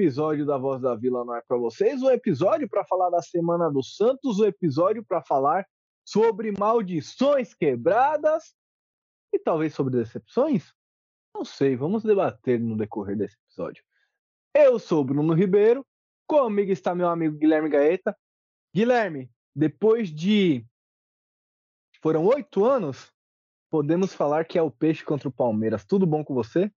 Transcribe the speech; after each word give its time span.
Episódio 0.00 0.46
da 0.46 0.56
Voz 0.56 0.80
da 0.80 0.94
Vila 0.94 1.26
não 1.26 1.36
é 1.36 1.42
para 1.42 1.58
vocês, 1.58 2.02
um 2.02 2.08
episódio 2.08 2.66
para 2.66 2.82
falar 2.86 3.10
da 3.10 3.20
Semana 3.20 3.70
do 3.70 3.82
Santos, 3.82 4.40
um 4.40 4.46
episódio 4.46 5.04
para 5.04 5.20
falar 5.20 5.68
sobre 6.02 6.50
maldições 6.58 7.52
quebradas 7.52 8.54
e 9.30 9.38
talvez 9.38 9.74
sobre 9.74 9.98
decepções? 9.98 10.72
Não 11.34 11.44
sei, 11.44 11.76
vamos 11.76 12.02
debater 12.02 12.58
no 12.58 12.78
decorrer 12.78 13.14
desse 13.14 13.36
episódio. 13.44 13.84
Eu 14.54 14.78
sou 14.78 15.04
Bruno 15.04 15.34
Ribeiro, 15.34 15.86
comigo 16.26 16.72
está 16.72 16.94
meu 16.94 17.10
amigo 17.10 17.36
Guilherme 17.36 17.68
Gaeta. 17.68 18.16
Guilherme, 18.74 19.30
depois 19.54 20.08
de. 20.10 20.64
Foram 22.00 22.24
oito 22.24 22.64
anos, 22.64 23.12
podemos 23.70 24.14
falar 24.14 24.46
que 24.46 24.58
é 24.58 24.62
o 24.62 24.70
peixe 24.70 25.04
contra 25.04 25.28
o 25.28 25.32
Palmeiras. 25.32 25.84
Tudo 25.84 26.06
bom 26.06 26.24
com 26.24 26.32
você? 26.32 26.72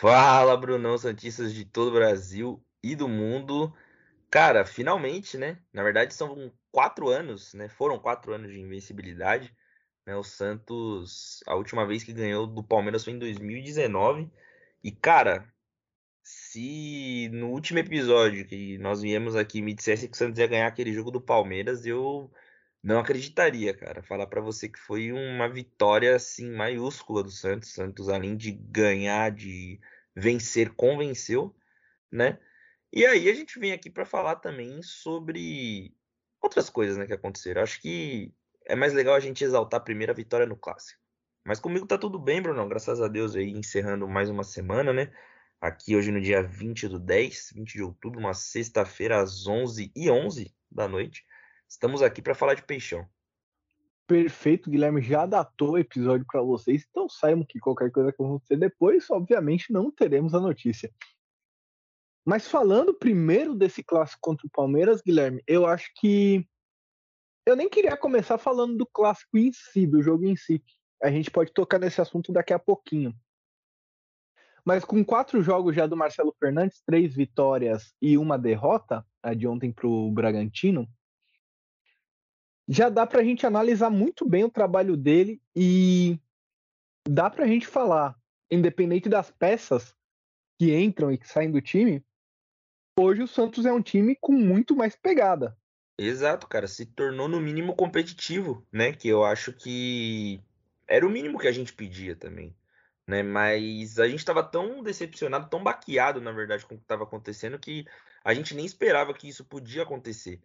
Fala, 0.00 0.56
Brunão 0.56 0.98
Santistas 0.98 1.52
de 1.54 1.64
todo 1.64 1.88
o 1.88 1.94
Brasil 1.94 2.64
e 2.82 2.96
do 2.96 3.08
mundo. 3.08 3.72
Cara, 4.30 4.64
finalmente, 4.64 5.38
né? 5.38 5.58
Na 5.72 5.82
verdade, 5.82 6.14
são 6.14 6.52
quatro 6.72 7.08
anos, 7.08 7.54
né? 7.54 7.68
Foram 7.68 7.98
quatro 7.98 8.32
anos 8.32 8.50
de 8.52 8.60
invencibilidade. 8.60 9.54
Né? 10.06 10.16
O 10.16 10.24
Santos, 10.24 11.40
a 11.46 11.54
última 11.54 11.86
vez 11.86 12.02
que 12.02 12.12
ganhou 12.12 12.46
do 12.46 12.64
Palmeiras 12.64 13.04
foi 13.04 13.12
em 13.12 13.18
2019. 13.18 14.30
E, 14.82 14.90
cara, 14.90 15.46
se 16.22 17.28
no 17.32 17.50
último 17.50 17.78
episódio 17.78 18.46
que 18.46 18.78
nós 18.78 19.02
viemos 19.02 19.36
aqui 19.36 19.60
me 19.62 19.74
dissesse 19.74 20.08
que 20.08 20.14
o 20.14 20.18
Santos 20.18 20.38
ia 20.38 20.46
ganhar 20.46 20.66
aquele 20.66 20.92
jogo 20.92 21.10
do 21.10 21.20
Palmeiras, 21.20 21.86
eu 21.86 22.32
não 22.82 22.98
acreditaria, 22.98 23.72
cara. 23.76 24.02
Falar 24.02 24.26
para 24.26 24.40
você 24.40 24.68
que 24.68 24.78
foi 24.78 25.12
uma 25.12 25.48
vitória 25.48 26.16
assim 26.16 26.50
maiúscula 26.50 27.22
do 27.22 27.30
Santos. 27.30 27.72
Santos 27.72 28.08
além 28.08 28.36
de 28.36 28.50
ganhar, 28.50 29.30
de 29.30 29.80
vencer, 30.14 30.70
convenceu, 30.74 31.54
né? 32.10 32.38
E 32.92 33.06
aí 33.06 33.28
a 33.30 33.34
gente 33.34 33.58
vem 33.58 33.72
aqui 33.72 33.88
para 33.88 34.04
falar 34.04 34.36
também 34.36 34.82
sobre 34.82 35.94
outras 36.42 36.68
coisas, 36.68 36.98
né, 36.98 37.06
que 37.06 37.12
aconteceram. 37.12 37.62
Acho 37.62 37.80
que 37.80 38.34
é 38.66 38.74
mais 38.74 38.92
legal 38.92 39.14
a 39.14 39.20
gente 39.20 39.44
exaltar 39.44 39.80
a 39.80 39.84
primeira 39.84 40.12
vitória 40.12 40.46
no 40.46 40.56
clássico. 40.56 41.00
Mas 41.44 41.58
comigo 41.60 41.86
tá 41.86 41.96
tudo 41.96 42.18
bem, 42.18 42.42
Bruno. 42.42 42.68
Graças 42.68 43.00
a 43.00 43.08
Deus 43.08 43.34
aí 43.34 43.50
encerrando 43.50 44.06
mais 44.08 44.28
uma 44.28 44.44
semana, 44.44 44.92
né? 44.92 45.12
Aqui 45.60 45.96
hoje 45.96 46.10
no 46.10 46.20
dia 46.20 46.42
20 46.42 46.88
do 46.88 46.98
10, 46.98 47.52
20 47.54 47.72
de 47.74 47.82
outubro, 47.82 48.18
uma 48.18 48.34
sexta-feira 48.34 49.20
às 49.20 49.46
11 49.46 49.92
e 49.94 50.10
11 50.10 50.52
da 50.70 50.88
noite. 50.88 51.24
Estamos 51.72 52.02
aqui 52.02 52.20
para 52.20 52.34
falar 52.34 52.52
de 52.52 52.62
peixão. 52.62 53.08
Perfeito, 54.06 54.68
Guilherme 54.68 55.00
já 55.00 55.24
datou 55.24 55.70
o 55.70 55.78
episódio 55.78 56.26
para 56.30 56.42
vocês, 56.42 56.84
então 56.86 57.08
saibam 57.08 57.46
que 57.48 57.58
qualquer 57.58 57.90
coisa 57.90 58.12
que 58.12 58.22
acontecer 58.22 58.58
depois, 58.58 59.08
obviamente 59.08 59.72
não 59.72 59.90
teremos 59.90 60.34
a 60.34 60.40
notícia. 60.40 60.92
Mas 62.26 62.46
falando 62.46 62.92
primeiro 62.92 63.54
desse 63.54 63.82
clássico 63.82 64.20
contra 64.20 64.46
o 64.46 64.50
Palmeiras, 64.50 65.00
Guilherme, 65.00 65.42
eu 65.46 65.64
acho 65.64 65.90
que 65.96 66.46
eu 67.46 67.56
nem 67.56 67.70
queria 67.70 67.96
começar 67.96 68.36
falando 68.36 68.76
do 68.76 68.86
clássico 68.86 69.38
em 69.38 69.50
si, 69.50 69.86
do 69.86 70.02
jogo 70.02 70.26
em 70.26 70.36
si. 70.36 70.62
A 71.02 71.10
gente 71.10 71.30
pode 71.30 71.54
tocar 71.54 71.78
nesse 71.78 72.02
assunto 72.02 72.30
daqui 72.30 72.52
a 72.52 72.58
pouquinho. 72.58 73.14
Mas 74.62 74.84
com 74.84 75.02
quatro 75.02 75.42
jogos 75.42 75.74
já 75.74 75.86
do 75.86 75.96
Marcelo 75.96 76.36
Fernandes, 76.38 76.82
três 76.84 77.14
vitórias 77.14 77.94
e 78.00 78.18
uma 78.18 78.38
derrota, 78.38 79.06
a 79.22 79.32
de 79.32 79.48
ontem 79.48 79.72
para 79.72 79.88
o 79.88 80.12
Bragantino, 80.12 80.86
já 82.68 82.88
dá 82.88 83.06
para 83.06 83.20
a 83.20 83.24
gente 83.24 83.46
analisar 83.46 83.90
muito 83.90 84.28
bem 84.28 84.44
o 84.44 84.50
trabalho 84.50 84.96
dele 84.96 85.40
e 85.54 86.18
dá 87.08 87.28
para 87.28 87.44
a 87.44 87.48
gente 87.48 87.66
falar, 87.66 88.16
independente 88.50 89.08
das 89.08 89.30
peças 89.30 89.94
que 90.58 90.74
entram 90.74 91.10
e 91.10 91.18
que 91.18 91.28
saem 91.28 91.50
do 91.50 91.60
time, 91.60 92.04
hoje 92.98 93.22
o 93.22 93.28
Santos 93.28 93.66
é 93.66 93.72
um 93.72 93.82
time 93.82 94.16
com 94.20 94.32
muito 94.32 94.76
mais 94.76 94.94
pegada. 94.94 95.56
Exato, 95.98 96.46
cara, 96.46 96.66
se 96.66 96.86
tornou 96.86 97.28
no 97.28 97.40
mínimo 97.40 97.74
competitivo, 97.74 98.66
né? 98.72 98.92
Que 98.92 99.08
eu 99.08 99.24
acho 99.24 99.52
que 99.52 100.40
era 100.86 101.06
o 101.06 101.10
mínimo 101.10 101.38
que 101.38 101.48
a 101.48 101.52
gente 101.52 101.72
pedia 101.72 102.16
também, 102.16 102.56
né? 103.06 103.22
Mas 103.22 103.98
a 103.98 104.08
gente 104.08 104.20
estava 104.20 104.42
tão 104.42 104.82
decepcionado, 104.82 105.48
tão 105.48 105.62
baqueado, 105.62 106.20
na 106.20 106.32
verdade, 106.32 106.64
com 106.64 106.74
o 106.74 106.78
que 106.78 106.84
estava 106.84 107.04
acontecendo, 107.04 107.58
que 107.58 107.86
a 108.24 108.32
gente 108.32 108.54
nem 108.54 108.64
esperava 108.64 109.12
que 109.14 109.28
isso 109.28 109.44
podia 109.44 109.82
acontecer. 109.82 110.40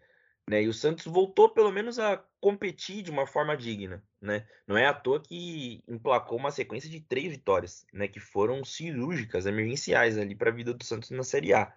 Né? 0.50 0.64
E 0.64 0.68
o 0.68 0.74
Santos 0.74 1.06
voltou 1.06 1.50
pelo 1.50 1.72
menos 1.72 2.00
a 2.00 2.24
competir 2.40 3.02
de 3.04 3.12
uma 3.12 3.28
forma 3.28 3.58
digna, 3.58 4.02
né? 4.22 4.48
Não 4.66 4.78
é 4.78 4.86
à 4.86 4.94
toa 4.94 5.22
que 5.22 5.84
emplacou 5.88 6.38
uma 6.38 6.52
sequência 6.52 6.90
de 6.90 7.02
três 7.02 7.32
vitórias, 7.32 7.86
né? 7.92 8.08
Que 8.08 8.20
foram 8.20 8.64
cirúrgicas, 8.64 9.46
emergenciais 9.46 10.18
ali 10.18 10.36
para 10.36 10.50
a 10.50 10.54
vida 10.54 10.74
do 10.74 10.84
Santos 10.86 11.12
na 11.12 11.24
Série 11.24 11.54
A. 11.54 11.74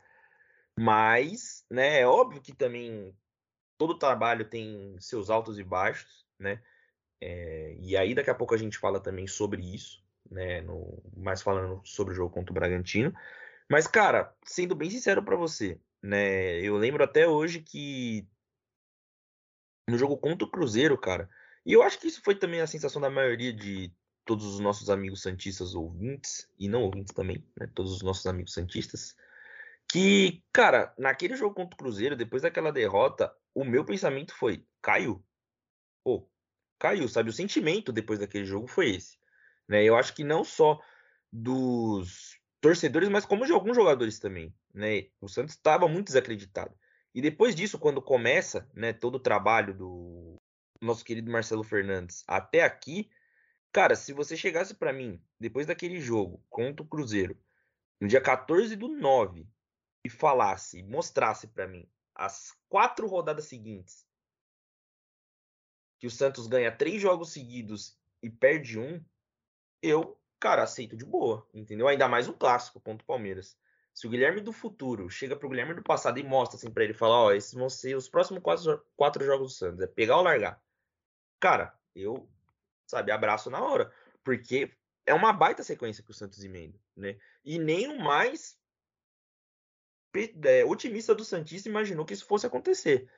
Mas, 0.78 1.64
né? 1.68 2.00
É 2.00 2.06
óbvio 2.06 2.40
que 2.40 2.54
também 2.54 3.12
todo 3.76 3.98
trabalho 3.98 4.44
tem 4.44 4.96
seus 5.00 5.30
altos 5.30 5.58
e 5.58 5.64
baixos, 5.64 6.24
né? 6.38 6.62
É, 7.20 7.76
e 7.80 7.96
aí 7.96 8.14
daqui 8.14 8.30
a 8.30 8.34
pouco 8.34 8.54
a 8.54 8.58
gente 8.58 8.78
fala 8.78 9.00
também 9.00 9.26
sobre 9.26 9.62
isso, 9.62 10.00
né? 10.30 10.60
No, 10.60 11.02
mais 11.16 11.42
falando 11.42 11.82
sobre 11.84 12.12
o 12.12 12.16
jogo 12.16 12.32
contra 12.32 12.52
o 12.52 12.54
Bragantino. 12.54 13.12
Mas, 13.68 13.88
cara, 13.88 14.32
sendo 14.44 14.76
bem 14.76 14.90
sincero 14.90 15.24
para 15.24 15.34
você, 15.34 15.80
né? 16.00 16.60
Eu 16.60 16.76
lembro 16.76 17.02
até 17.02 17.26
hoje 17.26 17.60
que 17.60 18.28
no 19.90 19.98
jogo 19.98 20.16
contra 20.16 20.46
o 20.46 20.50
Cruzeiro, 20.50 20.96
cara. 20.96 21.28
E 21.64 21.72
eu 21.72 21.82
acho 21.82 21.98
que 21.98 22.06
isso 22.06 22.22
foi 22.22 22.34
também 22.34 22.60
a 22.60 22.66
sensação 22.66 23.00
da 23.00 23.10
maioria 23.10 23.52
de 23.52 23.92
todos 24.24 24.46
os 24.46 24.60
nossos 24.60 24.88
amigos 24.88 25.22
santistas 25.22 25.74
ouvintes, 25.74 26.48
e 26.58 26.68
não 26.68 26.82
ouvintes 26.82 27.12
também, 27.12 27.44
né? 27.58 27.68
Todos 27.74 27.92
os 27.92 28.02
nossos 28.02 28.26
amigos 28.26 28.52
santistas. 28.52 29.16
Que, 29.90 30.42
cara, 30.52 30.94
naquele 30.96 31.36
jogo 31.36 31.54
contra 31.54 31.74
o 31.74 31.76
Cruzeiro, 31.76 32.16
depois 32.16 32.42
daquela 32.42 32.70
derrota, 32.70 33.34
o 33.54 33.64
meu 33.64 33.84
pensamento 33.84 34.34
foi: 34.34 34.64
caiu. 34.80 35.24
Pô, 36.04 36.30
caiu, 36.78 37.08
sabe? 37.08 37.30
O 37.30 37.32
sentimento 37.32 37.92
depois 37.92 38.20
daquele 38.20 38.44
jogo 38.44 38.66
foi 38.66 38.90
esse. 38.90 39.18
Né? 39.68 39.84
Eu 39.84 39.96
acho 39.96 40.14
que 40.14 40.24
não 40.24 40.44
só 40.44 40.80
dos 41.32 42.38
torcedores, 42.60 43.08
mas 43.08 43.24
como 43.24 43.44
de 43.44 43.52
alguns 43.52 43.76
jogadores 43.76 44.18
também. 44.18 44.54
Né? 44.72 45.08
O 45.20 45.28
Santos 45.28 45.54
estava 45.54 45.88
muito 45.88 46.06
desacreditado. 46.06 46.74
E 47.14 47.20
depois 47.20 47.54
disso, 47.54 47.78
quando 47.78 48.00
começa 48.00 48.68
né, 48.72 48.92
todo 48.92 49.16
o 49.16 49.20
trabalho 49.20 49.74
do 49.74 50.36
nosso 50.80 51.04
querido 51.04 51.30
Marcelo 51.30 51.64
Fernandes 51.64 52.24
até 52.26 52.62
aqui, 52.62 53.10
cara, 53.72 53.96
se 53.96 54.12
você 54.12 54.36
chegasse 54.36 54.74
para 54.74 54.92
mim, 54.92 55.22
depois 55.38 55.66
daquele 55.66 56.00
jogo 56.00 56.44
contra 56.48 56.84
o 56.84 56.88
Cruzeiro, 56.88 57.38
no 58.00 58.08
dia 58.08 58.20
14 58.20 58.76
do 58.76 58.88
9, 58.88 59.46
e 60.04 60.08
falasse, 60.08 60.82
mostrasse 60.82 61.46
para 61.46 61.66
mim 61.66 61.88
as 62.14 62.56
quatro 62.68 63.06
rodadas 63.06 63.46
seguintes, 63.46 64.06
que 65.98 66.06
o 66.06 66.10
Santos 66.10 66.46
ganha 66.46 66.74
três 66.74 67.00
jogos 67.00 67.32
seguidos 67.32 67.98
e 68.22 68.30
perde 68.30 68.78
um, 68.78 69.02
eu, 69.82 70.18
cara, 70.38 70.62
aceito 70.62 70.96
de 70.96 71.04
boa, 71.04 71.46
entendeu? 71.52 71.88
Ainda 71.88 72.08
mais 72.08 72.28
um 72.28 72.32
clássico 72.32 72.80
contra 72.80 73.02
o 73.02 73.06
Palmeiras. 73.06 73.56
Se 73.92 74.06
o 74.06 74.10
Guilherme 74.10 74.40
do 74.40 74.52
futuro 74.52 75.10
chega 75.10 75.36
pro 75.36 75.48
Guilherme 75.48 75.74
do 75.74 75.82
passado 75.82 76.18
e 76.18 76.22
mostra 76.22 76.56
assim 76.56 76.70
pra 76.70 76.84
ele, 76.84 76.94
falar, 76.94 77.24
ó, 77.24 77.32
esses 77.32 77.52
vão 77.52 77.68
ser 77.68 77.96
os 77.96 78.08
próximos 78.08 78.42
quatro, 78.42 78.84
quatro 78.96 79.24
jogos 79.24 79.52
do 79.52 79.56
Santos, 79.56 79.80
é 79.80 79.86
pegar 79.86 80.16
ou 80.16 80.22
largar. 80.22 80.62
Cara, 81.38 81.74
eu, 81.94 82.28
sabe, 82.86 83.10
abraço 83.10 83.50
na 83.50 83.62
hora. 83.62 83.92
Porque 84.22 84.72
é 85.06 85.14
uma 85.14 85.32
baita 85.32 85.62
sequência 85.62 86.04
que 86.04 86.10
o 86.10 86.14
Santos 86.14 86.42
emenda, 86.44 86.78
né? 86.96 87.18
E 87.44 87.58
nem 87.58 87.88
o 87.88 87.98
mais 87.98 88.58
é, 90.44 90.64
otimista 90.64 91.14
do 91.14 91.24
Santista 91.24 91.68
imaginou 91.68 92.04
que 92.04 92.14
isso 92.14 92.26
fosse 92.26 92.46
acontecer. 92.46 93.08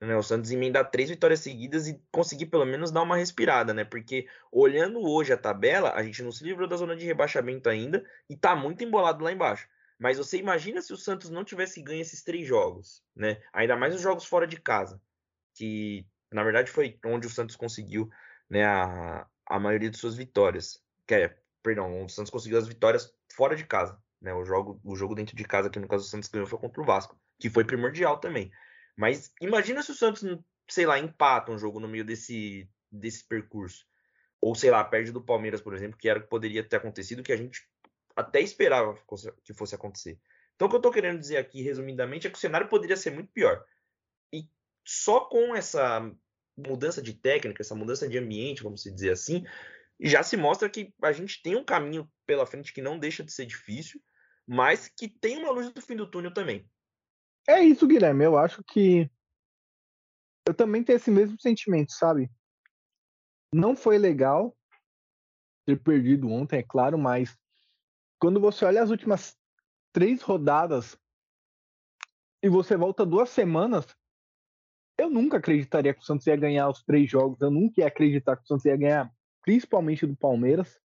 Né? 0.00 0.16
O 0.16 0.22
Santos 0.22 0.50
emendar 0.50 0.90
três 0.90 1.08
vitórias 1.10 1.40
seguidas 1.40 1.86
e 1.88 2.00
conseguir 2.10 2.46
pelo 2.46 2.64
menos 2.64 2.90
dar 2.90 3.02
uma 3.02 3.16
respirada, 3.16 3.72
né? 3.72 3.84
Porque 3.84 4.26
olhando 4.50 5.00
hoje 5.00 5.32
a 5.32 5.36
tabela, 5.36 5.92
a 5.92 6.02
gente 6.02 6.22
não 6.22 6.32
se 6.32 6.44
livrou 6.44 6.66
da 6.66 6.76
zona 6.76 6.96
de 6.96 7.06
rebaixamento 7.06 7.68
ainda 7.68 8.04
e 8.28 8.36
tá 8.36 8.56
muito 8.56 8.82
embolado 8.82 9.24
lá 9.24 9.32
embaixo. 9.32 9.68
Mas 10.02 10.18
você 10.18 10.36
imagina 10.36 10.82
se 10.82 10.92
o 10.92 10.96
Santos 10.96 11.30
não 11.30 11.44
tivesse 11.44 11.80
ganho 11.80 12.00
esses 12.00 12.24
três 12.24 12.44
jogos, 12.44 13.04
né? 13.14 13.40
Ainda 13.52 13.76
mais 13.76 13.94
os 13.94 14.00
jogos 14.00 14.24
fora 14.24 14.48
de 14.48 14.60
casa, 14.60 15.00
que 15.54 16.04
na 16.32 16.42
verdade 16.42 16.72
foi 16.72 16.98
onde 17.06 17.28
o 17.28 17.30
Santos 17.30 17.54
conseguiu 17.54 18.10
né, 18.50 18.64
a, 18.64 19.24
a 19.46 19.60
maioria 19.60 19.88
de 19.88 19.96
suas 19.96 20.16
vitórias. 20.16 20.82
Que 21.06 21.14
é, 21.14 21.38
perdão, 21.62 22.04
o 22.04 22.08
Santos 22.08 22.32
conseguiu 22.32 22.58
as 22.58 22.66
vitórias 22.66 23.14
fora 23.32 23.54
de 23.54 23.64
casa. 23.64 23.96
Né? 24.20 24.34
O, 24.34 24.44
jogo, 24.44 24.80
o 24.82 24.96
jogo 24.96 25.14
dentro 25.14 25.36
de 25.36 25.44
casa, 25.44 25.70
que 25.70 25.78
no 25.78 25.86
caso 25.86 26.04
o 26.04 26.08
Santos 26.08 26.28
ganhou, 26.28 26.48
foi 26.48 26.58
contra 26.58 26.82
o 26.82 26.84
Vasco, 26.84 27.16
que 27.38 27.48
foi 27.48 27.64
primordial 27.64 28.18
também. 28.18 28.50
Mas 28.96 29.32
imagina 29.40 29.84
se 29.84 29.92
o 29.92 29.94
Santos, 29.94 30.24
sei 30.68 30.84
lá, 30.84 30.98
empata 30.98 31.52
um 31.52 31.58
jogo 31.58 31.78
no 31.78 31.86
meio 31.86 32.04
desse, 32.04 32.68
desse 32.90 33.24
percurso. 33.24 33.86
Ou, 34.40 34.56
sei 34.56 34.72
lá, 34.72 34.82
perde 34.82 35.12
do 35.12 35.22
Palmeiras, 35.22 35.60
por 35.60 35.74
exemplo, 35.74 35.96
que 35.96 36.08
era 36.08 36.18
o 36.18 36.22
que 36.22 36.28
poderia 36.28 36.64
ter 36.64 36.74
acontecido, 36.74 37.22
que 37.22 37.32
a 37.32 37.36
gente 37.36 37.70
até 38.16 38.40
esperava 38.40 38.96
que 39.44 39.54
fosse 39.54 39.74
acontecer. 39.74 40.18
Então, 40.54 40.66
o 40.66 40.68
que 40.68 40.76
eu 40.76 40.78
estou 40.78 40.92
querendo 40.92 41.18
dizer 41.18 41.38
aqui, 41.38 41.62
resumidamente, 41.62 42.26
é 42.26 42.30
que 42.30 42.36
o 42.36 42.40
cenário 42.40 42.68
poderia 42.68 42.96
ser 42.96 43.10
muito 43.10 43.32
pior. 43.32 43.64
E 44.32 44.48
só 44.84 45.20
com 45.20 45.54
essa 45.54 46.10
mudança 46.56 47.00
de 47.02 47.14
técnica, 47.14 47.62
essa 47.62 47.74
mudança 47.74 48.08
de 48.08 48.18
ambiente, 48.18 48.62
vamos 48.62 48.82
dizer 48.82 49.10
assim, 49.10 49.44
já 50.00 50.22
se 50.22 50.36
mostra 50.36 50.68
que 50.68 50.92
a 51.02 51.12
gente 51.12 51.42
tem 51.42 51.56
um 51.56 51.64
caminho 51.64 52.10
pela 52.26 52.46
frente 52.46 52.72
que 52.72 52.82
não 52.82 52.98
deixa 52.98 53.24
de 53.24 53.32
ser 53.32 53.46
difícil, 53.46 54.00
mas 54.46 54.88
que 54.88 55.08
tem 55.08 55.38
uma 55.38 55.50
luz 55.50 55.72
do 55.72 55.80
fim 55.80 55.96
do 55.96 56.10
túnel 56.10 56.34
também. 56.34 56.68
É 57.48 57.60
isso, 57.60 57.86
Guilherme. 57.86 58.24
Eu 58.24 58.36
acho 58.36 58.62
que 58.64 59.10
eu 60.46 60.54
também 60.54 60.82
tenho 60.84 60.96
esse 60.96 61.10
mesmo 61.10 61.40
sentimento, 61.40 61.92
sabe? 61.92 62.30
Não 63.52 63.76
foi 63.76 63.98
legal 63.98 64.56
ter 65.64 65.76
perdido 65.80 66.28
ontem, 66.28 66.58
é 66.58 66.62
claro, 66.62 66.98
mas 66.98 67.36
quando 68.22 68.38
você 68.38 68.64
olha 68.64 68.80
as 68.80 68.88
últimas 68.88 69.36
três 69.92 70.22
rodadas 70.22 70.96
e 72.40 72.48
você 72.48 72.76
volta 72.76 73.04
duas 73.04 73.30
semanas, 73.30 73.84
eu 74.96 75.10
nunca 75.10 75.38
acreditaria 75.38 75.92
que 75.92 75.98
o 75.98 76.04
Santos 76.04 76.28
ia 76.28 76.36
ganhar 76.36 76.68
os 76.68 76.84
três 76.84 77.10
jogos. 77.10 77.40
Eu 77.40 77.50
nunca 77.50 77.80
ia 77.80 77.88
acreditar 77.88 78.36
que 78.36 78.44
o 78.44 78.46
Santos 78.46 78.64
ia 78.64 78.76
ganhar, 78.76 79.12
principalmente 79.42 80.06
do 80.06 80.16
Palmeiras. 80.16 80.80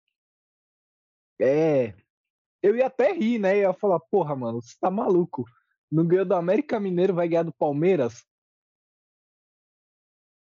É. 1.38 1.92
Eu 2.62 2.74
ia 2.74 2.86
até 2.86 3.12
rir, 3.12 3.38
né? 3.38 3.56
Eu 3.56 3.68
ia 3.68 3.74
falar, 3.74 4.00
porra, 4.00 4.34
mano, 4.34 4.62
você 4.62 4.74
tá 4.80 4.90
maluco. 4.90 5.44
Não 5.92 6.06
ganhou 6.06 6.24
do 6.24 6.34
América 6.34 6.80
Mineiro, 6.80 7.12
vai 7.12 7.28
ganhar 7.28 7.42
do 7.42 7.52
Palmeiras. 7.52 8.24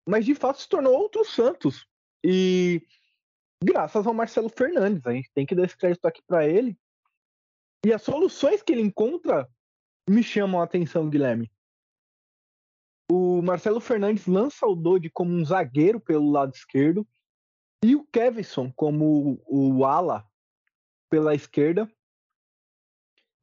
Mas 0.08 0.26
de 0.26 0.36
fato 0.36 0.62
se 0.62 0.70
tornou 0.70 0.94
outro 0.94 1.26
Santos. 1.26 1.88
E 2.24 2.86
graças 3.64 4.06
ao 4.06 4.14
Marcelo 4.14 4.48
Fernandes, 4.48 5.04
a 5.08 5.12
gente 5.12 5.32
tem 5.34 5.44
que 5.44 5.56
dar 5.56 5.66
esse 5.66 5.76
crédito 5.76 6.06
aqui 6.06 6.22
para 6.28 6.48
ele. 6.48 6.78
E 7.86 7.92
as 7.92 8.02
soluções 8.02 8.62
que 8.62 8.72
ele 8.72 8.82
encontra 8.82 9.48
me 10.10 10.24
chamam 10.24 10.62
a 10.62 10.64
atenção, 10.64 11.10
Guilherme. 11.10 11.52
O 13.12 13.42
Marcelo 13.42 13.80
Fernandes 13.80 14.26
lança 14.26 14.66
o 14.66 14.76
Dodi 14.76 15.10
como 15.10 15.34
um 15.34 15.44
zagueiro 15.44 16.00
pelo 16.00 16.32
lado 16.32 16.54
esquerdo 16.56 17.06
e 17.84 17.96
o 17.96 18.06
Kevson 18.06 18.72
como 18.72 19.42
o 19.46 19.86
ala 19.86 20.26
pela 21.10 21.36
esquerda. 21.36 21.92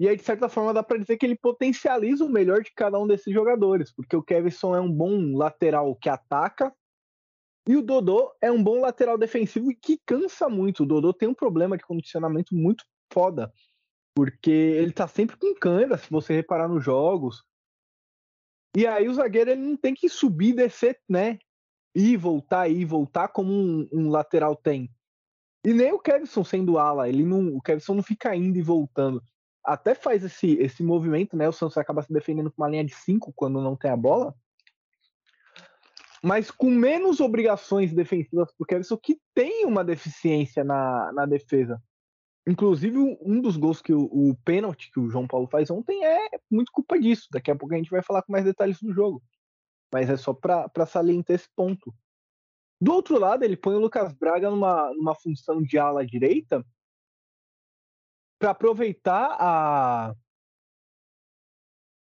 E 0.00 0.08
aí, 0.08 0.16
de 0.16 0.22
certa 0.22 0.48
forma, 0.48 0.72
dá 0.72 0.82
para 0.82 0.96
dizer 0.96 1.18
que 1.18 1.26
ele 1.26 1.36
potencializa 1.36 2.24
o 2.24 2.30
melhor 2.30 2.62
de 2.62 2.72
cada 2.74 2.98
um 2.98 3.06
desses 3.06 3.32
jogadores, 3.32 3.92
porque 3.92 4.16
o 4.16 4.22
Kevson 4.22 4.74
é 4.74 4.80
um 4.80 4.90
bom 4.90 5.36
lateral 5.36 5.94
que 5.94 6.08
ataca 6.08 6.74
e 7.68 7.76
o 7.76 7.82
Dodô 7.82 8.34
é 8.40 8.50
um 8.50 8.62
bom 8.62 8.80
lateral 8.80 9.18
defensivo 9.18 9.70
e 9.70 9.76
que 9.76 10.00
cansa 10.06 10.48
muito. 10.48 10.82
O 10.82 10.86
Dodô 10.86 11.12
tem 11.12 11.28
um 11.28 11.34
problema 11.34 11.76
de 11.76 11.84
condicionamento 11.84 12.54
muito 12.54 12.82
foda, 13.12 13.52
porque 14.20 14.50
ele 14.50 14.92
tá 14.92 15.08
sempre 15.08 15.34
com 15.34 15.54
câmera, 15.54 15.96
se 15.96 16.10
você 16.10 16.34
reparar 16.34 16.68
nos 16.68 16.84
jogos. 16.84 17.42
E 18.76 18.86
aí 18.86 19.08
o 19.08 19.14
zagueiro 19.14 19.50
ele 19.50 19.62
não 19.62 19.78
tem 19.78 19.94
que 19.94 20.10
subir 20.10 20.50
e 20.50 20.56
descer, 20.56 21.00
né? 21.08 21.38
Ir, 21.94 22.18
voltar, 22.18 22.68
ir, 22.68 22.84
voltar 22.84 23.28
como 23.28 23.50
um, 23.50 23.88
um 23.90 24.10
lateral 24.10 24.54
tem. 24.54 24.90
E 25.64 25.72
nem 25.72 25.90
o 25.94 25.98
Kevson 25.98 26.44
sendo 26.44 26.76
ala, 26.76 27.08
ele 27.08 27.24
não, 27.24 27.56
o 27.56 27.62
Kevson 27.62 27.94
não 27.94 28.02
fica 28.02 28.36
indo 28.36 28.58
e 28.58 28.62
voltando. 28.62 29.22
Até 29.64 29.94
faz 29.94 30.22
esse, 30.22 30.52
esse 30.58 30.82
movimento, 30.82 31.34
né? 31.34 31.48
O 31.48 31.52
Santos 31.52 31.78
acaba 31.78 32.02
se 32.02 32.12
defendendo 32.12 32.52
com 32.52 32.62
uma 32.62 32.68
linha 32.68 32.84
de 32.84 32.94
5 32.94 33.32
quando 33.34 33.62
não 33.62 33.74
tem 33.74 33.90
a 33.90 33.96
bola. 33.96 34.34
Mas 36.22 36.50
com 36.50 36.68
menos 36.68 37.20
obrigações 37.20 37.94
defensivas 37.94 38.52
pro 38.54 38.66
Kevson, 38.66 38.98
que 38.98 39.18
tem 39.34 39.64
uma 39.64 39.82
deficiência 39.82 40.62
na, 40.62 41.10
na 41.14 41.24
defesa. 41.24 41.82
Inclusive, 42.46 42.96
um 43.20 43.40
dos 43.40 43.56
gols 43.56 43.82
que 43.82 43.92
o, 43.92 44.04
o 44.04 44.34
pênalti 44.44 44.90
que 44.90 44.98
o 44.98 45.10
João 45.10 45.26
Paulo 45.26 45.46
faz 45.46 45.70
ontem 45.70 46.04
é 46.04 46.28
muito 46.50 46.72
culpa 46.72 46.98
disso. 46.98 47.28
Daqui 47.30 47.50
a 47.50 47.56
pouco 47.56 47.74
a 47.74 47.76
gente 47.76 47.90
vai 47.90 48.02
falar 48.02 48.22
com 48.22 48.32
mais 48.32 48.44
detalhes 48.44 48.80
do 48.80 48.92
jogo. 48.92 49.22
Mas 49.92 50.08
é 50.08 50.16
só 50.16 50.32
para 50.32 50.86
salientar 50.86 51.34
esse 51.34 51.48
ponto. 51.54 51.94
Do 52.80 52.94
outro 52.94 53.18
lado, 53.18 53.44
ele 53.44 53.56
põe 53.56 53.74
o 53.74 53.80
Lucas 53.80 54.12
Braga 54.14 54.48
numa, 54.48 54.92
numa 54.94 55.14
função 55.14 55.62
de 55.62 55.78
ala 55.78 56.06
direita 56.06 56.64
para 58.38 58.52
aproveitar 58.52 59.36
a, 59.38 60.14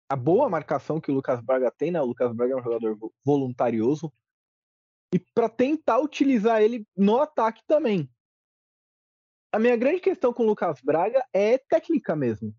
a 0.09 0.15
boa 0.15 0.47
marcação 0.47 1.01
que 1.01 1.11
o 1.11 1.13
Lucas 1.13 1.41
Braga 1.41 1.69
tem, 1.69 1.91
né? 1.91 2.01
O 2.01 2.05
Lucas 2.05 2.33
Braga 2.33 2.53
é 2.53 2.55
um 2.55 2.63
jogador 2.63 2.97
voluntarioso. 3.25 4.11
E 5.13 5.19
para 5.19 5.49
tentar 5.49 5.99
utilizar 5.99 6.61
ele 6.61 6.87
no 6.95 7.19
ataque 7.19 7.61
também 7.67 8.09
a 9.51 9.59
minha 9.59 9.75
grande 9.75 9.99
questão 9.99 10.33
com 10.33 10.43
o 10.43 10.47
Lucas 10.47 10.79
Braga 10.81 11.23
é 11.33 11.57
técnica 11.57 12.15
mesmo. 12.15 12.55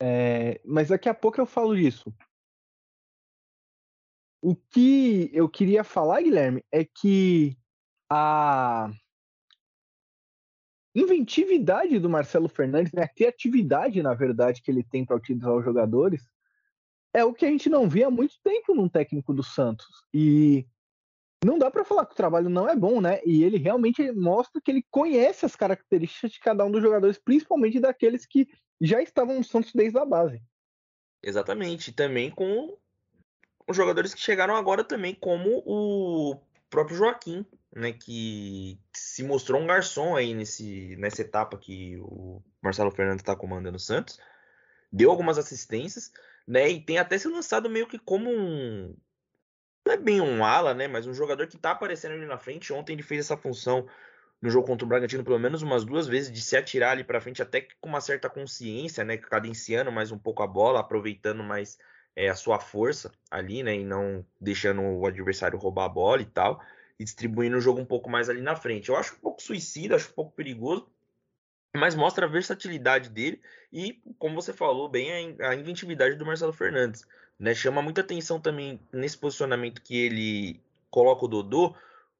É, 0.00 0.60
mas 0.64 0.88
daqui 0.88 1.08
a 1.08 1.14
pouco 1.14 1.40
eu 1.40 1.46
falo 1.46 1.76
disso. 1.76 2.12
O 4.42 4.54
que 4.54 5.30
eu 5.32 5.48
queria 5.48 5.82
falar, 5.82 6.20
Guilherme, 6.20 6.62
é 6.70 6.84
que 6.84 7.56
a 8.10 8.90
inventividade 10.94 11.98
do 11.98 12.10
Marcelo 12.10 12.48
Fernandes, 12.48 12.92
né, 12.92 13.02
a 13.02 13.08
criatividade, 13.08 14.02
na 14.02 14.14
verdade, 14.14 14.62
que 14.62 14.70
ele 14.70 14.84
tem 14.84 15.04
para 15.04 15.16
utilizar 15.16 15.52
os 15.54 15.64
jogadores, 15.64 16.28
é 17.12 17.24
o 17.24 17.32
que 17.32 17.46
a 17.46 17.48
gente 17.48 17.68
não 17.68 17.88
via 17.88 18.08
há 18.08 18.10
muito 18.10 18.34
tempo 18.42 18.74
num 18.74 18.88
técnico 18.88 19.32
do 19.32 19.42
Santos. 19.42 19.86
E 20.12 20.66
não 21.44 21.58
dá 21.58 21.70
para 21.70 21.84
falar 21.84 22.06
que 22.06 22.12
o 22.12 22.16
trabalho 22.16 22.48
não 22.48 22.68
é 22.68 22.76
bom, 22.76 23.00
né? 23.00 23.20
E 23.24 23.44
ele 23.44 23.58
realmente 23.58 24.10
mostra 24.12 24.60
que 24.60 24.70
ele 24.70 24.84
conhece 24.90 25.44
as 25.44 25.56
características 25.56 26.32
de 26.32 26.40
cada 26.40 26.64
um 26.64 26.70
dos 26.70 26.82
jogadores, 26.82 27.18
principalmente 27.18 27.80
daqueles 27.80 28.26
que 28.26 28.48
já 28.80 29.02
estavam 29.02 29.36
no 29.36 29.44
Santos 29.44 29.72
desde 29.74 29.98
a 29.98 30.04
base. 30.04 30.42
Exatamente. 31.22 31.92
Também 31.92 32.30
com 32.30 32.76
os 33.66 33.76
jogadores 33.76 34.14
que 34.14 34.20
chegaram 34.20 34.56
agora 34.56 34.84
também, 34.84 35.14
como 35.14 35.62
o 35.66 36.40
próprio 36.70 36.96
Joaquim, 36.96 37.44
né? 37.74 37.92
Que 37.92 38.78
se 38.92 39.22
mostrou 39.22 39.60
um 39.60 39.66
garçom 39.66 40.14
aí 40.16 40.34
nesse, 40.34 40.96
nessa 40.96 41.22
etapa 41.22 41.58
que 41.58 41.96
o 41.98 42.42
Marcelo 42.62 42.90
Fernandes 42.90 43.22
está 43.22 43.34
comandando 43.34 43.76
o 43.76 43.80
Santos. 43.80 44.18
Deu 44.92 45.10
algumas 45.10 45.38
assistências, 45.38 46.12
né? 46.46 46.68
E 46.68 46.80
tem 46.80 46.98
até 46.98 47.18
se 47.18 47.28
lançado 47.28 47.68
meio 47.68 47.88
que 47.88 47.98
como 47.98 48.30
um 48.30 48.94
não 49.84 49.92
é 49.92 49.96
bem 49.96 50.20
um 50.20 50.44
ala, 50.44 50.74
né? 50.74 50.88
Mas 50.88 51.06
um 51.06 51.14
jogador 51.14 51.46
que 51.46 51.58
tá 51.58 51.72
aparecendo 51.72 52.12
ali 52.12 52.26
na 52.26 52.38
frente. 52.38 52.72
Ontem 52.72 52.94
ele 52.94 53.02
fez 53.02 53.20
essa 53.20 53.36
função 53.36 53.86
no 54.40 54.50
jogo 54.50 54.66
contra 54.66 54.84
o 54.84 54.88
Bragantino 54.88 55.24
pelo 55.24 55.38
menos 55.38 55.62
umas 55.62 55.84
duas 55.84 56.06
vezes 56.06 56.30
de 56.30 56.40
se 56.40 56.56
atirar 56.56 56.92
ali 56.92 57.04
para 57.04 57.20
frente, 57.20 57.42
até 57.42 57.66
com 57.80 57.88
uma 57.88 58.00
certa 58.00 58.28
consciência, 58.28 59.04
né? 59.04 59.16
Cadenciando 59.16 59.92
mais 59.92 60.10
um 60.10 60.18
pouco 60.18 60.42
a 60.42 60.46
bola, 60.46 60.80
aproveitando 60.80 61.42
mais 61.42 61.78
é, 62.16 62.28
a 62.28 62.34
sua 62.34 62.58
força 62.58 63.12
ali, 63.30 63.62
né? 63.62 63.76
E 63.76 63.84
não 63.84 64.24
deixando 64.40 64.82
o 64.82 65.06
adversário 65.06 65.58
roubar 65.58 65.84
a 65.86 65.88
bola 65.88 66.22
e 66.22 66.26
tal. 66.26 66.60
E 66.98 67.04
distribuindo 67.04 67.56
o 67.56 67.60
jogo 67.60 67.80
um 67.80 67.84
pouco 67.84 68.08
mais 68.08 68.28
ali 68.28 68.40
na 68.40 68.56
frente. 68.56 68.88
Eu 68.88 68.96
acho 68.96 69.14
um 69.16 69.18
pouco 69.18 69.42
suicida, 69.42 69.96
acho 69.96 70.10
um 70.10 70.14
pouco 70.14 70.32
perigoso. 70.32 70.88
Mas 71.76 71.94
mostra 71.94 72.26
a 72.26 72.28
versatilidade 72.28 73.08
dele 73.10 73.40
e, 73.72 74.00
como 74.18 74.40
você 74.40 74.52
falou 74.52 74.88
bem, 74.88 75.36
a 75.40 75.54
inventividade 75.54 76.14
do 76.16 76.24
Marcelo 76.24 76.52
Fernandes. 76.52 77.04
Né? 77.38 77.54
Chama 77.54 77.82
muita 77.82 78.00
atenção 78.00 78.40
também 78.40 78.80
nesse 78.92 79.18
posicionamento 79.18 79.82
que 79.82 79.96
ele 79.96 80.60
coloca 80.88 81.24
o 81.24 81.28
Dodô, 81.28 81.74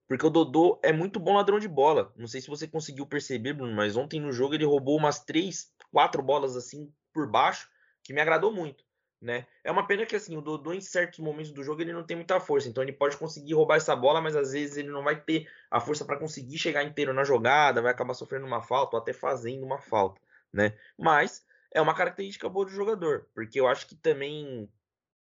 porque 0.09 0.27
o 0.27 0.31
Dodô 0.31 0.79
é 0.83 0.93
muito 0.93 1.21
bom 1.21 1.35
ladrão 1.35 1.61
de 1.61 1.69
bola. 1.69 2.13
Não 2.17 2.27
sei 2.27 2.41
se 2.41 2.49
você 2.49 2.67
conseguiu 2.67 3.07
perceber, 3.07 3.53
Bruno, 3.53 3.73
mas 3.75 3.97
ontem 3.97 4.21
no 4.21 4.33
jogo 4.33 4.55
ele 4.55 4.65
roubou 4.65 4.97
umas 4.97 5.21
três, 5.21 5.73
quatro 5.93 6.23
bolas 6.23 6.57
assim 6.57 6.93
por 7.13 7.31
baixo, 7.31 7.69
que 8.03 8.13
me 8.13 8.21
agradou 8.21 8.53
muito. 8.53 8.85
Né? 9.25 9.47
É 9.65 9.73
uma 9.73 9.87
pena 9.87 10.05
que 10.05 10.15
assim, 10.15 10.37
o 10.37 10.43
Dodô 10.43 10.75
em 10.75 10.83
certos 10.83 11.19
momentos 11.19 11.51
do 11.51 11.63
jogo 11.63 11.81
ele 11.81 11.95
não 11.95 12.05
tem 12.05 12.15
muita 12.15 12.39
força, 12.39 12.69
então 12.69 12.83
ele 12.83 12.93
pode 12.93 13.17
conseguir 13.17 13.55
roubar 13.55 13.77
essa 13.77 13.97
bola, 13.97 14.21
mas 14.21 14.37
às 14.37 14.53
vezes 14.53 14.77
ele 14.77 14.91
não 14.91 15.03
vai 15.03 15.19
ter 15.19 15.51
a 15.71 15.81
força 15.81 16.05
para 16.05 16.19
conseguir 16.19 16.59
chegar 16.59 16.85
inteiro 16.85 17.15
na 17.15 17.25
jogada, 17.25 17.81
vai 17.81 17.91
acabar 17.91 18.13
sofrendo 18.13 18.45
uma 18.45 18.61
falta 18.61 18.97
ou 18.97 19.01
até 19.01 19.15
fazendo 19.15 19.65
uma 19.65 19.79
falta, 19.79 20.21
né? 20.53 20.77
Mas 20.99 21.43
é 21.73 21.81
uma 21.81 21.95
característica 21.95 22.51
boa 22.51 22.67
do 22.67 22.71
jogador, 22.71 23.27
porque 23.35 23.59
eu 23.59 23.67
acho 23.67 23.87
que 23.87 23.95
também 23.95 24.71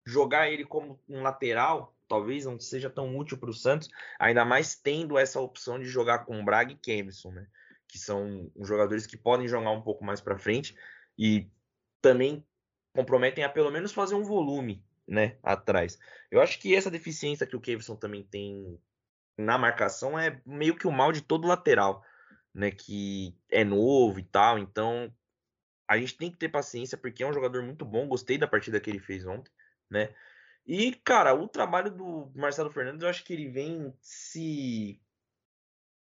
jogar 0.06 0.52
ele 0.52 0.66
como 0.66 1.02
um 1.08 1.22
lateral 1.24 1.96
talvez 2.06 2.44
não 2.44 2.60
seja 2.60 2.90
tão 2.90 3.18
útil 3.18 3.38
para 3.38 3.50
o 3.50 3.54
Santos, 3.54 3.88
ainda 4.20 4.44
mais 4.44 4.76
tendo 4.76 5.18
essa 5.18 5.40
opção 5.40 5.80
de 5.80 5.86
jogar 5.86 6.26
com 6.26 6.44
Braga 6.44 6.74
e 6.74 6.76
Kemison, 6.76 7.32
né? 7.32 7.48
Que 7.88 7.98
são 7.98 8.52
jogadores 8.60 9.08
que 9.08 9.16
podem 9.16 9.48
jogar 9.48 9.72
um 9.72 9.82
pouco 9.82 10.04
mais 10.04 10.20
para 10.20 10.38
frente 10.38 10.76
e 11.18 11.50
também 12.02 12.46
comprometem 12.96 13.44
a 13.44 13.50
pelo 13.50 13.72
menos 13.72 13.92
fazer 13.92 14.16
um 14.16 14.24
volume, 14.24 14.84
né, 15.08 15.38
atrás. 15.44 16.00
Eu 16.32 16.42
acho 16.42 16.60
que 16.60 16.76
essa 16.76 16.90
deficiência 16.90 17.46
que 17.46 17.56
o 17.56 17.62
Kevson 17.62 17.96
também 17.96 18.24
tem 18.24 18.80
na 19.38 19.58
marcação 19.58 20.18
é 20.18 20.42
meio 20.46 20.76
que 20.76 20.88
o 20.88 20.92
mal 20.92 21.12
de 21.12 21.22
todo 21.22 21.48
lateral, 21.48 22.04
né, 22.54 22.72
que 22.72 23.38
é 23.52 23.64
novo 23.64 24.20
e 24.20 24.24
tal, 24.24 24.58
então 24.58 25.14
a 25.88 25.98
gente 25.98 26.18
tem 26.18 26.32
que 26.32 26.38
ter 26.38 26.50
paciência 26.50 26.98
porque 26.98 27.22
é 27.22 27.28
um 27.28 27.34
jogador 27.34 27.62
muito 27.62 27.86
bom, 27.86 28.08
gostei 28.08 28.38
da 28.38 28.48
partida 28.48 28.80
que 28.80 28.90
ele 28.90 29.00
fez 29.00 29.26
ontem 29.26 29.52
né? 29.90 30.14
E, 30.66 30.94
cara, 30.94 31.34
o 31.34 31.48
trabalho 31.48 31.92
do 31.92 32.32
Marcelo 32.36 32.72
Fernandes, 32.72 33.04
eu 33.04 33.10
acho 33.10 33.24
que 33.24 33.34
ele 33.34 33.50
vem 33.50 33.94
se 34.02 35.00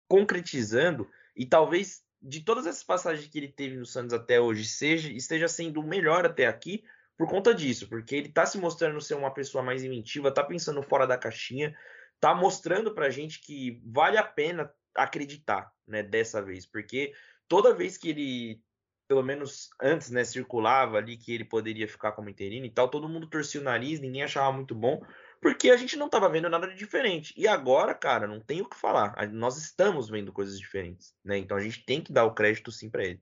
concretizando 0.07 1.09
e 1.35 1.45
talvez 1.45 2.03
de 2.21 2.41
todas 2.41 2.67
essas 2.67 2.83
passagens 2.83 3.27
que 3.27 3.37
ele 3.39 3.47
teve 3.47 3.75
no 3.75 3.85
Santos 3.85 4.13
até 4.13 4.39
hoje 4.39 4.65
seja 4.65 5.11
esteja 5.11 5.47
sendo 5.47 5.79
o 5.79 5.87
melhor 5.87 6.25
até 6.25 6.45
aqui 6.45 6.83
por 7.17 7.27
conta 7.27 7.53
disso, 7.53 7.87
porque 7.87 8.15
ele 8.15 8.29
tá 8.29 8.45
se 8.45 8.57
mostrando 8.57 8.99
ser 8.99 9.15
uma 9.15 9.33
pessoa 9.33 9.63
mais 9.63 9.83
inventiva, 9.83 10.33
tá 10.33 10.43
pensando 10.43 10.81
fora 10.81 11.05
da 11.05 11.17
caixinha, 11.17 11.75
tá 12.19 12.33
mostrando 12.33 12.93
pra 12.93 13.09
gente 13.09 13.39
que 13.41 13.81
vale 13.85 14.17
a 14.17 14.23
pena 14.23 14.71
acreditar, 14.95 15.71
né, 15.87 16.01
dessa 16.01 16.41
vez, 16.41 16.65
porque 16.65 17.13
toda 17.47 17.75
vez 17.75 17.97
que 17.97 18.09
ele, 18.09 18.61
pelo 19.07 19.23
menos 19.23 19.69
antes, 19.79 20.09
né, 20.09 20.23
circulava 20.23 20.97
ali 20.97 21.15
que 21.15 21.31
ele 21.31 21.45
poderia 21.45 21.87
ficar 21.87 22.11
como 22.13 22.29
interino 22.29 22.65
e 22.65 22.71
tal, 22.71 22.89
todo 22.89 23.07
mundo 23.07 23.29
torcia 23.29 23.61
o 23.61 23.63
nariz, 23.63 23.99
ninguém 23.99 24.23
achava 24.23 24.51
muito 24.51 24.73
bom, 24.73 24.99
porque 25.41 25.71
a 25.71 25.77
gente 25.77 25.97
não 25.97 26.05
estava 26.05 26.29
vendo 26.29 26.47
nada 26.47 26.67
de 26.67 26.75
diferente. 26.75 27.33
E 27.35 27.47
agora, 27.47 27.95
cara, 27.95 28.27
não 28.27 28.39
tem 28.39 28.61
o 28.61 28.69
que 28.69 28.77
falar. 28.77 29.27
Nós 29.31 29.57
estamos 29.57 30.07
vendo 30.07 30.31
coisas 30.31 30.57
diferentes, 30.59 31.15
né? 31.23 31.37
Então 31.37 31.57
a 31.57 31.61
gente 31.61 31.83
tem 31.83 31.99
que 32.01 32.13
dar 32.13 32.25
o 32.25 32.33
crédito 32.33 32.71
sim 32.71 32.89
para 32.89 33.03
ele. 33.03 33.21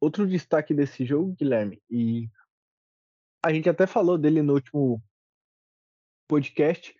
Outro 0.00 0.26
destaque 0.26 0.74
desse 0.74 1.04
jogo, 1.04 1.36
Guilherme, 1.38 1.80
e 1.88 2.28
a 3.44 3.52
gente 3.52 3.68
até 3.68 3.86
falou 3.86 4.18
dele 4.18 4.42
no 4.42 4.54
último 4.54 5.02
podcast, 6.28 6.94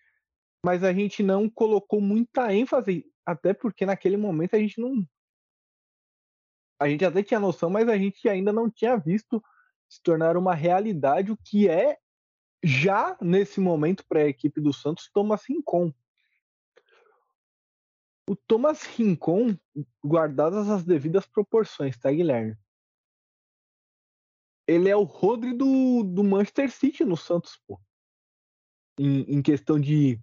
mas 0.64 0.84
a 0.84 0.92
gente 0.92 1.22
não 1.22 1.48
colocou 1.50 2.00
muita 2.00 2.52
ênfase, 2.52 3.04
até 3.26 3.52
porque 3.52 3.84
naquele 3.84 4.16
momento 4.16 4.54
a 4.54 4.58
gente 4.58 4.80
não. 4.80 5.04
A 6.78 6.88
gente 6.88 7.04
até 7.04 7.22
tinha 7.22 7.40
noção, 7.40 7.68
mas 7.68 7.88
a 7.88 7.96
gente 7.96 8.28
ainda 8.28 8.52
não 8.52 8.70
tinha 8.70 8.96
visto 8.96 9.42
se 9.88 10.00
tornar 10.02 10.36
uma 10.36 10.54
realidade 10.54 11.32
o 11.32 11.36
que 11.36 11.68
é 11.68 11.98
já 12.62 13.17
nesse 13.21 13.61
momento 13.61 14.05
para 14.07 14.21
a 14.21 14.29
equipe 14.29 14.61
do 14.61 14.73
Santos 14.73 15.11
Thomas 15.12 15.45
Rincon. 15.45 15.93
O 18.29 18.37
Thomas 18.37 18.83
Rincon, 18.83 19.59
guardadas 20.05 20.69
as 20.69 20.85
devidas 20.85 21.26
proporções, 21.26 21.99
tá, 21.99 22.12
Guilherme? 22.12 22.57
Ele 24.67 24.88
é 24.88 24.95
o 24.95 25.02
Rodri 25.02 25.52
do, 25.52 26.05
do 26.05 26.23
Manchester 26.23 26.71
City 26.71 27.05
no 27.05 27.17
Santos, 27.17 27.61
pô. 27.67 27.81
Em, 28.99 29.23
em 29.23 29.43
questão 29.43 29.81
de 29.81 30.21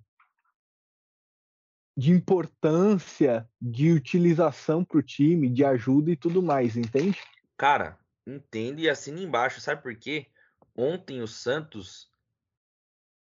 de 1.98 2.12
importância, 2.12 3.50
de 3.60 3.92
utilização 3.92 4.86
para 4.86 5.00
o 5.00 5.02
time, 5.02 5.50
de 5.50 5.66
ajuda 5.66 6.12
e 6.12 6.16
tudo 6.16 6.44
mais, 6.44 6.78
entende? 6.78 7.20
Cara, 7.58 7.98
entendo 8.26 8.80
e 8.80 8.88
assina 8.88 9.20
embaixo. 9.20 9.60
Sabe 9.60 9.82
por 9.82 9.96
quê? 9.96 10.28
Ontem 10.76 11.24
o 11.24 11.28
Santos 11.28 12.08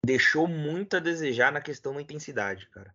deixou 0.04 0.46
muito 0.46 0.96
a 0.96 1.00
desejar 1.00 1.52
na 1.52 1.60
questão 1.60 1.94
da 1.94 2.02
intensidade, 2.02 2.68
cara. 2.68 2.94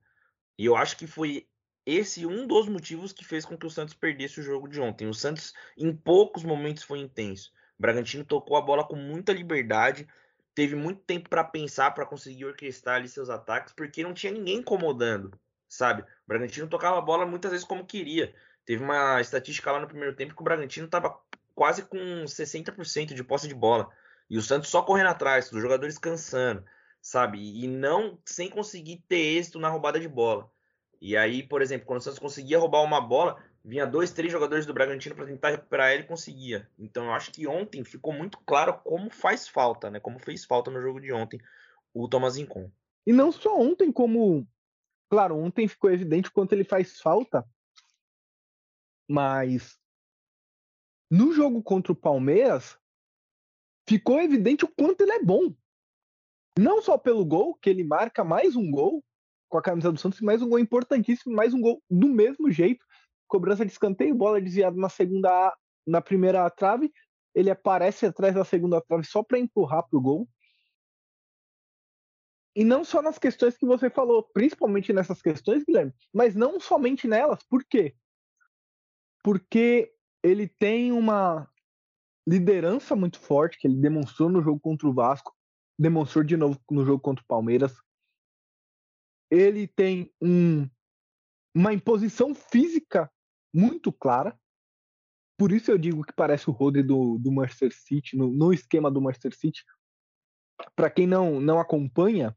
E 0.58 0.66
eu 0.66 0.76
acho 0.76 0.98
que 0.98 1.08
foi 1.08 1.48
esse 1.86 2.26
um 2.26 2.48
dos 2.48 2.68
motivos 2.68 3.12
que 3.12 3.26
fez 3.26 3.46
com 3.46 3.58
que 3.58 3.66
o 3.66 3.70
Santos 3.70 3.94
perdesse 3.94 4.40
o 4.40 4.44
jogo 4.44 4.68
de 4.68 4.80
ontem. 4.80 5.08
O 5.08 5.14
Santos, 5.14 5.54
em 5.78 5.96
poucos 5.96 6.44
momentos, 6.44 6.84
foi 6.84 7.00
intenso. 7.00 7.52
O 7.78 7.82
Bragantino 7.82 8.24
tocou 8.24 8.56
a 8.56 8.62
bola 8.62 8.88
com 8.88 8.96
muita 8.96 9.34
liberdade, 9.34 10.08
teve 10.56 10.76
muito 10.76 11.02
tempo 11.02 11.30
para 11.30 11.44
pensar, 11.44 11.92
para 11.92 12.06
conseguir 12.06 12.46
orquestrar 12.46 12.98
ali 12.98 13.10
seus 13.10 13.30
ataques, 13.30 13.74
porque 13.74 14.04
não 14.04 14.14
tinha 14.14 14.32
ninguém 14.32 14.58
incomodando 14.58 15.38
sabe? 15.74 16.04
O 16.04 16.06
Bragantino 16.28 16.68
tocava 16.68 16.98
a 17.00 17.02
bola 17.02 17.26
muitas 17.26 17.52
vezes 17.52 17.66
como 17.66 17.86
queria. 17.86 18.34
Teve 18.66 18.84
uma 18.84 19.20
estatística 19.20 19.72
lá 19.72 19.80
no 19.80 19.88
primeiro 19.88 20.16
tempo 20.16 20.36
que 20.36 20.42
o 20.42 20.44
Bragantino 20.44 20.86
estava 20.86 21.20
quase 21.56 21.84
com 21.84 21.98
60% 21.98 23.14
de 23.14 23.24
posse 23.24 23.48
de 23.48 23.56
bola. 23.56 23.90
E 24.30 24.38
o 24.38 24.42
Santos 24.42 24.70
só 24.70 24.82
correndo 24.82 25.08
atrás, 25.08 25.52
os 25.52 25.62
jogadores 25.62 25.98
cansando, 25.98 26.64
sabe? 27.04 27.38
E 27.64 27.68
não 27.68 28.18
sem 28.26 28.50
conseguir 28.50 29.04
ter 29.08 29.38
êxito 29.38 29.60
na 29.60 29.70
roubada 29.70 30.00
de 30.00 30.08
bola. 30.08 30.50
E 31.00 31.16
aí, 31.16 31.44
por 31.44 31.62
exemplo, 31.62 31.86
quando 31.86 32.00
o 32.00 32.04
Santos 32.04 32.18
conseguia 32.18 32.58
roubar 32.58 32.82
uma 32.82 33.00
bola, 33.00 33.44
vinha 33.64 33.86
dois, 33.86 34.10
três 34.12 34.32
jogadores 34.32 34.66
do 34.66 34.74
Bragantino 34.74 35.14
para 35.14 35.28
tentar 35.28 35.50
recuperar 35.50 35.92
ele 35.92 36.04
e 36.04 36.08
conseguia. 36.08 36.68
Então 36.80 37.06
eu 37.06 37.14
acho 37.14 37.32
que 37.32 37.46
ontem 37.46 37.84
ficou 37.84 38.14
muito 38.14 38.40
claro 38.46 38.80
como 38.84 39.12
faz 39.12 39.48
falta, 39.48 39.92
né? 39.92 40.00
Como 40.00 40.18
fez 40.18 40.46
falta 40.46 40.72
no 40.72 40.82
jogo 40.82 41.00
de 41.00 41.12
ontem 41.12 41.40
o 41.94 42.08
Thomas 42.08 42.38
Incon. 42.38 42.72
E 43.06 43.12
não 43.12 43.32
só 43.32 43.60
ontem, 43.60 43.92
como 43.92 44.48
Claro, 45.14 45.38
ontem 45.38 45.68
ficou 45.68 45.92
evidente 45.92 46.30
o 46.30 46.32
quanto 46.32 46.54
ele 46.54 46.64
faz 46.64 47.00
falta, 47.00 47.48
mas 49.08 49.80
no 51.08 51.32
jogo 51.32 51.62
contra 51.62 51.92
o 51.92 51.96
Palmeiras 51.96 52.80
ficou 53.88 54.20
evidente 54.20 54.66
o 54.66 54.68
quanto 54.68 55.02
ele 55.02 55.12
é 55.12 55.24
bom. 55.24 55.56
Não 56.58 56.82
só 56.82 56.98
pelo 56.98 57.26
gol, 57.26 57.56
que 57.56 57.70
ele 57.70 57.84
marca 57.84 58.24
mais 58.24 58.56
um 58.56 58.70
gol 58.70 59.04
com 59.50 59.58
a 59.58 59.62
camisa 59.62 59.92
do 59.92 60.00
Santos, 60.00 60.22
mais 60.22 60.42
um 60.42 60.50
gol 60.50 60.60
importantíssimo, 60.60 61.36
mais 61.36 61.54
um 61.54 61.62
gol 61.62 61.82
do 61.90 62.08
mesmo 62.08 62.52
jeito. 62.52 62.86
Cobrança 63.28 63.66
de 63.66 63.72
escanteio, 63.72 64.14
bola 64.14 64.42
desviada 64.42 64.78
na 64.78 64.90
segunda, 64.90 65.56
na 65.86 66.02
primeira 66.02 66.48
trave, 66.50 66.92
ele 67.34 67.50
aparece 67.50 68.06
atrás 68.06 68.36
da 68.36 68.46
segunda 68.46 68.82
trave 68.82 69.04
só 69.06 69.24
para 69.24 69.40
empurrar 69.40 69.88
pro 69.90 70.02
gol. 70.02 70.30
E 72.56 72.64
não 72.64 72.84
só 72.84 73.02
nas 73.02 73.18
questões 73.18 73.58
que 73.58 73.66
você 73.66 73.90
falou, 73.90 74.22
principalmente 74.32 74.94
nessas 74.94 75.22
questões, 75.22 75.64
Guilherme, 75.64 75.92
mas 76.14 76.36
não 76.36 76.60
somente 76.60 77.08
nelas. 77.08 77.44
Por 77.50 77.64
quê? 77.64 77.96
Porque 79.24 79.92
ele 80.22 80.48
tem 80.48 80.92
uma 80.92 81.50
liderança 82.28 82.96
muito 82.96 83.20
forte 83.20 83.58
que 83.58 83.68
ele 83.68 83.82
demonstrou 83.82 84.30
no 84.30 84.42
jogo 84.42 84.60
contra 84.60 84.88
o 84.88 84.94
Vasco, 84.94 85.36
demonstrou 85.78 86.24
de 86.24 86.38
novo 86.38 86.60
no 86.70 86.86
jogo 86.86 87.02
contra 87.02 87.24
o 87.24 87.28
Palmeiras. 87.28 87.74
Ele 89.32 89.68
tem 89.68 90.12
um, 90.22 90.70
uma 91.56 91.74
imposição 91.74 92.36
física 92.36 93.12
muito 93.54 93.92
clara. 93.92 94.38
Por 95.38 95.52
isso 95.52 95.72
eu 95.72 95.78
digo 95.78 96.04
que 96.04 96.14
parece 96.14 96.50
o 96.50 96.54
Rodri 96.54 96.84
do, 96.84 97.18
do 97.18 97.32
Manchester 97.32 97.74
City, 97.74 98.16
no, 98.16 98.32
no 98.32 98.54
esquema 98.54 98.92
do 98.92 99.02
Manchester 99.02 99.36
City 99.36 99.64
para 100.76 100.90
quem 100.90 101.08
não, 101.08 101.40
não 101.40 101.60
acompanha, 101.60 102.36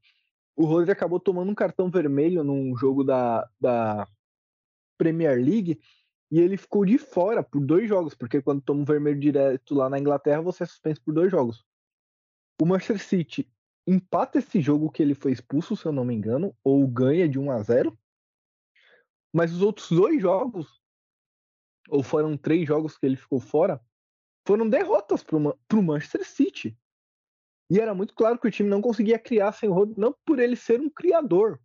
o 0.56 0.64
Rodri 0.64 0.90
acabou 0.90 1.20
tomando 1.20 1.50
um 1.50 1.54
cartão 1.54 1.90
vermelho 1.90 2.42
num 2.42 2.76
jogo 2.76 3.04
da, 3.04 3.48
da 3.60 4.06
Premier 4.98 5.36
League 5.36 5.78
e 6.30 6.40
ele 6.40 6.56
ficou 6.56 6.84
de 6.84 6.98
fora 6.98 7.42
por 7.42 7.64
dois 7.64 7.88
jogos, 7.88 8.14
porque 8.14 8.42
quando 8.42 8.62
toma 8.62 8.80
um 8.80 8.84
vermelho 8.84 9.20
direto 9.20 9.74
lá 9.74 9.88
na 9.88 9.98
Inglaterra, 9.98 10.40
você 10.40 10.64
é 10.64 10.66
suspenso 10.66 11.00
por 11.02 11.14
dois 11.14 11.30
jogos. 11.30 11.64
O 12.60 12.66
Manchester 12.66 12.98
City 12.98 13.52
empata 13.86 14.38
esse 14.38 14.60
jogo 14.60 14.90
que 14.90 15.02
ele 15.02 15.14
foi 15.14 15.32
expulso, 15.32 15.76
se 15.76 15.86
eu 15.86 15.92
não 15.92 16.04
me 16.04 16.14
engano, 16.14 16.56
ou 16.64 16.86
ganha 16.86 17.28
de 17.28 17.38
1 17.38 17.50
a 17.50 17.62
0. 17.62 17.98
Mas 19.32 19.52
os 19.52 19.62
outros 19.62 19.90
dois 19.90 20.20
jogos, 20.20 20.80
ou 21.88 22.02
foram 22.02 22.36
três 22.36 22.66
jogos 22.66 22.96
que 22.96 23.06
ele 23.06 23.16
ficou 23.16 23.38
fora, 23.38 23.80
foram 24.46 24.68
derrotas 24.68 25.22
para 25.22 25.36
o 25.36 25.82
Manchester 25.82 26.26
City. 26.26 26.78
E 27.70 27.80
era 27.80 27.94
muito 27.94 28.14
claro 28.14 28.38
que 28.38 28.46
o 28.46 28.50
time 28.50 28.68
não 28.68 28.80
conseguia 28.80 29.18
criar 29.18 29.52
sem 29.52 29.68
o 29.68 29.72
Rodri, 29.72 29.98
não 29.98 30.14
por 30.25 30.38
ele 30.38 30.56
ser 30.56 30.80
um 30.80 30.88
criador, 30.88 31.60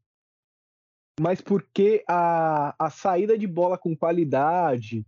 mas 1.19 1.39
porque 1.41 2.03
a, 2.07 2.75
a 2.83 2.89
saída 2.89 3.37
de 3.37 3.45
bola 3.45 3.77
com 3.77 3.95
qualidade 3.95 5.05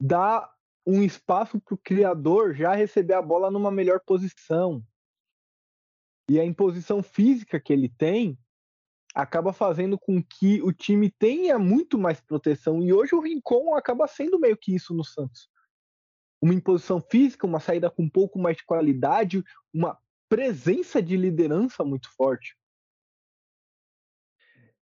dá 0.00 0.48
um 0.86 1.02
espaço 1.02 1.60
para 1.60 1.74
o 1.74 1.78
criador 1.78 2.54
já 2.54 2.74
receber 2.74 3.14
a 3.14 3.22
bola 3.22 3.50
numa 3.50 3.70
melhor 3.70 4.00
posição. 4.00 4.84
E 6.32 6.40
a 6.40 6.44
imposição 6.46 7.02
física 7.02 7.60
que 7.60 7.70
ele 7.74 7.90
tem 7.90 8.38
acaba 9.14 9.52
fazendo 9.52 9.98
com 9.98 10.22
que 10.22 10.62
o 10.62 10.72
time 10.72 11.10
tenha 11.10 11.58
muito 11.58 11.98
mais 11.98 12.22
proteção. 12.22 12.82
E 12.82 12.90
hoje 12.90 13.14
o 13.14 13.20
Rincon 13.20 13.74
acaba 13.74 14.08
sendo 14.08 14.40
meio 14.40 14.56
que 14.56 14.74
isso 14.74 14.94
no 14.94 15.04
Santos. 15.04 15.50
Uma 16.40 16.54
imposição 16.54 17.02
física, 17.02 17.46
uma 17.46 17.60
saída 17.60 17.90
com 17.90 18.04
um 18.04 18.08
pouco 18.08 18.38
mais 18.38 18.56
de 18.56 18.64
qualidade, 18.64 19.44
uma 19.74 19.98
presença 20.26 21.02
de 21.02 21.18
liderança 21.18 21.84
muito 21.84 22.10
forte. 22.16 22.56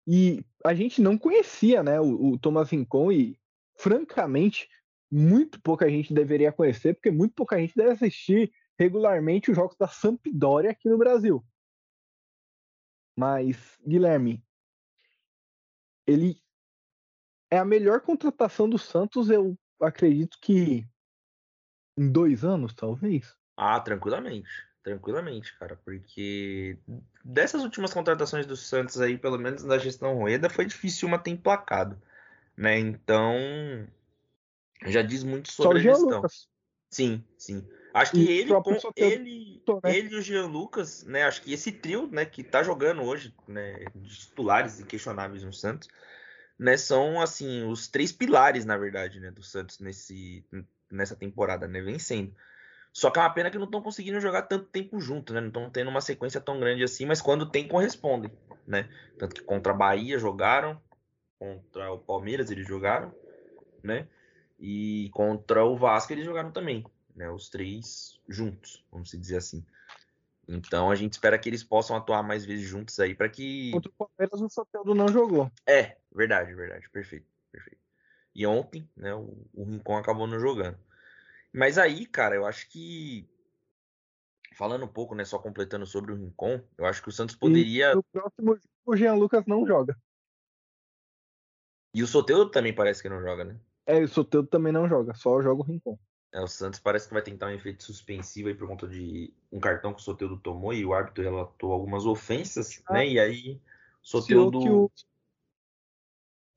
E 0.08 0.44
a 0.66 0.74
gente 0.74 1.00
não 1.00 1.16
conhecia 1.16 1.84
né, 1.84 2.02
o, 2.02 2.32
o 2.32 2.40
Thomas 2.40 2.72
Rincon 2.72 3.12
e, 3.12 3.40
francamente, 3.76 4.68
muito 5.12 5.62
pouca 5.62 5.88
gente 5.92 6.12
deveria 6.12 6.52
conhecer, 6.52 6.96
porque 6.96 7.12
muito 7.12 7.36
pouca 7.36 7.60
gente 7.60 7.76
deve 7.76 7.92
assistir 7.92 8.52
regularmente 8.80 9.52
os 9.52 9.56
jogos 9.56 9.76
da 9.78 9.88
Sampdoria 9.88 10.72
aqui 10.72 10.90
no 10.90 10.98
Brasil. 10.98 11.46
Mas, 13.18 13.78
Guilherme, 13.88 14.44
ele 16.06 16.42
é 17.50 17.58
a 17.58 17.66
melhor 17.66 18.02
contratação 18.02 18.70
do 18.70 18.78
Santos, 18.78 19.30
eu 19.30 19.58
acredito 19.80 20.38
que 20.42 20.86
em 21.98 22.12
dois 22.12 22.44
anos, 22.44 22.74
talvez. 22.74 23.36
Ah, 23.56 23.80
tranquilamente. 23.80 24.50
Tranquilamente, 24.84 25.58
cara, 25.58 25.76
porque 25.84 26.78
dessas 27.24 27.64
últimas 27.64 27.92
contratações 27.92 28.46
do 28.46 28.56
Santos 28.56 29.02
aí, 29.02 29.18
pelo 29.18 29.40
menos 29.40 29.64
na 29.64 29.80
gestão 29.80 30.16
Rueda, 30.16 30.48
foi 30.48 30.64
difícil 30.64 31.08
uma 31.08 31.18
ter 31.18 31.32
emplacado, 31.32 32.00
né? 32.56 32.78
Então, 32.78 33.34
já 34.86 35.02
diz 35.02 35.24
muito 35.24 35.52
sobre 35.52 35.82
Só 35.82 35.90
a 35.90 35.94
gestão. 35.94 36.18
Lucas. 36.18 36.48
Sim, 36.90 37.24
sim. 37.38 37.68
Acho 37.94 38.12
que 38.12 38.20
e 38.20 38.30
ele, 38.30 38.50
com, 38.62 38.78
ele, 38.96 39.64
né? 39.84 39.98
ele 39.98 40.14
e 40.14 40.18
o 40.18 40.22
Jean 40.22 40.48
Lucas, 40.48 41.04
né? 41.06 41.24
Acho 41.24 41.42
que 41.42 41.54
esse 41.54 41.72
trio, 41.72 42.08
né, 42.12 42.26
que 42.26 42.44
tá 42.44 42.62
jogando 42.62 43.02
hoje, 43.02 43.34
né, 43.48 43.86
de 43.96 44.20
titulares 44.20 44.80
inquestionáveis 44.80 45.44
no 45.44 45.54
Santos, 45.54 45.88
né, 46.60 46.76
são 46.76 47.22
assim 47.22 47.64
os 47.64 47.88
três 47.88 48.12
pilares, 48.12 48.66
na 48.66 48.78
verdade, 48.78 49.20
né, 49.20 49.32
do 49.32 49.42
Santos 49.42 49.80
nesse 49.80 50.46
nessa 50.92 51.16
temporada, 51.16 51.68
né, 51.68 51.82
vencendo. 51.82 52.36
Só 52.96 53.12
que 53.12 53.20
é 53.20 53.22
uma 53.22 53.34
pena 53.34 53.52
que 53.52 53.58
não 53.58 53.66
estão 53.66 53.82
conseguindo 53.82 54.22
jogar 54.22 54.44
tanto 54.44 54.66
tempo 54.68 55.02
junto, 55.02 55.34
né? 55.34 55.42
Não 55.42 55.50
estão 55.50 55.70
tendo 55.70 55.90
uma 55.90 56.00
sequência 56.00 56.40
tão 56.40 56.58
grande 56.60 56.82
assim, 56.82 57.06
mas 57.06 57.22
quando 57.22 57.46
tem, 57.46 57.68
correspondem, 57.68 58.32
né? 58.66 58.90
Tanto 59.18 59.36
que 59.36 59.42
contra 59.42 59.74
a 59.74 59.76
Bahia 59.76 60.18
jogaram, 60.18 60.82
contra 61.38 61.92
o 61.92 62.00
Palmeiras 62.00 62.50
eles 62.50 62.66
jogaram, 62.66 63.14
né? 63.84 64.08
E 64.58 65.10
contra 65.14 65.66
o 65.66 65.76
Vasco 65.76 66.14
eles 66.14 66.26
jogaram 66.26 66.52
também, 66.52 66.86
né? 67.16 67.30
Os 67.30 67.50
três 67.50 68.20
juntos, 68.28 68.84
vamos 68.92 69.12
dizer 69.12 69.38
assim. 69.38 69.66
Então 70.48 70.92
a 70.92 70.96
gente 70.96 71.14
espera 71.14 71.38
que 71.38 71.50
eles 71.50 71.64
possam 71.64 71.96
atuar 71.96 72.24
mais 72.24 72.46
vezes 72.46 72.68
juntos 72.68 73.00
aí 73.00 73.16
para 73.16 73.30
que. 73.30 73.72
Contra 73.72 73.92
o 73.92 73.94
Palmeiras 73.94 74.42
o 74.42 74.50
Soteldo 74.50 74.94
não 74.94 75.08
jogou. 75.08 75.52
É, 75.66 75.98
verdade, 76.14 76.54
verdade, 76.54 76.90
perfeito, 76.90 77.28
perfeito. 77.52 77.82
E 78.34 78.46
ontem, 78.46 78.90
né, 78.96 79.14
o, 79.14 79.48
o 79.54 79.64
Rincon 79.64 79.98
acabou 79.98 80.28
não 80.28 80.40
jogando. 80.40 80.78
Mas 81.52 81.78
aí, 81.78 82.06
cara, 82.06 82.36
eu 82.36 82.46
acho 82.46 82.70
que 82.70 83.28
falando 84.56 84.86
um 84.86 84.90
pouco, 84.90 85.16
né, 85.16 85.26
só 85.26 85.38
completando 85.38 85.86
sobre 85.86 86.12
o 86.12 86.16
Rincon, 86.16 86.62
eu 86.78 86.86
acho 86.86 87.02
que 87.02 87.10
o 87.10 87.12
Santos 87.12 87.36
poderia. 87.36 87.92
E 87.92 87.96
no 87.96 88.04
próximo 88.04 88.60
o 88.86 88.96
Jean 88.96 89.16
Lucas 89.16 89.46
não 89.46 89.66
joga. 89.66 89.98
E 91.94 92.04
o 92.04 92.08
Soteldo 92.08 92.52
também 92.52 92.74
parece 92.74 93.02
que 93.02 93.10
não 93.10 93.22
joga, 93.22 93.46
né? 93.46 93.58
É, 93.86 94.00
o 94.00 94.08
Soteldo 94.08 94.48
também 94.48 94.74
não 94.74 94.88
joga, 94.88 95.14
só 95.14 95.42
joga 95.42 95.62
o 95.62 95.66
Rincon. 95.66 95.98
É, 96.34 96.42
o 96.42 96.48
Santos 96.48 96.80
parece 96.80 97.08
que 97.08 97.14
vai 97.14 97.24
tentar 97.24 97.48
um 97.48 97.52
efeito 97.52 97.84
suspensivo 97.84 98.50
aí 98.50 98.56
por 98.56 98.68
conta 98.68 98.88
de 98.88 99.34
um 99.52 99.60
cartão 99.60 99.94
que 99.94 100.02
o 100.02 100.04
Soteldo 100.04 100.38
tomou 100.38 100.74
e 100.74 100.86
o 100.86 100.94
árbitro 100.94 101.24
relatou 101.24 101.72
algumas 101.72 102.06
ofensas, 102.06 102.82
ah, 102.88 102.94
né? 102.94 103.08
E 103.08 103.20
aí 103.20 103.62
o 104.04 104.08
Soteldo. 104.08 104.60
O, 104.60 104.92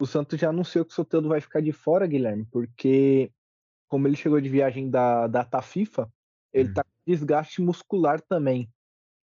o 0.00 0.06
Santos 0.06 0.40
já 0.40 0.48
anunciou 0.48 0.84
que 0.84 0.92
o 0.92 0.94
Soteldo 0.94 1.28
vai 1.28 1.40
ficar 1.40 1.60
de 1.60 1.70
fora, 1.70 2.06
Guilherme, 2.06 2.44
porque 2.46 3.30
como 3.88 4.06
ele 4.06 4.16
chegou 4.16 4.40
de 4.40 4.48
viagem 4.48 4.90
da 4.90 5.26
data 5.26 5.62
FIFA, 5.62 6.12
ele 6.52 6.70
hum. 6.70 6.74
tá 6.74 6.82
com 6.84 6.90
desgaste 7.06 7.60
muscular 7.60 8.20
também. 8.20 8.68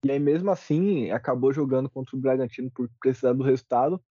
E 0.04 0.12
aí, 0.12 0.20
mesmo 0.20 0.52
assim, 0.52 1.12
acabou 1.12 1.52
jogando 1.52 1.90
contra 1.90 2.16
o 2.16 2.20
Bragantino 2.20 2.70
por 2.70 2.90
precisar 3.00 3.34
do 3.34 3.44
resultado. 3.44 4.02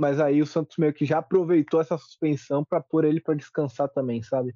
Mas 0.00 0.18
aí 0.18 0.40
o 0.40 0.46
Santos 0.46 0.78
meio 0.78 0.94
que 0.94 1.04
já 1.04 1.18
aproveitou 1.18 1.80
essa 1.80 1.98
suspensão 1.98 2.64
para 2.64 2.80
pôr 2.80 3.04
ele 3.04 3.20
para 3.20 3.34
descansar 3.34 3.88
também, 3.88 4.22
sabe? 4.22 4.54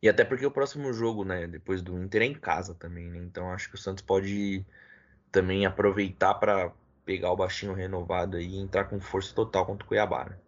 E 0.00 0.08
até 0.08 0.24
porque 0.24 0.46
o 0.46 0.50
próximo 0.50 0.92
jogo, 0.92 1.24
né, 1.24 1.46
depois 1.46 1.82
do 1.82 1.98
Inter 1.98 2.22
é 2.22 2.26
em 2.26 2.34
casa 2.34 2.74
também, 2.74 3.08
né? 3.10 3.18
Então 3.18 3.50
acho 3.50 3.68
que 3.68 3.74
o 3.74 3.78
Santos 3.78 4.02
pode 4.02 4.64
também 5.30 5.66
aproveitar 5.66 6.34
para 6.34 6.72
pegar 7.04 7.32
o 7.32 7.36
baixinho 7.36 7.72
renovado 7.72 8.36
aí 8.36 8.46
e 8.46 8.58
entrar 8.58 8.84
com 8.84 9.00
força 9.00 9.34
total 9.34 9.66
contra 9.66 9.84
o 9.84 9.88
Cuiabá, 9.88 10.26
né? 10.26 10.38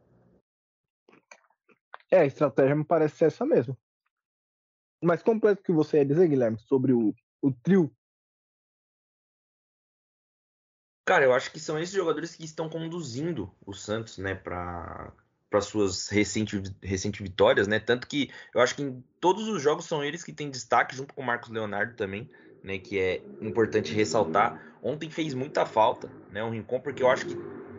É, 2.11 2.21
a 2.21 2.27
estratégia 2.27 2.77
me 2.77 2.85
parece 2.85 3.17
ser 3.17 3.25
essa 3.27 3.45
mesmo. 3.45 3.77
Mas 5.03 5.23
completo 5.23 5.63
que 5.63 5.73
você 5.73 5.99
ia 5.99 6.07
dizer, 6.07 6.29
Guilherme, 6.29 6.59
sobre 6.61 6.93
o, 6.93 7.13
o 7.43 7.53
trio. 7.53 7.93
Cara, 11.05 11.25
eu 11.25 11.35
acho 11.35 11.53
que 11.53 11.61
são 11.61 11.79
esses 11.79 11.95
jogadores 11.95 12.35
que 12.35 12.45
estão 12.45 12.69
conduzindo 12.69 13.53
o 13.67 13.73
Santos, 13.73 14.19
né, 14.19 14.35
para 14.35 15.13
para 15.51 15.61
suas 15.61 16.09
recentes 16.09 16.75
recente 16.83 17.23
vitórias, 17.23 17.69
né? 17.69 17.79
Tanto 17.79 18.09
que 18.09 18.29
eu 18.53 18.61
acho 18.61 18.75
que 18.75 18.83
em 18.83 19.05
todos 19.21 19.47
os 19.47 19.63
jogos 19.63 19.85
são 19.85 20.03
eles 20.03 20.25
que 20.25 20.33
têm 20.33 20.51
destaque, 20.51 20.97
junto 20.97 21.15
com 21.15 21.23
o 21.23 21.25
Marcos 21.25 21.49
Leonardo 21.49 21.95
também, 21.95 22.29
né? 22.61 22.77
Que 22.77 22.99
é 22.99 23.23
importante 23.41 23.95
ressaltar. 23.95 24.61
Ontem 24.83 25.09
fez 25.09 25.33
muita 25.33 25.65
falta, 25.65 26.11
né? 26.33 26.43
O 26.43 26.51
Rincon, 26.51 26.81
porque 26.81 27.05
eu 27.05 27.09
acho 27.09 27.27
que 27.27 27.37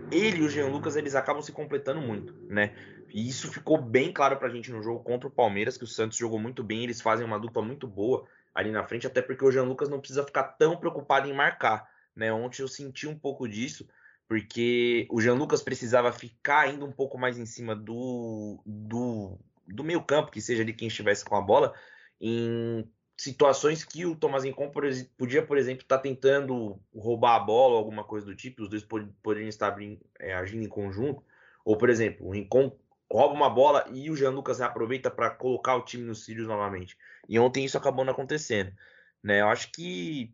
ele 0.09 0.37
e 0.37 0.43
o 0.43 0.49
Jean 0.49 0.67
Lucas 0.67 0.95
eles 0.95 1.15
acabam 1.15 1.41
se 1.41 1.51
completando 1.51 1.99
muito, 1.99 2.33
né? 2.47 2.73
E 3.13 3.27
isso 3.27 3.51
ficou 3.51 3.81
bem 3.81 4.13
claro 4.13 4.37
pra 4.37 4.47
gente 4.47 4.71
no 4.71 4.81
jogo 4.81 5.03
contra 5.03 5.27
o 5.27 5.31
Palmeiras, 5.31 5.77
que 5.77 5.83
o 5.83 5.87
Santos 5.87 6.17
jogou 6.17 6.39
muito 6.39 6.63
bem, 6.63 6.83
eles 6.83 7.01
fazem 7.01 7.25
uma 7.25 7.37
dupla 7.37 7.61
muito 7.61 7.87
boa 7.87 8.25
ali 8.53 8.71
na 8.71 8.85
frente, 8.85 9.05
até 9.05 9.21
porque 9.21 9.43
o 9.43 9.51
Jean 9.51 9.63
Lucas 9.63 9.89
não 9.89 9.99
precisa 9.99 10.23
ficar 10.23 10.43
tão 10.43 10.77
preocupado 10.77 11.27
em 11.27 11.33
marcar, 11.33 11.89
né? 12.15 12.31
Ontem 12.31 12.61
eu 12.61 12.67
senti 12.67 13.07
um 13.07 13.17
pouco 13.17 13.47
disso, 13.47 13.87
porque 14.27 15.07
o 15.09 15.21
Jean 15.21 15.35
Lucas 15.35 15.61
precisava 15.61 16.11
ficar 16.11 16.61
ainda 16.61 16.85
um 16.85 16.91
pouco 16.91 17.17
mais 17.17 17.37
em 17.37 17.45
cima 17.45 17.75
do, 17.75 18.61
do, 18.65 19.37
do 19.67 19.83
meio 19.83 20.03
campo, 20.03 20.31
que 20.31 20.41
seja 20.41 20.63
de 20.63 20.73
quem 20.73 20.87
estivesse 20.87 21.25
com 21.25 21.35
a 21.35 21.41
bola, 21.41 21.73
em 22.19 22.89
situações 23.17 23.83
que 23.83 24.05
o 24.05 24.15
Thomas 24.15 24.43
Incom 24.43 24.71
podia, 25.17 25.45
por 25.45 25.57
exemplo, 25.57 25.83
estar 25.83 25.97
tá 25.97 26.03
tentando 26.03 26.79
roubar 26.93 27.35
a 27.35 27.39
bola 27.39 27.73
ou 27.73 27.79
alguma 27.79 28.03
coisa 28.03 28.25
do 28.25 28.35
tipo, 28.35 28.63
os 28.63 28.69
dois 28.69 28.85
poderiam 29.21 29.47
estar 29.47 29.75
é, 30.19 30.33
agindo 30.33 30.63
em 30.63 30.69
conjunto, 30.69 31.23
ou, 31.63 31.77
por 31.77 31.89
exemplo, 31.89 32.27
o 32.27 32.31
Rincon 32.31 32.77
rouba 33.11 33.33
uma 33.33 33.49
bola 33.49 33.85
e 33.91 34.09
o 34.09 34.15
Jean 34.15 34.31
Lucas 34.31 34.61
aproveita 34.61 35.09
para 35.09 35.29
colocar 35.29 35.75
o 35.75 35.83
time 35.83 36.03
nos 36.03 36.25
cílios 36.25 36.47
novamente. 36.47 36.97
E 37.27 37.39
ontem 37.39 37.63
isso 37.63 37.77
acabou 37.77 38.03
não 38.03 38.13
acontecendo. 38.13 38.73
Né? 39.23 39.41
Eu 39.41 39.47
acho 39.47 39.71
que. 39.71 40.33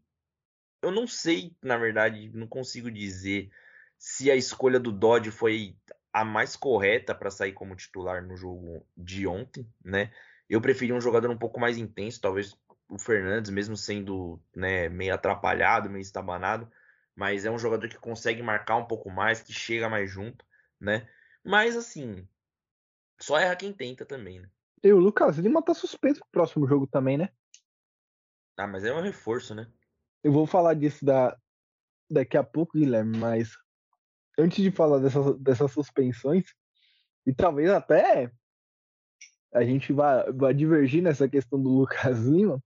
Eu 0.82 0.92
não 0.92 1.06
sei, 1.06 1.56
na 1.62 1.78
verdade, 1.78 2.32
não 2.34 2.48
consigo 2.48 2.90
dizer 2.90 3.52
se 3.98 4.32
a 4.32 4.36
escolha 4.36 4.80
do 4.80 4.92
Dodge 4.92 5.30
foi 5.30 5.78
a 6.12 6.26
mais 6.26 6.56
correta 6.56 7.14
para 7.14 7.30
sair 7.32 7.54
como 7.54 7.76
titular 7.76 8.26
no 8.26 8.36
jogo 8.36 8.86
de 8.98 9.28
ontem, 9.28 9.72
né? 9.84 10.12
Eu 10.50 10.60
preferi 10.60 10.92
um 10.92 11.00
jogador 11.00 11.30
um 11.30 11.38
pouco 11.38 11.60
mais 11.60 11.78
intenso, 11.78 12.20
talvez 12.20 12.58
o 12.90 13.00
Fernandes, 13.00 13.52
mesmo 13.52 13.78
sendo 13.78 14.42
né, 14.56 14.90
meio 14.90 15.14
atrapalhado, 15.14 15.90
meio 15.90 16.02
estabanado, 16.02 16.70
mas 17.16 17.46
é 17.46 17.52
um 17.52 17.60
jogador 17.60 17.88
que 17.88 17.98
consegue 17.98 18.42
marcar 18.42 18.76
um 18.76 18.86
pouco 18.86 19.10
mais, 19.10 19.42
que 19.42 19.54
chega 19.54 19.88
mais 19.88 20.10
junto, 20.10 20.46
né? 20.80 21.08
Mas 21.44 21.78
assim, 21.78 22.28
só 23.20 23.38
erra 23.40 23.56
quem 23.56 23.72
tenta 23.72 24.06
também, 24.06 24.42
né? 24.42 24.50
E 24.84 24.92
o 24.92 24.98
Lucas 24.98 25.38
Lima 25.38 25.62
tá 25.62 25.74
suspenso 25.74 26.20
pro 26.22 26.32
próximo 26.32 26.68
jogo 26.68 26.88
também, 26.88 27.18
né? 27.18 27.30
Ah, 28.58 28.68
mas 28.68 28.84
é 28.84 28.94
um 28.94 29.02
reforço, 29.02 29.56
né? 29.56 29.72
Eu 30.24 30.32
vou 30.32 30.46
falar 30.46 30.74
disso 30.74 31.04
da... 31.04 31.38
daqui 32.10 32.38
a 32.38 32.44
pouco, 32.44 32.78
Guilherme, 32.78 33.18
mas 33.18 33.58
antes 34.38 34.64
de 34.64 34.72
falar 34.72 35.00
dessas, 35.00 35.40
dessas 35.40 35.72
suspensões, 35.72 36.46
e 37.26 37.34
talvez 37.34 37.70
até 37.70 38.32
a 39.54 39.64
gente 39.64 39.92
vá, 39.92 40.30
vá 40.32 40.52
divergir 40.52 41.04
nessa 41.04 41.28
questão 41.28 41.62
do 41.62 41.70
Lucas 41.70 42.20
Lima, 42.26 42.64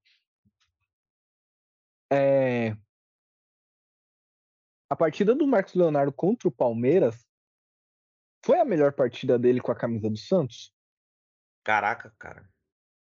é, 2.12 2.78
a 4.90 4.96
partida 4.96 5.34
do 5.34 5.48
Marcos 5.48 5.74
Leonardo 5.74 6.14
contra 6.14 6.48
o 6.48 6.52
Palmeiras 6.52 7.26
foi 8.46 8.60
a 8.60 8.66
melhor 8.66 8.94
partida 8.94 9.40
dele 9.40 9.60
com 9.60 9.72
a 9.72 9.76
camisa 9.76 10.10
do 10.10 10.18
Santos? 10.18 10.72
Caraca, 11.64 12.14
cara. 12.20 12.48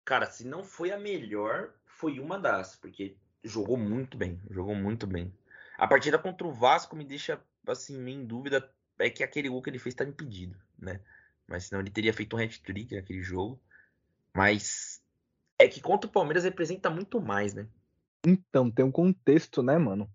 Cara, 0.04 0.30
se 0.30 0.46
não 0.46 0.62
foi 0.62 0.92
a 0.92 0.98
melhor, 0.98 1.74
foi 1.84 2.20
uma 2.20 2.38
das, 2.38 2.76
porque 2.76 3.18
jogou 3.46 3.76
muito 3.76 4.16
bem, 4.16 4.40
jogou 4.50 4.74
muito 4.74 5.06
bem. 5.06 5.32
A 5.78 5.86
partida 5.86 6.18
contra 6.18 6.46
o 6.46 6.52
Vasco 6.52 6.96
me 6.96 7.04
deixa 7.04 7.40
assim, 7.66 7.98
meio 7.98 8.20
em 8.20 8.26
dúvida 8.26 8.70
é 8.98 9.10
que 9.10 9.22
aquele 9.22 9.48
gol 9.48 9.62
que 9.62 9.70
ele 9.70 9.78
fez 9.78 9.94
tá 9.94 10.04
impedido, 10.04 10.56
né? 10.78 11.00
Mas 11.46 11.64
senão 11.64 11.80
ele 11.80 11.90
teria 11.90 12.12
feito 12.12 12.36
um 12.36 12.38
hat-trick 12.38 12.94
naquele 12.94 13.22
jogo. 13.22 13.60
Mas 14.34 15.02
é 15.58 15.68
que 15.68 15.80
contra 15.80 16.08
o 16.08 16.12
Palmeiras 16.12 16.44
representa 16.44 16.90
muito 16.90 17.20
mais, 17.20 17.54
né? 17.54 17.66
Então, 18.26 18.70
tem 18.70 18.84
um 18.84 18.90
contexto, 18.90 19.62
né, 19.62 19.78
mano? 19.78 20.10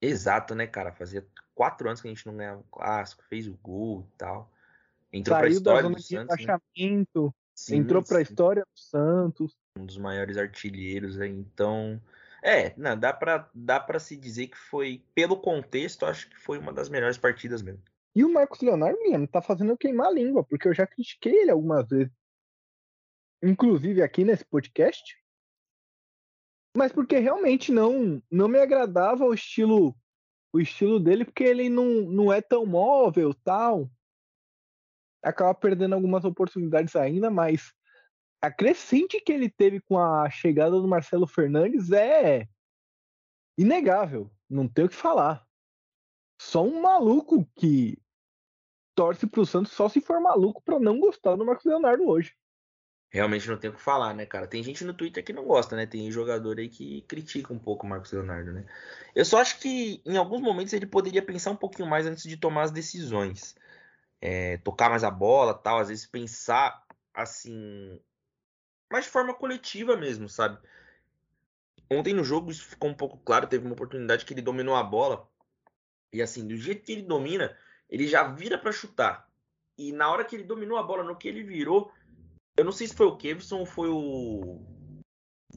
Exato, 0.00 0.54
né, 0.54 0.66
cara? 0.66 0.92
Fazia 0.92 1.26
quatro 1.54 1.88
anos 1.88 2.00
que 2.00 2.08
a 2.08 2.10
gente 2.10 2.26
não 2.26 2.36
ganhava 2.36 2.60
o 2.60 2.64
clássico, 2.64 3.24
fez 3.24 3.46
o 3.46 3.54
gol 3.62 4.06
e 4.14 4.16
tal. 4.16 4.50
Entrou 5.12 5.36
Saiu 5.36 5.42
pra 5.42 5.50
história 5.50 5.82
da 5.82 5.82
zona 5.82 5.94
do 5.94 6.00
de 6.00 6.08
Santos. 6.08 6.46
Né? 6.46 7.34
Sim, 7.54 7.76
entrou 7.76 8.02
pra 8.02 8.16
sim. 8.16 8.22
história 8.22 8.62
do 8.62 8.80
Santos. 8.80 9.56
Um 9.78 9.86
dos 9.86 9.98
maiores 9.98 10.36
artilheiros 10.36 11.20
aí, 11.20 11.30
então. 11.30 12.00
É, 12.42 12.74
não, 12.76 12.98
dá 12.98 13.12
pra, 13.12 13.48
dá 13.54 13.78
pra 13.78 13.98
se 13.98 14.16
dizer 14.16 14.48
que 14.48 14.58
foi, 14.58 15.02
pelo 15.14 15.36
contexto, 15.36 16.04
acho 16.04 16.28
que 16.28 16.38
foi 16.38 16.58
uma 16.58 16.72
das 16.72 16.88
melhores 16.88 17.16
partidas 17.16 17.62
mesmo. 17.62 17.82
E 18.14 18.24
o 18.24 18.32
Marcos 18.32 18.60
Leonardo, 18.60 18.98
mesmo, 18.98 19.26
tá 19.26 19.40
fazendo 19.40 19.70
eu 19.70 19.78
queimar 19.78 20.08
a 20.08 20.12
língua, 20.12 20.44
porque 20.44 20.68
eu 20.68 20.74
já 20.74 20.86
critiquei 20.86 21.42
ele 21.42 21.50
algumas 21.50 21.88
vezes. 21.88 22.12
Inclusive 23.42 24.02
aqui 24.02 24.24
nesse 24.24 24.44
podcast. 24.44 25.16
Mas 26.76 26.92
porque 26.92 27.18
realmente 27.18 27.70
não, 27.70 28.22
não 28.30 28.48
me 28.48 28.58
agradava 28.58 29.24
o 29.24 29.34
estilo 29.34 29.96
o 30.52 30.60
estilo 30.60 31.00
dele, 31.00 31.24
porque 31.24 31.44
ele 31.44 31.70
não, 31.70 31.86
não 32.02 32.32
é 32.32 32.42
tão 32.42 32.66
móvel 32.66 33.32
tal. 33.42 33.90
Acaba 35.22 35.54
perdendo 35.54 35.94
algumas 35.94 36.24
oportunidades 36.24 36.94
ainda, 36.94 37.30
mas 37.30 37.72
a 38.42 38.50
crescente 38.50 39.20
que 39.20 39.32
ele 39.32 39.48
teve 39.48 39.80
com 39.80 39.96
a 39.96 40.28
chegada 40.28 40.72
do 40.72 40.88
Marcelo 40.88 41.28
Fernandes 41.28 41.92
é 41.92 42.48
inegável, 43.56 44.28
não 44.50 44.66
tem 44.66 44.84
o 44.84 44.88
que 44.88 44.96
falar. 44.96 45.46
Só 46.40 46.64
um 46.64 46.82
maluco 46.82 47.48
que 47.54 47.96
torce 48.96 49.28
pro 49.28 49.46
Santos 49.46 49.72
só 49.72 49.88
se 49.88 50.00
for 50.00 50.20
maluco 50.20 50.60
para 50.60 50.80
não 50.80 50.98
gostar 50.98 51.36
do 51.36 51.46
Marcos 51.46 51.64
Leonardo 51.64 52.04
hoje. 52.04 52.36
Realmente 53.10 53.46
não 53.48 53.58
tem 53.58 53.70
o 53.70 53.74
que 53.74 53.80
falar, 53.80 54.12
né, 54.14 54.26
cara? 54.26 54.48
Tem 54.48 54.62
gente 54.62 54.84
no 54.84 54.94
Twitter 54.94 55.22
que 55.22 55.34
não 55.34 55.44
gosta, 55.44 55.76
né? 55.76 55.86
Tem 55.86 56.10
jogador 56.10 56.58
aí 56.58 56.68
que 56.68 57.02
critica 57.02 57.52
um 57.52 57.58
pouco 57.58 57.86
o 57.86 57.88
Marcos 57.88 58.10
Leonardo, 58.10 58.52
né? 58.52 58.66
Eu 59.14 59.24
só 59.24 59.38
acho 59.38 59.60
que 59.60 60.02
em 60.04 60.16
alguns 60.16 60.40
momentos 60.40 60.72
ele 60.72 60.86
poderia 60.86 61.22
pensar 61.22 61.50
um 61.50 61.56
pouquinho 61.56 61.88
mais 61.88 62.06
antes 62.06 62.24
de 62.24 62.36
tomar 62.36 62.62
as 62.62 62.70
decisões. 62.72 63.54
É, 64.20 64.56
tocar 64.58 64.88
mais 64.88 65.04
a 65.04 65.10
bola, 65.10 65.52
tal, 65.52 65.78
às 65.78 65.88
vezes 65.88 66.06
pensar 66.06 66.82
assim 67.12 68.00
mas 68.92 69.06
de 69.06 69.10
forma 69.10 69.32
coletiva 69.32 69.96
mesmo, 69.96 70.28
sabe? 70.28 70.58
Ontem 71.90 72.12
no 72.12 72.22
jogo 72.22 72.50
isso 72.50 72.64
ficou 72.64 72.90
um 72.90 72.94
pouco 72.94 73.18
claro, 73.18 73.46
teve 73.46 73.64
uma 73.64 73.72
oportunidade 73.72 74.24
que 74.24 74.34
ele 74.34 74.42
dominou 74.42 74.76
a 74.76 74.82
bola 74.82 75.26
E 76.12 76.20
assim, 76.20 76.46
do 76.46 76.56
jeito 76.56 76.84
que 76.84 76.92
ele 76.92 77.02
domina, 77.02 77.56
ele 77.88 78.06
já 78.06 78.22
vira 78.22 78.58
para 78.58 78.70
chutar. 78.70 79.28
E 79.78 79.92
na 79.92 80.10
hora 80.10 80.24
que 80.24 80.36
ele 80.36 80.44
dominou 80.44 80.76
a 80.76 80.82
bola, 80.82 81.02
no 81.02 81.16
que 81.16 81.26
ele 81.26 81.42
virou, 81.42 81.90
eu 82.56 82.64
não 82.64 82.72
sei 82.72 82.86
se 82.86 82.94
foi 82.94 83.06
o 83.06 83.16
Kevson 83.16 83.60
ou 83.60 83.66
foi 83.66 83.88
o 83.88 84.60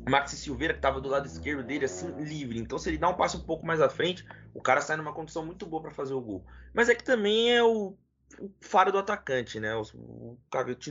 Maxi 0.07 0.37
Silveira, 0.37 0.73
que 0.73 0.79
estava 0.79 1.01
do 1.01 1.09
lado 1.09 1.25
esquerdo 1.25 1.63
dele, 1.63 1.85
assim, 1.85 2.09
livre. 2.23 2.57
Então, 2.57 2.77
se 2.77 2.89
ele 2.89 2.97
dá 2.97 3.09
um 3.09 3.17
passo 3.17 3.37
um 3.37 3.45
pouco 3.45 3.65
mais 3.65 3.81
à 3.81 3.89
frente, 3.89 4.25
o 4.53 4.61
cara 4.61 4.81
sai 4.81 4.95
numa 4.95 5.13
condição 5.13 5.45
muito 5.45 5.65
boa 5.65 5.81
para 5.81 5.91
fazer 5.91 6.13
o 6.13 6.21
gol. 6.21 6.45
Mas 6.73 6.87
é 6.87 6.95
que 6.95 7.03
também 7.03 7.53
é 7.53 7.61
o, 7.61 7.97
o 8.39 8.51
faro 8.61 8.91
do 8.91 8.97
atacante, 8.97 9.59
né? 9.59 9.75
O, 9.75 9.81
o 9.81 10.37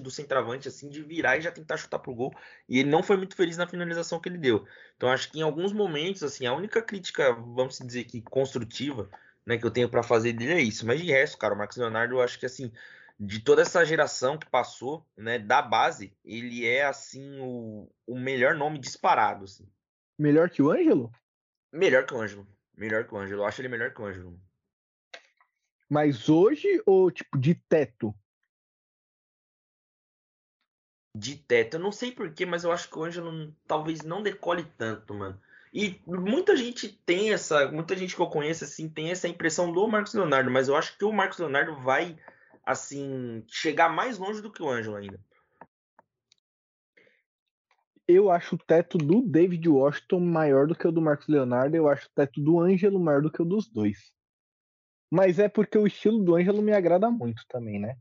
do 0.01 0.11
centroavante, 0.11 0.69
assim, 0.69 0.89
de 0.89 1.03
virar 1.03 1.37
e 1.37 1.41
já 1.41 1.51
tentar 1.51 1.77
chutar 1.77 1.99
pro 1.99 2.15
gol. 2.15 2.35
E 2.69 2.79
ele 2.79 2.91
não 2.91 3.03
foi 3.03 3.17
muito 3.17 3.37
feliz 3.37 3.57
na 3.57 3.67
finalização 3.67 4.21
que 4.21 4.29
ele 4.29 4.39
deu. 4.39 4.67
Então, 4.97 5.09
acho 5.09 5.31
que 5.31 5.39
em 5.39 5.43
alguns 5.43 5.73
momentos, 5.73 6.23
assim, 6.23 6.47
a 6.47 6.55
única 6.55 6.83
crítica, 6.83 7.33
vamos 7.33 7.79
dizer 7.79 8.05
que 8.05 8.21
construtiva, 8.23 9.09
né, 9.47 9.59
que 9.59 9.67
eu 9.67 9.71
tenho 9.71 9.89
para 9.89 10.03
fazer 10.03 10.33
dele 10.33 10.53
é 10.53 10.61
isso. 10.61 10.87
Mas 10.87 11.01
de 11.01 11.11
resto, 11.11 11.39
cara, 11.39 11.55
o 11.55 11.59
Marcos 11.59 11.77
Leonardo, 11.77 12.15
eu 12.15 12.23
acho 12.23 12.39
que, 12.39 12.47
assim, 12.47 12.73
de 13.19 13.41
toda 13.41 13.63
essa 13.63 13.85
geração 13.85 14.39
que 14.39 14.49
passou, 14.49 15.07
né, 15.17 15.39
da 15.39 15.63
base, 15.63 16.13
ele 16.25 16.67
é 16.67 16.85
assim 16.85 17.39
o, 17.41 17.89
o 18.07 18.19
melhor 18.19 18.55
nome 18.55 18.79
disparado, 18.79 19.45
assim. 19.45 19.69
Melhor 20.19 20.51
que 20.51 20.63
o 20.63 20.71
Ângelo? 20.71 21.13
Melhor 21.73 22.07
que 22.07 22.15
o 22.15 22.21
Ângelo. 22.21 22.47
Melhor 22.77 23.07
que 23.07 23.15
o 23.15 23.19
Ângelo. 23.19 23.43
Eu 23.43 23.47
acho 23.47 23.61
ele 23.61 23.69
melhor 23.69 23.93
que 23.93 24.01
o 24.01 24.07
Ângelo. 24.07 24.41
Mas 25.95 26.29
hoje 26.29 26.83
ou 26.85 27.09
tipo 27.09 27.39
de 27.39 27.55
teto? 27.55 28.13
De 31.17 31.37
teto. 31.37 31.75
Eu 31.75 31.81
não 31.81 31.93
sei 31.93 32.11
porquê, 32.11 32.45
mas 32.45 32.65
eu 32.65 32.73
acho 32.73 32.91
que 32.91 32.99
o 32.99 33.05
Ângelo 33.05 33.55
talvez 33.65 34.03
não 34.03 34.21
decole 34.21 34.65
tanto, 34.77 35.15
mano. 35.15 35.41
E 35.73 36.01
muita 36.05 36.57
gente 36.57 36.89
tem 36.89 37.33
essa. 37.33 37.71
Muita 37.71 37.97
gente 37.97 38.17
que 38.17 38.21
eu 38.21 38.27
conheço, 38.27 38.65
assim, 38.65 38.89
tem 38.89 39.13
essa 39.13 39.29
impressão 39.29 39.71
do 39.71 39.87
Marcos 39.87 40.15
Leonardo, 40.15 40.51
mas 40.51 40.67
eu 40.67 40.75
acho 40.75 40.99
que 40.99 41.05
o 41.05 41.13
Marcos 41.13 41.39
Leonardo 41.39 41.77
vai 41.77 42.19
assim, 42.67 43.45
chegar 43.47 43.89
mais 43.89 44.19
longe 44.19 44.43
do 44.43 44.51
que 44.51 44.65
o 44.65 44.69
Ângelo 44.69 44.97
ainda. 44.97 45.21
Eu 48.09 48.33
acho 48.33 48.57
o 48.57 48.59
teto 48.59 48.99
do 48.99 49.23
David 49.23 49.69
Washington 49.69 50.19
maior 50.19 50.67
do 50.67 50.75
que 50.75 50.89
o 50.89 50.93
do 50.93 51.01
Marcos 51.01 51.29
Leonardo. 51.29 51.77
Eu 51.77 51.89
acho 51.89 52.09
o 52.09 52.15
teto 52.17 52.41
do 52.41 52.59
Ângelo 52.59 52.99
maior 52.99 53.23
do 53.23 53.31
que 53.31 53.41
o 53.41 53.45
dos 53.45 53.69
dois. 53.69 54.14
Mas 55.11 55.39
é 55.39 55.49
porque 55.49 55.79
o 55.79 55.87
estilo 55.87 56.23
do 56.23 56.35
Ângelo 56.35 56.63
me 56.63 56.73
agrada 56.73 57.11
muito 57.11 57.45
também, 57.49 57.79
né? 57.79 57.97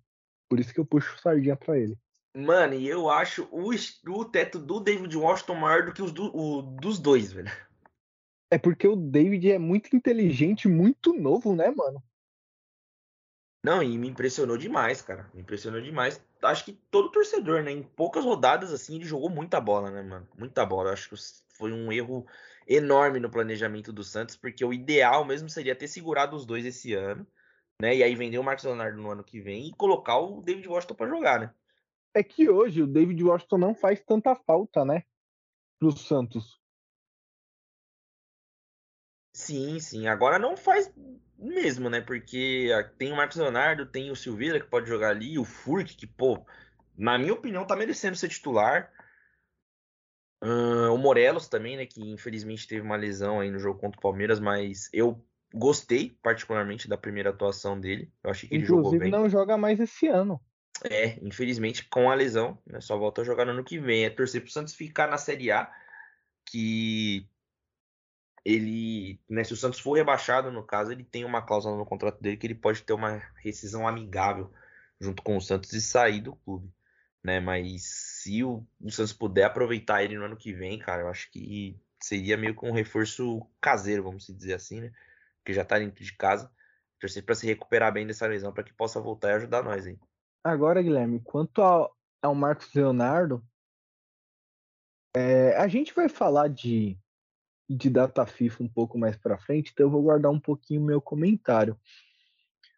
Por 0.49 0.59
isso 0.59 0.73
que 0.73 0.79
eu 0.79 0.85
puxo 0.85 1.19
sardinha 1.19 1.55
pra 1.55 1.77
ele. 1.77 1.97
Mano, 2.35 2.73
e 2.73 2.87
eu 2.87 3.09
acho 3.09 3.47
o, 3.51 3.69
o 3.69 4.25
teto 4.25 4.57
do 4.57 4.79
David 4.79 5.15
Washington 5.15 5.55
maior 5.55 5.85
do 5.85 5.93
que 5.93 6.01
os 6.01 6.11
do, 6.11 6.35
o, 6.35 6.61
dos 6.61 6.99
dois, 6.99 7.31
velho. 7.31 7.51
É 8.51 8.57
porque 8.57 8.87
o 8.87 8.95
David 8.95 9.51
é 9.51 9.57
muito 9.57 9.95
inteligente, 9.95 10.67
muito 10.67 11.13
novo, 11.13 11.55
né, 11.55 11.71
mano? 11.71 12.03
Não, 13.63 13.81
e 13.81 13.97
me 13.97 14.09
impressionou 14.09 14.57
demais, 14.57 15.01
cara. 15.01 15.29
Me 15.33 15.41
impressionou 15.41 15.81
demais. 15.81 16.23
Acho 16.43 16.65
que 16.65 16.73
todo 16.91 17.11
torcedor, 17.11 17.63
né? 17.63 17.71
Em 17.71 17.83
poucas 17.83 18.23
rodadas, 18.23 18.71
assim, 18.71 18.95
ele 18.95 19.05
jogou 19.05 19.29
muita 19.29 19.59
bola, 19.59 19.89
né, 19.89 20.01
mano? 20.01 20.27
Muita 20.37 20.65
bola. 20.65 20.91
Acho 20.91 21.09
que 21.09 21.15
foi 21.55 21.71
um 21.71 21.91
erro 21.91 22.25
enorme 22.67 23.19
no 23.19 23.29
planejamento 23.29 23.91
do 23.91 24.03
Santos, 24.03 24.35
porque 24.35 24.63
o 24.63 24.73
ideal 24.73 25.25
mesmo 25.25 25.49
seria 25.49 25.75
ter 25.75 25.87
segurado 25.87 26.35
os 26.35 26.45
dois 26.45 26.65
esse 26.65 26.93
ano, 26.93 27.25
né? 27.81 27.95
E 27.95 28.03
aí 28.03 28.15
vender 28.15 28.37
o 28.37 28.43
Marcos 28.43 28.65
Leonardo 28.65 29.01
no 29.01 29.11
ano 29.11 29.23
que 29.23 29.39
vem 29.39 29.67
e 29.67 29.73
colocar 29.73 30.17
o 30.17 30.41
David 30.41 30.67
Washington 30.67 30.95
para 30.95 31.09
jogar, 31.09 31.39
né? 31.39 31.53
É 32.13 32.23
que 32.23 32.49
hoje 32.49 32.83
o 32.83 32.87
David 32.87 33.23
Washington 33.23 33.57
não 33.57 33.75
faz 33.75 33.99
tanta 34.01 34.35
falta, 34.35 34.85
né? 34.85 35.03
Pro 35.79 35.91
Santos. 35.91 36.61
Sim, 39.35 39.79
sim. 39.79 40.07
Agora 40.07 40.37
não 40.37 40.55
faz 40.55 40.93
mesmo, 41.43 41.89
né? 41.89 42.01
Porque 42.01 42.69
tem 42.97 43.11
o 43.11 43.15
Marcos 43.15 43.37
Leonardo, 43.37 43.85
tem 43.85 44.11
o 44.11 44.15
Silveira 44.15 44.59
que 44.59 44.67
pode 44.67 44.87
jogar 44.87 45.09
ali, 45.09 45.37
o 45.37 45.45
Furk, 45.45 45.95
que, 45.95 46.07
pô, 46.07 46.45
na 46.97 47.17
minha 47.17 47.33
opinião, 47.33 47.65
tá 47.65 47.75
merecendo 47.75 48.15
ser 48.15 48.29
titular. 48.29 48.91
Uh, 50.43 50.93
o 50.93 50.97
Morelos 50.97 51.47
também, 51.47 51.77
né? 51.77 51.85
Que 51.85 52.01
infelizmente 52.01 52.67
teve 52.67 52.81
uma 52.81 52.95
lesão 52.95 53.39
aí 53.39 53.49
no 53.49 53.59
jogo 53.59 53.79
contra 53.79 53.97
o 53.97 54.01
Palmeiras, 54.01 54.39
mas 54.39 54.89
eu 54.91 55.23
gostei 55.53 56.17
particularmente 56.21 56.87
da 56.87 56.97
primeira 56.97 57.29
atuação 57.29 57.79
dele. 57.79 58.11
Eu 58.23 58.31
achei 58.31 58.49
que 58.49 58.55
Inclusive, 58.55 58.75
ele 58.75 58.83
jogou 58.83 58.99
bem. 58.99 59.11
não 59.11 59.29
joga 59.29 59.57
mais 59.57 59.79
esse 59.79 60.07
ano. 60.07 60.41
É, 60.83 61.17
infelizmente 61.21 61.87
com 61.87 62.09
a 62.09 62.15
lesão, 62.15 62.57
né? 62.65 62.81
Só 62.81 62.97
volta 62.97 63.21
a 63.21 63.23
jogar 63.23 63.45
no 63.45 63.51
ano 63.51 63.63
que 63.63 63.79
vem. 63.79 64.05
É 64.05 64.09
torcer 64.09 64.41
pro 64.41 64.51
Santos 64.51 64.73
ficar 64.73 65.07
na 65.07 65.17
Série 65.17 65.51
A, 65.51 65.71
que 66.45 67.29
ele, 68.45 69.19
né, 69.29 69.43
se 69.43 69.53
o 69.53 69.57
Santos 69.57 69.79
for 69.79 69.93
rebaixado, 69.93 70.51
no 70.51 70.63
caso, 70.63 70.91
ele 70.91 71.03
tem 71.03 71.23
uma 71.23 71.41
cláusula 71.41 71.77
no 71.77 71.85
contrato 71.85 72.21
dele 72.21 72.37
que 72.37 72.45
ele 72.45 72.55
pode 72.55 72.83
ter 72.83 72.93
uma 72.93 73.21
rescisão 73.37 73.87
amigável 73.87 74.51
junto 74.99 75.23
com 75.23 75.37
o 75.37 75.41
Santos 75.41 75.71
e 75.73 75.81
sair 75.81 76.21
do 76.21 76.35
clube, 76.35 76.69
né? 77.23 77.39
Mas 77.39 77.83
se 77.83 78.43
o, 78.43 78.65
o 78.81 78.91
Santos 78.91 79.13
puder 79.13 79.45
aproveitar 79.45 80.03
ele 80.03 80.17
no 80.17 80.25
ano 80.25 80.37
que 80.37 80.53
vem, 80.53 80.79
cara, 80.79 81.03
eu 81.03 81.07
acho 81.07 81.31
que 81.31 81.79
seria 82.01 82.37
meio 82.37 82.55
que 82.55 82.65
um 82.65 82.73
reforço 82.73 83.45
caseiro, 83.61 84.03
vamos 84.03 84.27
dizer 84.27 84.53
assim, 84.53 84.81
né? 84.81 84.91
Porque 85.37 85.53
já 85.53 85.63
tá 85.63 85.79
dentro 85.79 86.03
de 86.03 86.13
casa. 86.15 86.51
Torcer 86.99 87.23
para 87.23 87.35
se 87.35 87.45
recuperar 87.45 87.91
bem 87.91 88.07
dessa 88.07 88.27
lesão 88.27 88.53
para 88.53 88.63
que 88.63 88.73
possa 88.73 88.99
voltar 88.99 89.29
e 89.29 89.33
ajudar 89.33 89.63
nós 89.63 89.85
aí. 89.85 89.97
Agora, 90.43 90.81
Guilherme, 90.81 91.21
quanto 91.21 91.61
ao, 91.61 91.93
ao 92.21 92.35
Marcos 92.35 92.73
Leonardo, 92.73 93.43
é, 95.15 95.55
a 95.57 95.67
gente 95.67 95.93
vai 95.93 96.07
falar 96.07 96.47
de 96.47 96.97
de 97.75 97.89
data 97.89 98.25
FIFA 98.25 98.63
um 98.63 98.69
pouco 98.69 98.97
mais 98.97 99.17
para 99.17 99.37
frente, 99.37 99.71
então 99.73 99.87
eu 99.87 99.91
vou 99.91 100.03
guardar 100.03 100.31
um 100.31 100.39
pouquinho 100.39 100.83
meu 100.83 101.01
comentário. 101.01 101.77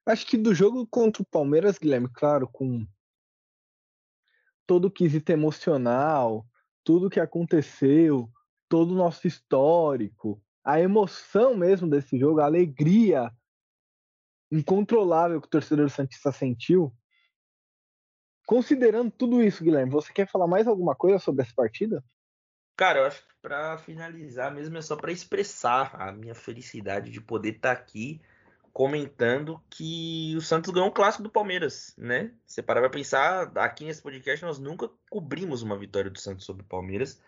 Acho 0.06 0.26
que 0.26 0.38
do 0.38 0.54
jogo 0.54 0.86
contra 0.88 1.24
o 1.24 1.26
Palmeiras, 1.26 1.78
Guilherme, 1.78 2.08
claro, 2.08 2.48
com 2.48 2.86
todo 4.68 4.86
o 4.86 4.92
quesito 4.92 5.32
emocional, 5.32 6.46
tudo 6.84 7.10
que 7.10 7.20
aconteceu, 7.20 8.30
todo 8.70 8.92
o 8.92 8.98
nosso 8.98 9.28
histórico, 9.28 10.42
a 10.64 10.80
emoção 10.80 11.56
mesmo 11.56 11.90
desse 11.90 12.18
jogo, 12.18 12.40
a 12.40 12.46
alegria 12.46 13.32
incontrolável 14.52 15.42
que 15.42 15.48
o 15.48 15.50
torcedor 15.50 15.90
Santista 15.90 16.32
sentiu. 16.32 16.94
Considerando 18.46 19.12
tudo 19.12 19.42
isso, 19.42 19.64
Guilherme, 19.64 19.92
você 19.92 20.14
quer 20.14 20.30
falar 20.30 20.48
mais 20.48 20.68
alguma 20.68 20.96
coisa 20.96 21.20
sobre 21.20 21.44
essa 21.44 21.54
partida? 21.56 22.04
Cara, 22.76 23.00
eu 23.00 23.06
acho 23.06 23.22
que 23.22 23.34
para 23.42 23.78
finalizar 23.78 24.54
mesmo 24.54 24.78
é 24.78 24.82
só 24.82 24.96
para 24.96 25.12
expressar 25.12 25.96
a 25.96 26.12
minha 26.12 26.36
felicidade 26.36 27.12
de 27.12 27.22
poder 27.22 27.56
estar 27.56 27.76
tá 27.76 27.82
aqui 27.82 28.20
comentando 28.74 29.62
que 29.70 30.34
o 30.36 30.42
Santos 30.42 30.74
ganhou 30.74 30.90
um 30.90 30.94
clássico 30.94 31.24
do 31.24 31.30
Palmeiras, 31.30 31.94
né? 31.98 32.32
Você 32.46 32.62
parar 32.62 32.82
pra 32.82 32.90
pensar, 32.90 33.50
aqui 33.56 33.86
nesse 33.86 34.02
podcast 34.02 34.44
nós 34.44 34.60
nunca 34.60 34.90
cobrimos 35.10 35.62
uma 35.62 35.78
vitória 35.78 36.12
do 36.12 36.20
Santos 36.20 36.46
sobre 36.46 36.64
o 36.64 36.66
Palmeiras, 36.66 37.22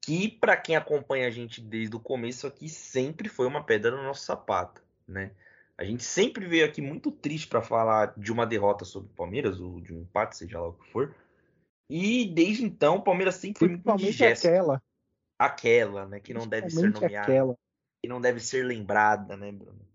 que 0.00 0.28
para 0.28 0.56
quem 0.56 0.76
acompanha 0.76 1.26
a 1.26 1.30
gente 1.30 1.60
desde 1.60 1.96
o 1.96 2.00
começo 2.00 2.46
aqui 2.46 2.68
sempre 2.68 3.28
foi 3.28 3.48
uma 3.48 3.64
pedra 3.64 3.90
no 3.90 4.04
nosso 4.04 4.24
sapato, 4.24 4.80
né? 5.06 5.32
A 5.76 5.84
gente 5.84 6.04
sempre 6.04 6.46
veio 6.46 6.64
aqui 6.64 6.80
muito 6.80 7.10
triste 7.10 7.48
para 7.48 7.60
falar 7.60 8.14
de 8.16 8.30
uma 8.30 8.46
derrota 8.46 8.84
sobre 8.84 9.10
o 9.10 9.16
Palmeiras 9.16 9.58
ou 9.58 9.80
de 9.80 9.92
um 9.92 10.02
empate, 10.02 10.36
seja 10.36 10.60
lá 10.60 10.68
o 10.68 10.74
que 10.74 10.88
for. 10.92 11.12
E 11.88 12.26
desde 12.26 12.64
então 12.64 12.96
o 12.96 13.02
Palmeiras 13.02 13.36
sempre 13.36 13.58
foi 13.58 13.68
muito 13.68 13.90
indigesto. 13.90 14.46
aquela. 14.46 14.82
Aquela, 15.38 16.06
né? 16.06 16.20
Que 16.20 16.34
não 16.34 16.46
deve 16.46 16.68
ser 16.68 16.90
nomeada. 16.90 17.22
Aquela. 17.22 17.58
Que 18.02 18.08
não 18.08 18.20
deve 18.20 18.40
ser 18.40 18.64
lembrada, 18.64 19.36
né, 19.36 19.50
Bruno? 19.50 19.88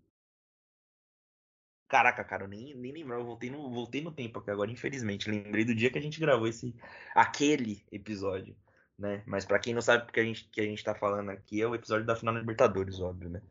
Caraca, 1.88 2.24
cara, 2.24 2.44
eu 2.44 2.48
nem, 2.48 2.74
nem 2.74 2.92
lembro. 2.92 3.14
Eu 3.14 3.24
voltei 3.24 3.50
no, 3.50 3.70
voltei 3.70 4.02
no 4.02 4.10
tempo 4.10 4.40
aqui 4.40 4.50
agora, 4.50 4.70
infelizmente. 4.70 5.30
Lembrei 5.30 5.64
do 5.64 5.74
dia 5.74 5.90
que 5.90 5.98
a 5.98 6.02
gente 6.02 6.18
gravou 6.18 6.48
esse 6.48 6.74
aquele 7.14 7.84
episódio, 7.92 8.56
né? 8.98 9.22
Mas 9.26 9.44
para 9.44 9.60
quem 9.60 9.72
não 9.72 9.80
sabe 9.80 10.04
porque 10.04 10.18
a 10.18 10.24
gente 10.24 10.48
que 10.48 10.60
a 10.60 10.64
gente 10.64 10.82
tá 10.82 10.94
falando 10.94 11.30
aqui 11.30 11.62
é 11.62 11.66
o 11.66 11.74
episódio 11.74 12.04
da 12.04 12.16
final 12.16 12.34
da 12.34 12.40
Libertadores, 12.40 12.98
óbvio, 12.98 13.28
né? 13.28 13.42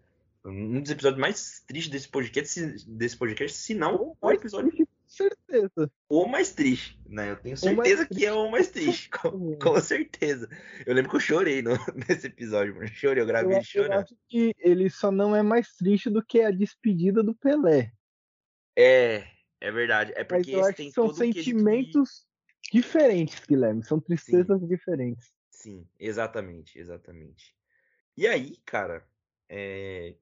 Um 0.44 0.82
dos 0.82 0.92
episódios 0.92 1.22
mais 1.22 1.64
tristes 1.66 1.90
desse 1.90 2.10
podcast, 2.10 2.86
desse 2.86 3.16
podcast, 3.16 3.58
se 3.58 3.74
não 3.74 4.18
o 4.20 4.32
episódio 4.32 4.83
certeza. 5.14 5.92
O 6.10 6.26
mais 6.26 6.52
triste, 6.52 7.00
né? 7.06 7.32
Eu 7.32 7.36
tenho 7.38 7.56
certeza 7.56 8.06
que 8.06 8.26
é 8.26 8.34
o 8.34 8.50
mais 8.50 8.70
triste, 8.70 9.10
com, 9.22 9.58
com, 9.58 9.80
certeza. 9.80 10.50
Eu 10.86 10.94
lembro 10.94 11.12
que 11.12 11.18
eu 11.18 11.22
chorei 11.22 11.62
no, 11.62 11.72
nesse 12.08 12.28
episódio, 12.28 12.76
mano. 12.76 12.88
Chorei, 12.88 13.22
eu 13.22 13.28
gravei 13.28 13.58
eu, 13.58 13.64
chorando. 13.64 13.94
Eu 13.94 14.00
acho 14.00 14.16
que 14.28 14.54
ele 14.60 14.90
só 14.90 15.12
não 15.12 15.36
é 15.36 15.42
mais 15.42 15.76
triste 15.76 16.10
do 16.10 16.24
que 16.24 16.42
a 16.42 16.52
despedida 16.52 17.24
do 17.24 17.36
Pelé. 17.36 17.92
É, 18.76 19.28
é 19.62 19.72
verdade. 19.72 20.12
É 20.16 20.24
porque 20.24 20.56
acho 20.56 20.74
que 20.74 20.92
são 20.92 21.14
sentimentos 21.14 22.28
diferentes, 22.72 23.40
Guilherme. 23.46 23.84
São 23.84 24.00
tristezas 24.00 24.60
Sim. 24.60 24.68
diferentes. 24.68 25.34
Sim, 25.52 25.88
exatamente, 26.00 26.80
exatamente. 26.80 27.56
E 28.18 28.28
aí, 28.28 28.58
cara, 28.66 29.08
é... 29.48 30.16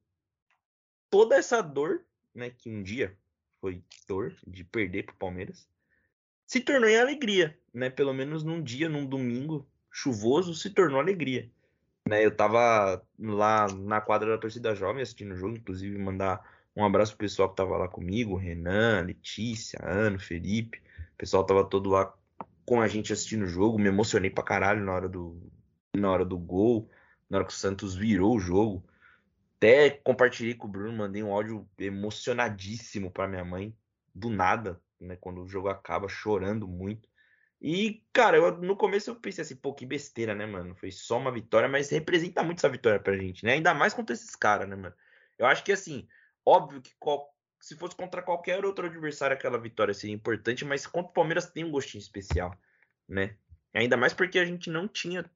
toda 1.09 1.35
essa 1.35 1.61
dor, 1.61 2.05
né, 2.33 2.49
que 2.49 2.69
um 2.69 2.83
dia 2.83 3.17
foi 3.61 3.83
dor 4.07 4.35
de 4.45 4.63
perder 4.63 5.03
para 5.03 5.13
o 5.13 5.17
Palmeiras, 5.17 5.69
se 6.45 6.59
tornou 6.59 6.89
em 6.89 6.99
alegria, 6.99 7.57
né? 7.73 7.89
Pelo 7.89 8.13
menos 8.13 8.43
num 8.43 8.61
dia, 8.61 8.89
num 8.89 9.05
domingo 9.05 9.65
chuvoso, 9.89 10.53
se 10.53 10.69
tornou 10.71 10.99
alegria. 10.99 11.49
Né? 12.07 12.25
Eu 12.25 12.35
tava 12.35 13.01
lá 13.17 13.67
na 13.67 14.01
quadra 14.01 14.31
da 14.31 14.37
torcida 14.37 14.75
jovem 14.75 15.01
assistindo 15.01 15.33
o 15.33 15.37
jogo, 15.37 15.55
inclusive 15.55 15.97
mandar 15.97 16.41
Um 16.75 16.83
abraço 16.83 17.11
pro 17.11 17.25
pessoal 17.25 17.49
que 17.49 17.55
tava 17.55 17.77
lá 17.77 17.87
comigo, 17.87 18.35
Renan, 18.35 19.03
Letícia, 19.05 19.79
Ano, 19.83 20.19
Felipe. 20.19 20.79
O 21.13 21.17
pessoal 21.17 21.45
tava 21.45 21.63
todo 21.63 21.89
lá 21.89 22.13
com 22.65 22.81
a 22.81 22.87
gente 22.87 23.13
assistindo 23.13 23.43
o 23.43 23.47
jogo. 23.47 23.77
Me 23.77 23.89
emocionei 23.89 24.29
pra 24.29 24.43
caralho 24.43 24.83
na 24.83 24.93
hora 24.93 25.07
do, 25.07 25.37
na 25.95 26.09
hora 26.09 26.25
do 26.25 26.37
gol, 26.37 26.89
na 27.29 27.37
hora 27.37 27.47
que 27.47 27.53
o 27.53 27.55
Santos 27.55 27.95
virou 27.95 28.35
o 28.35 28.39
jogo. 28.39 28.83
Até 29.61 29.91
compartilhei 29.91 30.55
com 30.55 30.65
o 30.65 30.71
Bruno, 30.71 30.91
mandei 30.91 31.21
um 31.21 31.31
áudio 31.31 31.69
emocionadíssimo 31.77 33.11
para 33.11 33.27
minha 33.27 33.45
mãe, 33.45 33.77
do 34.11 34.27
nada, 34.27 34.81
né? 34.99 35.15
Quando 35.15 35.43
o 35.43 35.47
jogo 35.47 35.69
acaba, 35.69 36.09
chorando 36.09 36.67
muito. 36.67 37.07
E, 37.61 38.03
cara, 38.11 38.37
eu, 38.37 38.57
no 38.57 38.75
começo 38.75 39.11
eu 39.11 39.15
pensei 39.15 39.43
assim, 39.43 39.55
pô, 39.55 39.71
que 39.71 39.85
besteira, 39.85 40.33
né, 40.33 40.47
mano? 40.47 40.73
Foi 40.73 40.91
só 40.91 41.19
uma 41.19 41.31
vitória, 41.31 41.69
mas 41.69 41.91
representa 41.91 42.41
muito 42.41 42.57
essa 42.57 42.69
vitória 42.69 42.99
pra 42.99 43.15
gente, 43.15 43.45
né? 43.45 43.53
Ainda 43.53 43.71
mais 43.71 43.93
contra 43.93 44.15
esses 44.15 44.35
caras, 44.35 44.67
né, 44.67 44.75
mano? 44.75 44.95
Eu 45.37 45.45
acho 45.45 45.63
que, 45.63 45.71
assim, 45.71 46.07
óbvio 46.43 46.81
que 46.81 46.95
qual, 46.99 47.31
se 47.59 47.75
fosse 47.75 47.95
contra 47.95 48.23
qualquer 48.23 48.65
outro 48.65 48.87
adversário, 48.87 49.35
aquela 49.35 49.59
vitória 49.59 49.93
seria 49.93 50.15
importante, 50.15 50.65
mas 50.65 50.87
contra 50.87 51.11
o 51.11 51.13
Palmeiras 51.13 51.51
tem 51.51 51.63
um 51.63 51.71
gostinho 51.71 52.01
especial, 52.01 52.57
né? 53.07 53.37
Ainda 53.75 53.95
mais 53.95 54.11
porque 54.11 54.39
a 54.39 54.45
gente 54.45 54.71
não 54.71 54.87
tinha 54.87 55.29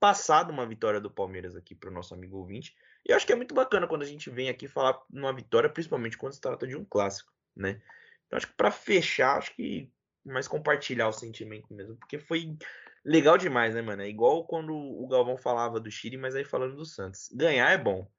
passado 0.00 0.50
uma 0.50 0.66
vitória 0.66 0.98
do 0.98 1.10
Palmeiras 1.10 1.54
aqui 1.54 1.74
pro 1.74 1.90
nosso 1.90 2.14
amigo 2.14 2.38
ouvinte. 2.38 2.74
E 3.06 3.12
eu 3.12 3.16
acho 3.16 3.24
que 3.24 3.32
é 3.32 3.36
muito 3.36 3.54
bacana 3.54 3.86
quando 3.86 4.02
a 4.02 4.06
gente 4.06 4.28
vem 4.28 4.48
aqui 4.48 4.66
falar 4.66 5.00
numa 5.08 5.32
vitória, 5.32 5.70
principalmente 5.70 6.18
quando 6.18 6.32
se 6.32 6.40
trata 6.40 6.66
de 6.66 6.76
um 6.76 6.84
clássico, 6.84 7.32
né? 7.54 7.80
Então 8.26 8.36
acho 8.36 8.48
que 8.48 8.54
para 8.54 8.70
fechar, 8.70 9.38
acho 9.38 9.54
que 9.54 9.92
mais 10.24 10.48
compartilhar 10.48 11.06
o 11.06 11.12
sentimento 11.12 11.72
mesmo, 11.72 11.96
porque 11.96 12.18
foi 12.18 12.56
legal 13.04 13.38
demais, 13.38 13.76
né, 13.76 13.80
mano? 13.80 14.02
É 14.02 14.08
igual 14.08 14.44
quando 14.44 14.74
o 14.74 15.06
Galvão 15.06 15.36
falava 15.36 15.78
do 15.78 15.88
Chile, 15.88 16.16
mas 16.16 16.34
aí 16.34 16.44
falando 16.44 16.74
do 16.74 16.84
Santos. 16.84 17.30
Ganhar 17.32 17.70
é 17.70 17.78
bom, 17.78 18.10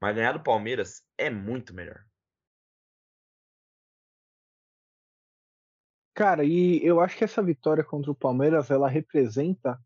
mas 0.00 0.14
ganhar 0.14 0.32
do 0.32 0.42
Palmeiras 0.42 1.04
é 1.18 1.28
muito 1.28 1.74
melhor. 1.74 2.04
Cara, 6.14 6.44
e 6.44 6.80
eu 6.86 7.00
acho 7.00 7.16
que 7.16 7.24
essa 7.24 7.42
vitória 7.42 7.82
contra 7.82 8.12
o 8.12 8.14
Palmeiras, 8.14 8.70
ela 8.70 8.88
representa 8.88 9.78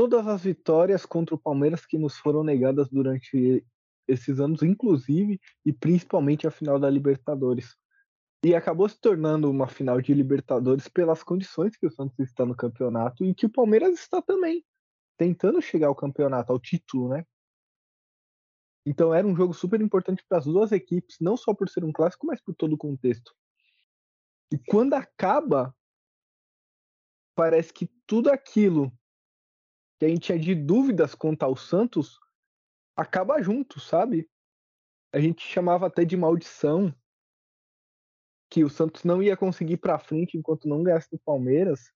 todas 0.00 0.26
as 0.26 0.42
vitórias 0.44 1.04
contra 1.04 1.34
o 1.34 1.38
Palmeiras 1.38 1.84
que 1.84 1.98
nos 1.98 2.16
foram 2.16 2.42
negadas 2.42 2.88
durante 2.88 3.62
esses 4.08 4.40
anos, 4.40 4.62
inclusive 4.62 5.38
e 5.62 5.74
principalmente 5.74 6.46
a 6.46 6.50
final 6.50 6.80
da 6.80 6.88
Libertadores. 6.88 7.76
E 8.42 8.54
acabou 8.54 8.88
se 8.88 8.98
tornando 8.98 9.50
uma 9.50 9.68
final 9.68 10.00
de 10.00 10.14
Libertadores 10.14 10.88
pelas 10.88 11.22
condições 11.22 11.76
que 11.76 11.86
o 11.86 11.90
Santos 11.90 12.18
está 12.18 12.46
no 12.46 12.56
campeonato 12.56 13.26
e 13.26 13.34
que 13.34 13.44
o 13.44 13.50
Palmeiras 13.50 13.92
está 13.92 14.22
também 14.22 14.64
tentando 15.18 15.60
chegar 15.60 15.88
ao 15.88 15.94
campeonato, 15.94 16.50
ao 16.50 16.58
título, 16.58 17.10
né? 17.10 17.26
Então 18.86 19.12
era 19.12 19.26
um 19.26 19.36
jogo 19.36 19.52
super 19.52 19.82
importante 19.82 20.24
para 20.26 20.38
as 20.38 20.46
duas 20.46 20.72
equipes, 20.72 21.18
não 21.20 21.36
só 21.36 21.52
por 21.52 21.68
ser 21.68 21.84
um 21.84 21.92
clássico, 21.92 22.26
mas 22.26 22.40
por 22.40 22.54
todo 22.54 22.72
o 22.72 22.78
contexto. 22.78 23.34
E 24.50 24.56
quando 24.56 24.94
acaba, 24.94 25.76
parece 27.34 27.70
que 27.70 27.86
tudo 28.06 28.30
aquilo 28.30 28.90
que 30.00 30.06
a 30.06 30.08
gente 30.08 30.22
tinha 30.22 30.38
de 30.38 30.54
dúvidas 30.54 31.14
quanto 31.14 31.42
ao 31.42 31.54
Santos 31.54 32.18
acaba 32.96 33.42
junto, 33.42 33.78
sabe? 33.78 34.26
A 35.12 35.20
gente 35.20 35.46
chamava 35.46 35.86
até 35.86 36.06
de 36.06 36.16
maldição 36.16 36.94
que 38.48 38.64
o 38.64 38.70
Santos 38.70 39.04
não 39.04 39.22
ia 39.22 39.36
conseguir 39.36 39.76
para 39.76 39.98
frente 39.98 40.38
enquanto 40.38 40.66
não 40.66 40.82
ganhasse 40.82 41.10
do 41.10 41.18
Palmeiras. 41.18 41.92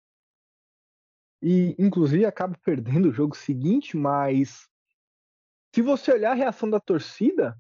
E 1.40 1.74
inclusive 1.78 2.26
acaba 2.26 2.58
perdendo 2.62 3.08
o 3.08 3.12
jogo 3.12 3.34
seguinte, 3.34 3.96
mas 3.96 4.68
se 5.74 5.80
você 5.80 6.12
olhar 6.12 6.32
a 6.32 6.34
reação 6.34 6.68
da 6.68 6.78
torcida, 6.78 7.58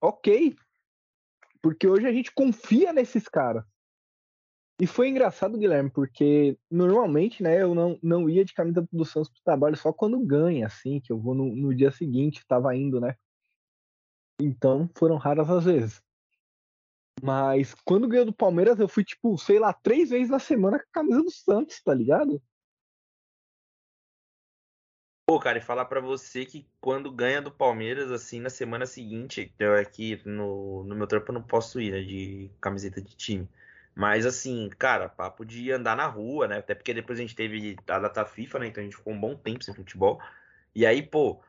OK. 0.00 0.56
Porque 1.60 1.88
hoje 1.88 2.06
a 2.06 2.12
gente 2.12 2.30
confia 2.30 2.92
nesses 2.92 3.28
caras. 3.28 3.64
E 4.80 4.86
foi 4.86 5.08
engraçado, 5.08 5.58
Guilherme, 5.58 5.90
porque 5.90 6.58
normalmente, 6.70 7.42
né, 7.42 7.60
eu 7.60 7.74
não, 7.74 7.98
não 8.02 8.30
ia 8.30 8.42
de 8.42 8.54
camisa 8.54 8.88
do 8.90 9.04
Santos 9.04 9.28
pro 9.28 9.42
trabalho 9.42 9.76
só 9.76 9.92
quando 9.92 10.18
ganha, 10.24 10.66
assim, 10.66 10.98
que 11.00 11.12
eu 11.12 11.18
vou 11.18 11.34
no, 11.34 11.54
no 11.54 11.74
dia 11.74 11.90
seguinte, 11.90 12.46
tava 12.48 12.74
indo, 12.74 12.98
né? 12.98 13.14
Então 14.40 14.88
foram 14.96 15.16
raras 15.16 15.50
as 15.50 15.64
vezes. 15.66 16.02
Mas 17.22 17.74
quando 17.84 18.08
ganhou 18.08 18.24
do 18.24 18.32
Palmeiras, 18.32 18.80
eu 18.80 18.88
fui, 18.88 19.04
tipo, 19.04 19.36
sei 19.36 19.58
lá, 19.58 19.70
três 19.70 20.08
vezes 20.08 20.30
na 20.30 20.38
semana 20.38 20.78
com 20.78 20.84
a 20.84 20.92
camisa 20.92 21.22
do 21.22 21.30
Santos, 21.30 21.82
tá 21.82 21.92
ligado? 21.92 22.42
Pô, 25.26 25.38
cara, 25.38 25.58
e 25.58 25.60
falar 25.60 25.84
para 25.84 26.00
você 26.00 26.46
que 26.46 26.66
quando 26.80 27.12
ganha 27.12 27.42
do 27.42 27.52
Palmeiras, 27.52 28.10
assim, 28.10 28.40
na 28.40 28.48
semana 28.48 28.86
seguinte, 28.86 29.54
eu 29.58 29.74
aqui 29.74 30.22
no, 30.24 30.84
no 30.84 30.96
meu 30.96 31.06
trampo 31.06 31.30
eu 31.30 31.34
não 31.34 31.42
posso 31.42 31.78
ir, 31.78 31.92
né, 31.92 32.00
de 32.00 32.50
camiseta 32.62 33.02
de 33.02 33.14
time. 33.14 33.46
Mas, 33.94 34.24
assim, 34.24 34.70
cara, 34.78 35.08
papo 35.08 35.44
de 35.44 35.70
andar 35.72 35.96
na 35.96 36.06
rua, 36.06 36.48
né? 36.48 36.58
Até 36.58 36.74
porque 36.74 36.94
depois 36.94 37.18
a 37.18 37.22
gente 37.22 37.34
teve 37.34 37.76
a 37.88 37.98
data 37.98 38.24
FIFA, 38.24 38.60
né? 38.60 38.66
Então 38.68 38.80
a 38.80 38.84
gente 38.84 38.96
ficou 38.96 39.12
um 39.12 39.20
bom 39.20 39.36
tempo 39.36 39.64
sem 39.64 39.74
futebol. 39.74 40.20
E 40.74 40.86
aí, 40.86 41.02
pô, 41.02 41.42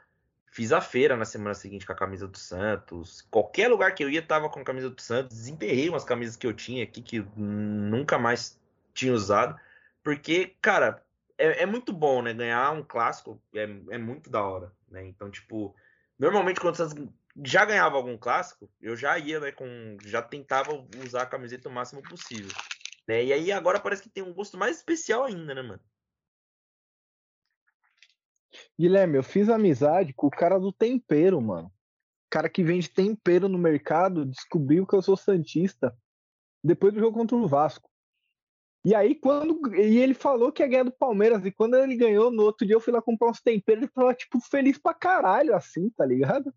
Fiz 0.51 0.73
a 0.73 0.82
feira 0.82 1.15
na 1.15 1.23
semana 1.23 1.56
seguinte 1.56 1.86
com 1.86 1.93
a 1.93 1.95
camisa 1.95 2.27
do 2.27 2.38
Santos. 2.38 3.21
Qualquer 3.32 3.69
lugar 3.69 3.95
que 3.95 4.04
eu 4.04 4.10
ia 4.10 4.21
tava 4.21 4.49
com 4.49 4.60
a 4.60 4.63
camisa 4.65 4.89
do 4.89 5.01
Santos. 5.01 5.38
Desenterrei 5.38 5.88
umas 5.88 6.04
camisas 6.04 6.36
que 6.36 6.45
eu 6.45 6.51
tinha 6.51 6.84
aqui 6.84 7.01
que 7.01 7.25
nunca 7.38 8.19
mais 8.19 8.60
tinha 8.93 9.13
usado. 9.13 9.58
Porque, 10.04 10.54
cara, 10.62 11.01
é, 11.38 11.63
é 11.63 11.65
muito 11.65 11.93
bom, 11.93 12.21
né? 12.21 12.34
Ganhar 12.34 12.69
um 12.73 12.84
clássico 12.84 13.41
é, 13.56 13.63
é 13.91 13.97
muito 13.97 14.30
da 14.30 14.43
hora, 14.43 14.73
né? 14.89 15.08
Então, 15.08 15.32
tipo, 15.32 15.73
normalmente 16.19 16.60
quando 16.60 16.73
o 16.73 16.77
Santos 16.77 17.01
já 17.46 17.65
ganhava 17.65 17.96
algum 17.96 18.17
clássico, 18.17 18.70
eu 18.82 18.96
já 18.96 19.17
ia, 19.17 19.39
né, 19.39 19.52
com. 19.52 19.98
Já 20.04 20.22
tentava 20.22 20.72
usar 21.06 21.24
a 21.24 21.26
camiseta 21.26 21.70
o 21.70 21.72
máximo 21.72 22.02
possível. 22.02 22.52
Né? 23.08 23.26
E 23.26 23.34
aí 23.34 23.52
agora 23.52 23.80
parece 23.80 24.04
que 24.04 24.10
tem 24.10 24.24
um 24.24 24.34
gosto 24.34 24.58
mais 24.58 24.78
especial 24.78 25.24
ainda, 25.24 25.54
né, 25.54 25.62
mano? 25.62 25.82
Guilherme, 28.78 29.17
eu 29.17 29.24
fiz 29.24 29.50
amizade 29.50 30.13
com 30.13 30.28
o 30.28 30.32
cara 30.32 30.60
do 30.60 30.72
tempero, 30.72 31.41
mano. 31.41 31.72
Cara 32.30 32.50
que 32.50 32.63
vende 32.63 32.89
tempero 32.89 33.48
no 33.48 33.58
mercado 33.58 34.26
descobriu 34.26 34.86
que 34.86 34.96
eu 34.96 35.02
sou 35.02 35.15
santista 35.15 35.96
depois 36.63 36.94
do 36.94 37.00
jogo 37.00 37.17
contra 37.17 37.36
o 37.36 37.48
Vasco. 37.48 37.89
E 38.84 38.96
aí, 38.96 39.13
quando. 39.13 39.76
E 39.76 40.00
ele 40.00 40.13
falou 40.13 40.52
que 40.52 40.63
ia 40.63 40.67
ganhar 40.67 40.84
do 40.84 40.91
Palmeiras. 40.91 41.46
E 41.46 41.52
quando 41.52 41.76
ele 41.76 41.96
ganhou, 41.96 42.32
no 42.32 42.44
outro 42.44 42.65
dia 42.65 42.76
eu 42.76 42.80
fui 42.80 42.91
lá 42.91 43.02
comprar 43.02 43.30
uns 43.30 43.41
temperos. 43.41 43.84
Ele 43.84 43.91
tava, 43.91 44.13
tipo, 44.13 44.39
feliz 44.39 44.78
pra 44.78 44.94
caralho, 44.94 45.56
assim, 45.56 45.89
tá 45.91 46.06
ligado? 46.06 46.54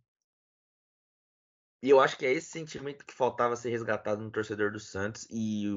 E 1.85 1.91
eu 1.91 2.01
acho 2.01 2.17
que 2.17 2.25
é 2.25 2.33
esse 2.33 2.47
sentimento 2.47 3.05
que 3.05 3.13
faltava 3.13 3.55
ser 3.57 3.69
resgatado 3.69 4.23
no 4.23 4.31
torcedor 4.31 4.73
do 4.73 4.81
Santos. 4.81 5.29
E 5.31 5.69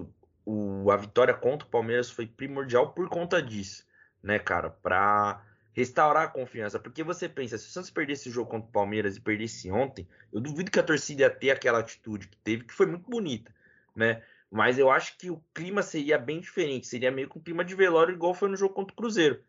o, 0.46 0.90
a 0.90 0.96
vitória 0.96 1.34
contra 1.34 1.68
o 1.68 1.70
Palmeiras 1.70 2.10
foi 2.10 2.26
primordial 2.26 2.94
por 2.94 3.10
conta 3.10 3.42
disso, 3.42 3.86
né, 4.24 4.40
cara? 4.40 4.70
Pra 4.70 5.46
restaurar 5.74 6.24
a 6.24 6.28
confiança. 6.30 6.80
Porque 6.80 7.04
você 7.04 7.28
pensa, 7.28 7.58
se 7.58 7.68
o 7.68 7.72
Santos 7.72 7.90
perdesse 7.90 8.30
o 8.30 8.32
jogo 8.32 8.50
contra 8.50 8.70
o 8.70 8.72
Palmeiras 8.72 9.18
e 9.18 9.20
perdesse 9.20 9.70
ontem, 9.70 10.08
eu 10.32 10.40
duvido 10.40 10.72
que 10.72 10.80
a 10.80 10.84
torcida 10.84 11.24
ia 11.24 11.30
ter 11.30 11.52
aquela 11.52 11.80
atitude 11.80 12.30
que 12.30 12.38
teve, 12.38 12.64
que 12.64 12.74
foi 12.74 12.86
muito 12.86 13.10
bonita, 13.10 13.54
né? 13.94 14.24
Mas 14.50 14.80
eu 14.80 14.90
acho 14.90 15.18
que 15.18 15.30
o 15.30 15.44
clima 15.54 15.84
seria 15.84 16.18
bem 16.18 16.40
diferente, 16.40 16.88
seria 16.88 17.12
meio 17.12 17.30
que 17.30 17.38
um 17.38 17.42
clima 17.42 17.66
de 17.66 17.76
velório, 17.76 18.16
igual 18.16 18.34
foi 18.34 18.48
no 18.48 18.56
jogo 18.56 18.74
contra 18.74 18.94
o 18.94 18.96
Cruzeiro. 18.96 19.44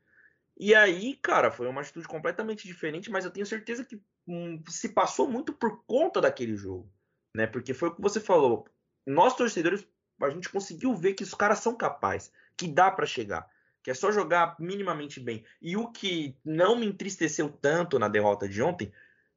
E 0.58 0.74
aí, 0.74 1.14
cara, 1.22 1.52
foi 1.52 1.68
uma 1.68 1.82
atitude 1.82 2.08
completamente 2.08 2.66
diferente, 2.66 3.12
mas 3.12 3.24
eu 3.24 3.30
tenho 3.30 3.46
certeza 3.46 3.84
que 3.84 4.02
se 4.68 4.90
passou 4.90 5.28
muito 5.28 5.52
por 5.52 5.84
conta 5.84 6.20
daquele 6.20 6.56
jogo, 6.56 6.90
né? 7.34 7.46
Porque 7.46 7.74
foi 7.74 7.88
o 7.88 7.94
que 7.94 8.02
você 8.02 8.20
falou. 8.20 8.66
Nós 9.06 9.34
torcedores, 9.34 9.86
a 10.22 10.30
gente 10.30 10.48
conseguiu 10.48 10.94
ver 10.94 11.14
que 11.14 11.22
os 11.22 11.34
caras 11.34 11.60
são 11.60 11.74
capazes, 11.74 12.32
que 12.56 12.68
dá 12.68 12.90
para 12.90 13.06
chegar 13.06 13.48
que 13.88 13.90
é 13.90 13.94
só 13.94 14.12
jogar 14.12 14.54
minimamente 14.58 15.18
bem. 15.18 15.42
E 15.62 15.74
o 15.74 15.90
que 15.90 16.36
não 16.44 16.76
me 16.76 16.86
entristeceu 16.86 17.48
tanto 17.48 17.98
na 17.98 18.06
derrota 18.06 18.46
de 18.48 18.62
ontem 18.62 18.92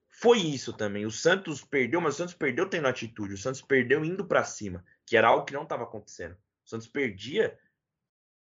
foi 0.10 0.40
isso 0.40 0.74
também. 0.74 1.06
O 1.06 1.12
Santos 1.12 1.64
perdeu, 1.64 2.02
mas 2.02 2.16
o 2.16 2.18
Santos 2.18 2.34
perdeu 2.34 2.68
tendo 2.68 2.88
atitude. 2.88 3.36
O 3.36 3.38
Santos 3.38 3.62
perdeu 3.62 4.04
indo 4.04 4.26
para 4.26 4.44
cima, 4.44 4.84
que 5.06 5.16
era 5.16 5.30
algo 5.30 5.46
que 5.46 5.54
não 5.54 5.64
estava 5.64 5.84
acontecendo. 5.84 6.38
O 6.66 6.70
Santos 6.70 6.86
perdia 6.86 7.58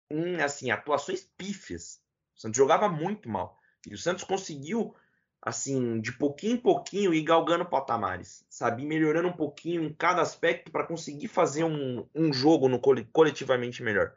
em 0.09 0.41
assim 0.41 0.71
atuações 0.71 1.29
pífias. 1.37 2.01
O 2.37 2.39
Santos 2.39 2.57
jogava 2.57 2.87
muito 2.87 3.27
mal. 3.27 3.59
E 3.85 3.93
o 3.93 3.97
Santos 3.97 4.23
conseguiu 4.23 4.95
assim, 5.41 5.99
de 6.01 6.11
pouquinho 6.11 6.55
em 6.55 6.59
pouquinho 6.59 7.13
ir 7.13 7.23
galgando 7.23 7.65
patamares, 7.65 8.45
sabe? 8.49 8.85
Melhorando 8.85 9.29
um 9.29 9.33
pouquinho 9.33 9.83
em 9.83 9.93
cada 9.93 10.21
aspecto 10.21 10.71
para 10.71 10.85
conseguir 10.85 11.27
fazer 11.27 11.63
um, 11.63 12.07
um 12.13 12.33
jogo 12.33 12.67
no 12.67 12.79
coletivamente 12.79 13.81
melhor. 13.83 14.13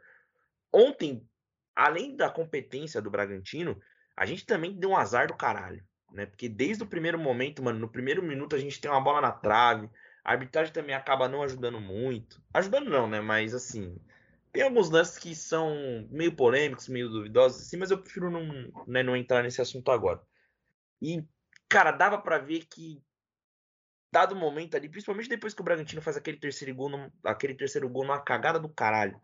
Ontem 0.73 1.25
além 1.75 2.15
da 2.15 2.29
competência 2.29 3.01
do 3.01 3.09
Bragantino, 3.09 3.79
a 4.15 4.25
gente 4.25 4.45
também 4.45 4.73
deu 4.73 4.91
um 4.91 4.97
azar 4.97 5.27
do 5.27 5.35
caralho, 5.35 5.83
né? 6.11 6.25
Porque 6.25 6.49
desde 6.49 6.83
o 6.83 6.87
primeiro 6.87 7.17
momento, 7.17 7.63
mano, 7.63 7.79
no 7.79 7.89
primeiro 7.89 8.21
minuto 8.21 8.55
a 8.55 8.59
gente 8.59 8.79
tem 8.79 8.91
uma 8.91 9.01
bola 9.01 9.21
na 9.21 9.31
trave, 9.31 9.89
a 10.23 10.31
arbitragem 10.31 10.73
também 10.73 10.95
acaba 10.95 11.27
não 11.27 11.41
ajudando 11.41 11.79
muito. 11.79 12.41
Ajudando 12.53 12.89
não, 12.89 13.07
né? 13.07 13.21
Mas 13.21 13.53
assim, 13.53 13.97
tem 14.51 14.63
alguns 14.63 14.89
lances 14.89 15.17
que 15.17 15.33
são 15.33 16.07
meio 16.11 16.35
polêmicos, 16.35 16.87
meio 16.87 17.09
duvidosos, 17.09 17.61
assim, 17.61 17.77
mas 17.77 17.89
eu 17.89 17.97
prefiro 17.97 18.29
não, 18.29 18.43
né, 18.85 19.01
não 19.01 19.15
entrar 19.15 19.43
nesse 19.43 19.61
assunto 19.61 19.89
agora. 19.91 20.21
E, 21.01 21.23
cara, 21.67 21.91
dava 21.91 22.17
para 22.17 22.37
ver 22.37 22.65
que 22.65 23.01
dado 24.11 24.35
momento 24.35 24.75
ali, 24.75 24.89
principalmente 24.89 25.29
depois 25.29 25.53
que 25.53 25.61
o 25.61 25.63
Bragantino 25.63 26.01
faz 26.01 26.17
aquele 26.17 26.37
terceiro 26.37 26.75
gol, 26.75 26.89
num, 26.89 27.09
aquele 27.23 27.55
terceiro 27.55 27.87
gol 27.89 28.03
numa 28.03 28.19
cagada 28.19 28.59
do 28.59 28.67
caralho. 28.67 29.19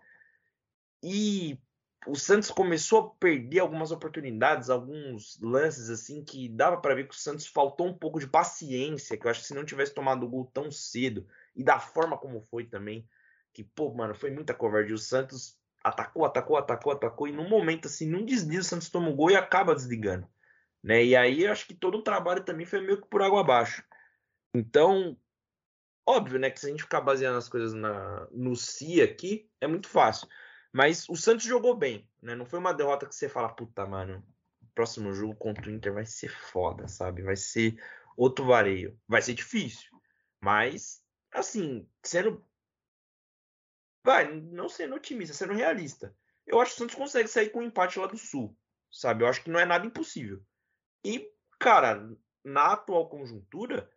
E 1.04 1.60
o 2.08 2.16
Santos 2.16 2.50
começou 2.50 3.00
a 3.00 3.10
perder 3.20 3.60
algumas 3.60 3.92
oportunidades, 3.92 4.70
alguns 4.70 5.38
lances 5.42 5.90
assim 5.90 6.24
que 6.24 6.48
dava 6.48 6.78
para 6.78 6.96
ver 6.96 7.08
que 7.08 7.14
o 7.14 7.18
Santos 7.18 7.46
faltou 7.46 7.88
um 7.88 7.94
pouco 7.94 8.20
de 8.20 8.28
paciência, 8.28 9.18
que 9.18 9.28
eu 9.28 9.32
acho 9.32 9.42
que 9.42 9.48
se 9.48 9.54
não 9.54 9.66
tivesse 9.66 9.94
tomado 9.94 10.26
o 10.26 10.30
gol 10.30 10.46
tão 10.54 10.72
cedo 10.72 11.28
e 11.56 11.64
da 11.64 11.80
forma 11.80 12.18
como 12.18 12.42
foi 12.50 12.66
também, 12.66 13.08
que 13.52 13.64
pô, 13.64 13.94
mano, 13.94 14.16
foi 14.16 14.32
muita 14.32 14.54
covardia. 14.54 14.96
O 14.96 15.00
Santos 15.00 15.58
atacou, 15.84 16.24
atacou, 16.24 16.58
atacou, 16.58 16.94
atacou 16.94 17.28
e 17.28 17.32
num 17.32 17.50
momento 17.50 17.88
assim, 17.88 18.08
num 18.08 18.24
deslize 18.24 18.62
o 18.62 18.64
Santos 18.64 18.90
toma 18.90 19.10
o 19.10 19.16
gol 19.16 19.32
e 19.32 19.36
acaba 19.36 19.76
desligando, 19.76 20.28
né? 20.88 21.04
E 21.04 21.18
aí 21.18 21.44
eu 21.44 21.52
acho 21.52 21.68
que 21.68 21.74
todo 21.74 21.98
o 21.98 22.02
trabalho 22.02 22.46
também 22.46 22.66
foi 22.66 22.80
meio 22.80 23.02
que 23.02 23.10
por 23.10 23.22
água 23.22 23.42
abaixo. 23.42 23.84
Então, 24.56 25.20
óbvio, 26.06 26.40
né, 26.40 26.50
que 26.50 26.62
se 26.62 26.66
a 26.66 26.70
gente 26.70 26.84
ficar 26.84 27.02
baseando 27.02 27.38
as 27.38 27.50
coisas 27.50 27.74
na 27.74 28.26
no 28.32 28.56
si 28.56 29.02
aqui, 29.02 29.52
é 29.60 29.68
muito 29.68 29.90
fácil. 29.90 30.30
Mas 30.72 31.08
o 31.10 31.16
Santos 31.18 31.46
jogou 31.46 31.76
bem, 31.76 32.10
né? 32.22 32.36
Não 32.36 32.46
foi 32.46 32.60
uma 32.60 32.74
derrota 32.74 33.06
que 33.06 33.14
você 33.14 33.28
fala, 33.28 33.50
puta, 33.50 33.86
mano, 33.86 34.26
próximo 34.74 35.14
jogo 35.14 35.36
contra 35.36 35.68
o 35.70 35.74
Inter 35.74 35.94
vai 35.94 36.06
ser 36.06 36.30
foda, 36.30 36.88
sabe? 36.88 37.22
Vai 37.22 37.36
ser 37.36 37.78
outro 38.16 38.46
vareio. 38.46 38.98
Vai 39.10 39.22
ser 39.22 39.34
difícil. 39.34 39.90
Mas, 40.40 41.04
assim, 41.34 41.86
sendo. 42.02 42.42
Vai, 44.06 44.32
não 44.32 44.70
sendo 44.70 44.96
otimista, 44.96 45.34
sendo 45.34 45.54
realista. 45.54 46.16
Eu 46.46 46.62
acho 46.62 46.72
que 46.72 46.76
o 46.78 46.80
Santos 46.80 46.96
consegue 46.96 47.28
sair 47.28 47.50
com 47.50 47.60
um 47.60 47.64
empate 47.64 48.00
lá 48.00 48.08
do 48.08 48.18
Sul, 48.18 48.58
sabe? 48.90 49.24
Eu 49.24 49.28
acho 49.28 49.44
que 49.44 49.50
não 49.50 49.60
é 49.60 49.66
nada 49.66 49.86
impossível. 49.86 50.42
E, 51.04 51.32
cara, 51.60 52.10
na 52.44 52.74
atual 52.74 53.10
conjuntura, 53.10 53.90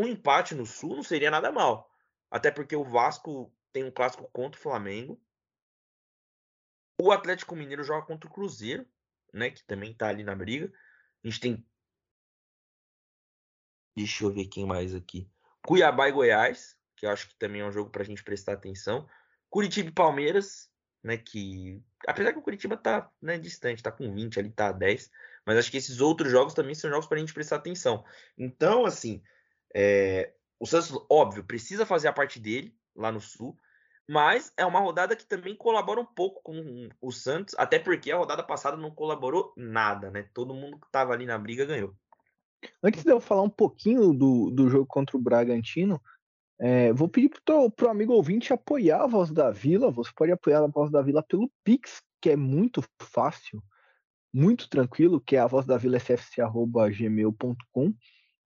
um 0.00 0.06
empate 0.06 0.54
no 0.54 0.66
Sul 0.66 0.96
não 0.96 1.02
seria 1.02 1.30
nada 1.30 1.52
mal. 1.52 1.90
Até 2.30 2.50
porque 2.50 2.74
o 2.74 2.84
Vasco 2.84 3.54
tem 3.72 3.84
um 3.84 3.90
clássico 3.90 4.28
contra 4.32 4.58
o 4.58 4.62
Flamengo. 4.62 5.20
O 7.00 7.12
Atlético 7.12 7.56
Mineiro 7.56 7.84
joga 7.84 8.06
contra 8.06 8.28
o 8.28 8.32
Cruzeiro, 8.32 8.86
né? 9.32 9.50
Que 9.50 9.64
também 9.64 9.94
tá 9.94 10.08
ali 10.08 10.24
na 10.24 10.34
briga. 10.34 10.72
A 11.22 11.28
gente 11.28 11.40
tem. 11.40 11.66
Deixa 13.96 14.24
eu 14.24 14.32
ver 14.32 14.46
quem 14.46 14.66
mais 14.66 14.94
aqui. 14.94 15.30
Cuiabá 15.66 16.08
e 16.08 16.12
Goiás, 16.12 16.76
que 16.96 17.06
eu 17.06 17.10
acho 17.10 17.28
que 17.28 17.36
também 17.36 17.60
é 17.60 17.64
um 17.64 17.72
jogo 17.72 17.90
pra 17.90 18.04
gente 18.04 18.22
prestar 18.22 18.54
atenção. 18.54 19.08
Curitiba 19.48 19.88
e 19.88 19.92
Palmeiras, 19.92 20.70
né? 21.02 21.16
Que. 21.16 21.82
Apesar 22.06 22.32
que 22.32 22.38
o 22.38 22.42
Curitiba 22.42 22.76
tá 22.76 23.10
né, 23.22 23.38
distante, 23.38 23.82
tá 23.82 23.90
com 23.92 24.12
20, 24.12 24.38
ali 24.38 24.50
tá 24.50 24.72
10. 24.72 25.10
Mas 25.46 25.58
acho 25.58 25.70
que 25.70 25.76
esses 25.76 26.00
outros 26.00 26.30
jogos 26.30 26.54
também 26.54 26.74
são 26.74 26.90
jogos 26.90 27.06
pra 27.06 27.18
gente 27.18 27.34
prestar 27.34 27.56
atenção. 27.56 28.04
Então, 28.36 28.84
assim. 28.84 29.22
É... 29.74 30.32
O 30.58 30.66
Santos, 30.66 30.92
óbvio, 31.10 31.44
precisa 31.44 31.84
fazer 31.84 32.08
a 32.08 32.12
parte 32.12 32.38
dele 32.38 32.74
lá 32.94 33.10
no 33.12 33.20
Sul. 33.20 33.58
Mas 34.08 34.52
é 34.56 34.64
uma 34.64 34.80
rodada 34.80 35.16
que 35.16 35.26
também 35.26 35.56
colabora 35.56 36.00
um 36.00 36.06
pouco 36.06 36.42
com 36.42 36.88
o 37.00 37.10
Santos, 37.10 37.54
até 37.56 37.78
porque 37.78 38.12
a 38.12 38.16
rodada 38.16 38.42
passada 38.42 38.76
não 38.76 38.90
colaborou 38.90 39.52
nada, 39.56 40.10
né? 40.10 40.28
Todo 40.34 40.54
mundo 40.54 40.78
que 40.78 40.86
estava 40.86 41.12
ali 41.12 41.24
na 41.24 41.38
briga 41.38 41.64
ganhou. 41.64 41.94
Antes 42.82 43.02
de 43.02 43.10
eu 43.10 43.20
falar 43.20 43.42
um 43.42 43.50
pouquinho 43.50 44.12
do, 44.12 44.50
do 44.50 44.68
jogo 44.68 44.86
contra 44.86 45.16
o 45.16 45.20
Bragantino, 45.20 46.00
é, 46.58 46.92
vou 46.92 47.08
pedir 47.08 47.30
pro, 47.30 47.70
pro 47.70 47.88
amigo 47.88 48.12
ouvinte 48.12 48.52
apoiar 48.52 49.02
a 49.02 49.06
Voz 49.06 49.30
da 49.30 49.50
Vila. 49.50 49.90
Você 49.90 50.10
pode 50.14 50.32
apoiar 50.32 50.62
a 50.62 50.66
Voz 50.66 50.90
da 50.90 51.02
Vila 51.02 51.22
pelo 51.22 51.50
Pix, 51.64 52.02
que 52.20 52.30
é 52.30 52.36
muito 52.36 52.82
fácil, 53.00 53.62
muito 54.34 54.68
tranquilo, 54.68 55.20
que 55.20 55.36
é 55.36 55.38
a 55.38 55.46
voz 55.46 55.64
da 55.64 55.76
Vila 55.76 55.98
sfc.gmail.com. 55.98 57.94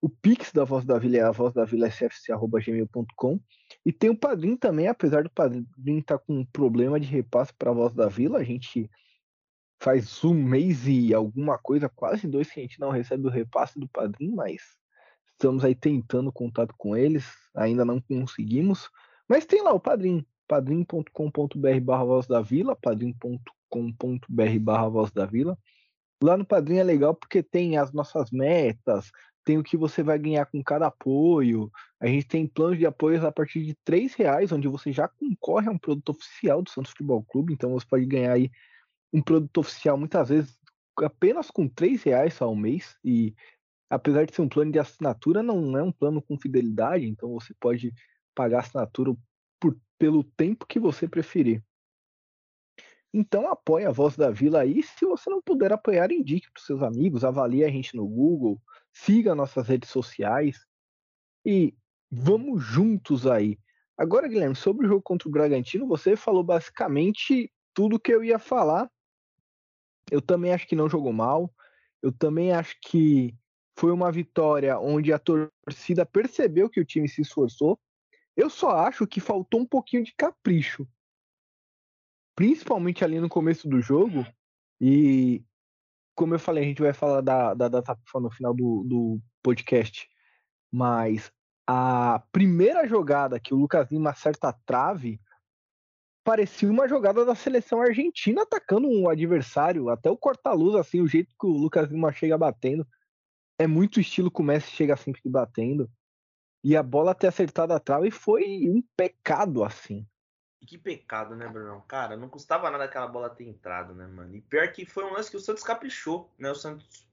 O 0.01 0.07
Pix 0.07 0.53
da 0.53 0.63
Voz 0.63 0.85
da 0.85 0.97
Vila 0.97 1.17
é 1.17 1.21
a 1.23 1.31
voz 1.31 1.53
da 1.53 1.65
Vila 1.65 1.89
sfc.gmail.com. 1.89 3.39
E 3.85 3.91
tem 3.91 4.09
o 4.09 4.17
Padrim 4.17 4.55
também, 4.55 4.87
apesar 4.87 5.23
do 5.23 5.29
Padrim 5.29 5.65
estar 5.97 6.17
tá 6.17 6.23
com 6.23 6.35
um 6.39 6.45
problema 6.45 6.99
de 6.99 7.07
repasse 7.07 7.51
para 7.53 7.71
a 7.71 7.73
Voz 7.73 7.93
da 7.93 8.07
Vila, 8.07 8.39
a 8.39 8.43
gente 8.43 8.89
faz 9.81 10.23
um 10.23 10.33
mês 10.33 10.87
e 10.87 11.13
alguma 11.13 11.57
coisa, 11.57 11.89
quase 11.89 12.27
dois, 12.27 12.49
que 12.49 12.59
a 12.59 12.63
gente 12.63 12.79
não 12.79 12.91
recebe 12.91 13.27
o 13.27 13.31
repasse 13.31 13.79
do 13.79 13.89
Padrim, 13.89 14.31
mas 14.31 14.61
estamos 15.31 15.65
aí 15.65 15.73
tentando 15.73 16.31
contato 16.31 16.73
com 16.77 16.95
eles, 16.95 17.25
ainda 17.55 17.83
não 17.83 17.99
conseguimos. 17.99 18.89
Mas 19.27 19.45
tem 19.45 19.61
lá 19.61 19.73
o 19.73 19.79
Padrim, 19.79 20.25
padrim.com.br 20.47 21.79
barra 21.81 22.03
Voz 22.05 22.27
da 22.27 22.41
Vila, 22.41 22.75
padrim.com.br 22.75 24.59
barra 24.61 24.87
Voz 24.87 25.11
da 25.11 25.25
Vila. 25.25 25.57
Lá 26.21 26.35
no 26.35 26.45
Padrim 26.45 26.77
é 26.77 26.83
legal 26.83 27.15
porque 27.15 27.41
tem 27.41 27.77
as 27.77 27.93
nossas 27.93 28.29
metas, 28.31 29.09
tem 29.45 29.57
o 29.57 29.63
que 29.63 29.77
você 29.77 30.03
vai 30.03 30.19
ganhar 30.19 30.45
com 30.45 30.61
cada 30.63 30.87
apoio. 30.87 31.71
A 31.99 32.07
gente 32.07 32.27
tem 32.27 32.45
planos 32.45 32.77
de 32.77 32.85
apoios 32.85 33.23
a 33.23 33.31
partir 33.31 33.63
de 33.65 33.73
três 33.83 34.13
reais, 34.13 34.51
onde 34.51 34.67
você 34.67 34.91
já 34.91 35.07
concorre 35.07 35.67
a 35.67 35.71
um 35.71 35.77
produto 35.77 36.09
oficial 36.09 36.61
do 36.61 36.69
Santos 36.69 36.91
Futebol 36.91 37.23
Clube. 37.23 37.53
Então 37.53 37.71
você 37.71 37.85
pode 37.85 38.05
ganhar 38.05 38.33
aí 38.33 38.51
um 39.13 39.21
produto 39.21 39.59
oficial 39.59 39.97
muitas 39.97 40.29
vezes 40.29 40.59
apenas 40.99 41.49
com 41.49 41.67
três 41.67 42.03
reais 42.03 42.33
só 42.33 42.45
ao 42.45 42.55
mês. 42.55 42.97
E 43.03 43.33
apesar 43.89 44.25
de 44.25 44.35
ser 44.35 44.41
um 44.41 44.49
plano 44.49 44.71
de 44.71 44.79
assinatura, 44.79 45.41
não 45.41 45.77
é 45.77 45.81
um 45.81 45.91
plano 45.91 46.21
com 46.21 46.37
fidelidade. 46.37 47.07
Então 47.07 47.33
você 47.33 47.53
pode 47.59 47.93
pagar 48.35 48.57
a 48.57 48.61
assinatura 48.61 49.15
por, 49.59 49.75
pelo 49.97 50.23
tempo 50.23 50.65
que 50.67 50.79
você 50.79 51.07
preferir. 51.07 51.63
Então 53.13 53.49
apoie 53.49 53.85
a 53.85 53.91
Voz 53.91 54.15
da 54.15 54.29
Vila 54.29 54.61
aí. 54.61 54.83
Se 54.83 55.05
você 55.05 55.29
não 55.29 55.41
puder 55.41 55.73
apoiar, 55.73 56.11
indique 56.11 56.51
para 56.51 56.61
seus 56.61 56.81
amigos, 56.83 57.23
avalie 57.23 57.63
a 57.63 57.69
gente 57.69 57.95
no 57.95 58.07
Google, 58.07 58.61
siga 58.91 59.33
nossas 59.33 59.67
redes 59.67 59.89
sociais 59.89 60.65
e 61.45 61.75
vamos 62.11 62.63
juntos 62.63 63.25
aí. 63.25 63.57
Agora, 63.97 64.27
Guilherme, 64.27 64.55
sobre 64.55 64.85
o 64.85 64.89
jogo 64.89 65.01
contra 65.01 65.27
o 65.27 65.31
Bragantino, 65.31 65.87
você 65.87 66.15
falou 66.15 66.43
basicamente 66.43 67.51
tudo 67.73 67.99
que 67.99 68.13
eu 68.13 68.23
ia 68.23 68.39
falar. 68.39 68.89
Eu 70.09 70.21
também 70.21 70.53
acho 70.53 70.67
que 70.67 70.75
não 70.75 70.89
jogou 70.89 71.11
mal. 71.11 71.53
Eu 72.01 72.11
também 72.11 72.53
acho 72.53 72.77
que 72.81 73.35
foi 73.77 73.91
uma 73.91 74.11
vitória 74.11 74.79
onde 74.79 75.11
a 75.11 75.19
torcida 75.19 76.05
percebeu 76.05 76.69
que 76.69 76.79
o 76.79 76.85
time 76.85 77.09
se 77.09 77.21
esforçou. 77.21 77.79
Eu 78.35 78.49
só 78.49 78.71
acho 78.71 79.05
que 79.05 79.19
faltou 79.19 79.61
um 79.61 79.65
pouquinho 79.65 80.03
de 80.03 80.13
capricho. 80.15 80.87
Principalmente 82.39 83.03
ali 83.03 83.19
no 83.19 83.27
começo 83.27 83.67
do 83.67 83.81
jogo. 83.81 84.25
E 84.79 85.43
como 86.15 86.35
eu 86.35 86.39
falei, 86.39 86.63
a 86.63 86.67
gente 86.67 86.81
vai 86.81 86.93
falar 86.93 87.19
da, 87.19 87.53
da 87.53 87.67
data 87.67 87.99
no 88.15 88.31
final 88.31 88.53
do, 88.53 88.85
do 88.87 89.21
podcast, 89.43 90.07
mas 90.71 91.29
a 91.67 92.23
primeira 92.31 92.87
jogada 92.87 93.41
que 93.41 93.53
o 93.53 93.57
Lucas 93.57 93.91
Lima 93.91 94.11
acerta 94.11 94.47
a 94.47 94.53
trave 94.53 95.19
parecia 96.23 96.71
uma 96.71 96.87
jogada 96.87 97.25
da 97.25 97.35
seleção 97.35 97.81
argentina 97.81 98.43
atacando 98.43 98.87
um 98.87 99.09
adversário, 99.09 99.89
até 99.89 100.09
o 100.09 100.15
corta-luz, 100.15 100.75
assim, 100.75 101.01
o 101.01 101.07
jeito 101.07 101.35
que 101.37 101.45
o 101.45 101.57
Lucas 101.57 101.89
Lima 101.89 102.13
chega 102.13 102.37
batendo. 102.37 102.87
É 103.57 103.67
muito 103.67 103.99
estilo 103.99 104.31
que 104.31 104.39
o 104.39 104.45
Messi 104.45 104.71
chega 104.71 104.95
sempre 104.95 105.19
batendo. 105.25 105.91
E 106.63 106.73
a 106.73 106.81
bola 106.81 107.13
ter 107.13 107.27
acertado 107.27 107.73
a 107.73 107.81
trave 107.81 108.09
foi 108.09 108.69
um 108.69 108.81
pecado, 108.95 109.61
assim. 109.61 110.07
E 110.61 110.65
que 110.65 110.77
pecado, 110.77 111.35
né, 111.35 111.47
Bruno? 111.47 111.81
Cara, 111.87 112.17
não 112.17 112.27
custava 112.27 112.69
nada 112.69 112.83
aquela 112.83 113.07
bola 113.07 113.29
ter 113.29 113.45
entrado, 113.47 113.93
né, 113.93 114.05
mano? 114.07 114.35
E 114.35 114.41
pior 114.41 114.71
que 114.71 114.85
foi 114.85 115.05
um 115.05 115.13
lance 115.13 115.31
que 115.31 115.37
o 115.37 115.39
Santos 115.39 115.63
caprichou, 115.63 116.29
né? 116.37 116.51
O 116.51 116.55
Santos, 116.55 117.07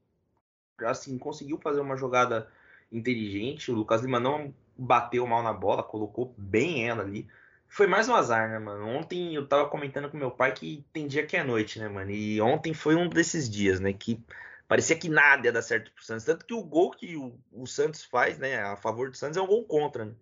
assim, 0.81 1.17
conseguiu 1.19 1.59
fazer 1.59 1.81
uma 1.81 1.97
jogada 1.97 2.51
inteligente. 2.91 3.71
O 3.71 3.75
Lucas 3.75 4.03
Lima 4.03 4.19
não 4.19 4.55
bateu 4.77 5.27
mal 5.27 5.43
na 5.43 5.53
bola, 5.53 5.83
colocou 5.83 6.35
bem 6.37 6.89
ela 6.89 7.03
ali. 7.03 7.29
Foi 7.69 7.87
mais 7.87 8.09
um 8.09 8.15
azar, 8.15 8.49
né, 8.49 8.59
mano? 8.59 8.87
Ontem 8.87 9.35
eu 9.35 9.47
tava 9.47 9.69
comentando 9.69 10.11
com 10.11 10.17
meu 10.17 10.31
pai 10.31 10.53
que 10.53 10.85
tem 10.93 11.07
dia 11.07 11.27
que 11.27 11.37
é 11.37 11.43
noite, 11.45 11.79
né, 11.79 11.89
mano? 11.89 12.11
E 12.11 12.41
ontem 12.41 12.73
foi 12.75 12.95
um 12.97 13.09
desses 13.09 13.51
dias, 13.51 13.81
né, 13.81 13.93
que 13.93 14.23
parecia 14.69 14.97
que 14.99 15.09
nada 15.09 15.47
ia 15.47 15.53
dar 15.53 15.63
certo 15.63 15.93
pro 15.93 16.05
Santos. 16.05 16.25
Tanto 16.25 16.47
que 16.47 16.55
o 16.55 16.63
gol 16.63 16.91
que 16.93 17.17
o, 17.17 17.39
o 17.53 17.67
Santos 17.67 18.05
faz, 18.05 18.39
né, 18.39 18.59
a 18.61 18.77
favor 18.77 19.11
do 19.11 19.17
Santos 19.17 19.37
é 19.37 19.43
um 19.43 19.47
gol 19.47 19.65
contra, 19.65 20.05
né? 20.05 20.15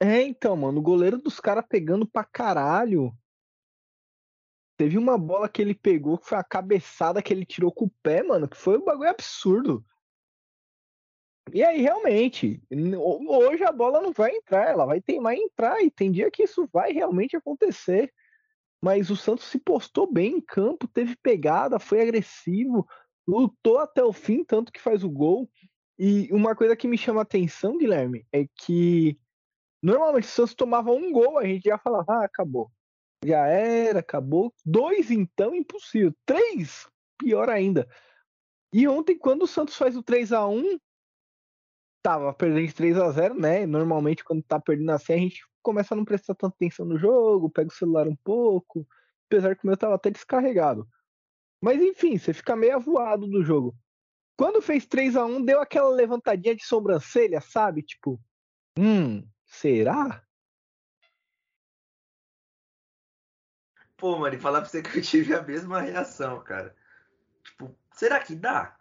É, 0.00 0.22
então, 0.22 0.56
mano, 0.56 0.78
o 0.78 0.82
goleiro 0.82 1.18
dos 1.18 1.40
caras 1.40 1.64
pegando 1.68 2.06
pra 2.06 2.24
caralho. 2.24 3.12
Teve 4.76 4.96
uma 4.96 5.18
bola 5.18 5.48
que 5.48 5.60
ele 5.60 5.74
pegou, 5.74 6.16
que 6.18 6.28
foi 6.28 6.38
a 6.38 6.44
cabeçada 6.44 7.20
que 7.20 7.32
ele 7.32 7.44
tirou 7.44 7.72
com 7.72 7.86
o 7.86 7.92
pé, 8.00 8.22
mano, 8.22 8.48
que 8.48 8.56
foi 8.56 8.78
um 8.78 8.84
bagulho 8.84 9.10
absurdo. 9.10 9.84
E 11.52 11.64
aí, 11.64 11.80
realmente, 11.80 12.62
hoje 12.70 13.64
a 13.64 13.72
bola 13.72 14.00
não 14.00 14.12
vai 14.12 14.30
entrar, 14.36 14.68
ela 14.68 14.86
vai 14.86 15.00
teimar 15.00 15.34
em 15.34 15.44
entrar, 15.44 15.82
e 15.82 15.90
tem 15.90 16.12
dia 16.12 16.30
que 16.30 16.44
isso 16.44 16.68
vai 16.72 16.92
realmente 16.92 17.36
acontecer. 17.36 18.12
Mas 18.80 19.10
o 19.10 19.16
Santos 19.16 19.46
se 19.46 19.58
postou 19.58 20.10
bem 20.10 20.36
em 20.36 20.40
campo, 20.40 20.86
teve 20.86 21.16
pegada, 21.16 21.80
foi 21.80 22.00
agressivo, 22.00 22.86
lutou 23.26 23.78
até 23.78 24.04
o 24.04 24.12
fim, 24.12 24.44
tanto 24.44 24.70
que 24.70 24.80
faz 24.80 25.02
o 25.02 25.10
gol. 25.10 25.50
E 25.98 26.28
uma 26.30 26.54
coisa 26.54 26.76
que 26.76 26.86
me 26.86 26.96
chama 26.96 27.22
atenção, 27.22 27.76
Guilherme, 27.76 28.24
é 28.30 28.46
que 28.46 29.18
Normalmente, 29.82 30.26
se 30.26 30.32
o 30.32 30.36
Santos 30.36 30.54
tomava 30.54 30.90
um 30.90 31.12
gol, 31.12 31.38
a 31.38 31.44
gente 31.44 31.64
já 31.64 31.78
falava, 31.78 32.12
ah, 32.12 32.24
acabou. 32.24 32.70
Já 33.24 33.46
era, 33.46 34.00
acabou. 34.00 34.52
Dois, 34.64 35.10
então, 35.10 35.54
impossível. 35.54 36.14
Três, 36.24 36.88
pior 37.18 37.48
ainda. 37.48 37.88
E 38.72 38.86
ontem, 38.86 39.18
quando 39.18 39.42
o 39.42 39.46
Santos 39.46 39.76
faz 39.76 39.96
o 39.96 40.02
3 40.02 40.32
a 40.32 40.46
1 40.46 40.78
tava 42.02 42.32
perdendo 42.32 42.66
de 42.66 42.74
3 42.74 42.98
a 42.98 43.10
0 43.10 43.34
né? 43.34 43.66
Normalmente, 43.66 44.24
quando 44.24 44.42
tá 44.42 44.60
perdendo 44.60 44.90
assim, 44.90 45.12
a 45.12 45.18
gente 45.18 45.42
começa 45.62 45.94
a 45.94 45.96
não 45.96 46.04
prestar 46.04 46.34
tanta 46.34 46.54
atenção 46.54 46.86
no 46.86 46.98
jogo, 46.98 47.50
pega 47.50 47.68
o 47.68 47.74
celular 47.74 48.06
um 48.06 48.16
pouco, 48.16 48.86
apesar 49.26 49.56
que 49.56 49.64
o 49.64 49.66
meu 49.66 49.76
tava 49.76 49.94
até 49.94 50.10
descarregado. 50.10 50.88
Mas 51.60 51.80
enfim, 51.80 52.16
você 52.16 52.32
fica 52.32 52.54
meio 52.54 52.76
avoado 52.76 53.26
do 53.26 53.42
jogo. 53.42 53.74
Quando 54.38 54.62
fez 54.62 54.86
3 54.86 55.16
a 55.16 55.26
1 55.26 55.44
deu 55.44 55.60
aquela 55.60 55.90
levantadinha 55.90 56.54
de 56.54 56.64
sobrancelha, 56.64 57.40
sabe? 57.40 57.82
Tipo, 57.82 58.20
hum, 58.78 59.22
será? 59.48 60.24
Pô, 63.96 64.16
mano, 64.16 64.36
e 64.36 64.38
falar 64.38 64.60
pra 64.60 64.70
você 64.70 64.80
que 64.80 64.98
eu 64.98 65.02
tive 65.02 65.34
a 65.34 65.42
mesma 65.42 65.80
reação, 65.80 66.40
cara. 66.40 66.74
Tipo, 67.42 67.74
será 67.92 68.20
que 68.20 68.36
dá? 68.36 68.76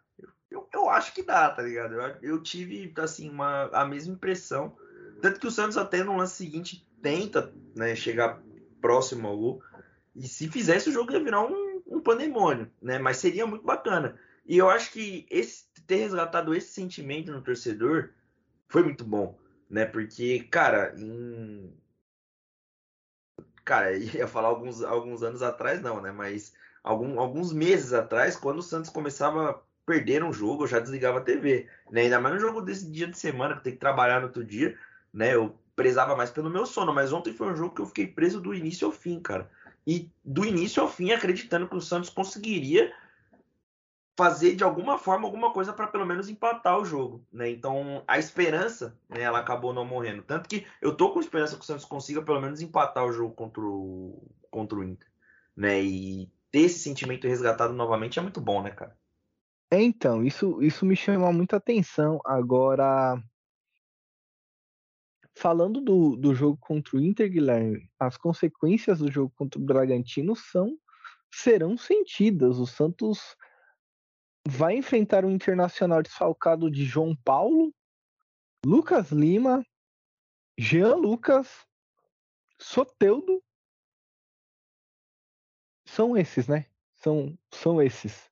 Eu, 0.49 0.69
eu 0.71 0.89
acho 0.89 1.13
que 1.13 1.23
dá, 1.23 1.49
tá 1.49 1.63
ligado? 1.63 1.95
Eu, 1.95 2.17
eu 2.21 2.43
tive, 2.43 2.93
assim, 2.97 3.29
uma, 3.29 3.63
a 3.73 3.83
mesma 3.83 4.13
impressão. 4.13 4.77
Tanto 5.21 5.39
que 5.39 5.47
o 5.47 5.51
Santos 5.51 5.77
até 5.77 6.03
no 6.03 6.15
lance 6.15 6.35
seguinte 6.35 6.87
tenta 7.01 7.51
né, 7.75 7.95
chegar 7.95 8.39
próximo 8.79 9.27
ao 9.27 9.37
gol. 9.37 9.63
E 10.15 10.27
se 10.27 10.47
fizesse 10.47 10.89
o 10.89 10.93
jogo 10.93 11.11
ia 11.11 11.23
virar 11.23 11.41
um, 11.41 11.81
um 11.87 11.99
pandemônio, 11.99 12.71
né? 12.81 12.99
Mas 12.99 13.17
seria 13.17 13.47
muito 13.47 13.65
bacana. 13.65 14.19
E 14.45 14.57
eu 14.57 14.69
acho 14.69 14.91
que 14.91 15.25
esse, 15.29 15.65
ter 15.87 15.97
resgatado 15.97 16.53
esse 16.53 16.71
sentimento 16.71 17.31
no 17.31 17.41
torcedor 17.41 18.11
foi 18.69 18.83
muito 18.83 19.03
bom, 19.03 19.37
né? 19.69 19.85
Porque, 19.85 20.39
cara, 20.51 20.93
em... 20.97 21.73
Cara, 23.65 23.95
ia 23.97 24.27
falar 24.27 24.49
alguns, 24.49 24.83
alguns 24.83 25.23
anos 25.23 25.41
atrás, 25.41 25.81
não, 25.81 26.01
né? 26.01 26.11
Mas 26.11 26.53
algum, 26.83 27.19
alguns 27.19 27.51
meses 27.51 27.93
atrás, 27.93 28.35
quando 28.35 28.59
o 28.59 28.63
Santos 28.63 28.89
começava 28.89 29.49
a 29.49 29.59
perder 29.85 30.23
um 30.23 30.33
jogo, 30.33 30.63
eu 30.63 30.67
já 30.67 30.79
desligava 30.79 31.19
a 31.19 31.23
TV. 31.23 31.67
Né? 31.91 32.01
Ainda 32.01 32.19
mais 32.19 32.35
no 32.35 32.41
jogo 32.41 32.61
desse 32.61 32.89
dia 32.89 33.07
de 33.07 33.17
semana, 33.17 33.55
que 33.55 33.63
tem 33.63 33.73
que 33.73 33.79
trabalhar 33.79 34.19
no 34.19 34.27
outro 34.27 34.43
dia, 34.43 34.77
né? 35.13 35.33
Eu 35.35 35.57
prezava 35.75 36.15
mais 36.15 36.31
pelo 36.31 36.49
meu 36.49 36.65
sono, 36.65 36.93
mas 36.93 37.13
ontem 37.13 37.33
foi 37.33 37.51
um 37.51 37.55
jogo 37.55 37.75
que 37.75 37.81
eu 37.81 37.85
fiquei 37.85 38.07
preso 38.07 38.41
do 38.41 38.53
início 38.53 38.87
ao 38.87 38.91
fim, 38.91 39.19
cara. 39.19 39.49
E 39.85 40.11
do 40.25 40.43
início 40.43 40.81
ao 40.81 40.89
fim, 40.89 41.11
acreditando 41.11 41.67
que 41.67 41.75
o 41.75 41.81
Santos 41.81 42.09
conseguiria 42.09 42.91
fazer 44.17 44.55
de 44.55 44.63
alguma 44.63 44.97
forma 44.97 45.27
alguma 45.27 45.53
coisa 45.53 45.71
para 45.71 45.87
pelo 45.87 46.05
menos 46.05 46.27
empatar 46.27 46.79
o 46.79 46.83
jogo, 46.83 47.23
né? 47.31 47.49
Então 47.51 48.03
a 48.07 48.17
esperança, 48.17 48.99
né, 49.07 49.21
ela 49.21 49.39
acabou 49.39 49.73
não 49.73 49.85
morrendo. 49.85 50.23
Tanto 50.23 50.49
que 50.49 50.65
eu 50.81 50.97
tô 50.97 51.11
com 51.11 51.19
esperança 51.19 51.55
que 51.55 51.61
o 51.61 51.65
Santos 51.65 51.85
consiga 51.85 52.23
pelo 52.23 52.41
menos 52.41 52.59
empatar 52.59 53.05
o 53.05 53.11
jogo 53.11 53.35
contra 53.35 53.61
o, 53.61 54.27
contra 54.49 54.79
o 54.79 54.83
Inter, 54.83 55.07
né? 55.55 55.79
E 55.81 56.31
ter 56.51 56.61
esse 56.61 56.79
sentimento 56.79 57.27
resgatado 57.27 57.73
novamente 57.73 58.17
é 58.17 58.21
muito 58.21 58.41
bom, 58.41 58.63
né, 58.63 58.71
cara? 58.71 58.97
É, 59.69 59.81
então, 59.81 60.23
isso, 60.23 60.61
isso 60.63 60.85
me 60.85 60.95
chama 60.95 61.31
muita 61.31 61.57
atenção. 61.57 62.19
Agora, 62.25 63.21
falando 65.35 65.79
do, 65.79 66.15
do 66.15 66.33
jogo 66.33 66.57
contra 66.59 66.97
o 66.97 67.01
Inter, 67.01 67.29
Guilherme, 67.29 67.87
as 67.99 68.17
consequências 68.17 68.99
do 68.99 69.11
jogo 69.11 69.31
contra 69.35 69.59
o 69.59 69.63
Bragantino 69.63 70.35
são 70.35 70.75
serão 71.29 71.77
sentidas. 71.77 72.57
O 72.57 72.65
Santos 72.65 73.35
vai 74.47 74.77
enfrentar 74.77 75.25
o 75.25 75.29
Internacional 75.29 76.01
desfalcado 76.01 76.71
de 76.71 76.85
João 76.85 77.15
Paulo, 77.15 77.73
Lucas 78.65 79.11
Lima, 79.11 79.65
Jean 80.57 80.95
Lucas, 80.95 81.67
Soteudo. 82.57 83.43
São 85.85 86.17
esses, 86.17 86.47
né? 86.47 86.65
São, 86.95 87.37
são 87.51 87.81
esses. 87.81 88.31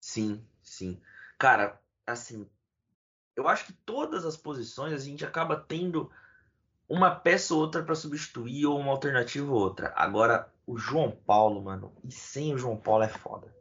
Sim, 0.00 0.44
sim. 0.62 1.00
Cara, 1.38 1.80
assim, 2.06 2.48
eu 3.36 3.46
acho 3.46 3.66
que 3.66 3.72
todas 3.72 4.24
as 4.24 4.36
posições 4.36 4.92
a 4.92 4.98
gente 4.98 5.24
acaba 5.24 5.56
tendo 5.56 6.10
uma 6.88 7.14
peça 7.14 7.54
ou 7.54 7.60
outra 7.60 7.84
para 7.84 7.94
substituir 7.94 8.66
ou 8.66 8.78
uma 8.78 8.90
alternativa 8.90 9.50
ou 9.50 9.58
outra. 9.58 9.92
Agora, 9.94 10.52
o 10.66 10.76
João 10.76 11.12
Paulo, 11.12 11.62
mano, 11.62 11.94
e 12.02 12.10
sem 12.10 12.54
o 12.54 12.58
João 12.58 12.76
Paulo 12.76 13.04
é 13.04 13.08
foda. 13.08 13.57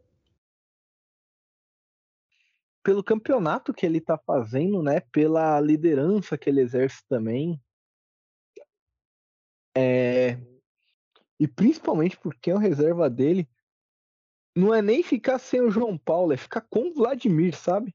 Pelo 2.88 3.04
campeonato 3.04 3.74
que 3.74 3.86
ele 3.86 4.00
tá 4.00 4.18
fazendo, 4.18 4.82
né? 4.82 5.02
Pela 5.12 5.60
liderança 5.60 6.38
que 6.38 6.50
ele 6.50 6.62
exerce 6.62 7.04
também. 7.10 7.62
É... 9.76 10.38
E 11.38 11.46
principalmente 11.50 12.18
porque 12.18 12.50
é 12.50 12.56
o 12.56 12.58
reserva 12.58 13.10
dele. 13.10 13.46
Não 14.56 14.74
é 14.74 14.82
nem 14.82 15.04
ficar 15.04 15.38
sem 15.38 15.60
o 15.60 15.70
João 15.70 15.98
Paulo, 15.98 16.32
é 16.32 16.38
ficar 16.38 16.62
com 16.62 16.88
o 16.88 16.94
Vladimir, 16.94 17.58
sabe? 17.58 17.94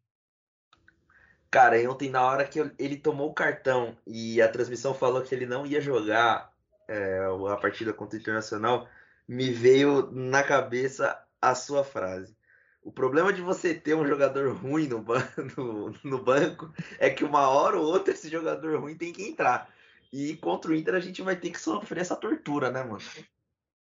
Cara, 1.50 1.90
ontem 1.90 2.10
na 2.10 2.26
hora 2.26 2.46
que 2.46 2.58
ele 2.78 2.98
tomou 2.98 3.30
o 3.30 3.34
cartão 3.34 3.96
e 4.06 4.42
a 4.42 4.48
transmissão 4.52 4.92
falou 4.92 5.22
que 5.22 5.34
ele 5.34 5.46
não 5.46 5.64
ia 5.64 5.80
jogar 5.80 6.52
é, 6.86 7.18
a 7.50 7.56
partida 7.56 7.94
contra 7.94 8.18
o 8.18 8.20
Internacional, 8.20 8.86
me 9.26 9.50
veio 9.50 10.10
na 10.12 10.42
cabeça 10.42 11.18
a 11.40 11.54
sua 11.54 11.82
frase. 11.82 12.36
O 12.82 12.90
problema 12.90 13.32
de 13.32 13.40
você 13.40 13.72
ter 13.74 13.94
um 13.94 14.06
jogador 14.06 14.54
ruim 14.56 14.88
no, 14.88 15.00
ban 15.00 15.22
no, 15.56 15.94
no, 16.02 16.22
banco 16.22 16.72
é 16.98 17.08
que 17.08 17.24
uma 17.24 17.48
hora 17.48 17.78
ou 17.78 17.86
outra 17.86 18.12
esse 18.12 18.28
jogador 18.28 18.80
ruim 18.80 18.96
tem 18.96 19.12
que 19.12 19.22
entrar. 19.22 19.72
E 20.12 20.36
contra 20.36 20.70
o 20.70 20.74
Inter 20.74 20.94
a 20.94 21.00
gente 21.00 21.22
vai 21.22 21.36
ter 21.36 21.50
que 21.50 21.60
sofrer 21.60 22.00
essa 22.00 22.16
tortura, 22.16 22.70
né, 22.70 22.82
mano? 22.82 23.00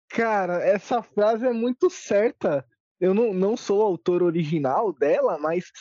Cara, 0.09 0.61
essa 0.61 1.01
frase 1.01 1.47
é 1.47 1.53
muito 1.53 1.89
certa. 1.89 2.65
Eu 2.99 3.13
não, 3.13 3.33
não 3.33 3.55
sou 3.55 3.81
autor 3.81 4.21
original 4.21 4.91
dela, 4.91 5.37
mas 5.37 5.71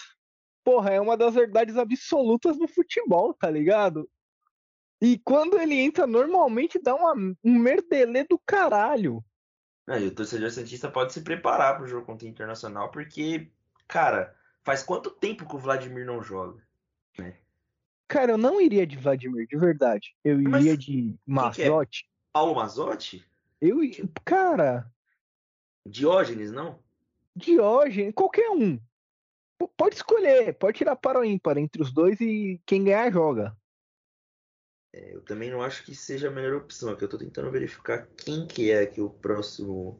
porra, 0.65 0.91
é 0.91 1.01
uma 1.01 1.17
das 1.17 1.35
verdades 1.35 1.77
absolutas 1.77 2.57
do 2.57 2.69
futebol, 2.69 3.35
tá 3.35 3.51
ligado? 3.51 4.09
E 5.01 5.19
quando 5.19 5.59
ele 5.59 5.75
entra, 5.75 6.07
normalmente 6.07 6.79
dá 6.79 6.95
uma, 6.95 7.15
um 7.43 7.59
merdelê 7.59 8.25
do 8.25 8.39
caralho. 8.39 9.25
É, 9.89 10.01
e 10.01 10.07
o 10.09 10.15
torcedor 10.15 10.51
Santista 10.51 10.91
pode 10.91 11.15
se 11.15 11.23
preparar 11.23 11.79
pro 11.79 11.87
jogo 11.87 12.05
contra 12.05 12.27
o 12.27 12.31
Internacional, 12.31 12.91
porque, 12.91 13.51
cara, 13.87 14.37
faz 14.63 14.83
quanto 14.83 15.11
tempo 15.11 15.49
que 15.49 15.57
o 15.57 15.59
Vladimir 15.59 16.05
não 16.05 16.23
joga? 16.23 16.63
Né? 17.19 17.35
Cara, 18.07 18.33
eu 18.33 18.39
não 18.39 18.61
iria 18.61 18.87
de 18.87 18.99
Vladimir, 18.99 19.47
de 19.47 19.57
verdade. 19.57 20.15
Eu 20.23 20.39
Mas 20.43 20.63
iria 20.63 20.77
de? 20.77 21.15
Mazotti. 21.27 22.05
É? 22.05 22.09
Paulo 22.33 22.55
Mazotti? 22.55 23.25
Eu, 23.61 23.79
cara. 24.25 24.91
Diógenes, 25.87 26.53
não? 26.53 26.79
Diógenes, 27.35 28.13
qualquer 28.15 28.51
um. 28.51 28.79
Pode 29.77 29.97
escolher, 29.97 30.55
pode 30.55 30.79
tirar 30.79 30.97
para 30.97 31.19
o 31.19 31.25
ímpar 31.25 31.57
entre 31.57 31.83
os 31.83 31.93
dois 31.93 32.21
e 32.21 32.61
quem 32.67 32.85
ganhar 32.85 33.11
joga. 33.11 33.57
É, 34.99 35.15
eu 35.15 35.21
também 35.21 35.49
não 35.49 35.63
acho 35.63 35.85
que 35.85 35.95
seja 35.95 36.27
a 36.27 36.31
melhor 36.31 36.55
opção, 36.57 36.97
que 36.97 37.05
eu 37.05 37.07
estou 37.07 37.21
tentando 37.21 37.51
verificar 37.53 38.09
quem 38.17 38.47
que 38.47 38.73
é 38.73 38.85
que 38.85 39.01
o 39.01 39.09
próximo 39.09 39.97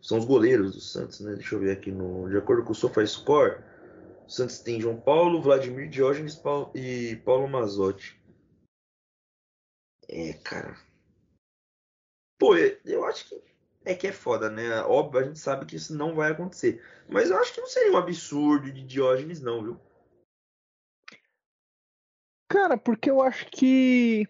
são 0.00 0.16
os 0.16 0.24
goleiros 0.24 0.74
do 0.74 0.80
Santos, 0.80 1.20
né? 1.20 1.34
Deixa 1.34 1.54
eu 1.54 1.60
ver 1.60 1.72
aqui 1.72 1.92
no 1.92 2.28
de 2.30 2.38
acordo 2.38 2.64
com 2.64 2.72
o 2.72 2.74
SofaScore, 2.74 3.62
o 4.26 4.30
Santos 4.30 4.60
tem 4.60 4.80
João 4.80 4.98
Paulo, 4.98 5.42
Vladimir 5.42 5.90
Diógenes 5.90 6.34
Paulo, 6.34 6.72
e 6.74 7.16
Paulo 7.26 7.46
Mazotti. 7.46 8.18
É, 10.08 10.32
cara. 10.32 10.74
Pô, 12.38 12.56
eu 12.56 13.04
acho 13.04 13.28
que 13.28 13.42
é 13.84 13.94
que 13.94 14.06
é 14.06 14.12
foda, 14.12 14.48
né? 14.48 14.80
Óbvio, 14.82 15.20
a 15.20 15.24
gente 15.24 15.38
sabe 15.38 15.66
que 15.66 15.76
isso 15.76 15.94
não 15.94 16.14
vai 16.14 16.32
acontecer. 16.32 16.82
Mas 17.06 17.30
eu 17.30 17.36
acho 17.36 17.52
que 17.52 17.60
não 17.60 17.68
seria 17.68 17.92
um 17.92 17.98
absurdo 17.98 18.72
de 18.72 18.82
Diógenes, 18.82 19.42
não, 19.42 19.62
viu? 19.62 19.80
Cara, 22.50 22.78
porque 22.78 23.10
eu 23.10 23.20
acho 23.20 23.46
que 23.50 24.26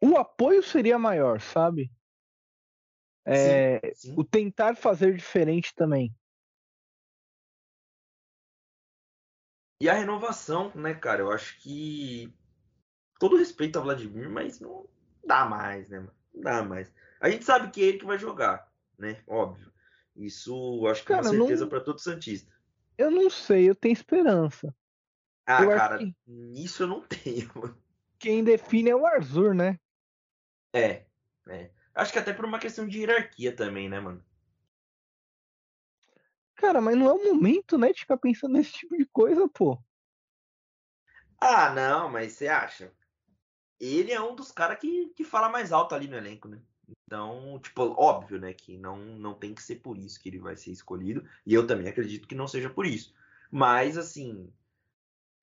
o 0.00 0.16
apoio 0.16 0.62
seria 0.62 0.98
maior, 0.98 1.40
sabe? 1.40 1.90
É, 3.24 3.92
sim, 3.94 4.10
sim. 4.10 4.14
O 4.16 4.24
tentar 4.24 4.74
fazer 4.76 5.14
diferente 5.14 5.74
também. 5.74 6.14
E 9.80 9.88
a 9.88 9.94
renovação, 9.94 10.72
né, 10.74 10.94
cara? 10.94 11.22
Eu 11.22 11.30
acho 11.30 11.58
que. 11.60 12.32
Todo 13.18 13.36
respeito 13.36 13.78
a 13.78 13.82
Vladimir, 13.82 14.30
mas 14.30 14.60
não 14.60 14.88
dá 15.24 15.44
mais, 15.44 15.88
né, 15.88 16.00
mano? 16.00 16.14
Não 16.34 16.42
dá 16.42 16.62
mais. 16.62 16.92
A 17.20 17.28
gente 17.28 17.44
sabe 17.44 17.70
que 17.70 17.82
é 17.82 17.84
ele 17.86 17.98
que 17.98 18.06
vai 18.06 18.18
jogar, 18.18 18.70
né? 18.98 19.22
Óbvio. 19.26 19.70
Isso 20.16 20.86
acho 20.86 21.04
que 21.04 21.12
é 21.12 21.16
uma 21.16 21.24
certeza 21.24 21.64
não... 21.64 21.68
para 21.68 21.80
todo 21.80 21.98
Santista. 21.98 22.52
Eu 22.96 23.10
não 23.10 23.30
sei, 23.30 23.68
eu 23.68 23.74
tenho 23.74 23.92
esperança. 23.92 24.74
Ah, 25.46 25.62
eu 25.62 25.70
cara, 25.70 25.98
que... 25.98 26.14
nisso 26.26 26.82
eu 26.82 26.86
não 26.86 27.00
tenho. 27.08 27.50
Quem 28.18 28.44
define 28.44 28.90
é 28.90 28.96
o 28.96 29.06
Arzur, 29.06 29.54
né? 29.54 29.78
É, 30.72 31.04
é. 31.48 31.70
Acho 31.94 32.12
que 32.12 32.18
até 32.18 32.32
por 32.32 32.44
uma 32.44 32.58
questão 32.58 32.86
de 32.86 33.00
hierarquia 33.00 33.54
também, 33.54 33.88
né, 33.88 34.00
mano? 34.00 34.24
Cara, 36.54 36.80
mas 36.80 36.96
não 36.96 37.06
é 37.06 37.12
o 37.12 37.24
momento, 37.34 37.78
né, 37.78 37.92
de 37.92 38.00
ficar 38.00 38.16
pensando 38.16 38.52
nesse 38.54 38.72
tipo 38.72 38.96
de 38.96 39.06
coisa, 39.06 39.48
pô. 39.48 39.82
Ah, 41.40 41.70
não, 41.72 42.10
mas 42.10 42.32
você 42.32 42.48
acha? 42.48 42.92
ele 43.80 44.12
é 44.12 44.20
um 44.20 44.34
dos 44.34 44.52
caras 44.52 44.78
que, 44.78 45.08
que 45.16 45.24
fala 45.24 45.48
mais 45.48 45.72
alto 45.72 45.94
ali 45.94 46.06
no 46.06 46.16
elenco, 46.16 46.46
né? 46.46 46.60
Então, 47.06 47.58
tipo, 47.62 47.82
óbvio, 47.98 48.38
né, 48.38 48.52
que 48.52 48.76
não, 48.76 48.98
não 48.98 49.34
tem 49.34 49.54
que 49.54 49.62
ser 49.62 49.76
por 49.76 49.96
isso 49.96 50.20
que 50.20 50.28
ele 50.28 50.38
vai 50.38 50.56
ser 50.56 50.70
escolhido. 50.70 51.26
E 51.46 51.54
eu 51.54 51.66
também 51.66 51.88
acredito 51.88 52.28
que 52.28 52.34
não 52.34 52.46
seja 52.46 52.68
por 52.68 52.84
isso. 52.84 53.14
Mas, 53.50 53.96
assim, 53.96 54.52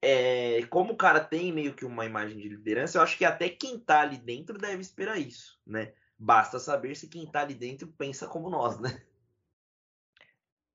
é, 0.02 0.66
como 0.70 0.94
o 0.94 0.98
cara 0.98 1.20
tem 1.20 1.52
meio 1.52 1.74
que 1.74 1.86
uma 1.86 2.06
imagem 2.06 2.38
de 2.38 2.50
liderança, 2.50 2.98
eu 2.98 3.02
acho 3.02 3.18
que 3.18 3.26
até 3.26 3.50
quem 3.50 3.80
tá 3.80 4.02
ali 4.02 4.18
dentro 4.18 4.58
deve 4.58 4.82
esperar 4.82 5.18
isso, 5.18 5.60
né? 5.66 5.94
Basta 6.18 6.60
saber 6.60 6.96
se 6.96 7.08
quem 7.08 7.26
tá 7.30 7.42
ali 7.42 7.54
dentro 7.54 7.88
pensa 7.88 8.28
como 8.28 8.50
nós, 8.50 8.80
né? 8.80 9.02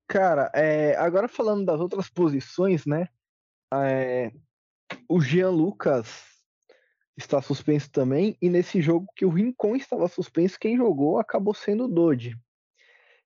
Cara, 0.06 0.50
é, 0.54 0.94
agora 0.96 1.28
falando 1.28 1.64
das 1.64 1.80
outras 1.80 2.08
posições, 2.08 2.84
né? 2.84 3.08
É, 3.72 4.32
o 5.08 5.20
Jean 5.20 5.50
Lucas 5.50 6.32
está 7.16 7.40
suspenso 7.40 7.90
também, 7.90 8.36
e 8.40 8.48
nesse 8.48 8.80
jogo 8.80 9.06
que 9.14 9.24
o 9.24 9.30
Rincon 9.30 9.76
estava 9.76 10.08
suspenso, 10.08 10.58
quem 10.58 10.76
jogou 10.76 11.18
acabou 11.18 11.54
sendo 11.54 11.84
o 11.84 11.88
Dodge. 11.88 12.36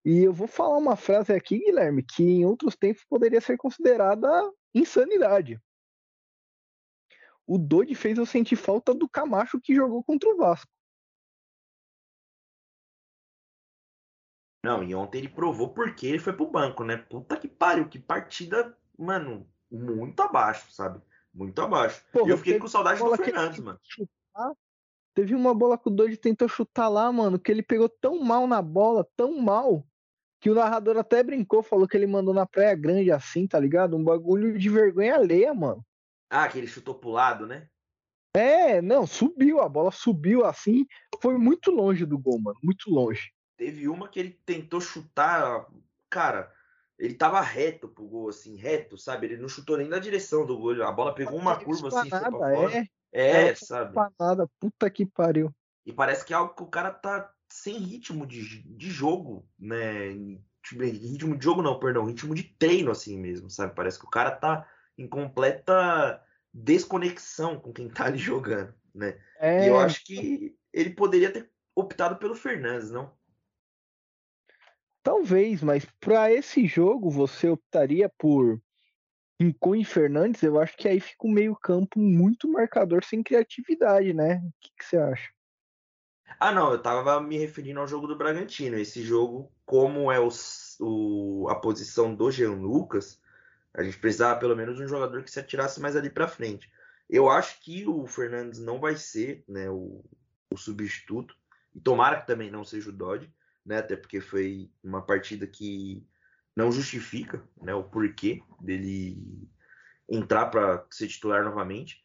E 0.05 0.23
eu 0.23 0.33
vou 0.33 0.47
falar 0.47 0.77
uma 0.77 0.95
frase 0.95 1.33
aqui, 1.33 1.59
Guilherme, 1.59 2.03
que 2.03 2.23
em 2.23 2.45
outros 2.45 2.77
tempos 2.77 3.05
poderia 3.09 3.41
ser 3.41 3.57
considerada 3.57 4.29
insanidade. 4.73 5.61
O 7.47 7.57
Dodge 7.59 7.95
fez 7.95 8.19
eu 8.19 8.27
sentir 8.27 8.57
falta 8.57 8.93
do 8.93 9.09
Camacho 9.09 9.61
que 9.61 9.75
jogou 9.75 10.03
contra 10.03 10.29
o 10.29 10.37
Vasco. 10.37 10.71
Não, 14.65 14.83
e 14.83 14.93
ontem 14.97 15.19
ele 15.19 15.29
provou 15.29 15.73
porque 15.73 16.09
ele 16.09 16.19
foi 16.19 16.33
pro 16.33 16.51
banco, 16.51 16.83
né? 16.83 16.97
Puta 16.97 17.37
que 17.37 17.47
pariu, 17.47 17.89
que 17.89 18.01
partida, 18.01 18.77
mano, 18.99 19.49
muito 19.71 20.21
abaixo, 20.21 20.73
sabe? 20.73 21.01
Muito 21.33 21.61
abaixo. 21.63 22.05
e 22.15 22.29
eu 22.29 22.37
fiquei 22.37 22.59
com 22.59 22.67
saudade 22.67 22.99
do 22.99 23.17
Fernandes, 23.17 23.61
mano. 23.61 23.79
Chutar, 23.81 24.53
teve 25.15 25.37
uma 25.37 25.55
bola 25.55 25.79
que 25.79 25.87
o 25.87 25.91
Dodge 25.91 26.17
tentou 26.17 26.49
chutar 26.49 26.89
lá, 26.89 27.13
mano, 27.13 27.39
que 27.39 27.53
ele 27.53 27.63
pegou 27.63 27.89
tão 27.89 28.19
mal 28.19 28.49
na 28.49 28.61
bola, 28.61 29.09
tão 29.15 29.39
mal, 29.41 29.87
que 30.41 30.51
o 30.51 30.55
narrador 30.55 30.97
até 30.97 31.23
brincou, 31.23 31.63
falou 31.63 31.87
que 31.87 31.97
ele 31.97 32.07
mandou 32.09 32.35
na 32.35 32.45
praia 32.45 32.75
grande 32.75 33.13
assim, 33.13 33.47
tá 33.47 33.61
ligado? 33.61 33.97
Um 33.97 34.03
bagulho 34.03 34.59
de 34.59 34.69
vergonha 34.69 35.15
alheia, 35.15 35.55
mano. 35.55 35.85
Ah, 36.29 36.49
que 36.49 36.59
ele 36.59 36.67
chutou 36.67 36.95
pro 36.95 37.11
lado, 37.11 37.47
né? 37.47 37.69
É, 38.35 38.83
não, 38.83 39.07
subiu, 39.07 39.61
a 39.61 39.69
bola 39.69 39.91
subiu 39.91 40.45
assim, 40.45 40.87
foi 41.23 41.39
muito 41.39 41.71
longe 41.71 42.05
do 42.05 42.19
gol, 42.19 42.39
mano, 42.39 42.59
muito 42.63 42.91
longe. 42.91 43.33
Teve 43.57 43.89
uma 43.89 44.09
que 44.09 44.21
ele 44.21 44.39
tentou 44.45 44.79
chutar, 44.79 45.67
cara, 46.11 46.53
ele 46.99 47.15
tava 47.15 47.41
reto 47.41 47.89
pro 47.89 48.07
gol, 48.07 48.29
assim, 48.29 48.57
reto, 48.57 48.99
sabe? 48.99 49.27
Ele 49.27 49.39
não 49.39 49.49
chutou 49.49 49.79
nem 49.79 49.89
na 49.89 49.99
direção 49.99 50.45
do 50.45 50.59
gol, 50.59 50.83
a 50.83 50.93
bola 50.93 51.15
pegou 51.15 51.39
uma 51.39 51.59
curva 51.59 51.89
assim, 51.89 52.11
foi 52.11 52.21
pra 52.21 52.31
fora. 52.31 52.87
É, 53.13 53.49
é 53.49 53.55
sabe? 53.55 53.95
Nada, 54.21 54.47
puta 54.61 54.91
que 54.91 55.07
pariu. 55.07 55.51
E 55.87 55.93
parece 55.93 56.23
que 56.23 56.35
é 56.35 56.37
algo 56.37 56.55
que 56.55 56.63
o 56.63 56.69
cara 56.69 56.91
tá 56.91 57.33
sem 57.49 57.79
ritmo 57.79 58.27
de, 58.27 58.63
de 58.63 58.91
jogo, 58.91 59.49
né? 59.59 60.09
Ritmo 60.71 61.39
de 61.39 61.45
jogo 61.45 61.63
não, 61.63 61.79
perdão, 61.79 62.05
ritmo 62.05 62.35
de 62.35 62.43
treino 62.43 62.91
assim 62.91 63.19
mesmo, 63.19 63.49
sabe? 63.49 63.75
Parece 63.75 63.99
que 63.99 64.05
o 64.05 64.11
cara 64.11 64.31
tá 64.31 64.69
em 64.97 65.07
completa 65.07 66.23
desconexão 66.53 67.61
com 67.61 67.73
quem 67.73 67.89
tá 67.89 68.07
ali 68.07 68.19
jogando, 68.19 68.75
né? 68.95 69.21
É... 69.39 69.65
E 69.65 69.69
eu 69.69 69.79
acho 69.79 70.05
que 70.05 70.57
ele 70.73 70.91
poderia 70.91 71.31
ter 71.31 71.51
optado 71.75 72.17
pelo 72.17 72.35
Fernandes, 72.35 72.91
não? 72.91 73.15
Talvez, 75.03 75.63
mas 75.63 75.85
para 76.01 76.33
esse 76.33 76.67
jogo 76.67 77.11
você 77.11 77.49
optaria 77.49 78.11
por 78.19 78.61
Rincon 79.41 79.77
e 79.77 79.85
Fernandes? 79.85 80.43
Eu 80.43 80.59
acho 80.59 80.77
que 80.77 80.89
aí 80.89 80.99
fica 80.99 81.27
um 81.27 81.31
meio-campo 81.31 82.01
muito 82.01 82.51
marcador 82.51 83.05
sem 83.05 83.23
criatividade, 83.23 84.13
né? 84.13 84.37
O 84.39 84.53
que, 84.61 84.71
que, 84.77 84.85
você 84.85 84.97
acha? 84.97 85.31
Ah, 86.41 86.51
não, 86.51 86.73
eu 86.73 86.83
tava 86.83 87.21
me 87.21 87.39
referindo 87.39 87.79
ao 87.79 87.87
jogo 87.87 88.07
do 88.07 88.17
Bragantino. 88.17 88.77
Esse 88.77 89.03
jogo, 89.03 89.53
como 89.65 90.11
é 90.11 90.19
o, 90.19 90.29
o 90.81 91.49
a 91.49 91.55
posição 91.55 92.15
do 92.15 92.31
Jean 92.31 92.55
Lucas, 92.55 93.21
a 93.77 93.83
gente 93.83 93.99
precisava 93.99 94.41
pelo 94.41 94.57
menos 94.57 94.77
de 94.77 94.83
um 94.83 94.89
jogador 94.89 95.23
que 95.23 95.31
se 95.31 95.39
atirasse 95.39 95.81
mais 95.81 95.95
ali 95.95 96.09
para 96.09 96.27
frente. 96.27 96.73
Eu 97.09 97.29
acho 97.29 97.61
que 97.61 97.87
o 97.87 98.07
Fernandes 98.07 98.59
não 98.59 98.81
vai 98.81 98.97
ser 98.97 99.45
né, 99.47 99.69
o, 99.69 100.03
o, 100.51 100.57
substituto. 100.57 101.37
E 101.75 101.81
tomara 101.81 102.19
que 102.21 102.27
também 102.27 102.51
não 102.51 102.65
seja 102.65 102.89
o 102.89 102.93
Dodge, 102.93 103.31
né? 103.65 103.79
Até 103.79 103.95
porque 103.95 104.19
foi 104.19 104.71
uma 104.83 105.03
partida 105.03 105.47
que 105.47 106.03
não 106.57 106.73
justifica 106.73 107.47
né, 107.61 107.75
o 107.75 107.85
porquê 107.85 108.43
dele 108.59 109.47
entrar 110.09 110.47
para 110.47 110.87
ser 110.91 111.09
titular 111.09 111.45
novamente. 111.45 112.03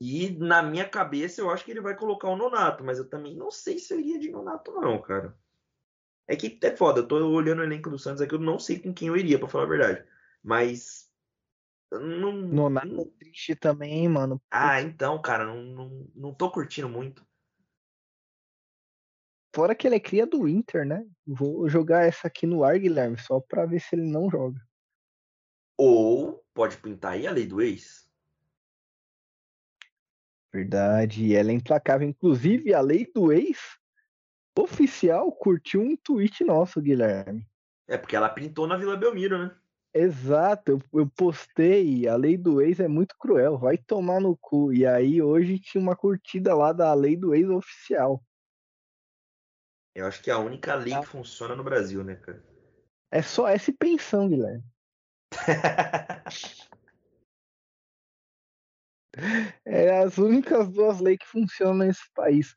E 0.00 0.30
na 0.30 0.60
minha 0.60 0.88
cabeça 0.88 1.40
eu 1.40 1.50
acho 1.50 1.64
que 1.64 1.70
ele 1.70 1.80
vai 1.80 1.96
colocar 1.96 2.28
o 2.28 2.36
Nonato, 2.36 2.82
mas 2.82 2.98
eu 2.98 3.08
também 3.08 3.36
não 3.36 3.50
sei 3.50 3.78
se 3.78 3.94
eu 3.94 4.00
iria 4.00 4.18
de 4.18 4.30
Nonato, 4.30 4.72
não, 4.72 5.00
cara. 5.00 5.38
É 6.26 6.34
que 6.34 6.58
é 6.62 6.76
foda, 6.76 7.00
eu 7.00 7.06
tô 7.06 7.16
olhando 7.28 7.60
o 7.60 7.64
elenco 7.64 7.88
do 7.88 7.98
Santos 7.98 8.20
aqui, 8.20 8.34
eu 8.34 8.40
não 8.40 8.58
sei 8.58 8.80
com 8.80 8.92
quem 8.92 9.06
eu 9.06 9.16
iria, 9.16 9.38
para 9.38 9.48
falar 9.48 9.64
a 9.64 9.68
verdade. 9.68 10.04
Mas. 10.46 10.95
Não, 11.92 12.32
Nonato 12.32 12.88
não... 12.88 13.02
É 13.02 13.06
triste 13.18 13.54
também, 13.54 14.08
mano. 14.08 14.42
Ah, 14.50 14.80
então, 14.80 15.20
cara, 15.20 15.44
não, 15.44 15.62
não, 15.62 16.10
não 16.14 16.34
tô 16.34 16.50
curtindo 16.50 16.88
muito. 16.88 17.26
Fora 19.54 19.74
que 19.74 19.86
ele 19.86 19.96
é 19.96 20.00
cria 20.00 20.26
do 20.26 20.46
Inter, 20.46 20.84
né? 20.84 21.06
Vou 21.26 21.68
jogar 21.68 22.04
essa 22.04 22.26
aqui 22.26 22.46
no 22.46 22.62
ar, 22.62 22.78
Guilherme, 22.78 23.18
só 23.18 23.40
pra 23.40 23.64
ver 23.64 23.80
se 23.80 23.96
ele 23.96 24.04
não 24.04 24.30
joga. 24.30 24.60
Ou 25.78 26.44
pode 26.52 26.76
pintar 26.76 27.12
aí 27.12 27.26
a 27.26 27.30
lei 27.30 27.46
do 27.46 27.62
ex. 27.62 28.06
Verdade, 30.52 31.34
ela 31.34 31.50
é 31.50 31.54
implacável. 31.54 32.08
Inclusive, 32.08 32.74
a 32.74 32.80
lei 32.80 33.10
do 33.14 33.32
ex 33.32 33.78
oficial 34.58 35.30
curtiu 35.32 35.80
um 35.80 35.96
tweet 35.96 36.44
nosso, 36.44 36.80
Guilherme. 36.80 37.46
É 37.86 37.96
porque 37.96 38.16
ela 38.16 38.28
pintou 38.28 38.66
na 38.66 38.76
Vila 38.76 38.96
Belmiro, 38.96 39.38
né? 39.38 39.56
Exato, 39.98 40.72
eu, 40.72 40.82
eu, 40.92 41.08
postei, 41.08 42.06
a 42.06 42.16
lei 42.16 42.36
do 42.36 42.60
ex 42.60 42.80
é 42.80 42.86
muito 42.86 43.16
cruel, 43.18 43.56
vai 43.56 43.78
tomar 43.78 44.20
no 44.20 44.36
cu. 44.36 44.70
E 44.70 44.84
aí 44.84 45.22
hoje 45.22 45.58
tinha 45.58 45.80
uma 45.80 45.96
curtida 45.96 46.54
lá 46.54 46.70
da 46.70 46.92
lei 46.92 47.16
do 47.16 47.34
ex 47.34 47.48
oficial. 47.48 48.22
Eu 49.94 50.06
acho 50.06 50.22
que 50.22 50.30
é 50.30 50.34
a 50.34 50.38
única 50.38 50.74
lei 50.74 50.94
que 51.00 51.06
funciona 51.06 51.56
no 51.56 51.64
Brasil, 51.64 52.04
né, 52.04 52.16
cara? 52.16 52.44
É 53.10 53.22
só 53.22 53.48
essa 53.48 53.72
pensão, 53.72 54.28
Guilherme. 54.28 54.62
é 59.64 60.00
as 60.00 60.18
únicas 60.18 60.68
duas 60.68 61.00
leis 61.00 61.16
que 61.20 61.26
funcionam 61.26 61.86
nesse 61.86 62.04
país. 62.12 62.54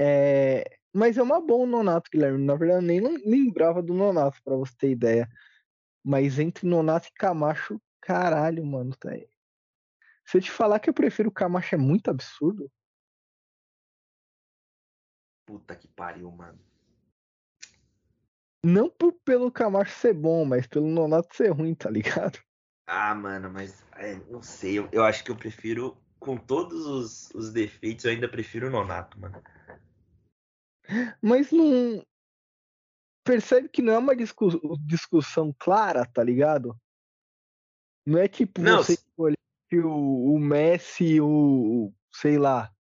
É, 0.00 0.64
mas 0.90 1.18
é 1.18 1.22
uma 1.22 1.38
boa 1.38 1.66
Nonato, 1.66 2.10
Guilherme. 2.10 2.42
Na 2.42 2.54
verdade, 2.54 2.82
eu 2.82 3.02
nem 3.02 3.18
lembrava 3.26 3.82
do 3.82 3.92
Nonato, 3.92 4.42
para 4.42 4.56
você 4.56 4.72
ter 4.78 4.92
ideia. 4.92 5.28
Mas 6.08 6.38
entre 6.38 6.66
Nonato 6.66 7.08
e 7.08 7.12
Camacho, 7.12 7.78
caralho, 8.00 8.64
mano, 8.64 8.96
tá 8.96 9.10
aí. 9.10 9.28
Se 10.24 10.38
eu 10.38 10.40
te 10.40 10.50
falar 10.50 10.80
que 10.80 10.88
eu 10.88 10.94
prefiro 10.94 11.28
o 11.28 11.32
Camacho 11.32 11.74
é 11.74 11.78
muito 11.78 12.08
absurdo. 12.08 12.72
Puta 15.44 15.76
que 15.76 15.86
pariu, 15.86 16.30
mano. 16.30 16.58
Não 18.64 18.88
por, 18.88 19.12
pelo 19.22 19.52
Camacho 19.52 19.94
ser 19.98 20.14
bom, 20.14 20.46
mas 20.46 20.66
pelo 20.66 20.88
Nonato 20.88 21.36
ser 21.36 21.50
ruim, 21.50 21.74
tá 21.74 21.90
ligado? 21.90 22.38
Ah, 22.86 23.14
mano, 23.14 23.50
mas 23.50 23.84
é, 23.96 24.14
não 24.30 24.42
sei. 24.42 24.78
Eu, 24.78 24.88
eu, 24.90 25.04
acho 25.04 25.22
que 25.22 25.30
eu 25.30 25.36
prefiro, 25.36 25.94
com 26.18 26.38
todos 26.38 26.86
os, 26.86 27.30
os 27.34 27.52
defeitos, 27.52 28.06
eu 28.06 28.12
ainda 28.12 28.30
prefiro 28.30 28.68
o 28.68 28.70
Nonato, 28.70 29.20
mano. 29.20 29.42
Mas 31.20 31.52
não 31.52 32.02
percebe 33.28 33.68
que 33.68 33.82
não 33.82 33.92
é 33.92 33.98
uma 33.98 34.14
discussão 34.80 35.54
clara, 35.58 36.06
tá 36.06 36.24
ligado? 36.24 36.74
Não 38.06 38.18
é 38.18 38.26
tipo 38.26 38.62
não, 38.62 38.78
você 38.78 38.94
escolher 38.94 39.36
o, 39.84 40.34
o 40.34 40.38
Messi, 40.38 41.20
o, 41.20 41.92
sei 42.10 42.38
lá, 42.38 42.72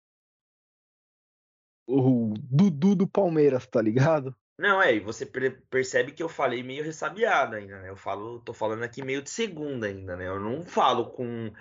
o 1.88 2.32
Dudu 2.38 2.94
do 2.94 3.08
Palmeiras, 3.08 3.66
tá 3.66 3.82
ligado? 3.82 4.36
Não, 4.56 4.80
é, 4.80 4.94
e 4.94 5.00
você 5.00 5.26
percebe 5.26 6.12
que 6.12 6.22
eu 6.22 6.28
falei 6.28 6.62
meio 6.62 6.84
ressabiado 6.84 7.56
ainda, 7.56 7.80
né? 7.82 7.90
Eu 7.90 7.96
falo, 7.96 8.40
tô 8.40 8.54
falando 8.54 8.84
aqui 8.84 9.02
meio 9.02 9.20
de 9.20 9.28
segunda 9.28 9.88
ainda, 9.88 10.16
né? 10.16 10.28
Eu 10.28 10.40
não 10.40 10.64
falo 10.64 11.10
com 11.10 11.52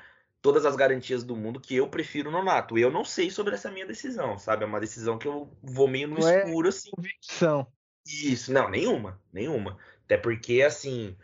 todas 0.41 0.65
as 0.65 0.75
garantias 0.75 1.23
do 1.23 1.35
mundo 1.35 1.59
que 1.59 1.75
eu 1.75 1.89
prefiro 1.89 2.29
o 2.29 2.31
Nonato. 2.31 2.77
Eu 2.77 2.91
não 2.91 3.03
sei 3.03 3.31
sobre 3.31 3.55
essa 3.55 3.71
minha 3.71 3.85
decisão, 3.85 4.37
sabe? 4.37 4.63
É 4.63 4.67
uma 4.67 4.79
decisão 4.79 5.17
que 5.17 5.27
eu 5.27 5.51
vou 5.61 5.87
meio 5.87 6.07
no 6.07 6.19
não 6.19 6.27
é 6.27 6.45
escuro, 6.45 6.67
é 6.67 6.69
assim. 6.69 6.91
Convicção. 6.91 7.67
Isso, 8.05 8.53
não, 8.53 8.69
nenhuma, 8.69 9.19
nenhuma. 9.33 9.77
Até 10.05 10.17
porque, 10.17 10.61
assim, 10.61 11.17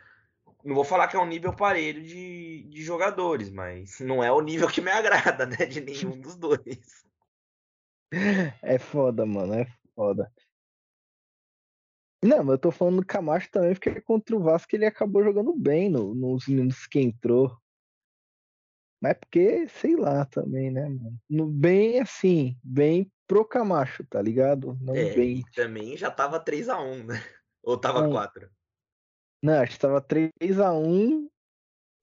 não 0.64 0.74
vou 0.74 0.84
falar 0.84 1.08
que 1.08 1.16
é 1.16 1.20
um 1.20 1.26
nível 1.26 1.54
parelho 1.54 2.02
de, 2.02 2.64
de 2.64 2.82
jogadores, 2.82 3.50
mas 3.50 3.98
não 4.00 4.22
é 4.22 4.30
o 4.32 4.40
nível 4.40 4.68
que 4.68 4.80
me 4.80 4.90
agrada, 4.90 5.46
né? 5.46 5.66
De 5.66 5.80
nenhum 5.80 6.20
dos 6.20 6.36
dois. 6.36 7.04
É 8.62 8.78
foda, 8.78 9.24
mano, 9.24 9.54
é 9.54 9.66
foda. 9.94 10.30
Não, 12.22 12.44
mas 12.44 12.52
eu 12.52 12.58
tô 12.58 12.70
falando 12.70 13.00
do 13.00 13.06
Camacho 13.06 13.50
também, 13.50 13.74
porque 13.74 14.00
contra 14.00 14.36
o 14.36 14.40
Vasco 14.40 14.76
ele 14.76 14.84
acabou 14.86 15.24
jogando 15.24 15.52
bem 15.56 15.90
no, 15.90 16.14
nos 16.14 16.46
minutos 16.46 16.86
que 16.86 17.00
entrou. 17.00 17.56
Mas 19.02 19.10
é 19.10 19.14
porque, 19.14 19.68
sei 19.68 19.96
lá 19.96 20.24
também, 20.24 20.70
né, 20.70 20.88
mano? 20.88 21.20
No, 21.28 21.48
bem 21.48 22.00
assim, 22.00 22.56
bem 22.62 23.10
pro 23.26 23.44
Camacho, 23.44 24.04
tá 24.04 24.22
ligado? 24.22 24.78
Não 24.80 24.94
é, 24.94 25.12
bem. 25.12 25.38
E 25.40 25.50
também 25.50 25.96
já 25.96 26.08
tava 26.08 26.38
3x1, 26.38 27.04
né? 27.06 27.14
Ou 27.64 27.76
tava 27.76 28.08
4? 28.08 28.48
Não, 29.42 29.60
acho 29.60 29.72
que 29.72 29.80
tava 29.80 30.00
3x1 30.00 31.28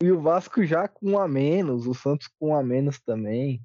E 0.03 0.11
o 0.11 0.19
Vasco 0.19 0.65
já 0.65 0.89
com 0.89 1.11
um 1.11 1.19
a 1.19 1.25
menos, 1.25 1.87
o 1.87 1.93
Santos 1.93 2.27
com 2.37 2.49
um 2.49 2.55
a 2.55 2.61
menos 2.61 2.99
também. 2.99 3.63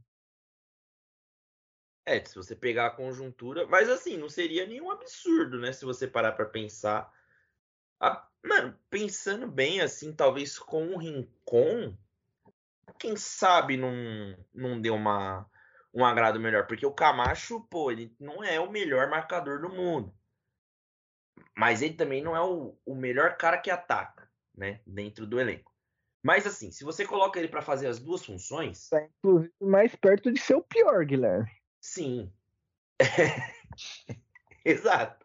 É, 2.07 2.25
se 2.25 2.37
você 2.37 2.55
pegar 2.55 2.87
a 2.87 2.95
conjuntura, 2.95 3.67
mas 3.67 3.89
assim, 3.89 4.17
não 4.17 4.29
seria 4.29 4.65
nenhum 4.65 4.93
absurdo, 4.93 5.59
né? 5.59 5.73
Se 5.73 5.85
você 5.85 6.07
parar 6.07 6.33
para 6.33 6.47
pensar. 6.47 7.13
A, 7.99 8.29
mano, 8.45 8.79
pensando 8.89 9.49
bem 9.49 9.81
assim, 9.81 10.13
talvez 10.13 10.57
com 10.57 10.95
o 10.95 10.99
Rincon, 10.99 11.97
quem 12.99 13.17
sabe 13.17 13.77
não, 13.77 13.93
não 14.53 14.81
deu 14.81 14.95
uma, 14.95 15.49
um 15.93 16.05
agrado 16.05 16.41
melhor. 16.41 16.67
Porque 16.67 16.87
o 16.87 16.93
Camacho, 16.93 17.61
pô, 17.71 17.91
ele 17.91 18.15
não 18.19 18.43
é 18.43 18.59
o 18.61 18.71
melhor 18.71 19.09
marcador 19.09 19.61
do 19.61 19.69
mundo. 19.69 20.15
Mas 21.57 21.83
ele 21.83 21.95
também 21.95 22.23
não 22.23 22.37
é 22.37 22.43
o, 22.43 22.77
o 22.85 22.95
melhor 22.95 23.37
cara 23.37 23.59
que 23.59 23.71
ataca, 23.71 24.29
né? 24.55 24.81
Dentro 24.87 25.27
do 25.27 25.41
elenco. 25.41 25.73
Mas 26.23 26.47
assim, 26.47 26.71
se 26.71 26.85
você 26.85 27.07
coloca 27.07 27.39
ele 27.39 27.49
para 27.49 27.61
fazer 27.61 27.87
as 27.87 27.99
duas 27.99 28.25
funções. 28.25 28.89
Tá 28.89 29.03
inclusive 29.03 29.53
mais 29.61 29.95
perto 29.95 30.33
de 30.33 30.41
ser 30.41 30.55
o 30.55 30.63
pior, 30.63 31.05
Guilherme. 31.05 31.51
Sim. 31.81 32.33
Exato. 34.65 35.25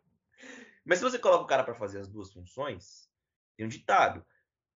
Mas 0.84 1.00
se 1.00 1.04
você 1.04 1.18
coloca 1.18 1.44
o 1.44 1.48
cara 1.48 1.64
para 1.64 1.74
fazer 1.74 2.00
as 2.00 2.08
duas 2.10 2.34
funções, 2.34 3.10
tem 3.56 3.66
um 3.66 3.70
ditado: 3.70 4.26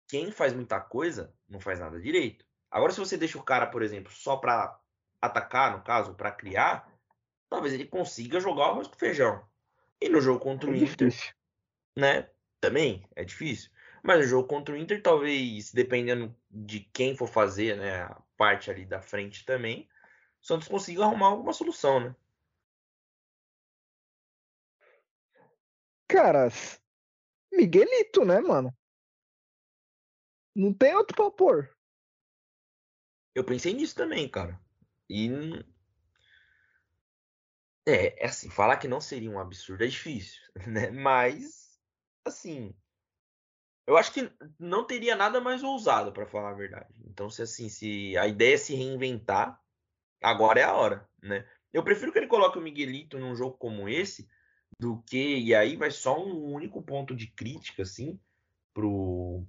quem 0.06 0.30
faz 0.30 0.52
muita 0.52 0.78
coisa 0.78 1.34
não 1.48 1.58
faz 1.58 1.80
nada 1.80 2.00
direito. 2.00 2.44
Agora, 2.70 2.92
se 2.92 2.98
você 3.00 3.16
deixa 3.16 3.38
o 3.38 3.42
cara, 3.42 3.66
por 3.66 3.82
exemplo, 3.82 4.12
só 4.12 4.36
para 4.36 4.78
atacar, 5.20 5.76
no 5.76 5.82
caso, 5.82 6.14
para 6.14 6.30
criar, 6.30 6.88
talvez 7.48 7.74
ele 7.74 7.86
consiga 7.86 8.40
jogar 8.40 8.68
o 8.68 8.70
arroz 8.70 8.88
com 8.88 8.96
feijão. 8.96 9.44
E 10.00 10.08
no 10.08 10.20
jogo 10.20 10.40
contra 10.40 10.70
o 10.70 10.74
é 10.74 10.78
Inter, 10.78 11.08
difícil. 11.08 11.34
né? 11.96 12.30
Também 12.60 13.06
é 13.16 13.24
difícil. 13.24 13.70
Mas 14.02 14.20
o 14.24 14.28
jogo 14.28 14.48
contra 14.48 14.74
o 14.74 14.78
Inter, 14.78 15.02
talvez, 15.02 15.72
dependendo 15.72 16.34
de 16.50 16.80
quem 16.80 17.16
for 17.16 17.26
fazer, 17.28 17.76
né, 17.76 18.02
a 18.02 18.22
parte 18.36 18.70
ali 18.70 18.86
da 18.86 19.02
frente 19.02 19.44
também, 19.44 19.88
o 20.40 20.46
Santos 20.46 20.68
consiga 20.68 21.04
arrumar 21.04 21.26
alguma 21.26 21.52
solução, 21.52 22.00
né? 22.00 22.16
Caras, 26.08 26.82
Miguelito, 27.52 28.24
né, 28.24 28.40
mano? 28.40 28.74
Não 30.54 30.72
tem 30.72 30.94
outro 30.94 31.14
pra 31.14 31.30
pôr. 31.30 31.70
Eu 33.34 33.44
pensei 33.44 33.72
nisso 33.72 33.94
também, 33.94 34.28
cara. 34.28 34.60
E. 35.08 35.30
É, 37.86 38.24
é 38.24 38.26
assim, 38.26 38.50
falar 38.50 38.76
que 38.76 38.88
não 38.88 39.00
seria 39.00 39.30
um 39.30 39.38
absurdo 39.38 39.84
é 39.84 39.86
difícil, 39.86 40.40
né? 40.66 40.90
Mas, 40.90 41.78
assim. 42.24 42.74
Eu 43.86 43.96
acho 43.96 44.12
que 44.12 44.30
não 44.58 44.86
teria 44.86 45.16
nada 45.16 45.40
mais 45.40 45.64
ousado, 45.64 46.12
para 46.12 46.26
falar 46.26 46.50
a 46.50 46.54
verdade. 46.54 46.94
Então, 47.06 47.28
se 47.28 47.42
assim, 47.42 47.68
se 47.68 48.16
a 48.16 48.28
ideia 48.28 48.54
é 48.54 48.58
se 48.58 48.74
reinventar, 48.74 49.60
agora 50.22 50.60
é 50.60 50.62
a 50.62 50.74
hora, 50.74 51.08
né? 51.20 51.48
Eu 51.72 51.82
prefiro 51.82 52.12
que 52.12 52.18
ele 52.18 52.28
coloque 52.28 52.58
o 52.58 52.62
Miguelito 52.62 53.18
num 53.18 53.34
jogo 53.34 53.56
como 53.56 53.88
esse 53.88 54.28
do 54.78 55.02
que 55.02 55.38
e 55.38 55.54
aí 55.54 55.76
vai 55.76 55.90
só 55.90 56.18
um 56.18 56.52
único 56.52 56.82
ponto 56.82 57.14
de 57.14 57.26
crítica 57.26 57.82
assim 57.82 58.18
pro 58.72 59.44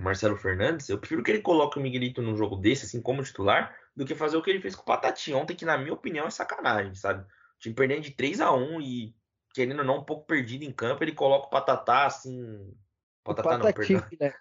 Marcelo 0.00 0.36
Fernandes. 0.36 0.88
Eu 0.88 0.98
prefiro 0.98 1.22
que 1.22 1.30
ele 1.30 1.42
coloque 1.42 1.78
o 1.78 1.82
Miguelito 1.82 2.22
num 2.22 2.36
jogo 2.36 2.56
desse 2.56 2.86
assim 2.86 3.00
como 3.00 3.22
titular 3.22 3.76
do 3.94 4.04
que 4.04 4.14
fazer 4.14 4.36
o 4.36 4.42
que 4.42 4.50
ele 4.50 4.60
fez 4.60 4.74
com 4.74 4.82
o 4.82 4.86
Patati 4.86 5.32
ontem, 5.34 5.54
que 5.54 5.64
na 5.64 5.76
minha 5.76 5.92
opinião 5.92 6.26
é 6.26 6.30
sacanagem, 6.30 6.94
sabe? 6.94 7.22
O 7.22 7.58
time 7.60 7.74
perdendo 7.74 8.02
de 8.02 8.10
3 8.12 8.40
a 8.40 8.52
1 8.52 8.80
e 8.80 9.14
querendo 9.54 9.80
ou 9.80 9.84
não 9.84 9.98
um 9.98 10.04
pouco 10.04 10.26
perdido 10.26 10.64
em 10.64 10.72
campo, 10.72 11.04
ele 11.04 11.12
coloca 11.12 11.46
o 11.46 11.50
Patatá 11.50 12.06
assim, 12.06 12.74
Patatá 13.22 13.58
não, 13.58 13.72
perdão. 13.72 14.02
Né? 14.18 14.34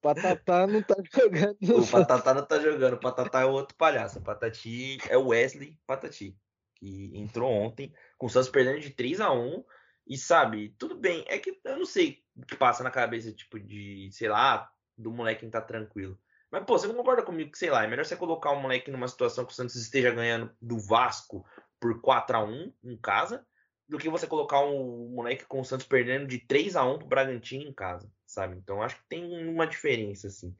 Patatá 0.00 0.66
não 0.66 0.82
tá 0.82 0.94
jogando. 1.12 1.56
O 1.78 1.86
Patatá 1.86 2.34
não 2.34 2.46
tá 2.46 2.60
jogando. 2.60 2.94
O 2.94 3.00
Patatá 3.00 3.40
é 3.40 3.44
o 3.44 3.52
outro 3.52 3.76
palhaço. 3.76 4.18
O 4.18 4.22
Patati 4.22 4.98
é 5.08 5.16
o 5.16 5.28
Wesley 5.28 5.76
Patati, 5.86 6.36
que 6.76 7.10
entrou 7.14 7.50
ontem 7.50 7.92
com 8.16 8.26
o 8.26 8.30
Santos 8.30 8.48
perdendo 8.48 8.80
de 8.80 8.90
3 8.90 9.20
a 9.20 9.32
1 9.32 9.64
E 10.06 10.16
sabe, 10.16 10.74
tudo 10.78 10.96
bem. 10.96 11.24
É 11.26 11.38
que 11.38 11.58
eu 11.64 11.78
não 11.78 11.86
sei 11.86 12.22
o 12.36 12.46
que 12.46 12.56
passa 12.56 12.84
na 12.84 12.90
cabeça, 12.90 13.32
tipo, 13.32 13.58
de, 13.58 14.08
sei 14.12 14.28
lá, 14.28 14.70
do 14.98 15.10
moleque 15.10 15.46
que 15.46 15.52
tá 15.52 15.60
tranquilo. 15.60 16.18
Mas, 16.50 16.64
pô, 16.64 16.78
você 16.78 16.86
não 16.86 16.94
concorda 16.94 17.22
comigo 17.22 17.52
que, 17.52 17.58
sei 17.58 17.70
lá, 17.70 17.84
é 17.84 17.86
melhor 17.86 18.04
você 18.04 18.16
colocar 18.16 18.52
um 18.52 18.60
moleque 18.60 18.90
numa 18.90 19.08
situação 19.08 19.44
que 19.44 19.52
o 19.52 19.54
Santos 19.54 19.76
esteja 19.76 20.10
ganhando 20.10 20.50
do 20.60 20.78
Vasco 20.78 21.46
por 21.78 22.00
4 22.00 22.36
a 22.36 22.44
1 22.44 22.72
em 22.84 22.96
casa, 22.96 23.46
do 23.88 23.98
que 23.98 24.08
você 24.08 24.26
colocar 24.26 24.60
um 24.60 25.10
moleque 25.10 25.44
com 25.46 25.60
o 25.60 25.64
Santos 25.64 25.86
perdendo 25.86 26.26
de 26.26 26.38
3 26.38 26.74
a 26.76 26.84
1 26.84 26.98
pro 26.98 27.06
Bragantino 27.06 27.64
em 27.64 27.72
casa 27.72 28.10
sabe? 28.28 28.56
Então 28.56 28.82
acho 28.82 28.96
que 28.96 29.08
tem 29.08 29.48
uma 29.48 29.66
diferença, 29.66 30.28
assim. 30.28 30.54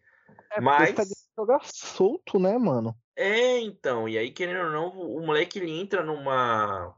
É, 0.51 0.61
Mas. 0.61 0.95
Tá 0.95 1.05
jogar 1.37 1.61
solto, 1.65 2.41
né, 2.41 2.57
mano? 2.59 2.97
É, 3.15 3.61
então. 3.61 4.09
E 4.09 4.19
aí, 4.19 4.33
querendo 4.33 4.67
ou 4.67 4.73
não, 4.73 4.89
o 4.89 5.25
moleque 5.25 5.59
ele 5.59 5.71
entra 5.71 6.03
numa. 6.03 6.97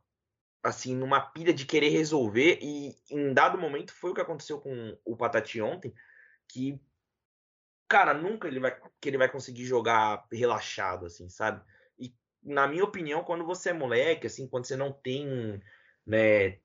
Assim, 0.63 0.95
numa 0.95 1.21
pilha 1.21 1.53
de 1.53 1.67
querer 1.67 1.89
resolver. 1.89 2.59
E 2.63 2.95
em 3.11 3.35
dado 3.35 3.59
momento 3.59 3.93
foi 3.93 4.11
o 4.11 4.15
que 4.15 4.21
aconteceu 4.21 4.61
com 4.61 4.97
o 5.05 5.17
Patati 5.17 5.61
ontem. 5.61 5.93
Que, 6.49 6.81
cara, 7.91 8.15
nunca 8.15 8.47
ele 8.47 8.61
vai, 8.61 8.81
que 9.01 9.09
ele 9.09 9.19
vai 9.19 9.29
conseguir 9.29 9.65
jogar 9.65 10.25
relaxado, 10.31 11.07
assim, 11.07 11.29
sabe? 11.29 11.61
E, 11.99 12.15
na 12.41 12.69
minha 12.69 12.85
opinião, 12.85 13.25
quando 13.25 13.45
você 13.45 13.71
é 13.71 13.73
moleque, 13.73 14.29
assim, 14.29 14.47
quando 14.47 14.65
você 14.65 14.77
não 14.77 14.93
tem, 14.93 15.61
né, 16.07 16.61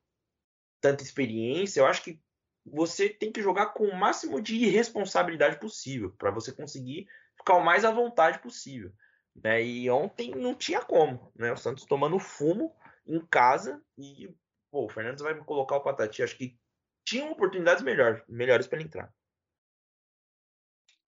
tanta 0.79 1.03
experiência, 1.03 1.79
eu 1.79 1.87
acho 1.87 2.03
que 2.03 2.21
você 2.63 3.09
tem 3.09 3.31
que 3.31 3.41
jogar 3.41 3.73
com 3.73 3.85
o 3.85 3.95
máximo 3.95 4.39
de 4.39 4.67
responsabilidade 4.67 5.59
possível 5.59 6.11
para 6.11 6.29
você 6.29 6.51
conseguir 6.51 7.07
ficar 7.35 7.55
o 7.55 7.65
mais 7.65 7.83
à 7.83 7.91
vontade 7.91 8.39
possível. 8.39 8.93
Né? 9.35 9.63
E 9.63 9.89
ontem 9.89 10.29
não 10.29 10.53
tinha 10.53 10.81
como, 10.81 11.31
né? 11.35 11.51
O 11.51 11.57
Santos 11.57 11.85
tomando 11.85 12.19
fumo 12.19 12.73
em 13.05 13.19
casa 13.25 13.83
e 13.97 14.29
pô, 14.71 14.85
o 14.85 14.89
Fernandes 14.89 15.21
vai 15.21 15.35
colocar 15.43 15.75
o 15.75 15.81
Patati. 15.81 16.23
Acho 16.23 16.37
que 16.37 16.57
tinha 17.03 17.29
oportunidades 17.29 17.83
melhor, 17.83 18.23
melhores 18.27 18.67
para 18.67 18.79
ele 18.79 18.87
entrar. 18.87 19.13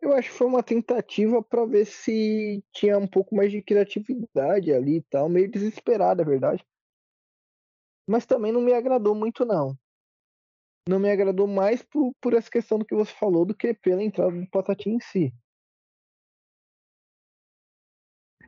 Eu 0.02 0.14
acho 0.14 0.30
que 0.30 0.38
foi 0.38 0.48
uma 0.48 0.64
tentativa 0.64 1.42
para 1.42 1.66
ver 1.66 1.86
se 1.86 2.64
tinha 2.72 2.98
um 2.98 3.08
pouco 3.08 3.36
mais 3.36 3.52
de 3.52 3.62
criatividade 3.62 4.72
ali 4.72 4.98
e 4.98 5.02
tal, 5.04 5.28
meio 5.28 5.50
desesperada, 5.50 6.22
é 6.22 6.26
verdade. 6.26 6.66
Mas 8.08 8.26
também 8.26 8.52
não 8.52 8.62
me 8.62 8.74
agradou 8.74 9.14
muito 9.16 9.44
não 9.44 9.78
não 10.88 11.00
me 11.00 11.12
agradou 11.12 11.48
mais 11.48 11.84
por, 11.84 12.14
por 12.22 12.34
essa 12.34 12.50
questão 12.50 12.80
do 12.80 12.86
que 12.86 12.96
você 12.96 13.14
falou 13.14 13.46
do 13.46 13.56
que 13.56 13.74
pela 13.74 14.02
entrada 14.02 14.32
do 14.32 14.50
Patati 14.50 14.90
em 14.90 15.00
si. 15.00 15.34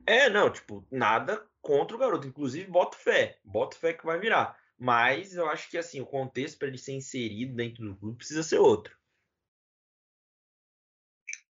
É, 0.05 0.29
não, 0.29 0.51
tipo, 0.51 0.85
nada 0.89 1.45
contra 1.61 1.95
o 1.95 1.99
garoto. 1.99 2.27
Inclusive, 2.27 2.69
boto 2.71 2.97
fé. 2.97 3.39
Boto 3.43 3.77
fé 3.77 3.93
que 3.93 4.05
vai 4.05 4.19
virar. 4.19 4.57
Mas 4.77 5.35
eu 5.35 5.47
acho 5.47 5.69
que, 5.69 5.77
assim, 5.77 6.01
o 6.01 6.05
contexto 6.05 6.57
para 6.57 6.69
ele 6.69 6.77
ser 6.77 6.93
inserido 6.93 7.55
dentro 7.55 7.83
do 7.83 7.95
clube 7.95 8.17
precisa 8.17 8.41
ser 8.41 8.57
outro. 8.57 8.97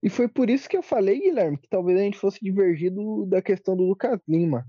E 0.04 0.10
foi 0.10 0.28
por 0.28 0.50
isso 0.50 0.68
que 0.68 0.76
eu 0.76 0.82
falei, 0.82 1.20
Guilherme, 1.20 1.58
que 1.58 1.70
talvez 1.70 2.00
a 2.00 2.04
gente 2.04 2.18
fosse 2.18 2.40
divergido 2.42 3.26
da 3.28 3.42
questão 3.42 3.76
do 3.76 3.84
Lucas 3.84 4.20
Lima. 4.28 4.66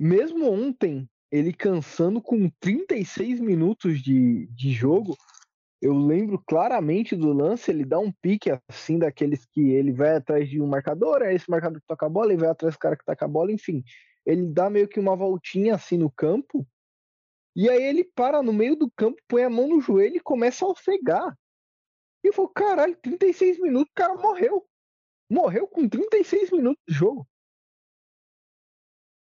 Mesmo 0.00 0.50
ontem, 0.50 1.08
ele 1.30 1.52
cansando 1.52 2.20
com 2.20 2.50
36 2.60 3.40
minutos 3.40 4.02
de, 4.02 4.46
de 4.48 4.72
jogo. 4.72 5.16
Eu 5.80 5.92
lembro 5.94 6.42
claramente 6.46 7.14
do 7.14 7.32
lance, 7.32 7.70
ele 7.70 7.84
dá 7.84 7.98
um 7.98 8.10
pique 8.10 8.50
assim 8.68 8.98
daqueles 8.98 9.44
que 9.44 9.70
ele 9.70 9.92
vai 9.92 10.16
atrás 10.16 10.48
de 10.48 10.60
um 10.60 10.66
marcador, 10.66 11.22
é 11.22 11.34
esse 11.34 11.48
marcador 11.48 11.80
que 11.80 11.86
toca 11.86 12.06
a 12.06 12.08
bola, 12.08 12.32
ele 12.32 12.40
vai 12.40 12.50
atrás 12.50 12.74
do 12.74 12.78
cara 12.78 12.96
que 12.96 13.04
toca 13.04 13.24
a 13.24 13.28
bola, 13.28 13.52
enfim. 13.52 13.84
Ele 14.24 14.46
dá 14.46 14.70
meio 14.70 14.88
que 14.88 14.98
uma 14.98 15.14
voltinha 15.14 15.74
assim 15.74 15.98
no 15.98 16.10
campo, 16.10 16.66
e 17.54 17.68
aí 17.68 17.82
ele 17.82 18.02
para 18.02 18.42
no 18.42 18.52
meio 18.52 18.74
do 18.74 18.90
campo, 18.90 19.20
põe 19.28 19.44
a 19.44 19.50
mão 19.50 19.68
no 19.68 19.80
joelho 19.80 20.16
e 20.16 20.20
começa 20.20 20.64
a 20.64 20.68
ofegar. 20.68 21.36
E 22.24 22.28
eu 22.28 22.32
falo, 22.32 22.48
caralho, 22.48 22.96
36 22.96 23.60
minutos, 23.60 23.90
o 23.92 23.94
cara 23.94 24.14
morreu. 24.14 24.66
Morreu 25.30 25.68
com 25.68 25.86
36 25.86 26.50
minutos 26.50 26.82
de 26.88 26.94
jogo. 26.94 27.28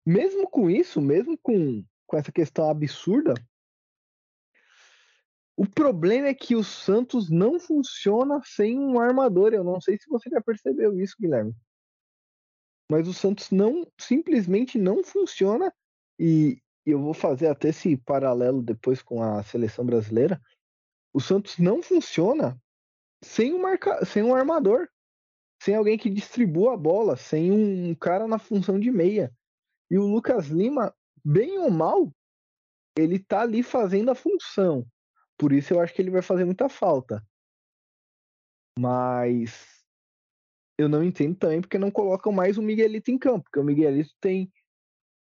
Mesmo 0.07 0.49
com 0.49 0.71
isso, 0.71 1.01
mesmo 1.01 1.37
com 1.39 1.85
com 2.07 2.17
essa 2.17 2.33
questão 2.33 2.71
absurda. 2.71 3.35
O 5.57 5.67
problema 5.67 6.29
é 6.29 6.35
que 6.35 6.57
o 6.57 6.65
Santos 6.65 7.31
não 7.31 7.61
funciona 7.61 8.41
sem 8.45 8.79
um 8.79 9.01
armador. 9.01 9.53
Eu 9.53 9.65
não 9.65 9.81
sei 9.81 9.97
se 9.99 10.09
você 10.09 10.29
já 10.29 10.41
percebeu 10.41 10.99
isso, 10.99 11.17
Guilherme. 11.19 11.55
Mas 12.91 13.09
o 13.09 13.15
Santos 13.15 13.51
não 13.51 13.87
simplesmente 13.99 14.79
não 14.79 15.03
funciona 15.03 15.73
e 16.19 16.61
eu 16.85 17.01
vou 17.01 17.15
fazer 17.15 17.47
até 17.47 17.69
esse 17.69 17.97
paralelo 17.97 18.63
depois 18.63 19.01
com 19.01 19.23
a 19.23 19.43
seleção 19.43 19.87
brasileira. 19.87 20.41
O 21.13 21.21
Santos 21.21 21.59
não 21.59 21.83
funciona 21.83 22.61
sem 23.25 23.53
um, 23.55 23.61
marca... 23.61 24.05
sem 24.05 24.23
um 24.23 24.35
armador, 24.35 24.89
sem 25.63 25.75
alguém 25.75 25.99
que 25.99 26.11
distribua 26.11 26.75
a 26.75 26.77
bola, 26.77 27.17
sem 27.17 27.51
um 27.51 27.95
cara 27.95 28.29
na 28.29 28.39
função 28.39 28.79
de 28.79 28.91
meia. 28.91 29.33
E 29.91 29.99
o 29.99 30.07
Lucas 30.07 30.47
Lima 30.47 30.95
bem 31.25 31.59
ou 31.59 31.71
mal, 31.71 32.13
ele 32.97 33.19
tá 33.19 33.41
ali 33.41 33.63
fazendo 33.63 34.11
a 34.11 34.15
função. 34.15 34.87
Por 35.39 35.53
isso 35.53 35.73
eu 35.73 35.81
acho 35.81 35.95
que 35.95 36.03
ele 36.03 36.11
vai 36.11 36.23
fazer 36.23 36.45
muita 36.45 36.69
falta. 36.69 37.25
Mas 38.79 39.85
eu 40.79 40.89
não 40.89 41.03
entendo 41.03 41.37
também 41.37 41.61
porque 41.61 41.79
não 41.79 41.91
colocam 41.91 42.33
mais 42.33 42.59
o 42.59 42.63
Miguelito 42.63 43.11
em 43.11 43.19
campo, 43.19 43.45
porque 43.45 43.61
o 43.61 43.65
Miguelito 43.65 44.13
tem 44.21 44.53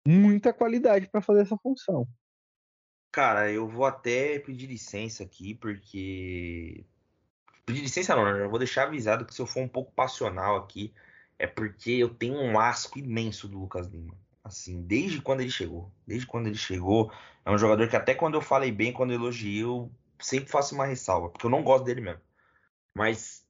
muita 0.08 0.54
qualidade 0.54 1.10
para 1.10 1.22
fazer 1.22 1.41
essa 1.41 1.58
função. 1.58 2.08
Cara, 3.12 3.52
eu 3.52 3.68
vou 3.68 3.86
até 3.86 4.39
pedir 4.39 4.68
licença 4.68 5.24
aqui, 5.24 5.56
porque. 5.56 6.86
Pedir 7.68 7.82
licença 7.82 8.15
não? 8.15 8.26
Eu 8.30 8.49
vou 8.49 8.57
deixar 8.57 8.84
avisado 8.84 9.26
que 9.26 9.36
se 9.36 9.41
eu 9.41 9.45
for 9.45 9.59
um 9.59 9.68
pouco 9.68 9.91
passional 9.91 10.55
aqui, 10.55 10.93
é 11.38 11.45
porque 11.45 11.91
eu 11.91 12.07
tenho 12.07 12.39
um 12.39 12.57
asco 12.57 12.97
imenso 12.97 13.45
do 13.45 13.59
Lucas 13.59 13.88
Lima. 13.88 14.15
Assim, 14.41 14.82
desde 14.84 15.22
quando 15.22 15.41
ele 15.41 15.49
chegou. 15.49 15.91
Desde 16.07 16.26
quando 16.26 16.47
ele 16.47 16.55
chegou. 16.55 17.11
É 17.43 17.51
um 17.51 17.57
jogador 17.57 17.89
que 17.89 17.97
até 17.97 18.15
quando 18.15 18.36
eu 18.36 18.41
falei 18.41 18.72
bem, 18.72 18.93
quando 18.93 19.11
eu 19.11 19.18
elogio, 19.18 19.68
eu 19.68 19.91
sempre 20.18 20.49
faço 20.49 20.76
uma 20.76 20.86
ressalva, 20.86 21.30
porque 21.30 21.45
eu 21.45 21.49
não 21.49 21.61
gosto 21.61 21.84
dele 21.84 21.99
mesmo. 21.99 22.22
Mas, 22.95 23.45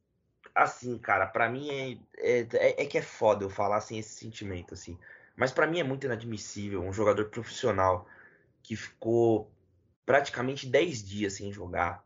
assim, 0.55 0.97
cara, 0.97 1.27
para 1.27 1.47
mim 1.47 1.69
é, 1.69 1.91
é, 2.17 2.39
é, 2.53 2.81
é, 2.83 2.85
que 2.87 2.97
é 2.97 3.03
foda 3.03 3.45
eu 3.45 3.51
falar 3.51 3.77
assim 3.77 3.99
esse 3.99 4.17
sentimento, 4.17 4.73
assim. 4.73 4.97
Mas 5.35 5.51
para 5.51 5.67
mim 5.67 5.79
é 5.79 5.83
muito 5.83 6.07
inadmissível 6.07 6.81
um 6.81 6.91
jogador 6.91 7.25
profissional 7.25 8.07
que 8.63 8.75
ficou 8.75 9.51
praticamente 10.07 10.65
10 10.65 11.03
dias 11.07 11.33
sem 11.33 11.51
jogar, 11.51 12.03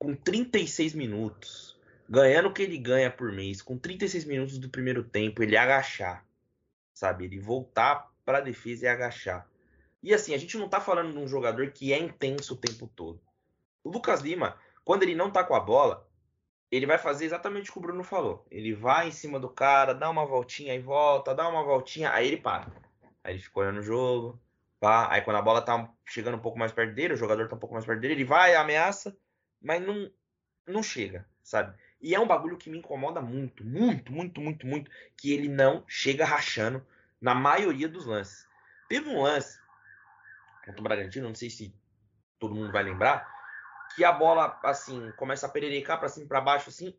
com 0.00 0.14
36 0.14 0.94
minutos, 0.94 1.78
ganhando 2.08 2.48
o 2.48 2.52
que 2.54 2.62
ele 2.62 2.78
ganha 2.78 3.10
por 3.10 3.30
mês, 3.30 3.60
com 3.60 3.76
36 3.76 4.24
minutos 4.24 4.58
do 4.58 4.70
primeiro 4.70 5.04
tempo, 5.04 5.42
ele 5.42 5.58
agachar, 5.58 6.24
sabe? 6.94 7.26
Ele 7.26 7.38
voltar 7.38 8.10
para 8.24 8.38
a 8.38 8.40
defesa 8.40 8.86
e 8.86 8.88
agachar. 8.88 9.46
E 10.02 10.14
assim, 10.14 10.34
a 10.34 10.38
gente 10.38 10.56
não 10.56 10.70
tá 10.70 10.80
falando 10.80 11.12
de 11.12 11.18
um 11.18 11.28
jogador 11.28 11.70
que 11.70 11.92
é 11.92 11.98
intenso 11.98 12.54
o 12.54 12.56
tempo 12.56 12.90
todo. 12.96 13.20
O 13.84 13.90
Lucas 13.90 14.22
Lima, 14.22 14.56
quando 14.82 15.02
ele 15.02 15.14
não 15.14 15.30
tá 15.30 15.44
com 15.44 15.54
a 15.54 15.60
bola, 15.60 16.08
ele 16.70 16.86
vai 16.86 16.96
fazer 16.96 17.26
exatamente 17.26 17.68
o 17.68 17.72
que 17.74 17.78
o 17.78 17.82
Bruno 17.82 18.02
falou. 18.02 18.46
Ele 18.50 18.72
vai 18.72 19.08
em 19.08 19.12
cima 19.12 19.38
do 19.38 19.50
cara, 19.50 19.92
dá 19.92 20.08
uma 20.08 20.24
voltinha 20.24 20.74
e 20.74 20.78
volta, 20.80 21.34
dá 21.34 21.46
uma 21.46 21.62
voltinha, 21.62 22.10
aí 22.10 22.26
ele 22.26 22.38
para. 22.38 22.72
Aí 23.22 23.34
ele 23.34 23.42
fica 23.42 23.60
olhando 23.60 23.80
o 23.80 23.82
jogo, 23.82 24.40
pá. 24.78 25.12
Aí 25.12 25.20
quando 25.20 25.36
a 25.36 25.42
bola 25.42 25.60
tá 25.60 25.92
chegando 26.06 26.38
um 26.38 26.40
pouco 26.40 26.58
mais 26.58 26.72
perto 26.72 26.94
dele, 26.94 27.12
o 27.12 27.18
jogador 27.18 27.48
tá 27.48 27.56
um 27.56 27.58
pouco 27.58 27.74
mais 27.74 27.84
perto 27.84 28.00
dele, 28.00 28.14
ele 28.14 28.24
vai, 28.24 28.54
ameaça, 28.54 29.14
mas 29.60 29.82
não, 29.82 30.10
não 30.66 30.82
chega, 30.82 31.26
sabe? 31.42 31.76
E 32.00 32.14
é 32.14 32.20
um 32.20 32.26
bagulho 32.26 32.56
que 32.56 32.70
me 32.70 32.78
incomoda 32.78 33.20
muito, 33.20 33.64
muito, 33.64 34.12
muito, 34.12 34.40
muito, 34.40 34.66
muito, 34.66 34.90
que 35.16 35.32
ele 35.32 35.48
não 35.48 35.84
chega 35.86 36.24
rachando 36.24 36.84
na 37.20 37.34
maioria 37.34 37.88
dos 37.88 38.06
lances. 38.06 38.48
Teve 38.88 39.10
um 39.10 39.22
lance 39.22 39.60
contra 40.64 40.80
o 40.80 40.84
Bragantino, 40.84 41.28
não 41.28 41.34
sei 41.34 41.50
se 41.50 41.74
todo 42.38 42.54
mundo 42.54 42.72
vai 42.72 42.82
lembrar, 42.82 43.28
que 43.94 44.04
a 44.04 44.12
bola, 44.12 44.58
assim, 44.62 45.12
começa 45.12 45.46
a 45.46 45.50
pererecar 45.50 45.98
para 45.98 46.08
cima 46.08 46.24
e 46.24 46.28
pra 46.28 46.40
baixo, 46.40 46.70
assim. 46.70 46.96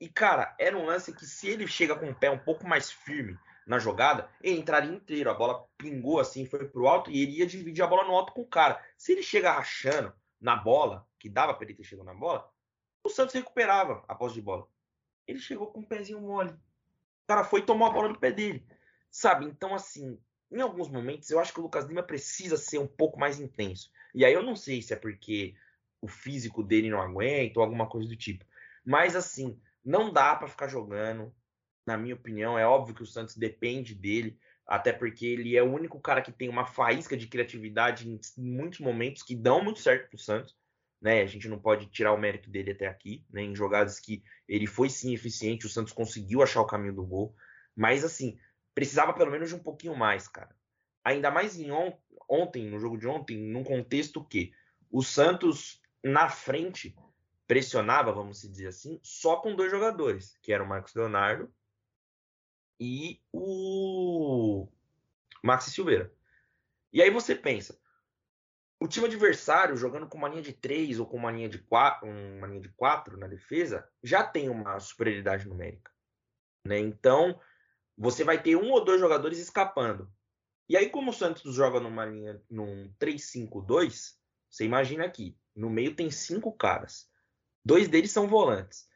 E, 0.00 0.08
cara, 0.08 0.54
era 0.58 0.76
um 0.76 0.84
lance 0.84 1.14
que 1.14 1.24
se 1.24 1.48
ele 1.48 1.66
chega 1.66 1.96
com 1.96 2.10
o 2.10 2.14
pé 2.14 2.30
um 2.30 2.38
pouco 2.38 2.66
mais 2.66 2.90
firme 2.90 3.38
na 3.66 3.78
jogada, 3.78 4.28
ele 4.42 4.58
entraria 4.58 4.92
inteiro. 4.92 5.30
A 5.30 5.34
bola 5.34 5.66
pingou 5.78 6.20
assim, 6.20 6.44
foi 6.44 6.68
pro 6.68 6.86
alto 6.86 7.10
e 7.10 7.22
ele 7.22 7.38
ia 7.38 7.46
dividir 7.46 7.82
a 7.82 7.86
bola 7.86 8.04
no 8.04 8.12
alto 8.12 8.32
com 8.32 8.42
o 8.42 8.46
cara. 8.46 8.82
Se 8.98 9.12
ele 9.12 9.22
chega 9.22 9.52
rachando 9.52 10.12
na 10.44 10.54
bola, 10.56 11.08
que 11.18 11.30
dava 11.30 11.54
para 11.54 11.64
ele 11.64 11.74
ter 11.74 11.84
chegado 11.84 12.04
na 12.04 12.14
bola, 12.14 12.46
o 13.02 13.08
Santos 13.08 13.34
recuperava 13.34 14.04
a 14.06 14.14
posse 14.14 14.34
de 14.34 14.42
bola. 14.42 14.68
Ele 15.26 15.38
chegou 15.38 15.68
com 15.68 15.80
o 15.80 15.86
pezinho 15.86 16.20
mole. 16.20 16.50
O 16.50 17.26
cara 17.26 17.44
foi 17.44 17.60
e 17.60 17.64
tomou 17.64 17.88
a 17.88 17.90
bola 17.90 18.12
do 18.12 18.18
pé 18.18 18.30
dele. 18.30 18.66
Sabe? 19.10 19.46
Então, 19.46 19.74
assim, 19.74 20.20
em 20.52 20.60
alguns 20.60 20.90
momentos 20.90 21.30
eu 21.30 21.40
acho 21.40 21.50
que 21.50 21.60
o 21.60 21.62
Lucas 21.62 21.86
Lima 21.86 22.02
precisa 22.02 22.58
ser 22.58 22.78
um 22.78 22.86
pouco 22.86 23.18
mais 23.18 23.40
intenso. 23.40 23.90
E 24.14 24.22
aí 24.22 24.34
eu 24.34 24.42
não 24.42 24.54
sei 24.54 24.82
se 24.82 24.92
é 24.92 24.96
porque 24.96 25.54
o 26.02 26.06
físico 26.06 26.62
dele 26.62 26.90
não 26.90 27.00
aguenta 27.00 27.58
ou 27.58 27.64
alguma 27.64 27.88
coisa 27.88 28.06
do 28.06 28.16
tipo. 28.16 28.44
Mas 28.84 29.16
assim, 29.16 29.58
não 29.82 30.12
dá 30.12 30.36
para 30.36 30.48
ficar 30.48 30.68
jogando. 30.68 31.34
Na 31.86 31.96
minha 31.96 32.14
opinião, 32.14 32.58
é 32.58 32.66
óbvio 32.66 32.94
que 32.94 33.02
o 33.02 33.06
Santos 33.06 33.36
depende 33.36 33.94
dele, 33.94 34.38
até 34.66 34.92
porque 34.92 35.26
ele 35.26 35.56
é 35.56 35.62
o 35.62 35.72
único 35.72 36.00
cara 36.00 36.22
que 36.22 36.32
tem 36.32 36.48
uma 36.48 36.64
faísca 36.64 37.16
de 37.16 37.26
criatividade 37.26 38.08
em 38.08 38.18
muitos 38.38 38.80
momentos 38.80 39.22
que 39.22 39.36
dão 39.36 39.62
muito 39.62 39.80
certo 39.80 40.08
pro 40.08 40.18
Santos. 40.18 40.56
Né? 41.00 41.20
A 41.20 41.26
gente 41.26 41.48
não 41.48 41.58
pode 41.58 41.86
tirar 41.86 42.12
o 42.12 42.18
mérito 42.18 42.48
dele 42.48 42.72
até 42.72 42.86
aqui, 42.86 43.22
né? 43.30 43.42
Em 43.42 43.54
jogadas 43.54 44.00
que 44.00 44.22
ele 44.48 44.66
foi 44.66 44.88
sim 44.88 45.12
eficiente, 45.12 45.66
o 45.66 45.68
Santos 45.68 45.92
conseguiu 45.92 46.42
achar 46.42 46.62
o 46.62 46.66
caminho 46.66 46.94
do 46.94 47.04
gol. 47.04 47.34
Mas 47.76 48.04
assim, 48.04 48.38
precisava 48.74 49.12
pelo 49.12 49.30
menos 49.30 49.50
de 49.50 49.54
um 49.54 49.62
pouquinho 49.62 49.94
mais, 49.94 50.26
cara. 50.28 50.56
Ainda 51.04 51.30
mais 51.30 51.58
em 51.58 51.70
on 51.70 51.92
ontem, 52.26 52.70
no 52.70 52.80
jogo 52.80 52.96
de 52.96 53.06
ontem, 53.06 53.36
num 53.36 53.62
contexto 53.62 54.24
que 54.24 54.52
o 54.90 55.02
Santos 55.02 55.82
na 56.02 56.30
frente 56.30 56.96
pressionava, 57.46 58.10
vamos 58.12 58.40
dizer 58.40 58.68
assim, 58.68 58.98
só 59.02 59.36
com 59.36 59.54
dois 59.54 59.70
jogadores, 59.70 60.38
que 60.40 60.52
eram 60.52 60.64
o 60.64 60.68
Marcos 60.68 60.94
Leonardo 60.94 61.52
e 62.78 63.20
o 63.32 64.68
Maxi 65.42 65.70
Silveira. 65.70 66.12
E 66.92 67.02
aí 67.02 67.10
você 67.10 67.34
pensa, 67.34 67.78
o 68.80 68.88
time 68.88 69.06
adversário 69.06 69.76
jogando 69.76 70.06
com 70.06 70.18
uma 70.18 70.28
linha 70.28 70.42
de 70.42 70.52
três 70.52 70.98
ou 71.00 71.06
com 71.06 71.16
uma 71.16 71.32
linha 71.32 71.48
de 71.48 71.58
quatro, 71.58 72.08
uma 72.08 72.46
linha 72.46 72.60
de 72.60 72.68
quatro 72.70 73.16
na 73.16 73.26
defesa, 73.26 73.88
já 74.02 74.22
tem 74.22 74.48
uma 74.48 74.78
superioridade 74.78 75.48
numérica, 75.48 75.90
né? 76.64 76.78
Então, 76.78 77.40
você 77.96 78.24
vai 78.24 78.42
ter 78.42 78.56
um 78.56 78.70
ou 78.70 78.84
dois 78.84 79.00
jogadores 79.00 79.38
escapando. 79.38 80.10
E 80.68 80.76
aí 80.76 80.88
como 80.88 81.10
o 81.10 81.14
Santos 81.14 81.54
joga 81.54 81.80
numa 81.80 82.04
linha 82.04 82.42
num 82.50 82.92
3-5-2, 82.98 84.14
você 84.50 84.64
imagina 84.64 85.04
aqui, 85.04 85.36
no 85.54 85.70
meio 85.70 85.94
tem 85.94 86.10
cinco 86.10 86.52
caras. 86.52 87.08
Dois 87.64 87.88
deles 87.88 88.10
são 88.10 88.28
volantes. 88.28 88.88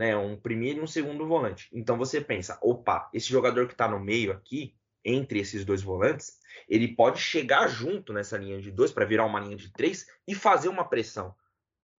Né, 0.00 0.16
um 0.16 0.34
primeiro 0.34 0.78
e 0.78 0.82
um 0.82 0.86
segundo 0.86 1.28
volante. 1.28 1.68
Então 1.70 1.98
você 1.98 2.22
pensa, 2.22 2.58
opa, 2.62 3.10
esse 3.12 3.28
jogador 3.28 3.66
que 3.66 3.74
está 3.74 3.86
no 3.86 4.00
meio 4.00 4.32
aqui, 4.32 4.74
entre 5.04 5.40
esses 5.40 5.62
dois 5.62 5.82
volantes, 5.82 6.38
ele 6.66 6.96
pode 6.96 7.20
chegar 7.20 7.68
junto 7.68 8.10
nessa 8.10 8.38
linha 8.38 8.58
de 8.62 8.70
dois 8.70 8.90
para 8.90 9.04
virar 9.04 9.26
uma 9.26 9.38
linha 9.38 9.58
de 9.58 9.70
três 9.70 10.06
e 10.26 10.34
fazer 10.34 10.70
uma 10.70 10.88
pressão. 10.88 11.34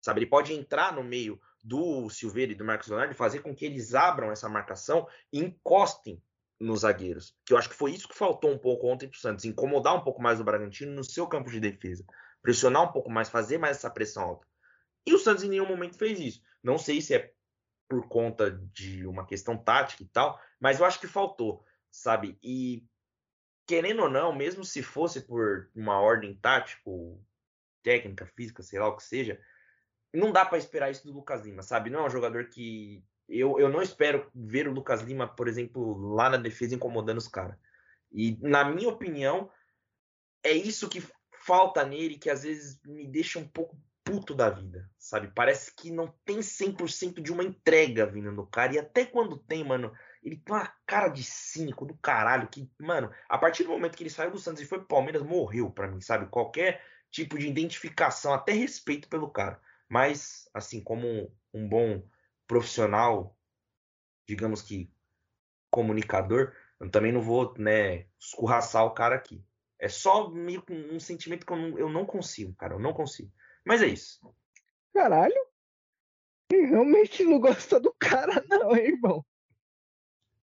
Sabe, 0.00 0.20
ele 0.20 0.30
pode 0.30 0.54
entrar 0.54 0.94
no 0.94 1.04
meio 1.04 1.38
do 1.62 2.08
Silveira 2.08 2.52
e 2.52 2.54
do 2.54 2.64
Marcos 2.64 2.88
Leonardo 2.88 3.12
e 3.12 3.16
fazer 3.16 3.40
com 3.40 3.54
que 3.54 3.66
eles 3.66 3.94
abram 3.94 4.32
essa 4.32 4.48
marcação 4.48 5.06
e 5.30 5.38
encostem 5.38 6.22
nos 6.58 6.80
zagueiros. 6.80 7.36
Que 7.44 7.52
eu 7.52 7.58
acho 7.58 7.68
que 7.68 7.76
foi 7.76 7.90
isso 7.90 8.08
que 8.08 8.16
faltou 8.16 8.50
um 8.50 8.58
pouco 8.58 8.86
ontem 8.86 9.08
para 9.08 9.16
o 9.18 9.20
Santos, 9.20 9.44
incomodar 9.44 9.94
um 9.94 10.00
pouco 10.02 10.22
mais 10.22 10.40
o 10.40 10.44
Bragantino 10.44 10.92
no 10.92 11.04
seu 11.04 11.26
campo 11.26 11.50
de 11.50 11.60
defesa 11.60 12.02
pressionar 12.42 12.82
um 12.82 12.92
pouco 12.92 13.10
mais, 13.10 13.28
fazer 13.28 13.58
mais 13.58 13.76
essa 13.76 13.90
pressão 13.90 14.22
alta. 14.22 14.46
E 15.06 15.14
o 15.14 15.18
Santos 15.18 15.44
em 15.44 15.48
nenhum 15.48 15.68
momento 15.68 15.98
fez 15.98 16.18
isso. 16.18 16.42
Não 16.62 16.78
sei 16.78 17.00
se 17.00 17.14
é 17.14 17.32
por 17.90 18.06
conta 18.06 18.52
de 18.72 19.04
uma 19.04 19.26
questão 19.26 19.58
tática 19.58 20.04
e 20.04 20.06
tal, 20.06 20.40
mas 20.60 20.78
eu 20.78 20.86
acho 20.86 21.00
que 21.00 21.08
faltou, 21.08 21.64
sabe? 21.90 22.38
E 22.40 22.86
querendo 23.66 24.02
ou 24.02 24.08
não, 24.08 24.32
mesmo 24.32 24.64
se 24.64 24.80
fosse 24.80 25.22
por 25.22 25.68
uma 25.74 26.00
ordem 26.00 26.32
tática, 26.36 26.88
técnica, 27.82 28.26
física, 28.26 28.62
sei 28.62 28.78
lá 28.78 28.86
o 28.86 28.96
que 28.96 29.02
seja, 29.02 29.40
não 30.14 30.30
dá 30.30 30.46
para 30.46 30.56
esperar 30.56 30.88
isso 30.92 31.04
do 31.04 31.12
Lucas 31.12 31.44
Lima, 31.44 31.62
sabe? 31.62 31.90
Não 31.90 32.04
é 32.04 32.06
um 32.06 32.10
jogador 32.10 32.48
que 32.48 33.04
eu, 33.28 33.58
eu 33.58 33.68
não 33.68 33.82
espero 33.82 34.30
ver 34.32 34.68
o 34.68 34.72
Lucas 34.72 35.02
Lima, 35.02 35.26
por 35.26 35.48
exemplo, 35.48 36.14
lá 36.14 36.30
na 36.30 36.36
defesa 36.36 36.76
incomodando 36.76 37.18
os 37.18 37.28
caras. 37.28 37.58
E 38.12 38.38
na 38.40 38.64
minha 38.64 38.88
opinião, 38.88 39.50
é 40.44 40.52
isso 40.52 40.88
que 40.88 41.02
falta 41.32 41.84
nele 41.84 42.18
que 42.18 42.30
às 42.30 42.44
vezes 42.44 42.80
me 42.84 43.06
deixa 43.08 43.40
um 43.40 43.48
pouco 43.48 43.76
puto 44.10 44.34
da 44.34 44.50
vida, 44.50 44.90
sabe? 44.98 45.30
Parece 45.32 45.72
que 45.74 45.90
não 45.90 46.12
tem 46.24 46.40
100% 46.40 47.22
de 47.22 47.32
uma 47.32 47.44
entrega 47.44 48.06
vindo 48.06 48.32
no 48.32 48.44
cara. 48.44 48.74
E 48.74 48.78
até 48.78 49.06
quando 49.06 49.38
tem, 49.38 49.62
mano, 49.62 49.92
ele 50.22 50.36
tem 50.36 50.54
uma 50.54 50.72
cara 50.84 51.08
de 51.08 51.22
cínico 51.22 51.86
do 51.86 51.96
caralho. 51.98 52.48
Que, 52.48 52.68
mano, 52.78 53.10
a 53.28 53.38
partir 53.38 53.62
do 53.62 53.70
momento 53.70 53.96
que 53.96 54.02
ele 54.02 54.10
saiu 54.10 54.32
do 54.32 54.38
Santos 54.38 54.60
e 54.60 54.66
foi 54.66 54.78
pro 54.78 54.88
Palmeiras, 54.88 55.22
morreu 55.22 55.70
para 55.70 55.86
mim, 55.86 56.00
sabe? 56.00 56.26
Qualquer 56.26 56.82
tipo 57.10 57.38
de 57.38 57.46
identificação, 57.46 58.34
até 58.34 58.52
respeito 58.52 59.08
pelo 59.08 59.30
cara. 59.30 59.60
Mas, 59.88 60.48
assim, 60.52 60.82
como 60.82 61.32
um 61.54 61.68
bom 61.68 62.02
profissional, 62.46 63.36
digamos 64.26 64.60
que 64.60 64.92
comunicador, 65.70 66.52
eu 66.80 66.90
também 66.90 67.12
não 67.12 67.20
vou, 67.20 67.54
né, 67.56 68.06
escorraçar 68.18 68.84
o 68.84 68.90
cara 68.90 69.14
aqui. 69.14 69.44
É 69.78 69.88
só 69.88 70.28
meio 70.28 70.62
um 70.68 71.00
sentimento 71.00 71.46
que 71.46 71.52
eu 71.52 71.56
não, 71.56 71.78
eu 71.78 71.88
não 71.88 72.04
consigo, 72.04 72.52
cara. 72.54 72.74
Eu 72.74 72.78
não 72.78 72.92
consigo. 72.92 73.32
Mas 73.64 73.82
é 73.82 73.86
isso. 73.86 74.20
Caralho. 74.92 75.34
Eu 76.50 76.66
realmente 76.68 77.22
não 77.24 77.38
gosta 77.38 77.78
do 77.78 77.94
cara, 77.98 78.44
não, 78.48 78.74
hein, 78.76 78.86
irmão. 78.86 79.24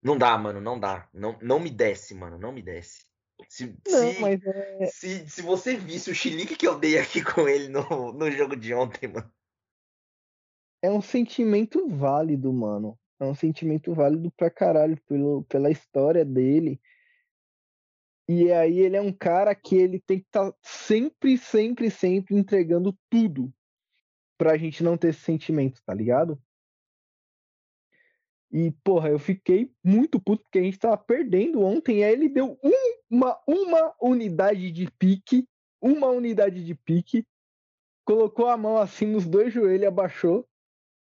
Não 0.02 0.16
dá, 0.16 0.38
mano, 0.38 0.60
não 0.60 0.78
dá. 0.78 1.08
Não, 1.12 1.36
não 1.42 1.58
me 1.58 1.70
desce, 1.70 2.14
mano, 2.14 2.38
não 2.38 2.52
me 2.52 2.62
desce. 2.62 3.06
Se, 3.48 3.66
não, 3.86 4.12
se, 4.12 4.20
mas 4.20 4.40
é... 4.44 4.86
se, 4.86 5.28
se 5.28 5.42
você 5.42 5.76
visse 5.76 6.10
o 6.10 6.14
chilique 6.14 6.56
que 6.56 6.66
eu 6.66 6.78
dei 6.78 6.98
aqui 6.98 7.22
com 7.22 7.48
ele 7.48 7.68
no, 7.68 8.12
no 8.12 8.30
jogo 8.30 8.56
de 8.56 8.72
ontem, 8.74 9.08
mano. 9.08 9.30
É 10.82 10.90
um 10.90 11.02
sentimento 11.02 11.88
válido, 11.88 12.52
mano. 12.52 12.98
É 13.18 13.24
um 13.24 13.34
sentimento 13.34 13.92
válido 13.92 14.30
pra 14.30 14.48
caralho 14.48 14.96
pelo, 15.02 15.42
pela 15.44 15.70
história 15.70 16.24
dele 16.24 16.80
e 18.28 18.52
aí 18.52 18.80
ele 18.80 18.96
é 18.96 19.00
um 19.00 19.12
cara 19.12 19.54
que 19.54 19.74
ele 19.74 19.98
tem 20.00 20.20
que 20.20 20.26
estar 20.26 20.52
tá 20.52 20.58
sempre, 20.62 21.38
sempre, 21.38 21.90
sempre 21.90 22.36
entregando 22.36 22.94
tudo 23.08 23.50
pra 24.36 24.58
gente 24.58 24.84
não 24.84 24.98
ter 24.98 25.08
esse 25.08 25.20
sentimento, 25.20 25.80
tá 25.84 25.94
ligado? 25.94 26.38
E, 28.50 28.70
porra, 28.84 29.08
eu 29.08 29.18
fiquei 29.18 29.70
muito 29.82 30.20
puto 30.20 30.42
porque 30.42 30.58
a 30.58 30.62
gente 30.62 30.78
tava 30.78 30.96
perdendo 30.96 31.62
ontem. 31.62 32.04
Aí 32.04 32.12
ele 32.12 32.28
deu 32.28 32.58
uma, 33.10 33.38
uma 33.46 33.94
unidade 34.00 34.70
de 34.70 34.90
pique, 34.98 35.46
uma 35.80 36.08
unidade 36.08 36.64
de 36.64 36.74
pique, 36.74 37.26
colocou 38.04 38.48
a 38.48 38.56
mão 38.56 38.78
assim 38.78 39.06
nos 39.06 39.26
dois 39.26 39.52
joelhos, 39.52 39.88
abaixou 39.88 40.46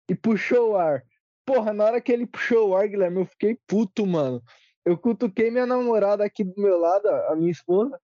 e 0.10 0.16
puxou 0.16 0.72
o 0.72 0.76
ar. 0.78 1.04
Porra, 1.46 1.74
na 1.74 1.86
hora 1.86 2.02
que 2.02 2.12
ele 2.12 2.26
puxou 2.26 2.70
o 2.70 2.76
ar, 2.76 2.88
Guilherme, 2.88 3.20
eu 3.20 3.26
fiquei 3.26 3.58
puto, 3.68 4.06
mano. 4.06 4.44
Eu 4.86 4.98
cutuquei 4.98 5.52
minha 5.52 5.66
namorada 5.66 6.24
aqui 6.26 6.44
do 6.44 6.60
meu 6.60 6.78
lado, 6.78 7.08
a 7.08 7.36
minha 7.36 7.52
esposa, 7.52 8.00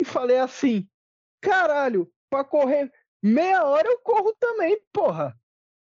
e 0.00 0.04
falei 0.04 0.38
assim: 0.38 0.88
caralho, 1.40 2.10
pra 2.30 2.42
correr 2.42 2.90
meia 3.22 3.64
hora 3.64 3.88
eu 3.88 3.98
corro 4.00 4.34
também, 4.38 4.80
porra. 4.92 5.38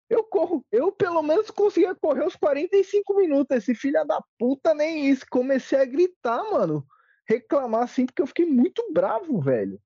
Eu 0.09 0.23
corro, 0.23 0.65
eu 0.71 0.93
pelo 0.93 1.23
menos 1.23 1.51
conseguia 1.51 1.95
correr 1.95 2.27
os 2.27 2.37
45 2.37 3.17
minutos. 3.17 3.57
Esse 3.57 3.75
filho 3.75 4.05
da 4.07 4.23
puta 4.39 4.75
nem 4.75 5.09
isso. 5.09 5.25
Comecei 5.31 5.79
a 5.79 5.85
gritar, 5.85 6.43
mano. 6.51 6.87
Reclamar 7.27 7.85
assim, 7.85 8.05
porque 8.05 8.21
eu 8.21 8.27
fiquei 8.27 8.45
muito 8.45 8.87
bravo, 8.93 9.41
velho. 9.41 9.81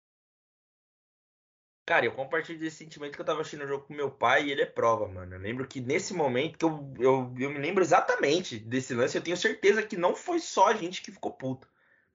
Cara, 1.89 2.05
eu 2.05 2.13
compartilho 2.13 2.59
desse 2.59 2.77
sentimento 2.77 3.15
que 3.15 3.21
eu 3.23 3.25
tava 3.25 3.41
assistindo 3.41 3.65
o 3.65 3.67
jogo 3.67 3.87
com 3.87 3.95
meu 3.95 4.11
pai 4.11 4.45
e 4.45 4.53
ele 4.53 4.61
é 4.61 4.67
prova, 4.67 5.09
mano. 5.09 5.35
Eu 5.35 5.41
lembro 5.41 5.67
que 5.67 5.81
nesse 5.81 6.13
momento, 6.13 6.59
que 6.59 6.65
eu, 6.67 6.95
eu, 6.99 7.35
eu 7.41 7.51
me 7.51 7.59
lembro 7.59 7.83
exatamente 7.83 8.59
desse 8.59 8.93
lance, 8.93 9.17
eu 9.17 9.25
tenho 9.25 9.39
certeza 9.39 9.83
que 9.83 9.97
não 9.97 10.15
foi 10.15 10.39
só 10.39 10.67
a 10.67 10.75
gente 10.75 11.01
que 11.01 11.11
ficou 11.11 11.33
puto. 11.33 11.67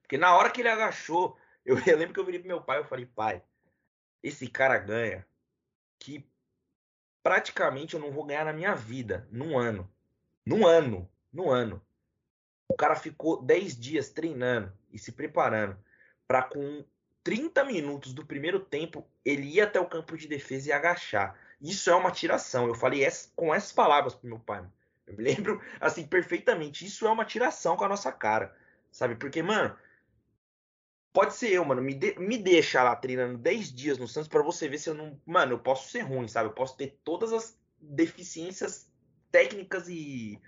Porque 0.03 0.15
na 0.15 0.37
hora 0.37 0.51
que 0.51 0.61
ele 0.61 0.69
agachou, 0.69 1.35
eu, 1.65 1.75
eu 1.87 1.97
lembro 1.97 2.13
que 2.13 2.19
eu 2.19 2.23
virei 2.23 2.39
pro 2.39 2.49
meu 2.49 2.61
pai 2.61 2.81
e 2.81 2.83
falei, 2.83 3.07
pai, 3.07 3.41
esse 4.21 4.47
cara 4.47 4.77
ganha 4.77 5.25
que 5.97 6.23
praticamente 7.23 7.95
eu 7.95 7.99
não 7.99 8.11
vou 8.11 8.25
ganhar 8.25 8.45
na 8.45 8.53
minha 8.53 8.75
vida, 8.75 9.27
num 9.31 9.57
ano. 9.57 9.91
Num 10.45 10.67
ano, 10.67 11.09
num 11.31 11.49
ano. 11.49 11.83
O 12.67 12.75
cara 12.75 12.95
ficou 12.95 13.41
10 13.41 13.75
dias 13.75 14.11
treinando 14.11 14.71
e 14.91 14.99
se 14.99 15.11
preparando 15.11 15.75
para 16.27 16.43
com 16.43 16.85
30 17.23 17.63
minutos 17.63 18.13
do 18.13 18.25
primeiro 18.25 18.59
tempo 18.59 19.07
ele 19.23 19.47
ia 19.47 19.63
até 19.63 19.79
o 19.79 19.87
campo 19.87 20.17
de 20.17 20.27
defesa 20.27 20.69
e 20.69 20.71
agachar. 20.71 21.37
Isso 21.61 21.89
é 21.89 21.95
uma 21.95 22.11
tiração. 22.11 22.67
Eu 22.67 22.75
falei 22.75 23.03
essa, 23.03 23.29
com 23.35 23.53
essas 23.53 23.71
palavras 23.71 24.13
pro 24.13 24.27
meu 24.27 24.39
pai. 24.39 24.65
Eu 25.07 25.15
me 25.15 25.23
lembro 25.23 25.61
assim 25.79 26.05
perfeitamente. 26.05 26.85
Isso 26.85 27.07
é 27.07 27.11
uma 27.11 27.25
tiração 27.25 27.77
com 27.77 27.85
a 27.85 27.89
nossa 27.89 28.11
cara, 28.11 28.55
sabe? 28.91 29.15
Porque, 29.15 29.41
mano, 29.41 29.75
Pode 31.13 31.35
ser 31.35 31.51
eu, 31.51 31.63
mano. 31.63 31.79
Me, 31.79 31.93
de, 31.93 32.19
me 32.19 32.39
deixa 32.39 32.81
lá 32.81 32.95
treinando 32.95 33.37
10 33.37 33.71
dias 33.71 33.97
no 33.99 34.07
Santos 34.07 34.27
para 34.27 34.41
você 34.41 34.67
ver 34.67 34.79
se 34.79 34.89
eu 34.89 34.95
não. 34.95 35.21
Mano, 35.23 35.53
eu 35.53 35.59
posso 35.59 35.91
ser 35.91 36.01
ruim, 36.01 36.27
sabe? 36.27 36.49
Eu 36.49 36.53
posso 36.53 36.75
ter 36.75 36.99
todas 37.03 37.31
as 37.31 37.55
deficiências 37.79 38.89
técnicas 39.31 39.87
e 39.87 40.41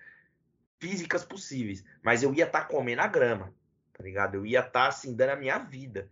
físicas 0.80 1.24
possíveis. 1.24 1.86
Mas 2.02 2.24
eu 2.24 2.34
ia 2.34 2.46
estar 2.46 2.62
tá 2.62 2.66
comendo 2.66 3.04
a 3.04 3.08
grama, 3.08 3.54
tá 3.94 4.04
ligado? 4.04 4.36
Eu 4.36 4.46
ia 4.46 4.60
estar, 4.60 4.72
tá, 4.72 4.88
assim, 4.88 5.16
dando 5.16 5.30
a 5.30 5.36
minha 5.36 5.60
vida. 5.60 6.12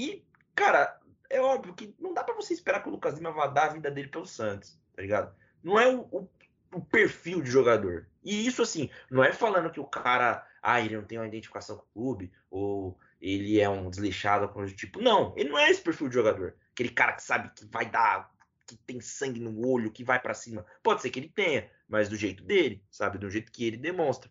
E, 0.00 0.24
cara, 0.54 0.98
é 1.28 1.42
óbvio 1.42 1.74
que 1.74 1.94
não 2.00 2.14
dá 2.14 2.24
para 2.24 2.34
você 2.34 2.54
esperar 2.54 2.82
que 2.82 2.88
o 2.88 2.92
Lucas 2.92 3.16
Lima 3.16 3.32
vá 3.32 3.46
dar 3.46 3.66
a 3.66 3.72
vida 3.74 3.90
dele 3.90 4.08
pelo 4.08 4.26
Santos, 4.26 4.80
tá 4.96 5.02
ligado? 5.02 5.34
Não 5.62 5.78
é 5.78 5.94
o, 5.94 6.00
o, 6.10 6.28
o 6.72 6.80
perfil 6.80 7.42
de 7.42 7.50
jogador. 7.50 8.08
E 8.24 8.46
isso, 8.46 8.62
assim, 8.62 8.88
não 9.10 9.22
é 9.22 9.30
falando 9.30 9.70
que 9.70 9.78
o 9.78 9.84
cara. 9.84 10.46
Ah, 10.62 10.80
ele 10.80 10.96
não 10.96 11.04
tem 11.04 11.18
uma 11.18 11.26
identificação 11.26 11.76
com 11.76 11.82
o 11.82 11.92
clube, 11.92 12.32
ou 12.50 12.98
ele 13.20 13.60
é 13.60 13.68
um 13.68 13.90
desleixado, 13.90 14.48
coisa 14.48 14.72
do 14.72 14.76
tipo. 14.76 15.02
Não, 15.02 15.34
ele 15.36 15.50
não 15.50 15.58
é 15.58 15.70
esse 15.70 15.82
perfil 15.82 16.08
de 16.08 16.14
jogador. 16.14 16.56
Aquele 16.72 16.88
cara 16.88 17.12
que 17.12 17.22
sabe 17.22 17.50
que 17.54 17.66
vai 17.66 17.84
dar, 17.84 18.32
que 18.66 18.78
tem 18.78 19.02
sangue 19.02 19.38
no 19.38 19.66
olho, 19.66 19.92
que 19.92 20.02
vai 20.02 20.18
para 20.18 20.32
cima. 20.32 20.64
Pode 20.82 21.02
ser 21.02 21.10
que 21.10 21.20
ele 21.20 21.28
tenha, 21.28 21.70
mas 21.86 22.08
do 22.08 22.16
jeito 22.16 22.42
dele, 22.42 22.82
sabe? 22.90 23.18
Do 23.18 23.28
jeito 23.28 23.52
que 23.52 23.66
ele 23.66 23.76
demonstra. 23.76 24.30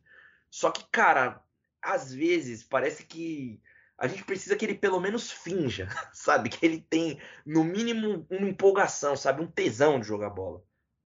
Só 0.50 0.72
que, 0.72 0.84
cara, 0.92 1.44
às 1.80 2.12
vezes 2.12 2.64
parece 2.64 3.06
que 3.06 3.62
a 4.00 4.08
gente 4.08 4.24
precisa 4.24 4.56
que 4.56 4.66
ele 4.66 4.76
pelo 4.76 5.00
menos 5.00 5.30
finja, 5.30 5.88
sabe? 6.14 6.50
Que 6.50 6.66
ele 6.66 6.82
tem, 6.90 7.20
no 7.46 7.64
mínimo, 7.64 8.26
uma 8.30 8.48
empolgação, 8.48 9.16
sabe? 9.16 9.42
Um 9.42 9.48
tesão 9.48 10.00
de 10.00 10.08
jogar 10.08 10.30
bola. 10.30 10.64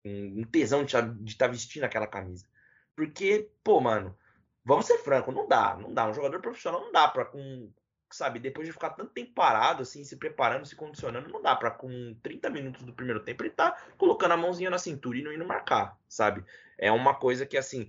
Um 0.04 0.44
tesão 0.44 0.84
de 0.84 0.94
estar 0.94 1.46
tá 1.46 1.46
vestindo 1.46 1.84
aquela 1.84 2.06
camisa. 2.06 2.46
Porque, 2.94 3.50
pô, 3.64 3.80
mano, 3.80 4.16
vamos 4.62 4.84
ser 4.84 4.98
franco, 4.98 5.32
não 5.32 5.48
dá, 5.48 5.76
não 5.76 5.94
dá. 5.94 6.06
Um 6.06 6.14
jogador 6.14 6.40
profissional 6.42 6.82
não 6.82 6.92
dá 6.92 7.08
para 7.08 7.24
com, 7.24 7.72
sabe, 8.12 8.38
depois 8.38 8.66
de 8.66 8.72
ficar 8.72 8.90
tanto 8.90 9.12
tempo 9.12 9.32
parado, 9.32 9.82
assim, 9.82 10.04
se 10.04 10.16
preparando, 10.16 10.66
se 10.66 10.76
condicionando, 10.76 11.30
não 11.30 11.40
dá 11.40 11.56
para 11.56 11.70
com 11.70 12.14
30 12.22 12.50
minutos 12.50 12.84
do 12.84 12.92
primeiro 12.92 13.20
tempo 13.20 13.42
ele 13.42 13.50
tá 13.50 13.72
colocando 13.96 14.32
a 14.32 14.36
mãozinha 14.36 14.68
na 14.68 14.78
cintura 14.78 15.18
e 15.18 15.22
não 15.22 15.32
indo 15.32 15.46
marcar, 15.46 15.98
sabe? 16.06 16.44
É 16.76 16.92
uma 16.92 17.14
coisa 17.14 17.46
que, 17.46 17.56
assim, 17.56 17.88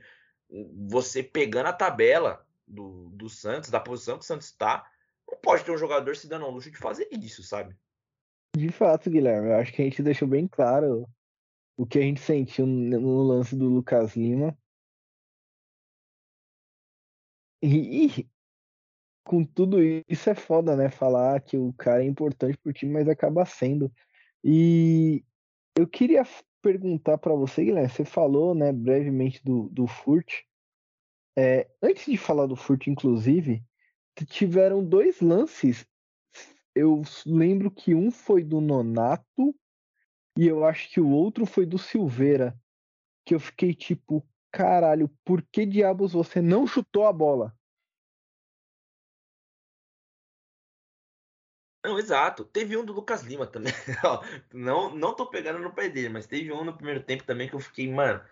você 0.88 1.22
pegando 1.22 1.68
a 1.68 1.74
tabela 1.74 2.45
do, 2.68 3.10
do 3.10 3.30
Santos, 3.30 3.70
da 3.70 3.80
posição 3.80 4.18
que 4.18 4.24
o 4.24 4.28
Santos 4.28 4.52
tá, 4.52 4.86
não 5.28 5.38
pode 5.40 5.64
ter 5.64 5.72
um 5.72 5.78
jogador 5.78 6.16
se 6.16 6.28
dando 6.28 6.46
ao 6.46 6.52
luxo 6.52 6.72
de 6.72 6.78
fazer 6.78 7.08
isso, 7.12 7.44
sabe? 7.44 7.76
De 8.56 8.70
fato, 8.70 9.10
Guilherme, 9.10 9.50
eu 9.50 9.56
acho 9.56 9.74
que 9.74 9.82
a 9.82 9.86
gente 9.86 10.02
deixou 10.02 10.28
bem 10.28 10.48
claro 10.48 11.08
o 11.78 11.86
que 11.86 12.00
a 12.00 12.02
gente 12.02 12.22
sentiu 12.22 12.66
no 12.66 13.22
lance 13.24 13.56
do 13.56 13.68
Lucas 13.68 14.16
Lima. 14.16 14.58
E, 17.62 18.06
e, 18.06 18.30
com 19.26 19.44
tudo 19.44 19.80
isso 20.08 20.30
é 20.30 20.36
foda, 20.36 20.76
né? 20.76 20.90
Falar 20.90 21.42
que 21.42 21.58
o 21.58 21.74
cara 21.74 22.04
é 22.04 22.08
importante 22.08 22.58
pro 22.58 22.72
time, 22.72 22.94
mas 22.94 23.10
acaba 23.10 23.46
sendo. 23.46 23.92
E 24.44 25.26
eu 25.76 25.88
queria 25.88 26.24
perguntar 26.62 27.18
para 27.18 27.34
você, 27.34 27.66
Guilherme, 27.66 27.90
você 27.90 28.06
falou, 28.06 28.56
né, 28.56 28.72
brevemente 28.72 29.44
do, 29.44 29.68
do 29.70 29.86
Furt. 29.88 30.44
É, 31.38 31.70
antes 31.82 32.06
de 32.06 32.18
falar 32.18 32.46
do 32.46 32.56
Furt, 32.56 32.88
inclusive, 32.88 33.64
tiveram 34.24 34.84
dois 34.84 35.20
lances. 35.20 35.86
Eu 36.74 37.02
lembro 37.26 37.70
que 37.70 37.94
um 37.94 38.10
foi 38.10 38.44
do 38.44 38.62
Nonato 38.62 39.54
e 40.38 40.48
eu 40.48 40.66
acho 40.66 40.90
que 40.90 41.00
o 41.00 41.10
outro 41.10 41.46
foi 41.46 41.66
do 41.66 41.78
Silveira. 41.78 42.58
Que 43.26 43.36
eu 43.36 43.40
fiquei 43.40 43.74
tipo, 43.74 44.26
caralho, 44.52 45.10
por 45.26 45.42
que 45.42 45.66
diabos 45.66 46.14
você 46.14 46.42
não 46.42 46.66
chutou 46.66 47.06
a 47.06 47.12
bola? 47.12 47.54
Não, 51.84 52.00
exato. 52.00 52.44
Teve 52.46 52.76
um 52.76 52.84
do 52.84 52.94
Lucas 52.94 53.22
Lima 53.22 53.46
também. 53.46 53.72
não, 54.52 54.96
não 54.96 55.16
tô 55.16 55.30
pegando 55.30 55.60
no 55.60 55.74
pé 55.74 55.88
dele, 55.88 56.10
mas 56.10 56.26
teve 56.26 56.52
um 56.52 56.64
no 56.64 56.76
primeiro 56.76 57.04
tempo 57.04 57.24
também 57.24 57.48
que 57.48 57.54
eu 57.54 57.60
fiquei, 57.60 57.92
mano, 57.92 58.24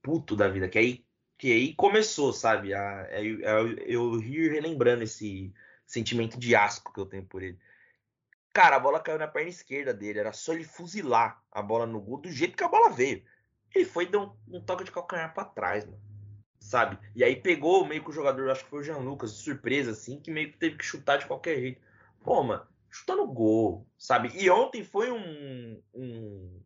puto 0.00 0.34
da 0.34 0.48
vida. 0.48 0.68
Que 0.68 0.78
aí, 0.78 1.06
que 1.42 1.52
aí 1.52 1.74
começou, 1.74 2.32
sabe? 2.32 2.72
A, 2.72 3.00
a, 3.00 3.02
a, 3.02 3.62
eu 3.84 4.16
rir 4.16 4.52
relembrando 4.52 5.02
esse 5.02 5.52
sentimento 5.84 6.38
de 6.38 6.54
asco 6.54 6.92
que 6.92 7.00
eu 7.00 7.04
tenho 7.04 7.24
por 7.24 7.42
ele. 7.42 7.58
Cara, 8.54 8.76
a 8.76 8.78
bola 8.78 9.00
caiu 9.00 9.18
na 9.18 9.26
perna 9.26 9.50
esquerda 9.50 9.92
dele. 9.92 10.20
Era 10.20 10.32
só 10.32 10.52
ele 10.52 10.62
fuzilar 10.62 11.42
a 11.50 11.60
bola 11.60 11.84
no 11.84 12.00
gol 12.00 12.18
do 12.18 12.30
jeito 12.30 12.56
que 12.56 12.62
a 12.62 12.68
bola 12.68 12.90
veio. 12.90 13.24
Ele 13.74 13.84
foi 13.84 14.06
deu 14.06 14.22
um, 14.22 14.58
um 14.58 14.60
toque 14.60 14.84
de 14.84 14.92
calcanhar 14.92 15.34
para 15.34 15.46
trás, 15.46 15.84
mano. 15.84 16.00
Sabe? 16.60 16.96
E 17.12 17.24
aí 17.24 17.34
pegou 17.34 17.84
meio 17.84 18.04
que 18.04 18.10
o 18.10 18.14
jogador, 18.14 18.48
acho 18.48 18.62
que 18.62 18.70
foi 18.70 18.78
o 18.78 18.84
Jean 18.84 18.98
Lucas, 18.98 19.34
de 19.34 19.42
surpresa, 19.42 19.90
assim, 19.90 20.20
que 20.20 20.30
meio 20.30 20.52
que 20.52 20.58
teve 20.58 20.76
que 20.76 20.84
chutar 20.84 21.18
de 21.18 21.26
qualquer 21.26 21.58
jeito. 21.58 21.82
Pô, 22.22 22.40
mano, 22.44 22.64
chutando 22.88 23.26
gol, 23.26 23.84
sabe? 23.98 24.30
E 24.40 24.48
ontem 24.48 24.84
foi 24.84 25.10
um, 25.10 25.82
um, 25.92 26.62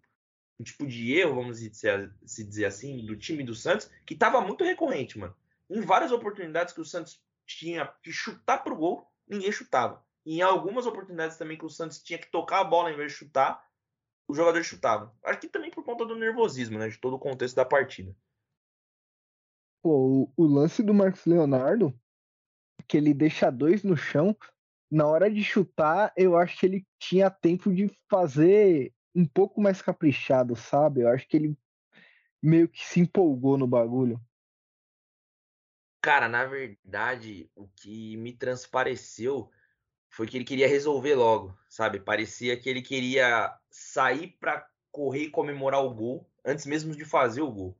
um 0.59 0.65
tipo 0.65 0.87
de 0.87 1.15
erro, 1.15 1.35
vamos 1.35 1.61
dizer, 1.61 2.13
se 2.25 2.45
dizer 2.45 2.65
assim, 2.65 3.05
do 3.05 3.17
time 3.17 3.45
do 3.45 3.55
Santos, 3.55 3.91
que 4.05 4.15
tava 4.15 4.41
muito 4.41 4.65
recorrente, 4.65 5.19
mano. 5.19 5.35
Em 5.69 5.81
várias 5.81 6.13
oportunidades 6.13 6.73
que 6.73 6.81
o 6.81 6.85
Santos 6.85 7.23
tinha 7.47 7.87
que 8.03 8.13
chutar 8.13 8.63
pro 8.65 8.77
gol, 8.77 9.11
ninguém 9.29 9.53
chutava. 9.53 10.05
E 10.25 10.39
em 10.39 10.43
algumas 10.43 10.87
oportunidades 10.87 11.37
também 11.37 11.59
que 11.59 11.65
o 11.65 11.71
Santos 11.71 12.03
tinha 12.03 12.19
que 12.19 12.31
tocar 12.31 12.61
a 12.61 12.65
bola 12.65 12.91
em 12.91 12.97
vez 12.97 13.13
de 13.13 13.19
chutar, 13.19 13.65
os 14.29 14.37
jogadores 14.37 14.67
chutavam. 14.67 15.13
Aqui 15.23 15.49
também 15.49 15.71
por 15.71 15.85
conta 15.85 16.05
do 16.05 16.17
nervosismo, 16.17 16.79
né? 16.79 16.89
De 16.89 16.99
todo 16.99 17.15
o 17.15 17.19
contexto 17.19 17.55
da 17.55 17.65
partida. 17.65 18.15
Pô, 19.83 20.31
o, 20.37 20.45
o 20.45 20.47
lance 20.47 20.83
do 20.83 20.93
Marcos 20.93 21.25
Leonardo, 21.27 21.95
que 22.89 22.97
ele 22.97 23.15
deixa 23.15 23.51
dois 23.51 23.85
no 23.85 23.97
chão, 23.97 24.37
na 24.91 25.07
hora 25.07 25.31
de 25.31 25.45
chutar, 25.45 26.13
eu 26.17 26.37
acho 26.37 26.59
que 26.59 26.67
ele 26.67 26.87
tinha 26.99 27.31
tempo 27.31 27.73
de 27.73 27.89
fazer 28.09 28.93
um 29.17 29.27
pouco 29.27 29.61
mais 29.61 29.81
caprichado, 29.81 30.55
sabe? 30.55 31.01
Eu 31.01 31.09
acho 31.09 31.27
que 31.27 31.37
ele 31.39 31.59
meio 32.43 32.69
que 32.69 32.87
se 32.87 33.01
empolgou 33.01 33.57
no 33.57 33.67
bagulho. 33.67 34.21
Cara, 36.03 36.29
na 36.29 36.45
verdade, 36.45 37.51
o 37.57 37.67
que 37.69 38.17
me 38.19 38.33
transpareceu 38.33 39.51
foi 40.11 40.27
que 40.27 40.37
ele 40.37 40.45
queria 40.45 40.69
resolver 40.69 41.14
logo, 41.14 41.59
sabe? 41.69 41.99
Parecia 41.99 42.57
que 42.57 42.69
ele 42.69 42.83
queria 42.83 43.53
sair 43.71 44.37
para 44.39 44.69
correr 44.93 45.25
e 45.25 45.31
comemorar 45.31 45.83
o 45.83 45.93
gol 45.93 46.31
antes 46.45 46.67
mesmo 46.67 46.95
de 46.95 47.05
fazer 47.05 47.41
o 47.41 47.51
gol. 47.51 47.77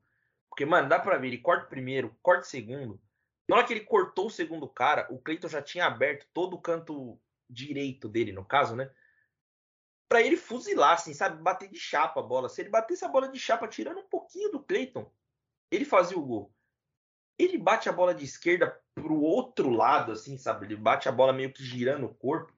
Porque, 0.49 0.65
mano, 0.65 0.89
dá 0.89 0.99
pra 0.99 1.19
ver, 1.19 1.29
ele 1.29 1.39
corta 1.39 1.67
o 1.67 1.69
primeiro, 1.69 2.17
corta 2.23 2.43
o 2.43 2.51
segundo. 2.51 3.01
Na 3.49 3.57
hora 3.57 3.67
que 3.67 3.75
ele 3.75 3.85
cortou 3.85 4.27
o 4.27 4.31
segundo 4.31 4.67
cara, 4.67 5.07
o 5.11 5.19
Cleiton 5.19 5.49
já 5.49 5.63
tinha 5.63 5.87
aberto 5.87 6.27
todo 6.33 6.55
o 6.55 6.61
canto 6.61 7.21
direito 7.49 8.09
dele, 8.09 8.33
no 8.33 8.45
caso, 8.45 8.75
né? 8.75 8.91
Pra 10.09 10.23
ele 10.23 10.37
fuzilar, 10.37 10.93
assim, 10.93 11.13
sabe? 11.13 11.43
Bater 11.43 11.69
de 11.69 11.79
chapa 11.79 12.21
a 12.21 12.23
bola. 12.23 12.49
Se 12.49 12.61
ele 12.61 12.71
batesse 12.71 13.05
a 13.05 13.09
bola 13.09 13.29
de 13.29 13.39
chapa 13.39 13.67
tirando 13.67 13.99
um 13.99 14.09
pouquinho 14.09 14.51
do 14.51 14.63
Cleiton, 14.63 15.11
ele 15.71 15.85
fazia 15.85 16.17
o 16.17 16.25
gol. 16.25 16.53
ele 17.39 17.59
bate 17.59 17.89
a 17.89 17.93
bola 17.93 18.15
de 18.15 18.25
esquerda 18.25 18.81
pro 18.95 19.21
outro 19.21 19.69
lado, 19.69 20.13
assim, 20.13 20.39
sabe? 20.39 20.67
Ele 20.67 20.77
bate 20.77 21.09
a 21.09 21.13
bola 21.13 21.33
meio 21.33 21.53
que 21.53 21.63
girando 21.63 22.07
o 22.07 22.15
corpo. 22.15 22.53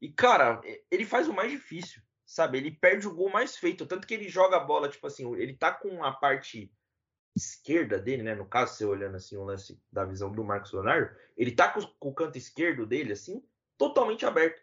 E, 0.00 0.10
cara, 0.10 0.60
ele 0.90 1.06
faz 1.06 1.28
o 1.28 1.32
mais 1.32 1.50
difícil, 1.50 2.02
sabe? 2.26 2.58
Ele 2.58 2.70
perde 2.70 3.06
o 3.06 3.14
gol 3.14 3.30
mais 3.30 3.56
feito. 3.56 3.86
Tanto 3.86 4.06
que 4.06 4.14
ele 4.14 4.28
joga 4.28 4.56
a 4.56 4.64
bola, 4.64 4.88
tipo 4.88 5.06
assim, 5.06 5.32
ele 5.36 5.54
tá 5.54 5.72
com 5.72 6.04
a 6.04 6.12
parte 6.12 6.70
esquerda 7.36 7.98
dele, 7.98 8.22
né? 8.22 8.34
No 8.34 8.46
caso, 8.46 8.74
você 8.74 8.84
olhando 8.84 9.16
assim 9.16 9.36
o 9.36 9.44
lance 9.44 9.80
da 9.90 10.04
visão 10.04 10.32
do 10.32 10.44
Marcos 10.44 10.72
Leonardo, 10.72 11.14
ele 11.36 11.52
tá 11.52 11.68
com, 11.68 11.80
o 12.00 12.14
canto 12.14 12.36
esquerdo 12.36 12.86
dele, 12.86 13.12
assim, 13.12 13.42
totalmente 13.78 14.26
aberto. 14.26 14.62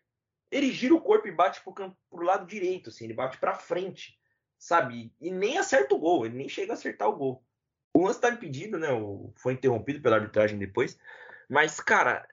Ele 0.51 0.71
gira 0.71 0.95
o 0.95 1.01
corpo 1.01 1.27
e 1.27 1.31
bate 1.31 1.61
pro, 1.61 1.73
campo, 1.73 1.97
pro 2.09 2.25
lado 2.25 2.47
direito, 2.47 2.89
assim, 2.89 3.05
ele 3.05 3.13
bate 3.13 3.37
pra 3.37 3.53
frente, 3.53 4.17
sabe? 4.57 5.13
E 5.19 5.29
nem 5.29 5.57
acerta 5.57 5.93
o 5.93 5.99
gol, 5.99 6.25
ele 6.25 6.37
nem 6.37 6.49
chega 6.49 6.73
a 6.73 6.75
acertar 6.75 7.07
o 7.09 7.15
gol. 7.15 7.43
O 7.93 8.05
lance 8.05 8.21
tá 8.21 8.29
impedido, 8.29 8.77
né? 8.77 8.87
Foi 9.35 9.53
interrompido 9.53 10.01
pela 10.01 10.17
arbitragem 10.17 10.57
depois. 10.57 10.97
Mas, 11.49 11.79
cara, 11.79 12.27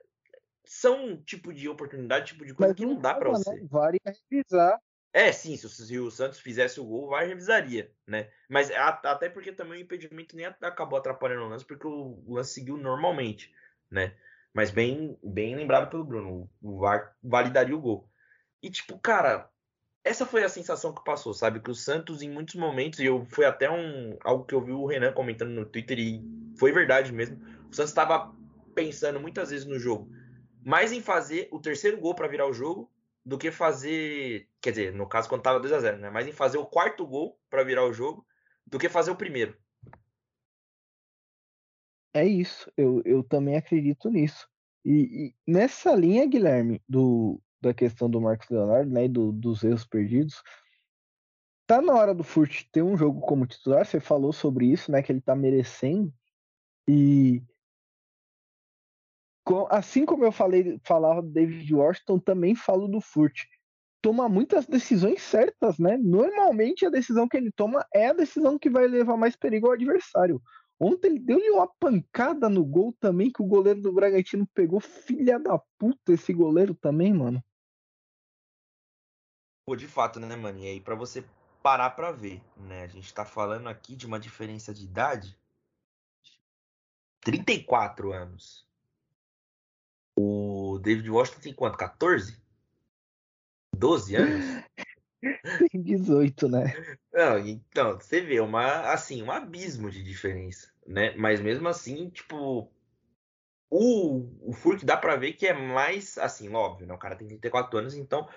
são 0.65 1.17
tipo 1.17 1.53
de 1.53 1.69
oportunidade, 1.69 2.33
tipo 2.33 2.45
de 2.45 2.55
coisa 2.55 2.73
Mas 2.73 2.77
que 2.77 2.87
não 2.87 3.01
dá 3.01 3.15
para 3.15 3.31
né? 3.31 3.39
você. 3.39 3.55
Né? 3.55 3.67
Vale 3.71 3.99
revisar 4.31 4.79
é, 5.15 5.31
sim, 5.31 5.57
se, 5.57 5.97
o 6.01 6.11
Santos 6.11 6.41
fizesse 6.41 6.81
o 6.81 6.85
gol, 6.85 7.11
vai 7.11 7.29
revisaria, 7.29 7.89
né? 8.05 8.29
Mas 8.49 8.69
até 8.73 9.29
porque 9.29 9.53
também 9.53 9.79
o 9.79 9.85
impedimento 9.85 10.35
nem 10.35 10.47
acabou 10.47 10.99
atrapalhando 10.99 11.45
o 11.45 11.49
lance, 11.49 11.65
porque 11.65 11.87
o 11.87 12.21
lance 12.27 12.55
seguiu 12.55 12.77
normalmente, 12.77 13.55
né? 13.89 14.13
Mas 14.55 14.71
bem, 14.71 15.19
bem 15.21 15.57
lembrado 15.57 15.91
pelo 15.91 16.05
Bruno, 16.05 16.49
o 16.63 16.79
VAR 16.79 17.17
validaria 17.21 17.77
o 17.77 17.81
gol. 17.81 18.09
E 18.63 18.71
tipo, 18.71 18.97
cara, 19.01 19.51
essa 20.05 20.25
foi 20.25 20.45
a 20.45 20.49
sensação 20.49 20.95
que 20.95 21.03
passou, 21.03 21.35
sabe? 21.35 21.61
Que 21.61 21.71
o 21.71 21.75
Santos, 21.75 22.23
em 22.23 22.31
muitos 22.31 22.55
momentos, 22.55 23.01
e 23.01 23.07
eu 23.07 23.27
foi 23.31 23.47
até 23.47 23.69
um 23.69 24.17
algo 24.23 24.45
que 24.45 24.55
eu 24.55 24.61
vi 24.61 24.71
o 24.71 24.87
Renan 24.87 25.13
comentando 25.13 25.51
no 25.51 25.67
Twitter, 25.67 25.99
e 25.99 26.23
foi 26.57 26.71
verdade 26.71 27.13
mesmo. 27.13 27.37
O 27.69 27.75
Santos 27.75 27.91
estava 27.91 28.33
pensando 28.75 29.19
muitas 29.19 29.51
vezes 29.51 29.67
no 29.67 29.79
jogo, 29.79 30.09
mais 30.65 30.93
em 30.93 31.01
fazer 31.01 31.49
o 31.51 31.59
terceiro 31.59 31.99
gol 31.99 32.15
para 32.15 32.29
virar 32.29 32.47
o 32.47 32.53
jogo 32.53 32.91
do 33.25 33.39
que 33.39 33.51
fazer, 33.51 34.49
quer 34.61 34.71
dizer, 34.71 34.93
no 34.93 35.09
caso 35.09 35.29
quando 35.29 35.43
tava 35.43 35.59
2 35.59 35.73
a 35.73 35.81
0, 35.81 35.99
né? 35.99 36.11
Mas 36.11 36.29
em 36.29 36.33
fazer 36.33 36.59
o 36.59 36.67
quarto 36.67 37.07
gol 37.07 37.41
para 37.51 37.65
virar 37.65 37.85
o 37.85 37.93
jogo 37.93 38.25
do 38.67 38.79
que 38.79 38.89
fazer 38.89 39.11
o 39.11 39.17
primeiro. 39.17 39.57
É 42.15 42.25
isso, 42.25 42.71
eu, 42.77 43.03
eu 43.05 43.25
também 43.25 43.57
acredito 43.57 44.09
nisso. 44.09 44.49
E, 44.85 44.93
e 45.27 45.35
nessa 45.51 45.95
linha, 45.95 46.27
Guilherme, 46.27 46.81
do, 46.89 47.41
da 47.61 47.75
questão 47.75 48.09
do 48.09 48.21
Marcos 48.21 48.49
Leonardo, 48.49 48.91
né, 48.91 49.07
e 49.07 49.09
do, 49.09 49.33
dos 49.33 49.65
erros 49.65 49.85
perdidos, 49.85 50.41
tá 51.67 51.83
na 51.83 51.93
hora 51.95 52.15
do 52.15 52.23
Furt 52.23 52.65
ter 52.71 52.83
um 52.83 52.97
jogo 52.97 53.21
como 53.21 53.47
titular, 53.47 53.85
você 53.85 53.99
falou 53.99 54.33
sobre 54.33 54.67
isso, 54.67 54.93
né, 54.93 55.03
que 55.03 55.11
ele 55.11 55.21
tá 55.21 55.35
merecendo, 55.35 56.15
e 56.89 57.43
assim 59.71 60.07
como 60.07 60.25
eu 60.25 60.33
falei, 60.33 60.81
falava 60.85 61.21
do 61.21 61.31
David 61.31 61.75
Washington, 61.75 62.19
também 62.19 62.55
falo 62.55 62.89
do 62.89 63.01
Furt. 63.01 63.43
Toma 64.01 64.29
muitas 64.29 64.67
decisões 64.67 65.23
certas, 65.23 65.79
né? 65.79 65.97
Normalmente 65.97 66.85
a 66.85 66.91
decisão 66.91 67.27
que 67.27 67.37
ele 67.37 67.51
toma 67.51 67.87
é 67.95 68.09
a 68.09 68.13
decisão 68.13 68.59
que 68.59 68.69
vai 68.69 68.87
levar 68.87 69.17
mais 69.17 69.35
perigo 69.35 69.67
ao 69.67 69.73
adversário. 69.73 70.43
Ontem 70.79 71.09
ele 71.09 71.19
deu-lhe 71.19 71.51
uma 71.51 71.67
pancada 71.67 72.49
no 72.49 72.65
gol 72.65 72.93
também, 72.99 73.31
que 73.31 73.43
o 73.43 73.47
goleiro 73.47 73.81
do 73.81 73.93
Bragantino 73.93 74.47
pegou. 74.49 74.81
Filha 74.81 75.39
da 75.39 75.59
puta 75.79 76.13
esse 76.13 76.33
goleiro 76.33 76.75
também, 76.75 77.13
mano. 77.13 77.43
Pô, 79.67 79.77
de 79.77 79.87
fato, 79.87 80.21
né, 80.21 80.37
mano? 80.37 80.59
E 80.59 80.67
aí, 80.67 80.81
pra 80.81 80.95
você 80.95 81.25
parar 81.63 81.91
pra 81.91 82.13
ver, 82.13 82.43
né? 82.57 82.83
A 82.83 82.87
gente 82.87 83.15
tá 83.15 83.25
falando 83.25 83.69
aqui 83.69 83.97
de 83.97 84.07
uma 84.07 84.21
diferença 84.21 84.75
de 84.75 84.85
idade. 84.85 85.39
34 87.23 88.13
anos. 88.13 88.69
O 90.17 90.79
David 90.81 91.11
Washington 91.11 91.41
tem 91.41 91.55
quanto? 91.55 91.79
14? 91.79 92.39
12 93.75 94.17
anos? 94.17 94.45
Tem 95.71 95.83
18, 95.83 96.49
né? 96.49 96.75
Não, 97.13 97.39
então, 97.39 97.95
você 97.95 98.21
vê, 98.21 98.41
uma, 98.41 98.93
assim, 98.93 99.23
um 99.23 99.31
abismo 99.31 99.91
de 99.91 100.03
diferença, 100.03 100.73
né? 100.87 101.15
Mas 101.17 101.41
mesmo 101.41 101.69
assim, 101.69 102.11
tipo, 102.11 102.71
o, 103.71 104.51
o 104.51 104.53
Furk 104.53 104.85
dá 104.85 104.97
pra 104.97 105.17
ver 105.17 105.33
que 105.33 105.47
é 105.47 105.53
mais, 105.53 106.19
assim, 106.19 106.53
óbvio, 106.53 106.87
né? 106.87 106.95
O 106.95 106.99
cara 106.99 107.17
tem 107.17 107.27
34 107.27 107.79
anos, 107.79 107.95
então 107.95 108.29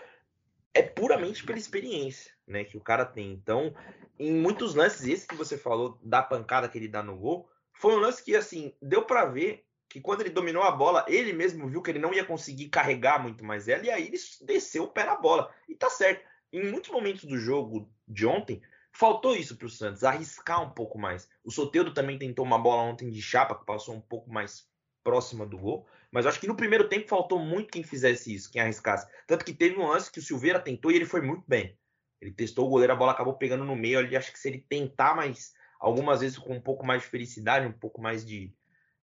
é 0.73 0.81
puramente 0.81 1.43
pela 1.43 1.57
experiência, 1.57 2.31
né? 2.47 2.63
Que 2.63 2.77
o 2.77 2.81
cara 2.81 3.05
tem. 3.05 3.33
Então, 3.33 3.75
em 4.19 4.33
muitos 4.33 4.75
lances, 4.75 5.07
esse 5.07 5.27
que 5.27 5.35
você 5.35 5.57
falou 5.57 5.99
da 6.03 6.21
pancada 6.21 6.69
que 6.69 6.77
ele 6.77 6.87
dá 6.87 7.03
no 7.03 7.17
gol, 7.17 7.49
foi 7.73 7.93
um 7.93 7.99
lance 7.99 8.23
que, 8.23 8.35
assim, 8.35 8.73
deu 8.81 9.03
para 9.03 9.25
ver 9.25 9.63
que 9.89 10.01
quando 10.01 10.21
ele 10.21 10.29
dominou 10.29 10.63
a 10.63 10.71
bola, 10.71 11.05
ele 11.07 11.33
mesmo 11.33 11.67
viu 11.67 11.81
que 11.81 11.91
ele 11.91 11.99
não 11.99 12.13
ia 12.13 12.25
conseguir 12.25 12.69
carregar 12.69 13.21
muito 13.21 13.43
mais 13.45 13.67
ela, 13.67 13.85
e 13.85 13.89
aí 13.89 14.07
ele 14.07 14.17
desceu 14.41 14.83
o 14.83 14.91
pé 14.91 15.05
na 15.05 15.15
bola. 15.15 15.53
E 15.67 15.75
tá 15.75 15.89
certo. 15.89 16.23
Em 16.51 16.71
muitos 16.71 16.89
momentos 16.89 17.25
do 17.25 17.37
jogo 17.37 17.89
de 18.07 18.25
ontem, 18.25 18.61
faltou 18.91 19.35
isso 19.35 19.57
para 19.57 19.67
o 19.67 19.69
Santos, 19.69 20.03
arriscar 20.03 20.63
um 20.63 20.69
pouco 20.69 20.97
mais. 20.97 21.29
O 21.43 21.51
Soteudo 21.51 21.93
também 21.93 22.17
tentou 22.17 22.45
uma 22.45 22.57
bola 22.57 22.83
ontem 22.83 23.09
de 23.09 23.21
chapa, 23.21 23.55
que 23.55 23.65
passou 23.65 23.95
um 23.95 24.01
pouco 24.01 24.31
mais 24.31 24.67
próxima 25.03 25.45
do 25.45 25.57
gol. 25.57 25.87
Mas 26.11 26.25
acho 26.25 26.39
que 26.39 26.47
no 26.47 26.55
primeiro 26.55 26.89
tempo 26.89 27.07
faltou 27.07 27.39
muito 27.39 27.71
quem 27.71 27.83
fizesse 27.83 28.33
isso, 28.33 28.51
quem 28.51 28.61
arriscasse. 28.61 29.07
Tanto 29.25 29.45
que 29.45 29.53
teve 29.53 29.77
um 29.77 29.87
lance 29.87 30.11
que 30.11 30.19
o 30.19 30.21
Silveira 30.21 30.59
tentou 30.59 30.91
e 30.91 30.95
ele 30.95 31.05
foi 31.05 31.21
muito 31.21 31.43
bem. 31.47 31.77
Ele 32.19 32.31
testou 32.31 32.65
o 32.65 32.69
goleiro, 32.69 32.93
a 32.93 32.95
bola 32.95 33.11
acabou 33.11 33.33
pegando 33.33 33.63
no 33.63 33.75
meio 33.75 33.99
ali. 33.99 34.17
Acho 34.17 34.31
que 34.31 34.39
se 34.39 34.47
ele 34.47 34.65
tentar 34.67 35.15
mais, 35.15 35.53
algumas 35.79 36.21
vezes 36.21 36.37
com 36.37 36.55
um 36.55 36.61
pouco 36.61 36.85
mais 36.85 37.03
de 37.03 37.07
felicidade, 37.07 37.67
um 37.67 37.71
pouco 37.71 38.01
mais 38.01 38.25
de, 38.25 38.53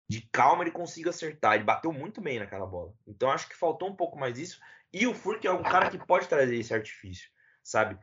de 0.09 0.23
calma 0.33 0.65
ele 0.65 0.71
consiga 0.71 1.11
acertar. 1.11 1.55
Ele 1.55 1.65
bateu 1.65 1.93
muito 1.93 2.21
bem 2.21 2.39
naquela 2.39 2.67
bola. 2.67 2.95
Então 3.07 3.31
acho 3.31 3.49
que 3.49 3.57
faltou 3.57 3.89
um 3.89 3.97
pouco 3.97 4.19
mais 4.19 4.39
isso. 4.39 4.61
E 4.93 5.07
o 5.07 5.15
Furk 5.15 5.47
é 5.47 5.53
um 5.53 5.63
cara 5.63 5.89
que 5.91 5.99
pode 5.99 6.29
trazer 6.29 6.57
esse 6.57 6.75
artifício, 6.75 7.31
sabe? 7.63 7.99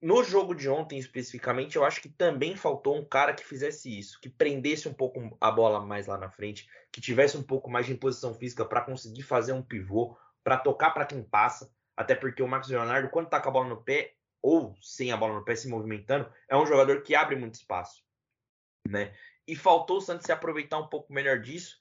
No 0.00 0.24
jogo 0.24 0.54
de 0.54 0.68
ontem, 0.68 0.98
especificamente, 0.98 1.76
eu 1.76 1.84
acho 1.84 2.00
que 2.00 2.08
também 2.08 2.56
faltou 2.56 2.96
um 2.96 3.04
cara 3.04 3.32
que 3.32 3.44
fizesse 3.44 3.96
isso, 3.96 4.20
que 4.20 4.28
prendesse 4.28 4.88
um 4.88 4.94
pouco 4.94 5.36
a 5.40 5.50
bola 5.50 5.80
mais 5.80 6.06
lá 6.06 6.18
na 6.18 6.28
frente, 6.28 6.68
que 6.90 7.00
tivesse 7.00 7.36
um 7.36 7.42
pouco 7.42 7.70
mais 7.70 7.86
de 7.86 7.92
imposição 7.92 8.34
física 8.34 8.64
para 8.64 8.80
conseguir 8.80 9.22
fazer 9.22 9.52
um 9.52 9.62
pivô, 9.62 10.16
para 10.42 10.58
tocar 10.58 10.90
para 10.90 11.06
quem 11.06 11.22
passa. 11.22 11.72
Até 11.96 12.14
porque 12.14 12.42
o 12.42 12.48
Marcos 12.48 12.70
Leonardo, 12.70 13.10
quando 13.10 13.28
tá 13.28 13.40
com 13.40 13.48
a 13.48 13.52
bola 13.52 13.68
no 13.68 13.82
pé, 13.82 14.14
ou 14.42 14.74
sem 14.82 15.12
a 15.12 15.16
bola 15.16 15.34
no 15.34 15.44
pé 15.44 15.54
se 15.54 15.68
movimentando, 15.68 16.28
é 16.48 16.56
um 16.56 16.66
jogador 16.66 17.02
que 17.02 17.14
abre 17.14 17.36
muito 17.36 17.54
espaço. 17.54 18.02
Né? 18.88 19.14
e 19.46 19.56
faltou 19.56 19.98
o 19.98 20.00
Santos 20.00 20.26
se 20.26 20.32
aproveitar 20.32 20.78
um 20.78 20.86
pouco 20.86 21.12
melhor 21.12 21.40
disso, 21.40 21.80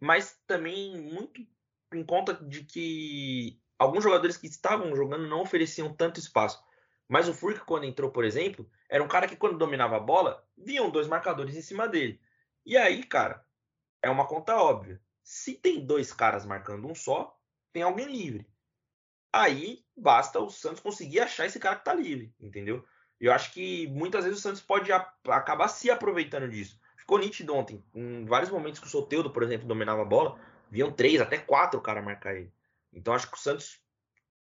mas 0.00 0.38
também 0.46 1.00
muito 1.00 1.46
em 1.94 2.04
conta 2.04 2.34
de 2.34 2.64
que 2.64 3.60
alguns 3.82 4.04
jogadores 4.04 4.36
que 4.36 4.46
estavam 4.46 4.94
jogando 4.94 5.26
não 5.26 5.42
ofereciam 5.42 5.92
tanto 5.92 6.20
espaço. 6.20 6.62
Mas 7.08 7.28
o 7.28 7.34
Furk, 7.34 7.60
quando 7.66 7.84
entrou, 7.84 8.10
por 8.10 8.24
exemplo, 8.24 8.68
era 8.88 9.02
um 9.02 9.08
cara 9.08 9.26
que 9.26 9.36
quando 9.36 9.58
dominava 9.58 9.96
a 9.96 10.00
bola, 10.00 10.46
vinham 10.56 10.90
dois 10.90 11.08
marcadores 11.08 11.56
em 11.56 11.62
cima 11.62 11.88
dele. 11.88 12.20
E 12.64 12.76
aí, 12.76 13.02
cara, 13.02 13.44
é 14.00 14.08
uma 14.08 14.26
conta 14.26 14.56
óbvia. 14.56 15.00
Se 15.22 15.54
tem 15.54 15.84
dois 15.84 16.12
caras 16.12 16.46
marcando 16.46 16.88
um 16.88 16.94
só, 16.94 17.36
tem 17.72 17.82
alguém 17.82 18.06
livre. 18.06 18.46
Aí 19.32 19.84
basta 19.96 20.38
o 20.38 20.48
Santos 20.48 20.80
conseguir 20.80 21.20
achar 21.20 21.46
esse 21.46 21.58
cara 21.58 21.76
que 21.76 21.84
tá 21.84 21.92
livre, 21.92 22.34
entendeu? 22.40 22.84
Eu 23.20 23.32
acho 23.32 23.52
que 23.52 23.86
muitas 23.88 24.24
vezes 24.24 24.38
o 24.38 24.42
Santos 24.42 24.62
pode 24.62 24.90
acabar 24.92 25.68
se 25.68 25.90
aproveitando 25.90 26.48
disso. 26.48 26.80
Ficou 26.96 27.18
nítido 27.18 27.54
ontem. 27.54 27.82
Em 27.94 28.24
vários 28.26 28.50
momentos 28.50 28.80
que 28.80 28.86
o 28.86 28.90
Soteudo, 28.90 29.30
por 29.30 29.42
exemplo, 29.42 29.66
dominava 29.66 30.02
a 30.02 30.04
bola, 30.04 30.38
viam 30.70 30.90
três, 30.92 31.20
até 31.20 31.38
quatro 31.38 31.80
caras 31.80 32.04
marcar 32.04 32.34
ele. 32.34 32.52
Então 32.92 33.14
acho 33.14 33.30
que 33.30 33.36
o 33.36 33.40
Santos 33.40 33.80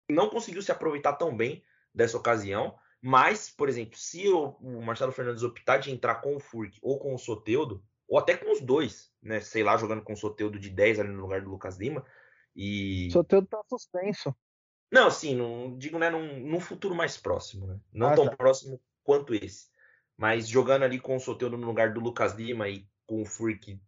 não 0.08 0.28
conseguiu 0.28 0.62
se 0.62 0.72
aproveitar 0.72 1.14
tão 1.14 1.36
bem 1.36 1.62
dessa 1.94 2.16
ocasião. 2.16 2.76
Mas, 3.00 3.50
por 3.50 3.68
exemplo, 3.68 3.98
se 3.98 4.28
o, 4.28 4.56
Marcelo 4.80 5.12
Fernandes 5.12 5.42
optar 5.42 5.78
de 5.78 5.90
entrar 5.90 6.16
com 6.16 6.36
o 6.36 6.40
Furk 6.40 6.78
ou 6.80 6.98
com 6.98 7.14
o 7.14 7.18
Soteudo, 7.18 7.82
ou 8.08 8.18
até 8.18 8.36
com 8.36 8.52
os 8.52 8.60
dois, 8.60 9.12
né? 9.20 9.40
Sei 9.40 9.64
lá, 9.64 9.76
jogando 9.76 10.02
com 10.02 10.12
o 10.12 10.16
Soteudo 10.16 10.58
de 10.58 10.70
10 10.70 11.00
ali 11.00 11.08
no 11.10 11.22
lugar 11.22 11.42
do 11.42 11.50
Lucas 11.50 11.78
Lima. 11.78 12.04
E. 12.54 13.10
Soteudo 13.10 13.46
tá 13.48 13.60
suspenso. 13.68 14.34
Não, 14.90 15.10
sim, 15.10 15.34
não, 15.34 15.76
digo, 15.78 15.98
né, 15.98 16.10
num, 16.10 16.38
num 16.40 16.60
futuro 16.60 16.94
mais 16.94 17.16
próximo, 17.16 17.66
né? 17.66 17.80
Não 17.92 18.08
ah, 18.08 18.14
tão 18.14 18.26
tá. 18.26 18.36
próximo 18.36 18.80
quanto 19.02 19.34
esse. 19.34 19.68
Mas 20.16 20.46
jogando 20.46 20.82
ali 20.82 21.00
com 21.00 21.16
o 21.16 21.20
Soteldo 21.20 21.56
no 21.56 21.66
lugar 21.66 21.94
do 21.94 22.00
Lucas 22.00 22.34
Lima 22.34 22.68
e 22.68 22.86
com 23.06 23.22
o 23.22 23.24
Furk 23.24 23.80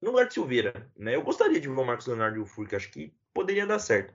no 0.00 0.10
lugar 0.10 0.26
de 0.26 0.34
Silveira, 0.34 0.90
né? 0.96 1.14
Eu 1.14 1.22
gostaria 1.22 1.60
de 1.60 1.68
ver 1.68 1.74
o 1.78 1.84
Marcos 1.84 2.06
Leonardo 2.06 2.38
e 2.38 2.40
o 2.40 2.46
Furk, 2.46 2.74
acho 2.74 2.90
que 2.90 3.14
poderia 3.34 3.66
dar 3.66 3.78
certo. 3.78 4.14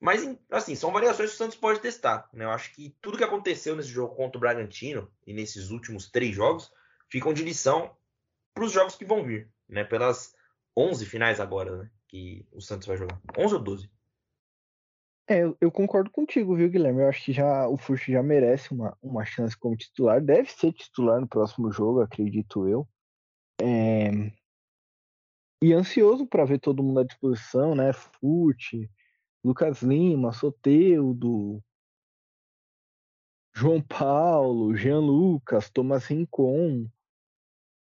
Mas, 0.00 0.22
assim, 0.50 0.76
são 0.76 0.92
variações 0.92 1.30
que 1.30 1.34
o 1.34 1.38
Santos 1.38 1.56
pode 1.56 1.80
testar, 1.80 2.28
né? 2.32 2.44
Eu 2.44 2.50
acho 2.50 2.72
que 2.72 2.96
tudo 3.00 3.18
que 3.18 3.24
aconteceu 3.24 3.74
nesse 3.74 3.88
jogo 3.88 4.14
contra 4.14 4.38
o 4.38 4.40
Bragantino 4.40 5.10
e 5.26 5.34
nesses 5.34 5.70
últimos 5.70 6.08
três 6.08 6.34
jogos 6.34 6.72
ficam 7.10 7.32
de 7.32 7.42
lição 7.42 7.96
para 8.54 8.64
os 8.64 8.70
jogos 8.70 8.94
que 8.94 9.04
vão 9.04 9.24
vir, 9.24 9.50
né? 9.68 9.82
Pelas 9.82 10.34
11 10.76 11.04
finais 11.04 11.40
agora, 11.40 11.76
né? 11.76 11.90
Que 12.06 12.46
o 12.52 12.60
Santos 12.60 12.86
vai 12.86 12.96
jogar. 12.96 13.20
11 13.36 13.54
ou 13.54 13.60
12? 13.60 13.90
É, 15.30 15.42
eu, 15.60 15.70
concordo 15.70 16.10
contigo, 16.10 16.56
viu, 16.56 16.70
Guilherme? 16.70 17.02
Eu 17.02 17.08
acho 17.08 17.22
que 17.22 17.32
já 17.34 17.68
o 17.68 17.76
Furch 17.76 18.10
já 18.10 18.22
merece 18.22 18.72
uma, 18.72 18.96
uma 19.02 19.26
chance 19.26 19.54
como 19.54 19.76
titular. 19.76 20.22
Deve 20.22 20.50
ser 20.50 20.72
titular 20.72 21.20
no 21.20 21.28
próximo 21.28 21.70
jogo, 21.70 22.00
acredito 22.00 22.66
eu. 22.66 22.88
É, 23.60 24.10
E 25.60 25.72
ansioso 25.72 26.26
para 26.26 26.44
ver 26.44 26.60
todo 26.60 26.82
mundo 26.82 27.00
à 27.00 27.04
disposição, 27.04 27.74
né? 27.74 27.92
Fute, 27.92 28.90
Lucas 29.42 29.82
Lima, 29.82 30.32
Soteudo, 30.32 31.62
João 33.54 33.82
Paulo, 33.82 34.76
Jean 34.76 35.00
Lucas, 35.00 35.68
Thomas 35.68 36.06
Rincon, 36.06 36.88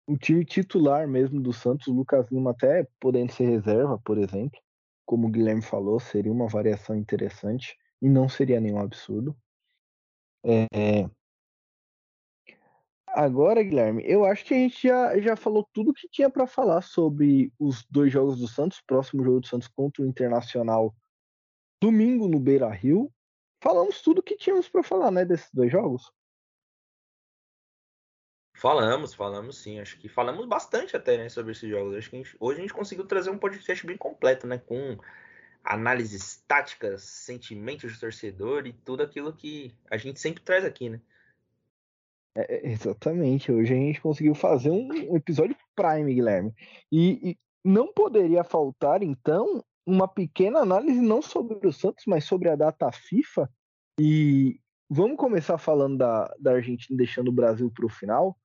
o 0.07 0.19
time 0.19 0.45
titular 0.45 1.09
mesmo 1.09 1.41
do 1.41 1.53
Santos, 1.53 1.87
Lucas 1.87 2.31
Lima 2.31 2.51
até 2.51 2.87
podendo 3.01 3.33
ser 3.33 3.47
reserva, 3.47 3.99
por 3.99 4.19
exemplo, 4.19 4.61
como 5.07 5.27
o 5.27 5.31
Guilherme 5.31 5.63
falou, 5.63 5.99
seria 5.99 6.33
uma 6.33 6.49
variação 6.49 6.95
interessante 6.95 7.79
e 8.03 8.09
não 8.09 8.29
seria 8.29 8.61
nenhum 8.61 8.79
absurdo. 8.79 9.35
É... 10.45 11.09
Agora, 13.17 13.63
Guilherme, 13.63 14.03
eu 14.05 14.25
acho 14.25 14.45
que 14.45 14.53
a 14.53 14.57
gente 14.57 14.89
já, 14.89 15.17
já 15.21 15.37
falou 15.37 15.65
tudo 15.73 15.95
que 15.95 16.09
tinha 16.09 16.29
para 16.29 16.49
falar 16.49 16.83
sobre 16.83 17.53
os 17.61 17.85
dois 17.89 18.13
jogos 18.13 18.41
do 18.41 18.49
Santos, 18.49 18.81
próximo 18.81 19.23
jogo 19.23 19.39
do 19.39 19.47
Santos 19.47 19.69
contra 19.69 20.03
o 20.03 20.07
Internacional, 20.07 20.93
domingo 21.81 22.27
no 22.27 22.41
Beira 22.41 22.69
Rio. 22.69 23.13
Falamos 23.63 24.03
tudo 24.03 24.21
que 24.21 24.37
tínhamos 24.37 24.69
para 24.69 24.83
falar, 24.83 25.13
né, 25.13 25.25
desses 25.25 25.49
dois 25.55 25.71
jogos. 25.71 26.11
Falamos, 28.57 29.15
falamos 29.15 29.59
sim. 29.59 29.79
Acho 29.79 29.97
que 29.97 30.09
falamos 30.09 30.45
bastante 30.49 30.97
até, 30.97 31.17
né, 31.17 31.29
sobre 31.29 31.53
esses 31.53 31.71
jogos. 31.71 31.95
Acho 31.95 32.11
que 32.11 32.17
a 32.17 32.19
gente, 32.19 32.37
hoje 32.41 32.59
a 32.59 32.63
gente 32.63 32.75
conseguiu 32.75 33.07
trazer 33.07 33.31
um 33.31 33.39
podcast 33.39 33.87
bem 33.87 33.97
completo, 33.97 34.45
né, 34.45 34.59
com 34.59 34.99
análises 35.63 36.43
táticas, 36.49 37.05
sentimentos 37.05 37.93
do 37.93 38.01
torcedor 38.01 38.67
e 38.67 38.73
tudo 38.73 39.05
aquilo 39.05 39.33
que 39.33 39.73
a 39.89 39.97
gente 39.97 40.19
sempre 40.19 40.43
traz 40.43 40.65
aqui, 40.65 40.91
né? 40.91 41.01
É, 42.37 42.55
é 42.57 42.71
exatamente. 42.71 43.53
Hoje 43.53 43.73
a 43.73 43.77
gente 43.77 44.01
conseguiu 44.01 44.35
fazer 44.35 44.71
um 44.71 45.17
episódio 45.17 45.57
Prime, 45.75 46.15
Guilherme. 46.15 46.53
E, 46.91 47.31
e 47.31 47.39
não 47.65 47.93
poderia 47.93 48.45
faltar, 48.45 49.03
então, 49.03 49.65
uma 49.87 50.09
pequena 50.09 50.61
análise 50.61 51.01
não 51.01 51.23
sobre 51.23 51.67
o 51.67 51.73
Santos, 51.73 52.05
mas 52.07 52.25
sobre 52.25 52.49
a 52.49 52.57
data 52.57 52.91
FIFA. 52.93 53.49
E 53.99 54.61
vamos 54.89 55.17
começar 55.17 55.59
falando 55.59 55.99
da, 55.99 56.35
da 56.39 56.53
Argentina 56.53 56.97
deixando 56.97 57.29
o 57.29 57.33
Brasil 57.33 57.71
para 57.71 57.87
o 57.87 57.91
final 57.91 58.37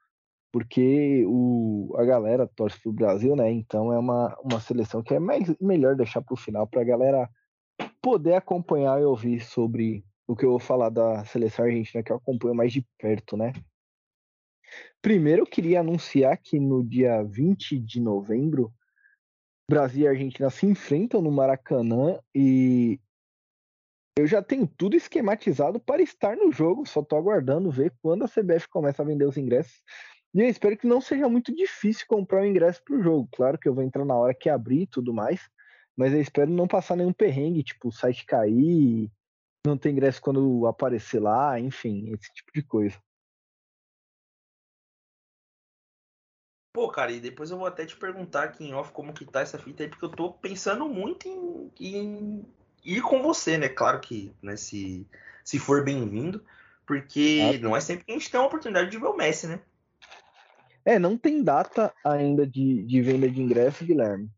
porque 0.51 1.23
o, 1.27 1.93
a 1.97 2.03
galera 2.03 2.47
torce 2.47 2.79
pro 2.81 2.91
Brasil, 2.91 3.35
né? 3.35 3.51
Então 3.51 3.93
é 3.93 3.99
uma, 3.99 4.35
uma 4.43 4.59
seleção 4.59 5.03
que 5.03 5.13
é 5.13 5.19
mais, 5.19 5.55
melhor 5.59 5.95
deixar 5.95 6.21
pro 6.21 6.35
final 6.35 6.67
para 6.67 6.81
a 6.81 6.85
galera 6.85 7.29
poder 8.01 8.33
acompanhar 8.33 8.99
e 8.99 9.05
ouvir 9.05 9.41
sobre 9.41 10.03
o 10.27 10.35
que 10.35 10.45
eu 10.45 10.51
vou 10.51 10.59
falar 10.59 10.89
da 10.89 11.23
seleção 11.25 11.65
argentina 11.65 12.03
que 12.03 12.11
eu 12.11 12.17
acompanho 12.17 12.55
mais 12.55 12.73
de 12.73 12.85
perto, 12.97 13.37
né? 13.37 13.53
Primeiro 15.01 15.43
eu 15.43 15.47
queria 15.47 15.79
anunciar 15.79 16.37
que 16.37 16.59
no 16.59 16.83
dia 16.83 17.23
20 17.23 17.79
de 17.79 18.01
novembro, 18.01 18.73
Brasil 19.69 20.03
e 20.03 20.07
Argentina 20.07 20.49
se 20.49 20.65
enfrentam 20.65 21.21
no 21.21 21.31
Maracanã 21.31 22.19
e 22.33 22.99
eu 24.17 24.27
já 24.27 24.41
tenho 24.41 24.67
tudo 24.67 24.97
esquematizado 24.97 25.79
para 25.79 26.01
estar 26.01 26.35
no 26.35 26.51
jogo, 26.51 26.85
só 26.85 27.01
tô 27.01 27.15
aguardando 27.15 27.71
ver 27.71 27.93
quando 28.01 28.25
a 28.25 28.27
CBF 28.27 28.67
começa 28.67 29.01
a 29.01 29.05
vender 29.05 29.25
os 29.25 29.37
ingressos. 29.37 29.81
E 30.33 30.41
eu 30.41 30.47
espero 30.47 30.77
que 30.77 30.85
não 30.85 30.99
seja 30.99 31.29
muito 31.29 31.55
difícil 31.55 32.05
comprar 32.07 32.41
o 32.41 32.45
ingresso 32.45 32.83
para 32.83 32.97
o 32.97 33.01
jogo. 33.01 33.29
Claro 33.31 33.57
que 33.57 33.69
eu 33.69 33.73
vou 33.73 33.83
entrar 33.83 34.03
na 34.03 34.15
hora 34.15 34.33
que 34.33 34.49
abrir 34.49 34.81
e 34.81 34.87
tudo 34.87 35.13
mais, 35.13 35.49
mas 35.95 36.13
eu 36.13 36.19
espero 36.19 36.51
não 36.51 36.67
passar 36.67 36.95
nenhum 36.95 37.13
perrengue, 37.13 37.63
tipo 37.63 37.87
o 37.87 37.91
site 37.91 38.25
cair, 38.25 39.09
não 39.65 39.77
ter 39.77 39.91
ingresso 39.91 40.21
quando 40.21 40.67
aparecer 40.67 41.19
lá, 41.19 41.59
enfim, 41.59 42.11
esse 42.13 42.33
tipo 42.33 42.51
de 42.53 42.61
coisa. 42.61 42.97
Pô, 46.79 46.87
cara, 46.87 47.11
e 47.11 47.19
depois 47.19 47.51
eu 47.51 47.57
vou 47.57 47.67
até 47.67 47.85
te 47.85 47.97
perguntar 47.97 48.45
aqui 48.45 48.63
em 48.63 48.73
off 48.73 48.93
como 48.93 49.11
que 49.11 49.25
tá 49.25 49.41
essa 49.41 49.59
fita 49.59 49.83
aí, 49.83 49.89
porque 49.89 50.05
eu 50.05 50.09
tô 50.09 50.31
pensando 50.31 50.87
muito 50.87 51.27
em, 51.27 51.69
em 51.77 52.45
ir 52.85 53.01
com 53.01 53.21
você, 53.21 53.57
né? 53.57 53.67
Claro 53.67 53.99
que, 53.99 54.31
né, 54.41 54.55
se, 54.55 55.05
se 55.43 55.59
for 55.59 55.83
bem-vindo, 55.83 56.41
porque 56.87 57.59
ah, 57.59 57.61
não 57.61 57.75
é 57.75 57.81
sempre 57.81 58.05
que 58.05 58.13
a 58.13 58.15
gente 58.17 58.31
tem 58.31 58.39
a 58.39 58.45
oportunidade 58.45 58.89
de 58.89 58.97
ver 58.97 59.07
o 59.07 59.17
Messi, 59.17 59.47
né? 59.47 59.59
É, 60.85 60.97
não 60.97 61.17
tem 61.17 61.43
data 61.43 61.93
ainda 62.01 62.47
de, 62.47 62.81
de 62.83 63.01
venda 63.01 63.29
de 63.29 63.41
ingresso, 63.41 63.83
Guilherme. 63.83 64.29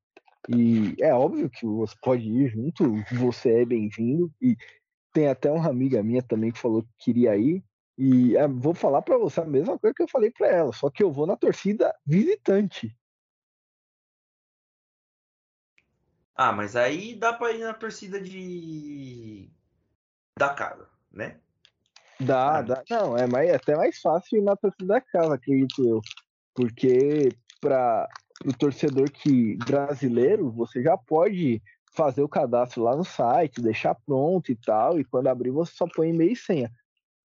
E 0.50 0.96
é 1.00 1.14
óbvio 1.14 1.48
que 1.48 1.64
você 1.68 1.94
pode 2.02 2.28
ir 2.28 2.50
junto, 2.50 3.04
você 3.20 3.62
é 3.62 3.66
bem-vindo. 3.66 4.34
E 4.42 4.58
tem 5.14 5.28
até 5.28 5.52
uma 5.52 5.70
amiga 5.70 6.02
minha 6.02 6.24
também 6.24 6.52
que 6.52 6.58
falou 6.58 6.82
que 6.82 6.90
queria 6.98 7.38
ir. 7.38 7.64
E 8.04 8.36
é, 8.36 8.48
vou 8.48 8.74
falar 8.74 9.04
para 9.04 9.16
você 9.16 9.42
a 9.42 9.46
mesma 9.46 9.78
coisa 9.78 9.94
que 9.94 10.02
eu 10.02 10.08
falei 10.08 10.32
para 10.32 10.48
ela, 10.48 10.74
só 10.74 10.90
que 10.90 11.04
eu 11.04 11.12
vou 11.12 11.28
na 11.28 11.38
torcida 11.38 11.96
visitante. 12.04 12.98
Ah, 16.34 16.52
mas 16.52 16.76
aí 16.76 17.14
dá 17.14 17.32
para 17.32 17.52
ir 17.52 17.60
na 17.60 17.76
torcida 17.76 18.20
de 18.20 19.52
da 20.36 20.50
casa, 20.50 20.90
né? 21.12 21.40
Dá, 22.20 22.58
ah, 22.58 22.62
dá. 22.64 22.84
Não, 22.90 23.16
é, 23.16 23.28
mais, 23.28 23.48
é 23.48 23.56
até 23.56 23.76
mais 23.76 24.02
fácil 24.02 24.40
ir 24.40 24.42
na 24.42 24.56
torcida 24.56 24.96
da 24.96 25.02
casa, 25.02 25.36
acredito 25.36 25.88
eu. 25.88 26.02
Porque 26.56 27.30
para 27.60 28.10
o 28.44 28.52
torcedor 28.52 29.12
que 29.12 29.58
brasileiro, 29.58 30.50
você 30.50 30.82
já 30.82 30.98
pode 30.98 31.62
fazer 31.94 32.24
o 32.24 32.30
cadastro 32.30 32.82
lá 32.82 32.96
no 32.96 33.06
site, 33.06 33.62
deixar 33.62 33.94
pronto 33.94 34.52
e 34.52 34.56
tal, 34.56 35.00
e 35.00 35.06
quando 35.06 35.28
abrir 35.28 35.52
você 35.52 35.72
só 35.76 35.86
põe 35.86 36.10
e-mail 36.10 36.32
e 36.32 36.36
senha. 36.36 36.72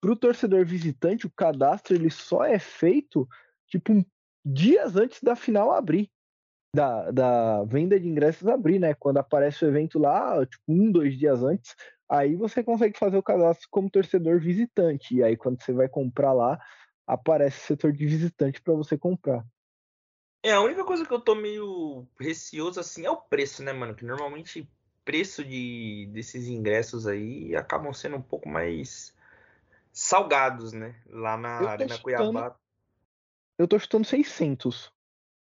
Para 0.02 0.12
o 0.12 0.16
torcedor 0.16 0.66
visitante, 0.66 1.26
o 1.28 1.30
cadastro 1.30 1.94
ele 1.94 2.10
só 2.10 2.44
é 2.44 2.58
feito 2.58 3.28
tipo 3.68 4.04
dias 4.44 4.96
antes 4.96 5.22
da 5.22 5.36
final 5.36 5.70
abrir, 5.70 6.10
da, 6.74 7.12
da 7.12 7.64
venda 7.64 8.00
de 8.00 8.08
ingressos 8.08 8.48
abrir, 8.48 8.80
né? 8.80 8.94
Quando 8.94 9.18
aparece 9.18 9.64
o 9.64 9.68
evento 9.68 10.00
lá, 10.00 10.44
tipo 10.44 10.64
um, 10.66 10.90
dois 10.90 11.16
dias 11.16 11.44
antes, 11.44 11.76
aí 12.10 12.34
você 12.34 12.64
consegue 12.64 12.98
fazer 12.98 13.16
o 13.16 13.22
cadastro 13.22 13.68
como 13.70 13.88
torcedor 13.88 14.40
visitante. 14.40 15.14
E 15.14 15.22
aí 15.22 15.36
quando 15.36 15.62
você 15.62 15.72
vai 15.72 15.88
comprar 15.88 16.32
lá, 16.32 16.58
aparece 17.06 17.58
o 17.58 17.66
setor 17.68 17.92
de 17.92 18.04
visitante 18.04 18.60
para 18.60 18.74
você 18.74 18.98
comprar. 18.98 19.46
É, 20.42 20.50
a 20.50 20.60
única 20.60 20.84
coisa 20.84 21.06
que 21.06 21.14
eu 21.14 21.20
tô 21.20 21.36
meio 21.36 22.08
receoso 22.18 22.80
assim 22.80 23.06
é 23.06 23.10
o 23.10 23.16
preço, 23.16 23.62
né, 23.62 23.72
mano? 23.72 23.94
Que 23.94 24.04
normalmente 24.04 24.68
preço 25.04 25.44
de 25.44 26.08
desses 26.12 26.48
ingressos 26.48 27.06
aí 27.06 27.54
acabam 27.54 27.92
sendo 27.92 28.16
um 28.16 28.22
pouco 28.22 28.48
mais 28.48 29.14
salgados, 29.92 30.72
né? 30.72 31.00
Lá 31.06 31.36
na 31.36 31.68
Arena 31.68 31.96
chutando, 31.96 32.02
Cuiabá. 32.02 32.56
Eu 33.58 33.68
tô 33.68 33.78
chutando 33.78 34.06
600. 34.06 34.92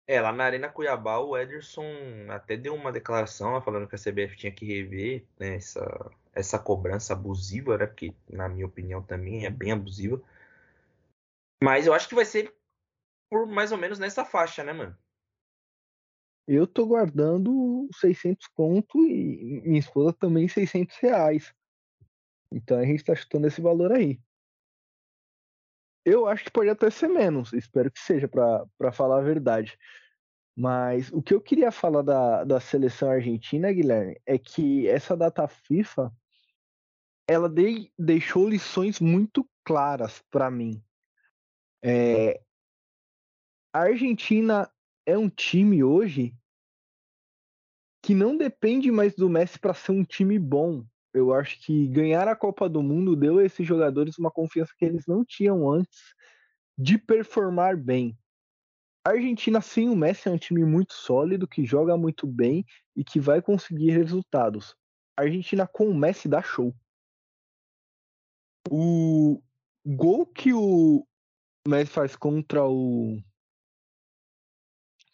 É, 0.05 0.21
lá 0.21 0.31
na 0.31 0.45
Arena 0.45 0.69
Cuiabá 0.69 1.17
o 1.19 1.35
Ederson 1.35 1.85
até 2.29 2.55
deu 2.55 2.73
uma 2.73 2.91
declaração 2.91 3.61
falando 3.61 3.87
que 3.87 3.95
a 3.95 3.99
CBF 3.99 4.37
tinha 4.37 4.51
que 4.51 4.65
rever 4.65 5.25
né, 5.37 5.55
essa, 5.55 6.11
essa 6.33 6.57
cobrança 6.57 7.13
abusiva, 7.13 7.77
né? 7.77 7.87
Porque, 7.87 8.13
na 8.29 8.47
minha 8.47 8.67
opinião, 8.67 9.01
também 9.01 9.45
é 9.45 9.49
bem 9.49 9.71
abusiva. 9.71 10.21
Mas 11.61 11.87
eu 11.87 11.93
acho 11.93 12.07
que 12.07 12.15
vai 12.15 12.23
ser 12.23 12.55
por 13.29 13.45
mais 13.45 13.71
ou 13.71 13.77
menos 13.77 13.99
nessa 13.99 14.23
faixa, 14.23 14.63
né, 14.63 14.71
mano? 14.71 14.97
Eu 16.47 16.65
tô 16.65 16.85
guardando 16.85 17.89
600 17.99 18.47
conto 18.47 18.99
e 18.99 19.61
minha 19.65 19.79
esposa 19.79 20.13
também 20.13 20.47
600 20.47 20.95
reais. 20.97 21.53
Então 22.49 22.79
a 22.79 22.85
gente 22.85 23.03
tá 23.03 23.13
chutando 23.13 23.47
esse 23.47 23.59
valor 23.59 23.91
aí. 23.91 24.17
Eu 26.09 26.25
acho 26.25 26.45
que 26.45 26.51
pode 26.51 26.69
até 26.69 26.89
ser 26.89 27.09
menos, 27.09 27.51
espero 27.51 27.91
que 27.91 27.99
seja, 27.99 28.29
para 28.29 28.93
falar 28.93 29.17
a 29.17 29.21
verdade. 29.21 29.77
Mas 30.55 31.11
o 31.11 31.21
que 31.21 31.33
eu 31.33 31.41
queria 31.41 31.69
falar 31.69 32.01
da, 32.01 32.45
da 32.45 32.61
seleção 32.61 33.11
argentina, 33.11 33.73
Guilherme, 33.73 34.17
é 34.25 34.37
que 34.37 34.87
essa 34.87 35.17
data 35.17 35.45
FIFA 35.49 36.09
ela 37.27 37.49
de, 37.49 37.91
deixou 37.99 38.47
lições 38.47 39.01
muito 39.01 39.45
claras 39.65 40.23
para 40.31 40.49
mim. 40.49 40.81
É, 41.83 42.39
a 43.73 43.81
Argentina 43.81 44.71
é 45.05 45.17
um 45.17 45.27
time 45.27 45.83
hoje 45.83 46.33
que 48.01 48.15
não 48.15 48.37
depende 48.37 48.89
mais 48.93 49.13
do 49.13 49.29
Messi 49.29 49.59
para 49.59 49.73
ser 49.73 49.91
um 49.91 50.05
time 50.05 50.39
bom. 50.39 50.85
Eu 51.17 51.33
acho 51.33 51.59
que 51.59 51.87
ganhar 51.87 52.27
a 52.27 52.35
Copa 52.35 52.69
do 52.69 52.81
Mundo 52.81 53.15
deu 53.15 53.39
a 53.39 53.43
esses 53.43 53.65
jogadores 53.65 54.17
uma 54.17 54.31
confiança 54.31 54.73
que 54.77 54.85
eles 54.85 55.05
não 55.07 55.25
tinham 55.25 55.69
antes 55.69 56.13
de 56.77 56.97
performar 56.97 57.75
bem. 57.75 58.17
A 59.05 59.11
Argentina 59.11 59.61
sem 59.61 59.89
o 59.89 59.95
Messi 59.95 60.27
é 60.27 60.31
um 60.31 60.37
time 60.37 60.63
muito 60.63 60.93
sólido, 60.93 61.47
que 61.47 61.65
joga 61.65 61.97
muito 61.97 62.27
bem 62.27 62.65
e 62.95 63.03
que 63.03 63.19
vai 63.19 63.41
conseguir 63.41 63.91
resultados. 63.91 64.75
A 65.17 65.23
Argentina 65.23 65.65
com 65.65 65.89
o 65.89 65.95
Messi 65.95 66.27
dá 66.27 66.41
show. 66.41 66.75
O 68.69 69.41
gol 69.85 70.25
que 70.25 70.53
o 70.53 71.07
mas 71.67 71.89
faz 71.89 72.15
contra 72.15 72.65
o. 72.65 73.21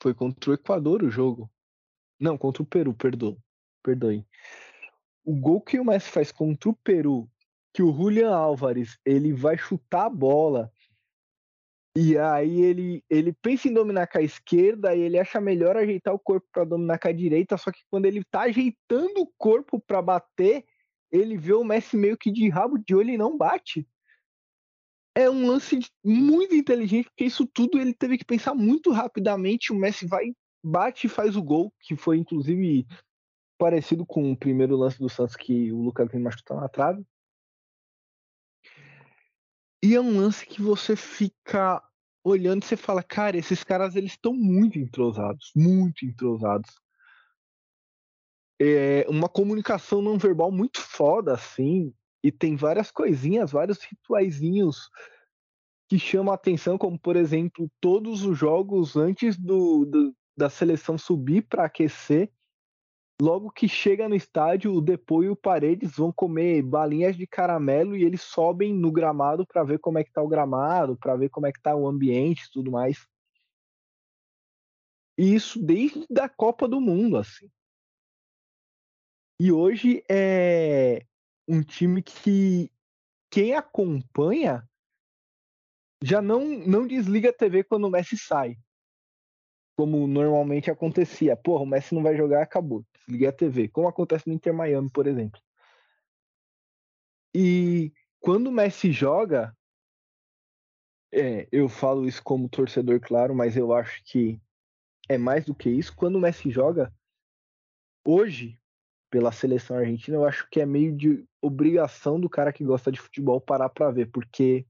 Foi 0.02 0.14
contra 0.14 0.52
o 0.52 0.54
Equador 0.54 1.02
o 1.02 1.10
jogo. 1.10 1.52
Não, 2.20 2.38
contra 2.38 2.62
o 2.62 2.66
Peru, 2.66 2.94
perdoe. 2.94 3.38
Perdoe. 3.82 4.24
O 5.24 5.36
gol 5.36 5.62
que 5.62 5.80
o 5.80 5.86
Messi 5.86 6.10
faz 6.10 6.32
contra 6.32 6.70
o 6.70 6.76
Peru, 6.76 7.30
que 7.74 7.82
o 7.82 7.94
Julian 7.94 8.34
Álvares 8.34 8.98
ele 9.06 9.34
vai 9.34 9.58
chutar 9.58 10.06
a 10.06 10.10
bola 10.10 10.72
E 11.95 12.18
aí 12.18 12.62
ele, 12.62 13.04
ele 13.10 13.32
pensa 13.34 13.68
em 13.68 13.74
dominar 13.74 14.08
com 14.08 14.18
a 14.18 14.22
esquerda 14.22 14.95
e 14.95 15.02
ele 15.02 15.20
acha 15.20 15.40
melhor 15.40 15.78
ajeitar 15.78 16.14
o 16.14 16.20
corpo 16.20 16.48
para 16.52 16.66
dominar 16.66 16.98
com 16.98 17.08
a 17.08 17.12
direita, 17.12 17.58
só 17.58 17.72
que 17.72 17.82
quando 17.90 18.06
ele 18.06 18.24
tá 18.24 18.41
ajeitando 18.41 19.22
o 19.22 19.32
corpo 19.38 19.80
para 19.80 20.02
bater, 20.02 20.66
ele 21.12 21.38
vê 21.38 21.54
o 21.54 21.64
Messi 21.64 21.95
meio 21.95 22.18
que 22.18 22.32
de 22.32 22.50
rabo 22.50 22.80
de 22.80 22.95
olho 22.95 23.12
e 23.12 23.18
não 23.18 23.38
bate. 23.38 23.88
É 25.16 25.30
um 25.30 25.45
lance 25.45 25.80
muito 26.04 26.56
inteligente, 26.56 27.06
porque 27.06 27.26
isso 27.26 27.45
tudo 27.45 27.80
ele 27.80 27.94
teve 27.94 28.18
que 28.18 28.26
pensar 28.26 28.56
muito 28.56 28.91
rapidamente. 28.91 29.72
O 29.72 29.76
Messi 29.76 30.08
vai, 30.08 30.34
bate 30.64 31.06
e 31.06 31.10
faz 31.10 31.36
o 31.36 31.44
gol, 31.44 31.72
que 31.82 31.95
foi 31.95 32.18
inclusive 32.18 32.88
parecido 33.64 34.06
com 34.06 34.30
o 34.30 34.35
primeiro 34.35 34.76
lance 34.76 34.99
do 34.99 35.07
Santos 35.07 35.38
que 35.38 35.72
o 35.72 35.81
Lucas 35.81 36.11
Lima 36.11 36.30
chutou 36.30 36.60
na 36.60 36.68
trave. 36.68 37.02
E 39.81 39.95
é 39.95 40.02
um 40.02 40.18
lance 40.18 40.45
que 40.45 40.61
você 40.61 40.98
fica 40.98 41.81
olhando 42.26 42.61
e 42.61 42.65
você 42.65 42.76
fala, 42.76 43.02
cara, 43.02 43.38
esses 43.38 43.64
caras 43.64 43.95
eles 43.95 44.11
estão 44.11 44.34
muito 44.34 44.77
entrosados, 44.77 45.53
muito 45.56 46.06
entrosados. 46.06 46.69
É 48.60 49.06
uma 49.07 49.30
comunicação 49.30 50.02
não 50.02 50.18
verbal 50.18 50.52
muito 50.52 50.81
foda, 50.81 51.34
assim, 51.34 51.94
e 52.22 52.34
tem 52.34 52.57
várias 52.57 52.91
coisinhas, 52.91 53.53
vários 53.53 53.81
rituaizinhos 53.81 54.90
que 55.88 55.98
chamam 55.98 56.34
a 56.34 56.35
atenção, 56.35 56.77
como 56.77 56.99
por 56.99 57.15
exemplo, 57.15 57.72
todos 57.80 58.26
os 58.26 58.38
jogos 58.38 58.98
antes 58.98 59.38
do, 59.38 59.85
do 59.85 60.14
da 60.35 60.49
seleção 60.49 60.98
subir 60.98 61.44
para 61.44 61.64
aquecer, 61.64 62.30
Logo 63.24 63.50
que 63.50 63.70
chega 63.70 64.10
no 64.10 64.16
estádio, 64.16 64.74
o 64.74 64.82
Depois 64.82 65.26
e 65.26 65.30
o 65.30 65.36
Paredes 65.36 65.95
vão 65.95 66.12
comer 66.12 66.62
balinhas 66.62 67.16
de 67.16 67.26
caramelo 67.26 67.95
e 67.95 68.04
eles 68.04 68.22
sobem 68.22 68.74
no 68.74 68.91
gramado 68.91 69.48
para 69.48 69.64
ver 69.64 69.80
como 69.80 69.98
é 69.98 70.04
que 70.04 70.12
tá 70.12 70.22
o 70.22 70.28
gramado, 70.28 70.98
para 70.98 71.16
ver 71.16 71.30
como 71.30 71.48
é 71.48 71.52
que 71.54 71.62
tá 71.62 71.74
o 71.74 71.88
ambiente 71.88 72.52
tudo 72.52 72.70
mais. 72.70 73.08
E 75.18 75.34
isso 75.34 75.58
desde 75.64 76.06
a 76.20 76.28
Copa 76.28 76.68
do 76.68 76.82
Mundo, 76.82 77.16
assim. 77.16 77.50
E 79.40 79.54
hoje 79.54 80.04
é 80.12 81.06
um 81.48 81.64
time 81.64 82.04
que 82.04 82.70
quem 83.32 83.56
acompanha 83.56 84.70
já 86.04 86.22
não, 86.22 86.44
não 86.68 86.86
desliga 86.86 87.30
a 87.30 87.34
TV 87.34 87.64
quando 87.64 87.86
o 87.86 87.90
Messi 87.90 88.18
sai 88.18 88.58
como 89.76 90.08
normalmente 90.08 90.70
acontecia. 90.70 91.36
Porra, 91.36 91.64
o 91.64 91.66
Messi 91.66 91.95
não 91.95 92.04
vai 92.04 92.16
jogar, 92.16 92.41
acabou. 92.41 92.86
Desliguei 92.94 93.28
a 93.28 93.32
TV. 93.32 93.68
Como 93.68 93.88
acontece 93.88 94.28
no 94.28 94.34
Inter 94.34 94.54
Miami, 94.54 94.90
por 94.90 95.08
exemplo. 95.08 95.40
E 97.36 97.91
quando 98.20 98.48
o 98.48 98.52
Messi 98.52 98.91
joga, 98.91 99.56
é, 101.12 101.48
eu 101.52 101.68
falo 101.68 102.08
isso 102.08 102.24
como 102.24 102.50
torcedor, 102.50 103.00
claro, 103.00 103.34
mas 103.36 103.58
eu 103.58 103.74
acho 103.74 104.04
que 104.06 104.40
é 105.10 105.18
mais 105.18 105.45
do 105.45 105.56
que 105.56 105.70
isso. 105.70 105.95
Quando 105.95 106.16
o 106.16 106.22
Messi 106.22 106.52
joga, 106.52 106.94
hoje, 108.06 108.60
pela 109.10 109.32
seleção 109.32 109.78
argentina, 109.78 110.18
eu 110.18 110.26
acho 110.26 110.48
que 110.50 110.62
é 110.62 110.66
meio 110.66 110.95
de 110.95 111.26
obrigação 111.41 112.20
do 112.20 112.30
cara 112.30 112.54
que 112.54 112.64
gosta 112.64 112.91
de 112.91 113.02
futebol 113.02 113.41
parar 113.41 113.70
pra 113.70 113.91
ver, 113.91 114.12
porque, 114.12 114.66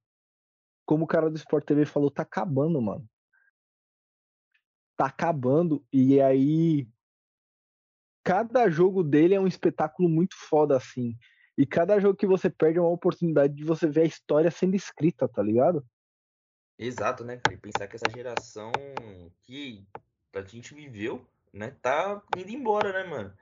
como 0.85 1.03
o 1.03 1.07
cara 1.07 1.29
do 1.29 1.35
Sport 1.35 1.65
TV 1.65 1.85
falou, 1.85 2.09
tá 2.09 2.23
acabando, 2.23 2.81
mano 2.81 3.07
tá 4.95 5.05
acabando 5.05 5.85
e 5.91 6.21
aí 6.21 6.87
cada 8.23 8.69
jogo 8.69 9.03
dele 9.03 9.35
é 9.35 9.39
um 9.39 9.47
espetáculo 9.47 10.07
muito 10.07 10.35
foda 10.35 10.77
assim. 10.77 11.15
E 11.57 11.65
cada 11.65 11.99
jogo 11.99 12.17
que 12.17 12.25
você 12.25 12.49
perde 12.49 12.79
é 12.79 12.81
uma 12.81 12.89
oportunidade 12.89 13.53
de 13.53 13.63
você 13.63 13.87
ver 13.87 14.01
a 14.01 14.05
história 14.05 14.49
sendo 14.49 14.75
escrita, 14.75 15.27
tá 15.27 15.43
ligado? 15.43 15.85
Exato, 16.79 17.23
né, 17.23 17.37
cara? 17.37 17.55
E 17.55 17.59
pensar 17.59 17.87
que 17.87 17.95
essa 17.95 18.09
geração 18.11 18.71
que 19.43 19.85
a 20.33 20.41
gente 20.41 20.73
viveu, 20.73 21.27
né, 21.53 21.75
tá 21.81 22.21
indo 22.35 22.49
embora, 22.49 22.91
né, 22.91 23.07
mano? 23.07 23.33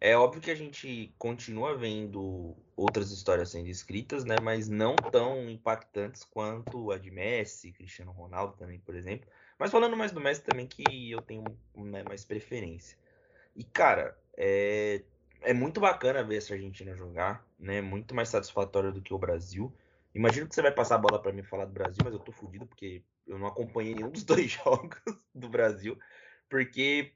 É 0.00 0.16
óbvio 0.16 0.40
que 0.40 0.50
a 0.50 0.54
gente 0.54 1.12
continua 1.18 1.76
vendo 1.76 2.56
outras 2.76 3.10
histórias 3.10 3.50
sendo 3.50 3.68
escritas, 3.68 4.24
né, 4.24 4.38
mas 4.40 4.68
não 4.68 4.94
tão 4.94 5.48
impactantes 5.50 6.22
quanto 6.24 6.92
a 6.92 6.98
de 6.98 7.10
Messi, 7.10 7.72
Cristiano 7.72 8.12
Ronaldo 8.12 8.56
também, 8.56 8.78
por 8.78 8.94
exemplo. 8.94 9.28
Mas 9.58 9.70
falando 9.70 9.96
mais 9.96 10.12
do 10.12 10.20
Messi 10.20 10.42
também, 10.42 10.66
que 10.66 11.10
eu 11.10 11.22
tenho 11.22 11.44
né, 11.74 12.02
mais 12.02 12.24
preferência. 12.24 12.98
E, 13.54 13.64
cara, 13.64 14.16
é, 14.36 15.02
é 15.40 15.54
muito 15.54 15.80
bacana 15.80 16.22
ver 16.22 16.36
essa 16.36 16.54
Argentina 16.54 16.94
jogar, 16.94 17.46
né? 17.58 17.80
Muito 17.80 18.14
mais 18.14 18.28
satisfatório 18.28 18.92
do 18.92 19.00
que 19.00 19.14
o 19.14 19.18
Brasil. 19.18 19.74
Imagino 20.14 20.46
que 20.46 20.54
você 20.54 20.62
vai 20.62 20.72
passar 20.72 20.96
a 20.96 20.98
bola 20.98 21.20
para 21.20 21.32
mim 21.32 21.42
falar 21.42 21.64
do 21.64 21.72
Brasil, 21.72 22.02
mas 22.04 22.12
eu 22.12 22.20
tô 22.20 22.32
fudido 22.32 22.66
porque 22.66 23.02
eu 23.26 23.38
não 23.38 23.46
acompanhei 23.46 23.94
nenhum 23.94 24.10
dos 24.10 24.24
dois 24.24 24.50
jogos 24.50 25.00
do 25.34 25.48
Brasil. 25.48 25.98
Porque, 26.48 27.12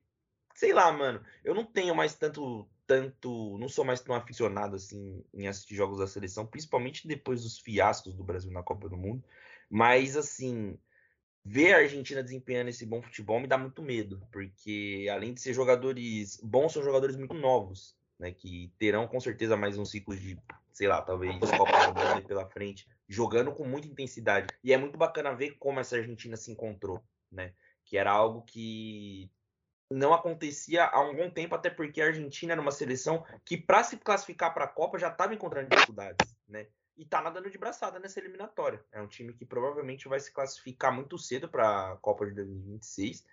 sei 0.54 0.72
lá, 0.72 0.90
mano, 0.92 1.22
eu 1.44 1.54
não 1.54 1.64
tenho 1.64 1.94
mais 1.94 2.14
tanto. 2.14 2.68
tanto 2.86 3.58
não 3.58 3.68
sou 3.68 3.84
mais 3.84 4.00
tão 4.00 4.14
aficionado 4.14 4.76
assim 4.76 5.22
em 5.34 5.46
assistir 5.46 5.74
jogos 5.74 5.98
da 5.98 6.06
seleção, 6.06 6.46
principalmente 6.46 7.06
depois 7.06 7.42
dos 7.42 7.58
fiascos 7.58 8.14
do 8.14 8.24
Brasil 8.24 8.50
na 8.50 8.62
Copa 8.62 8.88
do 8.88 8.96
Mundo. 8.96 9.22
Mas, 9.68 10.16
assim, 10.16 10.78
ver 11.44 11.74
a 11.74 11.78
Argentina 11.78 12.22
desempenhando 12.22 12.68
esse 12.68 12.84
bom 12.84 13.02
futebol 13.02 13.40
me 13.40 13.46
dá 13.46 13.56
muito 13.56 13.82
medo, 13.82 14.22
porque 14.30 15.08
além 15.10 15.32
de 15.32 15.40
ser 15.40 15.52
jogadores 15.52 16.38
bons, 16.42 16.72
são 16.72 16.82
jogadores 16.82 17.16
muito 17.16 17.34
novos, 17.34 17.96
né, 18.18 18.30
que 18.32 18.72
terão 18.78 19.08
com 19.08 19.18
certeza 19.18 19.56
mais 19.56 19.78
um 19.78 19.84
ciclo 19.84 20.14
de, 20.14 20.38
sei 20.72 20.86
lá, 20.86 21.00
talvez 21.00 21.38
Copa 21.38 21.92
do 21.92 22.14
Mundo 22.14 22.26
pela 22.26 22.46
frente, 22.46 22.86
jogando 23.08 23.52
com 23.52 23.64
muita 23.64 23.88
intensidade. 23.88 24.48
E 24.62 24.72
é 24.72 24.76
muito 24.76 24.98
bacana 24.98 25.34
ver 25.34 25.56
como 25.58 25.80
essa 25.80 25.96
Argentina 25.96 26.36
se 26.36 26.52
encontrou, 26.52 27.02
né? 27.32 27.52
Que 27.84 27.96
era 27.96 28.12
algo 28.12 28.42
que 28.42 29.30
não 29.90 30.14
acontecia 30.14 30.84
há 30.84 31.00
um 31.00 31.16
bom 31.16 31.28
tempo, 31.28 31.54
até 31.54 31.68
porque 31.68 32.00
a 32.00 32.06
Argentina 32.06 32.52
era 32.52 32.60
uma 32.60 32.70
seleção 32.70 33.24
que 33.44 33.56
para 33.56 33.82
se 33.82 33.96
classificar 33.96 34.54
para 34.54 34.66
a 34.66 34.68
Copa 34.68 34.98
já 34.98 35.08
estava 35.08 35.34
encontrando 35.34 35.68
dificuldades, 35.68 36.36
né? 36.48 36.68
E 36.96 37.04
tá 37.04 37.22
nadando 37.22 37.50
de 37.50 37.58
braçada 37.58 37.98
nessa 37.98 38.20
eliminatória. 38.20 38.84
É 38.92 39.00
um 39.00 39.06
time 39.06 39.32
que 39.32 39.44
provavelmente 39.44 40.08
vai 40.08 40.20
se 40.20 40.32
classificar 40.32 40.94
muito 40.94 41.16
cedo 41.16 41.48
para 41.48 41.92
a 41.92 41.96
Copa 41.96 42.26
de 42.26 42.34
2026, 42.34 43.24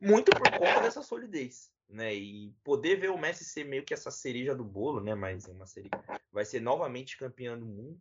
muito 0.00 0.30
por 0.30 0.50
conta 0.52 0.80
dessa 0.80 1.02
solidez, 1.02 1.72
né? 1.88 2.14
E 2.14 2.54
poder 2.62 2.96
ver 3.00 3.10
o 3.10 3.18
Messi 3.18 3.44
ser 3.44 3.64
meio 3.64 3.84
que 3.84 3.94
essa 3.94 4.10
cereja 4.10 4.54
do 4.54 4.64
bolo, 4.64 5.00
né? 5.00 5.14
Mas 5.14 5.48
é 5.48 5.52
uma 5.52 5.66
série 5.66 5.90
vai 6.32 6.44
ser 6.44 6.60
novamente 6.60 7.18
campeão 7.18 7.58
do 7.58 7.66
mundo, 7.66 8.00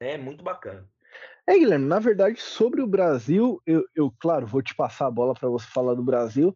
é 0.00 0.18
muito 0.18 0.44
bacana. 0.44 0.88
É, 1.46 1.58
Guilherme, 1.58 1.86
na 1.86 1.98
verdade, 1.98 2.40
sobre 2.40 2.80
o 2.80 2.86
Brasil, 2.86 3.60
eu, 3.66 3.84
eu 3.94 4.14
claro, 4.18 4.46
vou 4.46 4.62
te 4.62 4.74
passar 4.74 5.06
a 5.06 5.10
bola 5.10 5.34
para 5.34 5.48
você 5.48 5.66
falar 5.66 5.94
do 5.94 6.02
Brasil, 6.02 6.54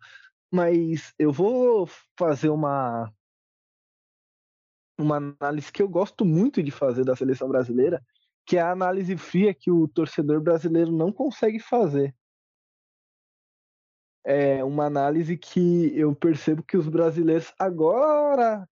mas 0.52 1.12
eu 1.18 1.32
vou 1.32 1.88
fazer 2.16 2.48
uma 2.48 3.12
uma 4.98 5.16
análise 5.16 5.70
que 5.70 5.82
eu 5.82 5.88
gosto 5.88 6.24
muito 6.24 6.62
de 6.62 6.70
fazer 6.70 7.04
da 7.04 7.16
seleção 7.16 7.48
brasileira, 7.48 8.02
que 8.44 8.56
é 8.56 8.60
a 8.60 8.70
análise 8.70 9.16
fria 9.16 9.52
que 9.52 9.70
o 9.70 9.88
torcedor 9.88 10.40
brasileiro 10.40 10.92
não 10.92 11.12
consegue 11.12 11.58
fazer. 11.58 12.14
É 14.24 14.64
uma 14.64 14.86
análise 14.86 15.36
que 15.36 15.92
eu 15.96 16.14
percebo 16.14 16.62
que 16.62 16.76
os 16.76 16.88
brasileiros 16.88 17.52
agora 17.58 18.68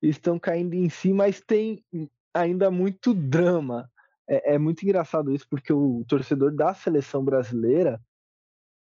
estão 0.00 0.38
caindo 0.38 0.74
em 0.74 0.88
si, 0.88 1.12
mas 1.12 1.40
tem 1.40 1.84
ainda 2.32 2.70
muito 2.70 3.12
drama. 3.12 3.90
É, 4.28 4.54
é 4.54 4.58
muito 4.58 4.82
engraçado 4.82 5.34
isso, 5.34 5.46
porque 5.48 5.72
o 5.72 6.04
torcedor 6.06 6.54
da 6.54 6.74
seleção 6.74 7.24
brasileira 7.24 8.00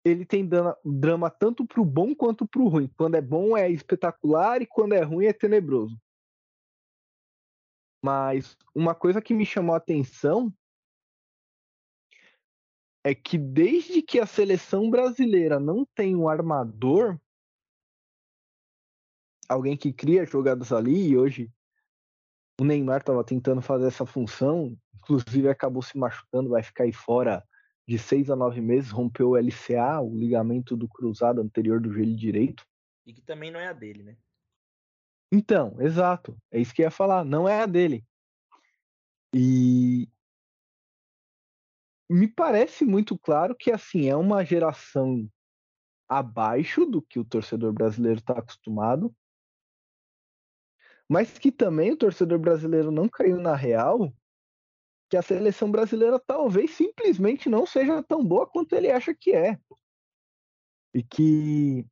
ele 0.04 0.26
tem 0.26 0.48
drama 0.84 1.30
tanto 1.30 1.66
pro 1.66 1.86
bom 1.86 2.16
quanto 2.16 2.48
pro 2.48 2.68
ruim. 2.68 2.90
Quando 2.98 3.16
é 3.16 3.22
bom 3.22 3.56
é 3.56 3.70
espetacular 3.70 4.62
e 4.62 4.66
quando 4.66 4.94
é 4.94 5.02
ruim 5.02 5.26
é 5.26 5.34
tenebroso. 5.34 5.96
Mas 8.02 8.58
uma 8.74 8.96
coisa 8.96 9.22
que 9.22 9.34
me 9.34 9.46
chamou 9.46 9.76
a 9.76 9.78
atenção 9.78 10.54
é 13.04 13.14
que 13.14 13.38
desde 13.38 14.02
que 14.02 14.20
a 14.20 14.26
seleção 14.26 14.90
brasileira 14.90 15.60
não 15.60 15.86
tem 15.96 16.16
um 16.16 16.28
armador, 16.28 17.20
alguém 19.48 19.76
que 19.76 19.92
cria 19.92 20.26
jogadas 20.26 20.72
ali, 20.72 21.10
e 21.10 21.18
hoje 21.18 21.52
o 22.60 22.64
Neymar 22.64 23.02
estava 23.02 23.24
tentando 23.24 23.62
fazer 23.62 23.88
essa 23.88 24.06
função, 24.06 24.78
inclusive 24.96 25.50
acabou 25.50 25.82
se 25.82 25.98
machucando, 25.98 26.52
vai 26.52 26.62
ficar 26.62 26.84
aí 26.84 26.94
fora 26.94 27.44
de 27.88 27.98
seis 27.98 28.30
a 28.30 28.36
nove 28.36 28.62
meses, 28.62 28.92
rompeu 28.92 29.32
o 29.32 29.38
LCA, 29.38 30.00
o 30.00 30.16
ligamento 30.16 30.78
do 30.78 30.88
cruzado 30.88 31.42
anterior 31.42 31.82
do 31.82 31.92
joelho 31.92 32.16
direito. 32.16 32.64
E 33.06 33.14
que 33.14 33.22
também 33.22 33.52
não 33.52 33.60
é 33.60 33.68
a 33.68 33.74
dele, 33.74 34.04
né? 34.04 34.18
Então, 35.32 35.80
exato. 35.80 36.38
É 36.52 36.60
isso 36.60 36.74
que 36.74 36.82
eu 36.82 36.86
ia 36.86 36.92
falar. 36.92 37.24
Não 37.24 37.48
é 37.48 37.62
a 37.62 37.66
dele. 37.66 38.04
E 39.34 40.10
me 42.10 42.28
parece 42.28 42.84
muito 42.84 43.18
claro 43.18 43.56
que 43.56 43.72
assim 43.72 44.10
é 44.10 44.16
uma 44.16 44.44
geração 44.44 45.30
abaixo 46.10 46.86
do 46.86 47.02
que 47.02 47.18
o 47.18 47.24
torcedor 47.24 47.72
brasileiro 47.72 48.20
está 48.20 48.38
acostumado, 48.38 49.16
mas 51.08 51.40
que 51.40 51.52
também 51.52 51.92
o 51.92 51.98
torcedor 51.98 52.38
brasileiro 52.38 52.92
não 52.92 53.08
caiu 53.08 53.40
na 53.40 53.56
real 53.56 54.14
que 55.10 55.16
a 55.16 55.22
seleção 55.22 55.72
brasileira 55.72 56.20
talvez 56.20 56.72
simplesmente 56.72 57.50
não 57.50 57.66
seja 57.66 58.04
tão 58.04 58.26
boa 58.26 58.46
quanto 58.46 58.74
ele 58.74 58.92
acha 58.92 59.14
que 59.14 59.32
é. 59.34 59.58
E 60.94 61.02
que 61.02 61.86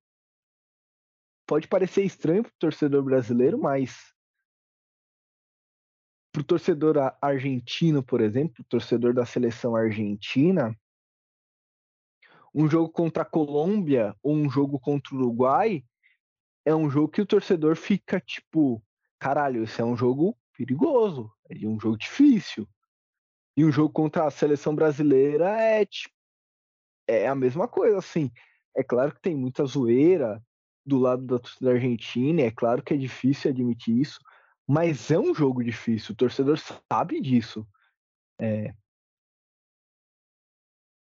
pode 1.50 1.68
parecer 1.68 2.04
estranho 2.04 2.44
para 2.44 2.52
o 2.52 2.60
torcedor 2.60 3.02
brasileiro, 3.02 3.58
mas 3.58 4.14
para 6.32 6.42
o 6.42 6.44
torcedor 6.44 6.96
argentino, 7.20 8.04
por 8.04 8.22
exemplo, 8.22 8.64
torcedor 8.70 9.16
da 9.16 9.26
seleção 9.26 9.76
argentina, 9.76 10.78
um 12.54 12.70
jogo 12.70 12.92
contra 12.92 13.24
a 13.24 13.26
Colômbia 13.26 14.16
ou 14.22 14.36
um 14.36 14.48
jogo 14.48 14.80
contra 14.80 15.16
o 15.16 15.18
Uruguai 15.18 15.84
é 16.64 16.76
um 16.76 16.88
jogo 16.88 17.10
que 17.10 17.22
o 17.22 17.26
torcedor 17.26 17.76
fica 17.76 18.22
tipo, 18.22 18.80
caralho, 19.18 19.64
esse 19.64 19.82
é 19.82 19.84
um 19.84 19.98
jogo 19.98 20.38
perigoso, 20.56 21.34
é 21.50 21.56
um 21.66 21.80
jogo 21.80 21.98
difícil. 21.98 22.70
E 23.58 23.66
um 23.66 23.72
jogo 23.72 23.92
contra 23.92 24.28
a 24.28 24.32
seleção 24.32 24.76
brasileira 24.76 25.50
é 25.60 25.84
tipo, 25.84 26.14
é 27.08 27.28
a 27.28 27.34
mesma 27.34 27.68
coisa, 27.68 27.98
assim. 27.98 28.32
É 28.78 28.84
claro 28.84 29.16
que 29.16 29.22
tem 29.22 29.36
muita 29.36 29.66
zoeira 29.66 30.40
do 30.90 30.98
lado 31.00 31.26
da 31.26 31.40
torcida 31.40 31.72
argentina, 31.72 32.42
é 32.42 32.52
claro 32.52 32.84
que 32.84 32.94
é 32.94 32.98
difícil 32.98 33.52
admitir 33.52 33.98
isso, 33.98 34.20
mas 34.68 35.10
é 35.10 35.18
um 35.18 35.34
jogo 35.34 35.64
difícil, 35.64 36.14
o 36.14 36.16
torcedor 36.16 36.58
sabe 36.58 37.22
disso. 37.22 37.66
É. 38.40 38.74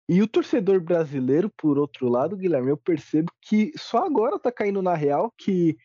E 0.08 0.20
o 0.20 0.28
torcedor 0.28 0.80
brasileiro, 0.80 1.50
por 1.56 1.78
outro 1.78 2.08
lado, 2.08 2.36
Guilherme, 2.36 2.70
eu 2.70 2.76
percebo 2.76 3.32
que 3.40 3.72
só 3.76 4.04
agora 4.04 4.38
tá 4.38 4.52
caindo 4.52 4.82
na 4.82 4.94
real 4.94 5.32
que, 5.38 5.76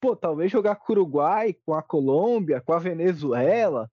pô, 0.00 0.16
talvez 0.16 0.50
jogar 0.50 0.76
com 0.76 0.92
o 0.92 0.96
Uruguai, 0.96 1.52
com 1.64 1.74
a 1.74 1.82
Colômbia, 1.82 2.60
com 2.60 2.72
a 2.72 2.78
Venezuela, 2.78 3.90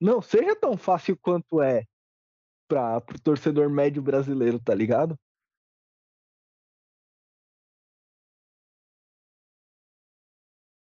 não 0.00 0.22
seja 0.22 0.54
tão 0.54 0.76
fácil 0.76 1.18
quanto 1.20 1.60
é 1.60 1.84
para 2.68 2.98
o 2.98 3.20
torcedor 3.20 3.68
médio 3.68 4.02
brasileiro, 4.02 4.58
tá 4.58 4.74
ligado? 4.74 5.18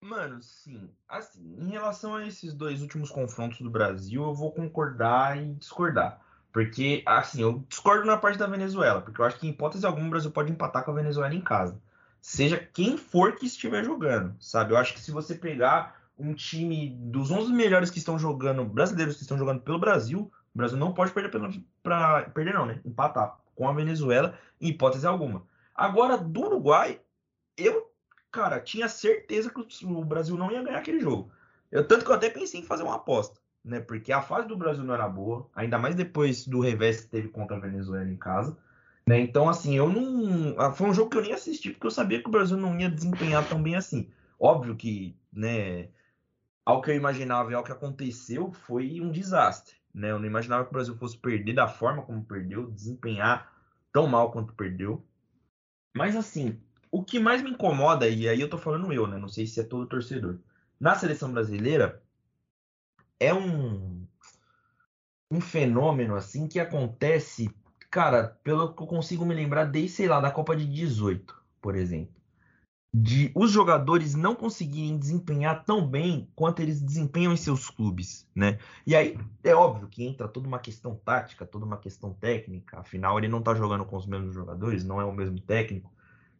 Mano, 0.06 0.40
sim. 0.40 0.88
Assim, 1.08 1.56
em 1.58 1.70
relação 1.70 2.14
a 2.14 2.26
esses 2.26 2.54
dois 2.54 2.80
últimos 2.80 3.10
confrontos 3.10 3.60
do 3.60 3.68
Brasil, 3.68 4.22
eu 4.22 4.32
vou 4.32 4.52
concordar 4.52 5.36
e 5.36 5.54
discordar. 5.54 6.20
Porque, 6.52 7.02
assim, 7.04 7.42
eu 7.42 7.64
discordo 7.68 8.06
na 8.06 8.16
parte 8.16 8.38
da 8.38 8.46
Venezuela, 8.46 9.02
porque 9.02 9.20
eu 9.20 9.24
acho 9.24 9.38
que 9.38 9.46
em 9.46 9.50
hipótese 9.50 9.84
alguma 9.84 10.06
o 10.06 10.10
Brasil 10.10 10.30
pode 10.30 10.52
empatar 10.52 10.84
com 10.84 10.92
a 10.92 10.94
Venezuela 10.94 11.34
em 11.34 11.40
casa. 11.40 11.80
Seja 12.20 12.56
quem 12.56 12.96
for 12.96 13.34
que 13.34 13.46
estiver 13.46 13.84
jogando, 13.84 14.36
sabe? 14.40 14.72
Eu 14.72 14.76
acho 14.76 14.94
que 14.94 15.00
se 15.00 15.10
você 15.10 15.34
pegar 15.34 16.00
um 16.16 16.32
time 16.34 16.96
dos 16.98 17.30
11 17.32 17.52
melhores 17.52 17.90
que 17.90 17.98
estão 17.98 18.18
jogando, 18.18 18.64
brasileiros 18.64 19.16
que 19.16 19.22
estão 19.22 19.36
jogando 19.36 19.60
pelo 19.60 19.78
Brasil, 19.78 20.30
o 20.54 20.56
Brasil 20.56 20.78
não 20.78 20.94
pode 20.94 21.12
perder 21.12 21.30
para 21.82 22.22
perder 22.30 22.54
não, 22.54 22.64
né? 22.64 22.80
Empatar 22.84 23.38
com 23.56 23.68
a 23.68 23.72
Venezuela 23.72 24.38
em 24.60 24.68
hipótese 24.68 25.06
alguma. 25.06 25.42
Agora 25.74 26.16
do 26.16 26.40
Uruguai, 26.40 27.00
eu, 27.56 27.90
cara, 28.36 28.60
tinha 28.60 28.86
certeza 28.86 29.50
que 29.50 29.86
o 29.86 30.04
Brasil 30.04 30.36
não 30.36 30.52
ia 30.52 30.62
ganhar 30.62 30.78
aquele 30.78 31.00
jogo. 31.00 31.32
Eu 31.72 31.88
tanto 31.88 32.04
que 32.04 32.10
eu 32.10 32.14
até 32.14 32.28
pensei 32.28 32.60
em 32.60 32.66
fazer 32.66 32.82
uma 32.82 32.96
aposta, 32.96 33.40
né? 33.64 33.80
Porque 33.80 34.12
a 34.12 34.20
fase 34.20 34.46
do 34.46 34.56
Brasil 34.56 34.84
não 34.84 34.92
era 34.92 35.08
boa, 35.08 35.48
ainda 35.54 35.78
mais 35.78 35.94
depois 35.94 36.46
do 36.46 36.60
revés 36.60 37.00
que 37.00 37.08
teve 37.08 37.28
contra 37.28 37.56
a 37.56 37.60
Venezuela 37.60 38.08
em 38.08 38.16
casa. 38.16 38.54
Né? 39.08 39.20
Então, 39.20 39.48
assim, 39.48 39.74
eu 39.74 39.88
não. 39.88 40.54
Ah, 40.60 40.70
foi 40.70 40.86
um 40.88 40.92
jogo 40.92 41.08
que 41.08 41.16
eu 41.16 41.22
nem 41.22 41.32
assisti, 41.32 41.70
porque 41.70 41.86
eu 41.86 41.90
sabia 41.90 42.20
que 42.20 42.28
o 42.28 42.30
Brasil 42.30 42.58
não 42.58 42.78
ia 42.78 42.90
desempenhar 42.90 43.48
tão 43.48 43.62
bem 43.62 43.74
assim. 43.74 44.10
Óbvio 44.38 44.76
que, 44.76 45.16
né, 45.32 45.88
ao 46.64 46.82
que 46.82 46.90
eu 46.90 46.94
imaginava 46.94 47.50
e 47.50 47.54
ao 47.54 47.64
que 47.64 47.72
aconteceu, 47.72 48.52
foi 48.52 49.00
um 49.00 49.10
desastre. 49.10 49.76
Né? 49.94 50.10
Eu 50.10 50.18
não 50.18 50.26
imaginava 50.26 50.64
que 50.64 50.70
o 50.70 50.74
Brasil 50.74 50.94
fosse 50.94 51.16
perder 51.16 51.54
da 51.54 51.66
forma 51.66 52.02
como 52.02 52.22
perdeu, 52.22 52.70
desempenhar 52.70 53.50
tão 53.92 54.06
mal 54.06 54.30
quanto 54.30 54.52
perdeu. 54.52 55.02
Mas 55.96 56.14
assim, 56.14 56.60
o 56.90 57.02
que 57.04 57.18
mais 57.18 57.42
me 57.42 57.50
incomoda, 57.50 58.08
e 58.08 58.28
aí 58.28 58.40
eu 58.40 58.48
tô 58.48 58.58
falando 58.58 58.92
eu, 58.92 59.06
né? 59.06 59.18
Não 59.18 59.28
sei 59.28 59.46
se 59.46 59.60
é 59.60 59.64
todo 59.64 59.86
torcedor. 59.86 60.38
Na 60.78 60.94
seleção 60.94 61.32
brasileira, 61.32 62.02
é 63.18 63.32
um, 63.32 64.06
um 65.30 65.40
fenômeno 65.40 66.14
assim 66.14 66.46
que 66.46 66.60
acontece, 66.60 67.50
cara, 67.90 68.38
pelo 68.42 68.74
que 68.74 68.82
eu 68.82 68.86
consigo 68.86 69.24
me 69.24 69.34
lembrar 69.34 69.64
desde, 69.64 69.96
sei 69.96 70.08
lá, 70.08 70.20
da 70.20 70.30
Copa 70.30 70.56
de 70.56 70.66
18, 70.66 71.34
por 71.60 71.76
exemplo 71.76 72.16
de 72.98 73.30
os 73.34 73.50
jogadores 73.50 74.14
não 74.14 74.34
conseguirem 74.34 74.96
desempenhar 74.96 75.64
tão 75.64 75.86
bem 75.86 76.30
quanto 76.34 76.60
eles 76.60 76.80
desempenham 76.80 77.30
em 77.30 77.36
seus 77.36 77.68
clubes, 77.68 78.26
né? 78.34 78.58
E 78.86 78.96
aí 78.96 79.18
é 79.44 79.54
óbvio 79.54 79.86
que 79.86 80.02
entra 80.02 80.26
toda 80.26 80.48
uma 80.48 80.58
questão 80.58 80.98
tática, 81.04 81.44
toda 81.44 81.66
uma 81.66 81.76
questão 81.76 82.14
técnica, 82.14 82.78
afinal 82.78 83.18
ele 83.18 83.28
não 83.28 83.42
tá 83.42 83.54
jogando 83.54 83.84
com 83.84 83.96
os 83.96 84.06
mesmos 84.06 84.34
jogadores, 84.34 84.82
não 84.82 84.98
é 84.98 85.04
o 85.04 85.12
mesmo 85.12 85.38
técnico. 85.38 85.92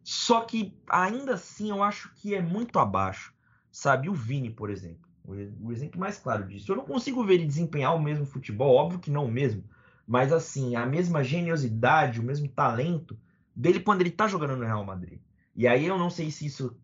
Só 0.08 0.42
que 0.42 0.72
ainda 0.88 1.34
assim 1.34 1.68
eu 1.68 1.82
acho 1.82 2.14
que 2.14 2.32
é 2.32 2.40
muito 2.40 2.78
abaixo, 2.78 3.34
sabe? 3.72 4.08
O 4.08 4.14
Vini, 4.14 4.48
por 4.48 4.70
exemplo, 4.70 5.10
o 5.24 5.72
exemplo 5.72 5.98
mais 5.98 6.16
claro 6.16 6.46
disso. 6.46 6.70
Eu 6.70 6.76
não 6.76 6.84
consigo 6.84 7.24
ver 7.24 7.34
ele 7.34 7.46
desempenhar 7.46 7.92
o 7.92 8.00
mesmo 8.00 8.24
futebol, 8.24 8.76
óbvio 8.76 9.00
que 9.00 9.10
não 9.10 9.24
o 9.24 9.30
mesmo, 9.30 9.64
mas 10.06 10.32
assim, 10.32 10.76
a 10.76 10.86
mesma 10.86 11.24
geniosidade, 11.24 12.20
o 12.20 12.22
mesmo 12.22 12.46
talento 12.46 13.18
dele 13.52 13.80
quando 13.80 14.00
ele 14.00 14.12
tá 14.12 14.28
jogando 14.28 14.54
no 14.54 14.64
Real 14.64 14.84
Madrid. 14.84 15.18
E 15.56 15.66
aí 15.66 15.86
eu 15.86 15.98
não 15.98 16.08
sei 16.08 16.30
se 16.30 16.46
isso 16.46 16.78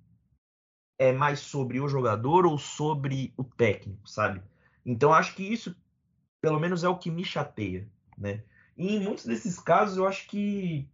é 0.98 1.12
mais 1.12 1.38
sobre 1.38 1.78
o 1.78 1.86
jogador 1.86 2.44
ou 2.44 2.58
sobre 2.58 3.32
o 3.36 3.44
técnico, 3.44 4.08
sabe? 4.08 4.42
Então 4.84 5.14
acho 5.14 5.36
que 5.36 5.44
isso, 5.44 5.76
pelo 6.40 6.58
menos, 6.58 6.82
é 6.82 6.88
o 6.88 6.98
que 6.98 7.08
me 7.08 7.24
chateia, 7.24 7.88
né? 8.18 8.42
E 8.76 8.96
em 8.96 9.00
muitos 9.00 9.26
desses 9.26 9.60
casos 9.60 9.96
eu 9.96 10.08
acho 10.08 10.26
que 10.26 10.90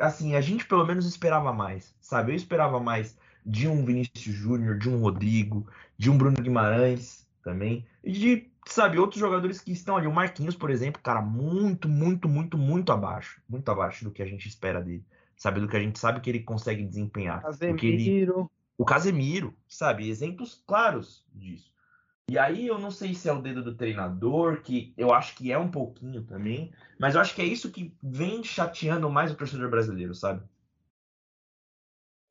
assim, 0.00 0.34
a 0.34 0.40
gente 0.40 0.66
pelo 0.66 0.86
menos 0.86 1.06
esperava 1.06 1.52
mais, 1.52 1.94
sabe? 2.00 2.32
Eu 2.32 2.36
esperava 2.36 2.80
mais 2.80 3.16
de 3.44 3.68
um 3.68 3.84
Vinícius 3.84 4.34
Júnior, 4.34 4.78
de 4.78 4.88
um 4.88 5.00
Rodrigo, 5.00 5.66
de 5.96 6.10
um 6.10 6.18
Bruno 6.18 6.36
Guimarães 6.40 7.26
também, 7.42 7.86
e 8.02 8.12
de, 8.12 8.50
sabe, 8.66 8.98
outros 8.98 9.20
jogadores 9.20 9.60
que 9.60 9.72
estão 9.72 9.96
ali. 9.96 10.06
O 10.06 10.12
Marquinhos, 10.12 10.56
por 10.56 10.70
exemplo, 10.70 11.00
cara, 11.02 11.22
muito, 11.22 11.88
muito, 11.88 12.28
muito, 12.28 12.58
muito 12.58 12.92
abaixo, 12.92 13.40
muito 13.48 13.70
abaixo 13.70 14.04
do 14.04 14.10
que 14.10 14.22
a 14.22 14.26
gente 14.26 14.48
espera 14.48 14.80
dele 14.80 15.04
sabe? 15.40 15.58
Do 15.58 15.66
que 15.66 15.76
a 15.76 15.80
gente 15.80 15.98
sabe 15.98 16.20
que 16.20 16.28
ele 16.28 16.40
consegue 16.40 16.84
desempenhar. 16.84 17.40
Casemiro. 17.40 18.40
Ele... 18.40 18.46
O 18.76 18.84
Casemiro, 18.84 19.54
sabe? 19.66 20.08
Exemplos 20.08 20.62
claros 20.66 21.24
disso. 21.34 21.72
E 22.30 22.38
aí 22.38 22.68
eu 22.68 22.78
não 22.78 22.92
sei 22.92 23.12
se 23.12 23.28
é 23.28 23.32
o 23.32 23.42
dedo 23.42 23.60
do 23.60 23.74
treinador, 23.74 24.62
que 24.62 24.94
eu 24.96 25.12
acho 25.12 25.34
que 25.34 25.50
é 25.50 25.58
um 25.58 25.68
pouquinho 25.68 26.22
também, 26.22 26.72
mas 26.96 27.16
eu 27.16 27.20
acho 27.20 27.34
que 27.34 27.42
é 27.42 27.44
isso 27.44 27.72
que 27.72 27.92
vem 28.00 28.44
chateando 28.44 29.10
mais 29.10 29.32
o 29.32 29.34
torcedor 29.34 29.68
brasileiro, 29.68 30.14
sabe? 30.14 30.40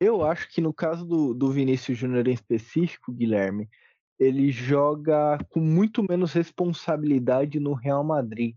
Eu 0.00 0.24
acho 0.24 0.48
que 0.48 0.62
no 0.62 0.72
caso 0.72 1.04
do, 1.04 1.34
do 1.34 1.52
Vinícius 1.52 1.98
Júnior 1.98 2.26
em 2.26 2.32
específico, 2.32 3.12
Guilherme, 3.12 3.68
ele 4.18 4.50
joga 4.50 5.36
com 5.50 5.60
muito 5.60 6.02
menos 6.02 6.32
responsabilidade 6.32 7.60
no 7.60 7.74
Real 7.74 8.02
Madrid. 8.02 8.56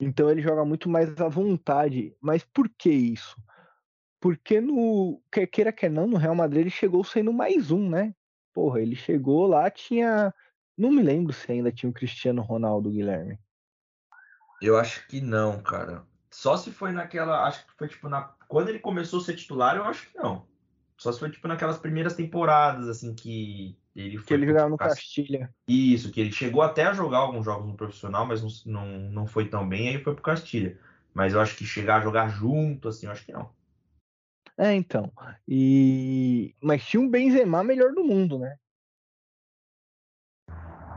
Então 0.00 0.30
ele 0.30 0.40
joga 0.40 0.64
muito 0.64 0.88
mais 0.88 1.20
à 1.20 1.28
vontade. 1.28 2.16
Mas 2.18 2.46
por 2.46 2.66
que 2.70 2.88
isso? 2.88 3.36
Porque 4.18 4.58
no. 4.58 5.22
Quer 5.30 5.48
queira, 5.48 5.70
quer 5.70 5.90
não, 5.90 6.06
no 6.06 6.16
Real 6.16 6.34
Madrid 6.34 6.62
ele 6.62 6.70
chegou 6.70 7.04
sendo 7.04 7.30
mais 7.30 7.70
um, 7.70 7.90
né? 7.90 8.14
Porra, 8.54 8.80
ele 8.80 8.96
chegou 8.96 9.46
lá, 9.46 9.70
tinha. 9.70 10.32
Não 10.76 10.90
me 10.90 11.02
lembro 11.02 11.32
se 11.32 11.50
ainda 11.50 11.72
tinha 11.72 11.88
o 11.88 11.94
Cristiano 11.94 12.42
Ronaldo, 12.42 12.90
Guilherme. 12.90 13.38
Eu 14.60 14.78
acho 14.78 15.06
que 15.08 15.20
não, 15.20 15.62
cara. 15.62 16.04
Só 16.30 16.56
se 16.56 16.70
foi 16.70 16.92
naquela. 16.92 17.46
Acho 17.46 17.66
que 17.66 17.72
foi 17.76 17.88
tipo 17.88 18.08
na. 18.08 18.22
Quando 18.48 18.68
ele 18.68 18.78
começou 18.78 19.20
a 19.20 19.22
ser 19.22 19.34
titular, 19.36 19.76
eu 19.76 19.84
acho 19.84 20.10
que 20.10 20.18
não. 20.18 20.46
Só 20.98 21.12
se 21.12 21.18
foi 21.18 21.30
tipo 21.30 21.46
naquelas 21.46 21.78
primeiras 21.78 22.14
temporadas, 22.14 22.88
assim, 22.88 23.14
que 23.14 23.76
ele 23.94 24.16
foi. 24.16 24.26
Que 24.26 24.34
ele 24.34 24.46
jogava 24.46 24.68
no 24.68 24.76
Castilha. 24.76 25.54
Isso, 25.68 26.10
que 26.10 26.20
ele 26.20 26.32
chegou 26.32 26.62
até 26.62 26.84
a 26.84 26.92
jogar 26.92 27.18
alguns 27.18 27.44
jogos 27.44 27.66
no 27.66 27.76
profissional, 27.76 28.26
mas 28.26 28.42
não, 28.42 28.50
não, 28.66 28.86
não 29.10 29.26
foi 29.26 29.48
tão 29.48 29.68
bem, 29.68 29.88
aí 29.88 30.02
foi 30.02 30.14
pro 30.14 30.22
Castilha. 30.22 30.78
Mas 31.12 31.32
eu 31.32 31.40
acho 31.40 31.56
que 31.56 31.64
chegar 31.64 31.96
a 31.96 32.00
jogar 32.02 32.28
junto, 32.28 32.88
assim, 32.88 33.06
eu 33.06 33.12
acho 33.12 33.24
que 33.24 33.32
não. 33.32 33.50
É, 34.58 34.72
então. 34.74 35.12
E 35.46 36.54
mas 36.60 36.86
tinha 36.86 37.00
um 37.00 37.08
Benzema 37.08 37.62
melhor 37.62 37.92
do 37.92 38.04
mundo, 38.04 38.38
né? 38.38 38.56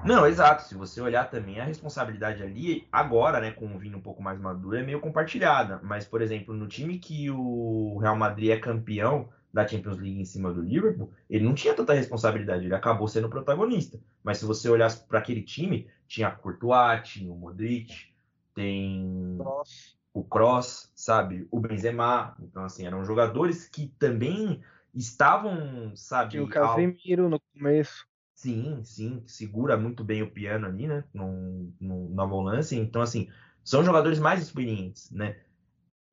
Não, 0.06 0.26
exato. 0.26 0.64
Se 0.64 0.76
você 0.76 1.02
olhar 1.02 1.30
também 1.30 1.60
a 1.60 1.66
responsabilidade 1.66 2.42
ali, 2.42 2.88
agora, 2.92 3.40
né, 3.40 3.52
com 3.52 3.76
o 3.76 3.78
Vini 3.78 3.96
um 3.96 4.02
pouco 4.02 4.22
mais 4.22 4.40
maduro, 4.40 4.78
é 4.78 4.84
meio 4.84 5.00
compartilhada. 5.00 5.80
Mas, 5.84 6.06
por 6.06 6.22
exemplo, 6.22 6.54
no 6.54 6.68
time 6.68 6.98
que 6.98 7.30
o 7.30 7.98
Real 8.00 8.16
Madrid 8.16 8.50
é 8.50 8.58
campeão 8.58 9.30
da 9.54 9.68
Champions 9.68 9.98
League 9.98 10.22
em 10.22 10.26
cima 10.26 10.54
do 10.54 10.62
Liverpool, 10.62 11.12
ele 11.30 11.44
não 11.44 11.56
tinha 11.56 11.74
tanta 11.74 11.94
responsabilidade, 11.94 12.66
ele 12.66 12.76
acabou 12.76 13.08
sendo 13.08 13.30
protagonista. 13.30 14.00
Mas 14.24 14.38
se 14.38 14.46
você 14.46 14.70
olhasse 14.70 15.06
para 15.08 15.20
aquele 15.20 15.42
time, 15.42 15.88
tinha 16.08 16.30
Courtois, 16.30 17.08
tinha 17.08 17.32
o 17.32 17.36
Modric, 17.36 18.14
tem 18.54 19.36
Nossa 19.38 20.00
o 20.14 20.24
Cross, 20.24 20.92
sabe, 20.96 21.48
o 21.52 21.60
Benzema. 21.60 22.36
Então, 22.42 22.64
assim, 22.64 22.86
eram 22.86 23.06
jogadores 23.06 23.68
que 23.68 23.88
também 24.00 24.62
estavam, 24.94 25.96
sabe. 25.96 26.32
Tinha 26.32 26.44
o 26.44 26.50
Casemiro 26.50 27.24
ao... 27.24 27.30
no 27.30 27.40
começo. 27.54 28.08
Sim, 28.40 28.82
sim, 28.86 29.22
segura 29.28 29.76
muito 29.76 30.02
bem 30.02 30.24
o 30.24 30.32
piano 30.32 30.66
ali, 30.66 30.88
né? 30.88 31.04
No, 31.14 31.74
no, 31.78 32.10
na 32.16 32.24
volância. 32.24 32.74
Então, 32.78 33.02
assim, 33.02 33.30
são 33.66 33.84
jogadores 33.84 34.18
mais 34.18 34.42
experientes, 34.42 35.12
né? 35.12 35.42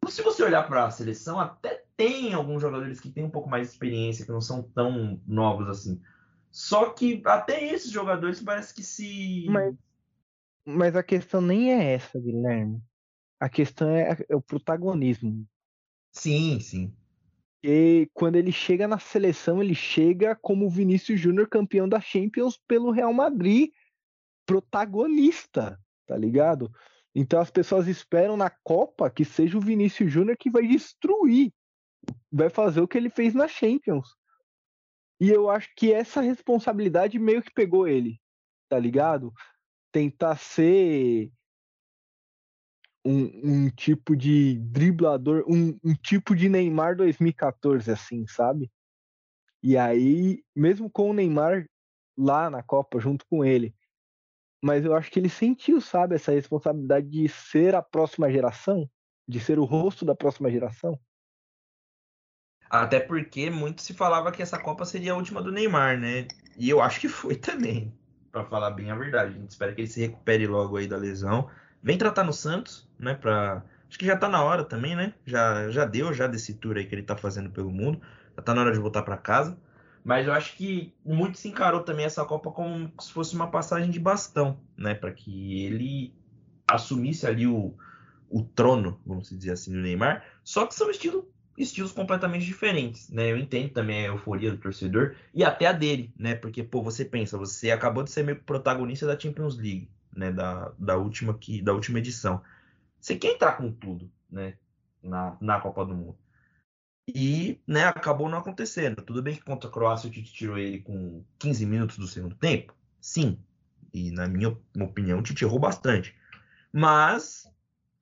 Se 0.08 0.22
você 0.22 0.42
olhar 0.42 0.66
para 0.66 0.86
a 0.86 0.90
seleção, 0.90 1.38
até 1.38 1.84
tem 1.96 2.34
alguns 2.34 2.60
jogadores 2.60 2.98
que 2.98 3.12
têm 3.12 3.22
um 3.22 3.30
pouco 3.30 3.48
mais 3.48 3.68
de 3.68 3.74
experiência, 3.74 4.26
que 4.26 4.32
não 4.32 4.40
são 4.40 4.60
tão 4.60 5.22
novos 5.24 5.68
assim. 5.68 6.02
Só 6.50 6.90
que 6.90 7.22
até 7.24 7.64
esses 7.64 7.92
jogadores 7.92 8.42
parece 8.42 8.74
que 8.74 8.82
se. 8.82 9.46
Mas, 9.48 9.72
mas 10.64 10.96
a 10.96 11.04
questão 11.04 11.40
nem 11.40 11.72
é 11.72 11.94
essa, 11.94 12.18
Guilherme. 12.18 12.82
A 13.38 13.48
questão 13.48 13.88
é, 13.88 14.16
é 14.28 14.34
o 14.34 14.42
protagonismo. 14.42 15.46
Sim, 16.10 16.58
sim. 16.58 16.92
E 17.68 18.08
quando 18.14 18.36
ele 18.36 18.52
chega 18.52 18.86
na 18.86 18.96
seleção, 18.96 19.60
ele 19.60 19.74
chega 19.74 20.36
como 20.36 20.70
Vinícius 20.70 21.18
Júnior 21.18 21.48
campeão 21.48 21.88
da 21.88 22.00
Champions 22.00 22.56
pelo 22.56 22.92
Real 22.92 23.12
Madrid, 23.12 23.72
protagonista, 24.46 25.76
tá 26.06 26.16
ligado? 26.16 26.70
Então 27.12 27.40
as 27.40 27.50
pessoas 27.50 27.88
esperam 27.88 28.36
na 28.36 28.48
Copa 28.48 29.10
que 29.10 29.24
seja 29.24 29.58
o 29.58 29.60
Vinícius 29.60 30.12
Júnior 30.12 30.36
que 30.36 30.48
vai 30.48 30.64
destruir, 30.64 31.52
vai 32.30 32.48
fazer 32.48 32.80
o 32.82 32.86
que 32.86 32.96
ele 32.96 33.10
fez 33.10 33.34
na 33.34 33.48
Champions. 33.48 34.14
E 35.20 35.28
eu 35.28 35.50
acho 35.50 35.68
que 35.76 35.92
essa 35.92 36.20
responsabilidade 36.20 37.18
meio 37.18 37.42
que 37.42 37.52
pegou 37.52 37.88
ele, 37.88 38.20
tá 38.68 38.78
ligado? 38.78 39.32
Tentar 39.90 40.36
ser 40.36 41.32
um, 43.06 43.30
um, 43.44 43.70
tipo 43.70 44.16
de 44.16 44.58
driblador, 44.58 45.44
um, 45.46 45.78
um, 45.84 45.94
tipo 45.94 46.34
de 46.34 46.48
Neymar 46.48 46.96
2014, 46.96 47.90
assim, 47.90 48.26
sabe? 48.26 48.70
E 49.62 49.76
aí, 49.76 50.42
mesmo 50.54 50.90
com 50.90 51.10
o 51.10 51.14
Neymar 51.14 51.68
lá 52.18 52.50
na 52.50 52.62
Copa, 52.62 52.98
junto 52.98 53.24
com 53.26 53.44
ele, 53.44 53.74
mas 54.62 54.84
eu 54.84 54.96
acho 54.96 55.10
que 55.10 55.20
ele 55.20 55.28
sentiu, 55.28 55.80
sabe, 55.80 56.16
essa 56.16 56.32
responsabilidade 56.32 57.08
de 57.08 57.28
ser 57.28 57.74
a 57.74 57.82
próxima 57.82 58.30
geração, 58.30 58.90
de 59.28 59.38
ser 59.38 59.58
o 59.58 59.64
rosto 59.64 60.04
da 60.04 60.14
próxima 60.14 60.50
geração. 60.50 60.98
Até 62.68 62.98
porque 62.98 63.48
muito 63.48 63.82
se 63.82 63.94
falava 63.94 64.32
que 64.32 64.42
essa 64.42 64.58
Copa 64.58 64.84
seria 64.84 65.12
a 65.12 65.16
última 65.16 65.40
do 65.40 65.52
Neymar, 65.52 65.98
né? 65.98 66.26
E 66.58 66.68
eu 66.68 66.80
acho 66.80 67.00
que 67.00 67.08
foi 67.08 67.36
também, 67.36 67.96
para 68.32 68.44
falar 68.44 68.72
bem 68.72 68.90
a 68.90 68.96
verdade. 68.96 69.36
A 69.36 69.38
gente 69.38 69.50
espera 69.50 69.72
que 69.72 69.82
ele 69.82 69.88
se 69.88 70.00
recupere 70.00 70.48
logo 70.48 70.76
aí 70.76 70.88
da 70.88 70.96
lesão 70.96 71.48
Vem 71.86 71.96
tratar 71.96 72.24
no 72.24 72.32
Santos, 72.32 72.84
né? 72.98 73.14
Pra... 73.14 73.62
Acho 73.88 73.96
que 73.96 74.04
já 74.04 74.16
tá 74.16 74.28
na 74.28 74.42
hora 74.42 74.64
também, 74.64 74.96
né? 74.96 75.14
Já, 75.24 75.70
já 75.70 75.84
deu 75.84 76.12
já 76.12 76.26
desse 76.26 76.54
tour 76.54 76.76
aí 76.76 76.84
que 76.84 76.92
ele 76.92 77.04
tá 77.04 77.16
fazendo 77.16 77.48
pelo 77.48 77.70
mundo. 77.70 78.00
Já 78.36 78.42
tá 78.42 78.52
na 78.52 78.62
hora 78.62 78.72
de 78.72 78.80
voltar 78.80 79.04
para 79.04 79.16
casa. 79.16 79.56
Mas 80.02 80.26
eu 80.26 80.32
acho 80.32 80.56
que 80.56 80.92
muito 81.04 81.38
se 81.38 81.46
encarou 81.46 81.84
também 81.84 82.04
essa 82.04 82.24
Copa 82.24 82.50
como 82.50 82.92
se 83.00 83.12
fosse 83.12 83.36
uma 83.36 83.52
passagem 83.52 83.88
de 83.88 84.00
bastão, 84.00 84.58
né? 84.76 84.96
Para 84.96 85.12
que 85.12 85.64
ele 85.64 86.12
assumisse 86.66 87.24
ali 87.24 87.46
o, 87.46 87.72
o 88.28 88.42
trono, 88.42 89.00
vamos 89.06 89.30
dizer 89.30 89.52
assim, 89.52 89.70
do 89.70 89.78
Neymar. 89.78 90.24
Só 90.42 90.66
que 90.66 90.74
são 90.74 90.90
estilo, 90.90 91.30
estilos 91.56 91.92
completamente 91.92 92.44
diferentes, 92.44 93.08
né? 93.10 93.30
Eu 93.30 93.36
entendo 93.36 93.70
também 93.70 94.00
a 94.00 94.08
euforia 94.08 94.50
do 94.50 94.58
torcedor 94.58 95.14
e 95.32 95.44
até 95.44 95.66
a 95.66 95.72
dele, 95.72 96.12
né? 96.18 96.34
Porque, 96.34 96.64
pô, 96.64 96.82
você 96.82 97.04
pensa, 97.04 97.38
você 97.38 97.70
acabou 97.70 98.02
de 98.02 98.10
ser 98.10 98.24
meio 98.24 98.42
protagonista 98.42 99.06
da 99.06 99.16
Champions 99.16 99.56
League 99.56 99.88
né, 100.16 100.32
da, 100.32 100.72
da, 100.78 100.96
última, 100.96 101.36
que, 101.36 101.62
da 101.62 101.72
última 101.72 101.98
edição. 101.98 102.42
Você 103.00 103.16
quer 103.16 103.34
entrar 103.34 103.52
com 103.52 103.70
tudo 103.70 104.10
né, 104.30 104.56
na, 105.02 105.36
na 105.40 105.60
Copa 105.60 105.84
do 105.84 105.94
Mundo. 105.94 106.18
E 107.06 107.60
né, 107.66 107.84
acabou 107.84 108.28
não 108.28 108.38
acontecendo. 108.38 109.02
Tudo 109.02 109.22
bem 109.22 109.36
que 109.36 109.44
contra 109.44 109.68
a 109.68 109.72
Croácia 109.72 110.08
o 110.08 110.12
Tite 110.12 110.32
tirou 110.32 110.58
ele 110.58 110.80
com 110.80 111.24
15 111.38 111.66
minutos 111.66 111.98
do 111.98 112.06
segundo 112.08 112.34
tempo? 112.34 112.74
Sim. 113.00 113.38
E 113.92 114.10
na 114.10 114.26
minha 114.26 114.56
opinião, 114.80 115.20
o 115.20 115.22
Tite 115.22 115.44
errou 115.44 115.58
bastante. 115.58 116.16
Mas, 116.72 117.48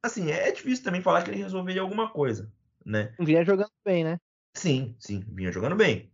assim, 0.03 0.31
é 0.31 0.51
difícil 0.51 0.85
também 0.85 1.03
falar 1.03 1.23
que 1.23 1.31
ele 1.31 1.43
resolveria 1.43 1.83
alguma 1.83 2.09
coisa, 2.09 2.51
né? 2.85 3.15
Vinha 3.21 3.45
jogando 3.45 3.71
bem, 3.85 4.05
né? 4.05 4.19
Sim, 4.55 4.97
sim, 4.99 5.23
vinha 5.29 5.53
jogando 5.53 5.77
bem 5.77 6.14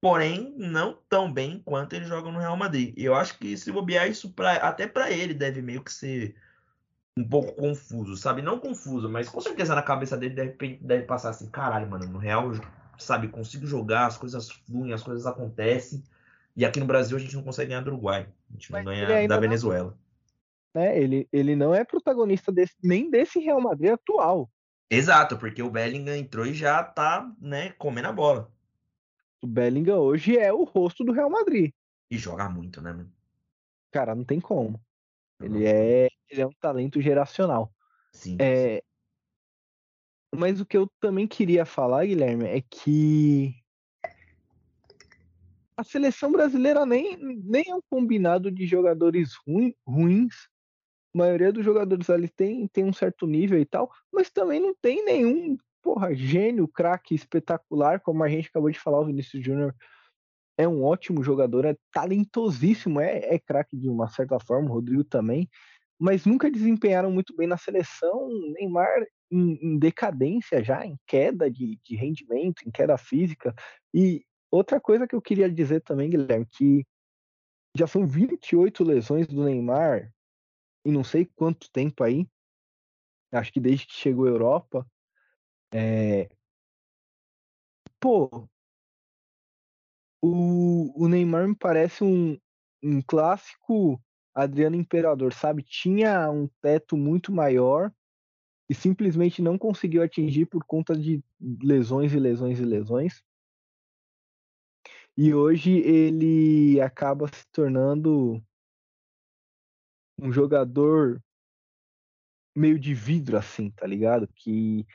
porém 0.00 0.54
não 0.56 0.98
tão 1.08 1.30
bem 1.30 1.60
quanto 1.64 1.94
ele 1.94 2.06
joga 2.06 2.30
no 2.30 2.38
Real 2.38 2.56
Madrid. 2.56 2.94
E 2.96 3.04
eu 3.04 3.14
acho 3.14 3.38
que 3.38 3.56
se 3.56 3.70
bobear 3.70 4.08
isso 4.08 4.32
pra, 4.32 4.54
até 4.54 4.86
para 4.86 5.10
ele 5.10 5.34
deve 5.34 5.60
meio 5.60 5.82
que 5.82 5.92
ser 5.92 6.34
um 7.16 7.28
pouco 7.28 7.52
confuso, 7.52 8.16
sabe? 8.16 8.40
Não 8.40 8.58
confuso, 8.58 9.08
mas 9.08 9.28
com 9.28 9.40
certeza 9.40 9.74
na 9.74 9.82
cabeça 9.82 10.16
dele 10.16 10.34
deve, 10.34 10.78
deve 10.80 11.04
passar 11.04 11.30
assim, 11.30 11.50
caralho, 11.50 11.88
mano, 11.88 12.06
no 12.06 12.18
Real, 12.18 12.50
sabe, 12.98 13.28
consigo 13.28 13.66
jogar, 13.66 14.06
as 14.06 14.16
coisas 14.16 14.50
fluem, 14.50 14.92
as 14.92 15.02
coisas 15.02 15.26
acontecem. 15.26 16.02
E 16.56 16.64
aqui 16.64 16.80
no 16.80 16.86
Brasil 16.86 17.16
a 17.16 17.20
gente 17.20 17.36
não 17.36 17.42
consegue 17.42 17.68
ganhar 17.68 17.82
do 17.82 17.90
Uruguai, 17.90 18.26
a 18.48 18.52
gente 18.52 18.72
não 18.72 18.84
ganha 18.84 19.28
da 19.28 19.38
Venezuela. 19.38 19.96
Não, 20.74 20.82
né? 20.82 20.98
ele, 20.98 21.28
ele 21.32 21.54
não 21.54 21.74
é 21.74 21.84
protagonista 21.84 22.50
desse, 22.50 22.74
nem 22.82 23.10
desse 23.10 23.38
Real 23.38 23.60
Madrid 23.60 23.92
atual. 23.92 24.50
Exato, 24.88 25.36
porque 25.36 25.62
o 25.62 25.70
Bellingham 25.70 26.16
entrou 26.16 26.46
e 26.46 26.54
já 26.54 26.82
tá, 26.82 27.30
né, 27.40 27.70
comendo 27.78 28.08
a 28.08 28.12
bola. 28.12 28.50
O 29.42 29.46
Bellingham 29.46 29.98
hoje 29.98 30.36
é 30.36 30.52
o 30.52 30.64
rosto 30.64 31.04
do 31.04 31.12
Real 31.12 31.30
Madrid. 31.30 31.72
E 32.10 32.18
joga 32.18 32.48
muito, 32.48 32.82
né, 32.82 33.06
Cara, 33.90 34.14
não 34.14 34.24
tem 34.24 34.40
como. 34.40 34.80
Ele 35.40 35.66
é, 35.66 36.08
ele 36.28 36.42
é 36.42 36.46
um 36.46 36.52
talento 36.60 37.00
geracional. 37.00 37.72
Sim. 38.12 38.36
É... 38.40 38.82
Mas 40.34 40.60
o 40.60 40.66
que 40.66 40.76
eu 40.76 40.88
também 41.00 41.26
queria 41.26 41.64
falar, 41.64 42.06
Guilherme, 42.06 42.44
é 42.44 42.60
que 42.60 43.54
a 45.76 45.82
seleção 45.82 46.30
brasileira 46.30 46.84
nem, 46.84 47.16
nem 47.16 47.64
é 47.68 47.74
um 47.74 47.80
combinado 47.88 48.50
de 48.50 48.66
jogadores 48.66 49.34
ruim, 49.46 49.74
ruins. 49.86 50.34
A 51.14 51.18
maioria 51.18 51.50
dos 51.50 51.64
jogadores 51.64 52.08
ali 52.10 52.28
tem, 52.28 52.68
tem 52.68 52.84
um 52.84 52.92
certo 52.92 53.26
nível 53.26 53.58
e 53.58 53.64
tal, 53.64 53.90
mas 54.12 54.30
também 54.30 54.60
não 54.60 54.74
tem 54.74 55.04
nenhum 55.04 55.56
porra, 55.82 56.14
gênio, 56.14 56.68
craque, 56.68 57.14
espetacular, 57.14 58.00
como 58.00 58.22
a 58.22 58.28
gente 58.28 58.48
acabou 58.48 58.70
de 58.70 58.78
falar, 58.78 59.00
o 59.00 59.06
Vinícius 59.06 59.44
Júnior 59.44 59.74
é 60.58 60.68
um 60.68 60.84
ótimo 60.84 61.22
jogador, 61.22 61.64
é 61.64 61.76
talentosíssimo, 61.92 63.00
é, 63.00 63.34
é 63.34 63.38
craque 63.38 63.76
de 63.76 63.88
uma 63.88 64.08
certa 64.08 64.38
forma, 64.38 64.70
o 64.70 64.74
Rodrigo 64.74 65.04
também, 65.04 65.48
mas 66.00 66.24
nunca 66.24 66.50
desempenharam 66.50 67.10
muito 67.10 67.36
bem 67.36 67.46
na 67.46 67.58
seleção. 67.58 68.28
Neymar 68.54 69.06
em, 69.30 69.58
em 69.62 69.78
decadência 69.78 70.64
já, 70.64 70.84
em 70.84 70.98
queda 71.06 71.50
de, 71.50 71.78
de, 71.84 71.94
rendimento, 71.94 72.62
em 72.66 72.70
queda 72.70 72.96
física. 72.96 73.54
E 73.92 74.24
outra 74.50 74.80
coisa 74.80 75.06
que 75.06 75.14
eu 75.14 75.20
queria 75.20 75.50
dizer 75.50 75.82
também, 75.82 76.08
Guilherme, 76.08 76.46
que 76.46 76.86
já 77.76 77.86
são 77.86 78.06
28 78.06 78.82
lesões 78.82 79.26
do 79.26 79.44
Neymar 79.44 80.10
em 80.84 80.90
não 80.90 81.04
sei 81.04 81.26
quanto 81.36 81.70
tempo 81.70 82.02
aí. 82.02 82.26
Acho 83.30 83.52
que 83.52 83.60
desde 83.60 83.86
que 83.86 83.92
chegou 83.92 84.26
à 84.26 84.30
Europa. 84.30 84.86
É... 85.72 86.28
Pô, 88.00 88.48
o, 90.22 91.04
o 91.04 91.08
Neymar 91.08 91.48
me 91.48 91.54
parece 91.54 92.02
um, 92.02 92.38
um 92.82 93.00
clássico 93.02 94.02
Adriano 94.34 94.76
Imperador, 94.76 95.32
sabe? 95.32 95.62
Tinha 95.62 96.30
um 96.30 96.48
teto 96.60 96.96
muito 96.96 97.32
maior 97.32 97.92
e 98.68 98.74
simplesmente 98.74 99.42
não 99.42 99.58
conseguiu 99.58 100.02
atingir 100.02 100.46
por 100.46 100.64
conta 100.64 100.96
de 100.96 101.22
lesões 101.62 102.12
e 102.12 102.18
lesões 102.18 102.58
e 102.58 102.64
lesões. 102.64 103.22
E 105.16 105.34
hoje 105.34 105.72
ele 105.80 106.80
acaba 106.80 107.26
se 107.28 107.46
tornando 107.50 108.42
um 110.18 110.32
jogador 110.32 111.22
meio 112.56 112.78
de 112.78 112.94
vidro, 112.94 113.36
assim, 113.36 113.70
tá 113.70 113.86
ligado? 113.86 114.28
Que 114.28 114.86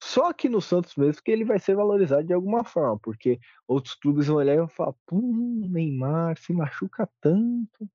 só 0.00 0.30
aqui 0.30 0.48
no 0.48 0.60
Santos 0.60 0.94
mesmo 0.96 1.22
que 1.22 1.30
ele 1.30 1.44
vai 1.44 1.58
ser 1.58 1.74
valorizado 1.74 2.24
de 2.24 2.32
alguma 2.32 2.64
forma, 2.64 2.98
porque 2.98 3.40
outros 3.66 3.94
clubes 3.94 4.26
vão 4.26 4.36
olhar 4.36 4.54
e 4.54 4.58
vão 4.58 4.68
falar, 4.68 4.94
pum, 5.06 5.68
Neymar 5.68 6.38
se 6.38 6.52
machuca 6.52 7.08
tanto. 7.20 7.90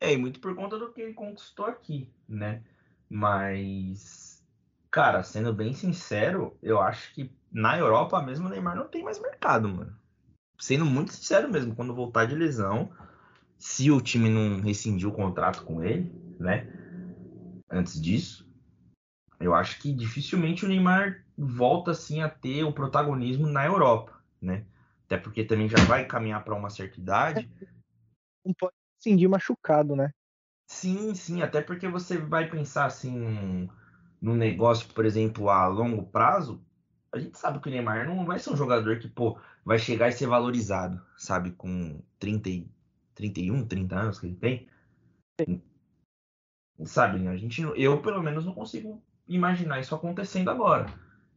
É, 0.00 0.12
e 0.12 0.16
muito 0.16 0.40
por 0.40 0.54
conta 0.54 0.78
do 0.78 0.92
que 0.92 1.00
ele 1.00 1.14
conquistou 1.14 1.64
aqui, 1.64 2.12
né? 2.28 2.62
Mas, 3.08 4.44
cara, 4.90 5.22
sendo 5.22 5.52
bem 5.52 5.72
sincero, 5.72 6.58
eu 6.62 6.80
acho 6.80 7.14
que 7.14 7.30
na 7.50 7.78
Europa 7.78 8.20
mesmo 8.20 8.46
o 8.46 8.50
Neymar 8.50 8.76
não 8.76 8.88
tem 8.88 9.02
mais 9.02 9.20
mercado, 9.20 9.68
mano. 9.68 9.96
Sendo 10.58 10.84
muito 10.84 11.12
sincero 11.12 11.48
mesmo, 11.50 11.74
quando 11.74 11.94
voltar 11.94 12.26
de 12.26 12.34
lesão, 12.34 12.92
se 13.58 13.90
o 13.90 14.00
time 14.00 14.28
não 14.28 14.60
rescindiu 14.60 15.08
o 15.08 15.14
contrato 15.14 15.64
com 15.64 15.82
ele, 15.82 16.12
né? 16.38 16.68
Antes 17.70 18.00
disso, 18.00 18.43
eu 19.40 19.54
acho 19.54 19.80
que 19.80 19.92
dificilmente 19.92 20.64
o 20.64 20.68
Neymar 20.68 21.24
volta 21.36 21.90
assim 21.90 22.22
a 22.22 22.28
ter 22.28 22.64
o 22.64 22.72
protagonismo 22.72 23.46
na 23.46 23.64
Europa, 23.66 24.20
né? 24.40 24.64
Até 25.06 25.18
porque 25.18 25.44
também 25.44 25.68
já 25.68 25.78
vai 25.84 26.06
caminhar 26.06 26.44
para 26.44 26.54
uma 26.54 26.70
certa 26.70 26.98
idade. 26.98 27.50
Não 28.44 28.54
pode 28.54 28.74
sentir 28.98 29.28
machucado, 29.28 29.94
né? 29.94 30.10
Sim, 30.66 31.14
sim, 31.14 31.42
até 31.42 31.60
porque 31.60 31.86
você 31.88 32.16
vai 32.18 32.48
pensar 32.48 32.86
assim 32.86 33.68
no 34.20 34.34
negócio, 34.34 34.88
por 34.94 35.04
exemplo, 35.04 35.50
a 35.50 35.66
longo 35.66 36.04
prazo, 36.06 36.64
a 37.12 37.18
gente 37.18 37.38
sabe 37.38 37.60
que 37.60 37.68
o 37.68 37.70
Neymar 37.70 38.06
não 38.06 38.24
vai 38.24 38.38
ser 38.38 38.50
um 38.50 38.56
jogador 38.56 38.98
que, 38.98 39.06
pô, 39.06 39.38
vai 39.64 39.78
chegar 39.78 40.08
e 40.08 40.12
ser 40.12 40.26
valorizado, 40.26 41.00
sabe? 41.16 41.52
Com 41.52 42.02
30, 42.18 42.66
31, 43.14 43.66
30 43.66 43.96
anos 43.96 44.18
que 44.18 44.26
ele 44.26 44.36
tem. 44.36 44.68
Sabe, 46.84 47.28
a 47.28 47.36
gente, 47.36 47.62
eu 47.62 48.02
pelo 48.02 48.22
menos 48.22 48.44
não 48.44 48.52
consigo 48.52 49.02
imaginar 49.26 49.80
isso 49.80 49.94
acontecendo 49.94 50.50
agora. 50.50 50.86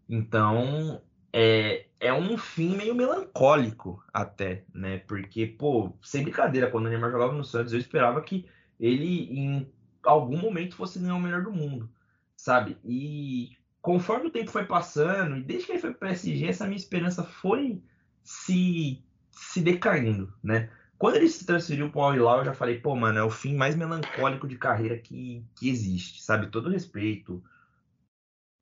Então, 0.10 1.02
é, 1.32 1.86
é 2.00 2.14
um 2.14 2.38
fim 2.38 2.76
meio 2.76 2.96
melancólico 2.96 4.04
até, 4.14 4.64
né? 4.74 5.00
Porque, 5.00 5.46
pô, 5.46 5.94
sem 6.02 6.24
brincadeira, 6.24 6.70
quando 6.70 6.86
o 6.86 6.90
Neymar 6.90 7.12
jogava 7.12 7.34
no 7.34 7.44
Santos, 7.44 7.74
eu 7.74 7.80
esperava 7.80 8.22
que 8.22 8.48
ele 8.80 9.30
em 9.32 9.72
algum 10.04 10.38
momento 10.38 10.76
fosse 10.76 11.00
ganhar 11.00 11.16
o 11.16 11.20
melhor 11.20 11.44
do 11.44 11.52
mundo, 11.52 11.90
sabe? 12.36 12.78
E 12.84 13.58
conforme 13.82 14.28
o 14.28 14.32
tempo 14.32 14.52
foi 14.52 14.66
passando, 14.66 15.38
e 15.38 15.44
desde 15.44 15.66
que 15.66 15.72
ele 15.74 15.80
foi 15.80 15.92
para 15.92 15.98
o 15.98 16.10
PSG, 16.10 16.48
essa 16.48 16.66
minha 16.66 16.78
esperança 16.78 17.24
foi 17.24 17.82
se, 18.24 19.04
se 19.32 19.62
decaindo, 19.62 20.34
né? 20.44 20.70
Quando 20.98 21.18
ele 21.18 21.30
se 21.30 21.46
transferiu 21.46 21.92
para 21.92 22.00
o 22.00 22.04
Al-Hilal, 22.04 22.40
eu 22.40 22.46
já 22.46 22.54
falei, 22.54 22.80
pô, 22.80 22.96
mano, 22.96 23.20
é 23.20 23.24
o 23.24 23.30
fim 23.30 23.56
mais 23.56 23.76
melancólico 23.76 24.48
de 24.48 24.58
carreira 24.58 24.98
que, 24.98 25.46
que 25.56 25.70
existe, 25.70 26.24
sabe? 26.24 26.48
Todo 26.48 26.70
respeito, 26.70 27.44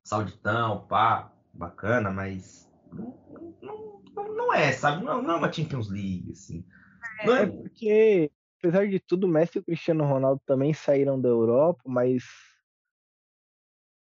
sauditão, 0.06 0.86
pá, 0.86 1.32
bacana, 1.52 2.12
mas 2.12 2.70
não, 3.60 4.00
não, 4.14 4.34
não 4.36 4.54
é, 4.54 4.70
sabe? 4.70 5.04
Não, 5.04 5.20
não, 5.20 5.34
é 5.34 5.36
uma 5.38 5.52
Champions 5.52 5.90
League, 5.90 6.30
assim. 6.30 6.64
É, 7.22 7.28
é... 7.28 7.42
é 7.42 7.46
porque, 7.46 8.30
apesar 8.60 8.86
de 8.86 9.00
tudo, 9.00 9.26
Messi 9.26 9.58
e 9.58 9.60
o 9.60 9.64
Cristiano 9.64 10.04
Ronaldo 10.04 10.40
também 10.46 10.72
saíram 10.72 11.20
da 11.20 11.28
Europa, 11.28 11.82
mas 11.84 12.22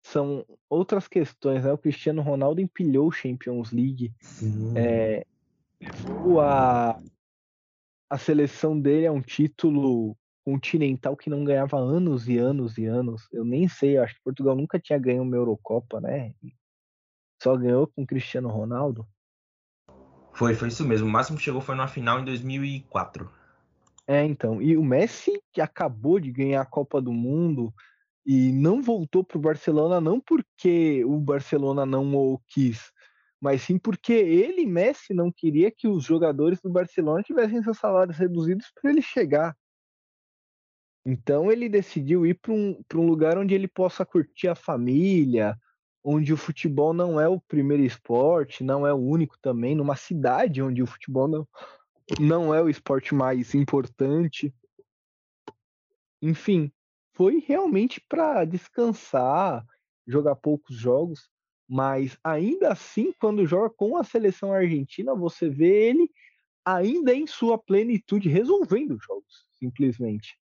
são 0.04 0.46
outras 0.70 1.08
questões, 1.08 1.64
né? 1.64 1.72
O 1.72 1.78
Cristiano 1.78 2.22
Ronaldo 2.22 2.60
empilhou 2.60 3.10
Champions 3.10 3.72
League. 3.72 4.14
É, 4.76 5.26
a, 6.42 7.00
a 8.10 8.18
seleção 8.18 8.78
dele 8.78 9.06
é 9.06 9.12
um 9.12 9.22
título 9.22 10.18
continental 10.46 11.18
que 11.18 11.30
não 11.30 11.44
ganhava 11.44 11.78
anos 11.78 12.30
e 12.30 12.38
anos 12.38 12.78
e 12.78 12.86
anos. 12.86 13.28
Eu 13.34 13.44
nem 13.44 13.68
sei, 13.68 13.98
acho 13.98 14.14
que 14.14 14.24
Portugal 14.24 14.56
nunca 14.56 14.80
tinha 14.80 15.00
ganho 15.00 15.24
uma 15.24 15.36
Eurocopa, 15.36 16.00
né? 16.00 16.36
Só 17.42 17.58
ganhou 17.58 17.88
com 17.88 18.06
Cristiano 18.06 18.48
Ronaldo. 18.48 19.08
Foi, 20.34 20.54
foi 20.54 20.68
isso 20.68 20.86
mesmo. 20.86 21.08
O 21.08 21.12
máximo 21.12 21.38
que 21.38 21.44
chegou 21.44 21.62
foi 21.62 21.76
na 21.76 21.88
final 21.88 22.20
em 22.20 22.26
2004. 22.26 23.30
É, 24.08 24.24
então. 24.24 24.62
E 24.62 24.78
o 24.78 24.84
Messi, 24.84 25.42
que 25.52 25.60
acabou 25.60 26.20
de 26.20 26.32
ganhar 26.32 26.62
a 26.62 26.66
Copa 26.66 27.02
do 27.02 27.12
Mundo, 27.12 27.74
e 28.26 28.52
não 28.52 28.82
voltou 28.82 29.24
para 29.24 29.38
o 29.38 29.42
Barcelona 29.42 30.00
não 30.00 30.20
porque 30.20 31.04
o 31.06 31.20
Barcelona 31.20 31.86
não 31.86 32.14
o 32.16 32.40
quis, 32.48 32.92
mas 33.40 33.62
sim 33.62 33.78
porque 33.78 34.14
ele, 34.14 34.66
Messi, 34.66 35.14
não 35.14 35.32
queria 35.32 35.70
que 35.70 35.88
os 35.88 36.04
jogadores 36.04 36.60
do 36.62 36.70
Barcelona 36.70 37.22
tivessem 37.22 37.64
seus 37.64 37.78
salários 37.78 38.18
reduzidos 38.18 38.72
para 38.74 38.92
ele 38.92 39.02
chegar. 39.02 39.56
Então 41.06 41.52
ele 41.52 41.70
decidiu 41.70 42.26
ir 42.26 42.34
para 42.34 42.52
um, 42.52 42.84
um 42.96 43.06
lugar 43.06 43.38
onde 43.38 43.54
ele 43.54 43.68
possa 43.68 44.04
curtir 44.04 44.48
a 44.48 44.56
família, 44.56 45.56
onde 46.04 46.34
o 46.34 46.38
futebol 46.38 46.94
não 46.94 47.20
é 47.20 47.28
o 47.28 47.40
primeiro 47.40 47.84
esporte, 47.84 48.64
não 48.64 48.88
é 48.88 48.94
o 48.94 48.98
único 48.98 49.38
também, 49.40 49.76
numa 49.76 49.96
cidade 49.96 50.62
onde 50.62 50.82
o 50.82 50.88
futebol 50.88 51.28
não, 51.28 51.48
não 52.20 52.54
é 52.54 52.62
o 52.62 52.70
esporte 52.70 53.14
mais 53.14 53.54
importante. 53.54 54.54
Enfim, 56.22 56.72
foi 57.14 57.44
realmente 57.46 58.02
para 58.10 58.44
descansar, 58.44 59.64
jogar 60.08 60.36
poucos 60.36 60.76
jogos, 60.76 61.30
mas 61.68 62.18
ainda 62.24 62.72
assim, 62.72 63.14
quando 63.20 63.46
joga 63.46 63.70
com 63.70 63.98
a 63.98 64.04
seleção 64.04 64.52
argentina, 64.52 65.16
você 65.16 65.50
vê 65.50 65.90
ele 65.90 66.10
ainda 66.64 67.14
em 67.14 67.28
sua 67.28 67.58
plenitude 67.58 68.28
resolvendo 68.28 68.98
jogos, 69.00 69.46
simplesmente. 69.60 70.38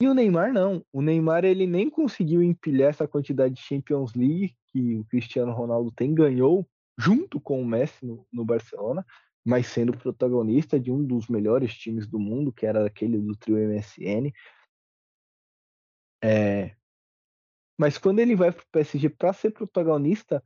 E 0.00 0.06
o 0.06 0.14
Neymar 0.14 0.52
não. 0.52 0.84
O 0.92 1.00
Neymar 1.00 1.44
ele 1.44 1.66
nem 1.66 1.88
conseguiu 1.88 2.42
empilhar 2.42 2.90
essa 2.90 3.08
quantidade 3.08 3.54
de 3.54 3.62
Champions 3.62 4.14
League 4.14 4.54
que 4.68 4.94
o 4.96 5.04
Cristiano 5.04 5.52
Ronaldo 5.52 5.90
tem, 5.90 6.14
ganhou 6.14 6.68
junto 6.98 7.40
com 7.40 7.60
o 7.60 7.66
Messi 7.66 8.04
no, 8.04 8.26
no 8.32 8.44
Barcelona, 8.44 9.04
mas 9.44 9.66
sendo 9.66 9.96
protagonista 9.96 10.78
de 10.78 10.90
um 10.90 11.04
dos 11.04 11.28
melhores 11.28 11.74
times 11.74 12.06
do 12.06 12.18
mundo, 12.18 12.52
que 12.52 12.66
era 12.66 12.86
aquele 12.86 13.18
do 13.18 13.36
trio 13.36 13.56
MSN. 13.56 14.32
É... 16.22 16.76
Mas 17.78 17.98
quando 17.98 18.18
ele 18.18 18.34
vai 18.34 18.50
para 18.50 18.62
o 18.62 18.68
PSG 18.72 19.10
para 19.10 19.32
ser 19.32 19.50
protagonista, 19.50 20.42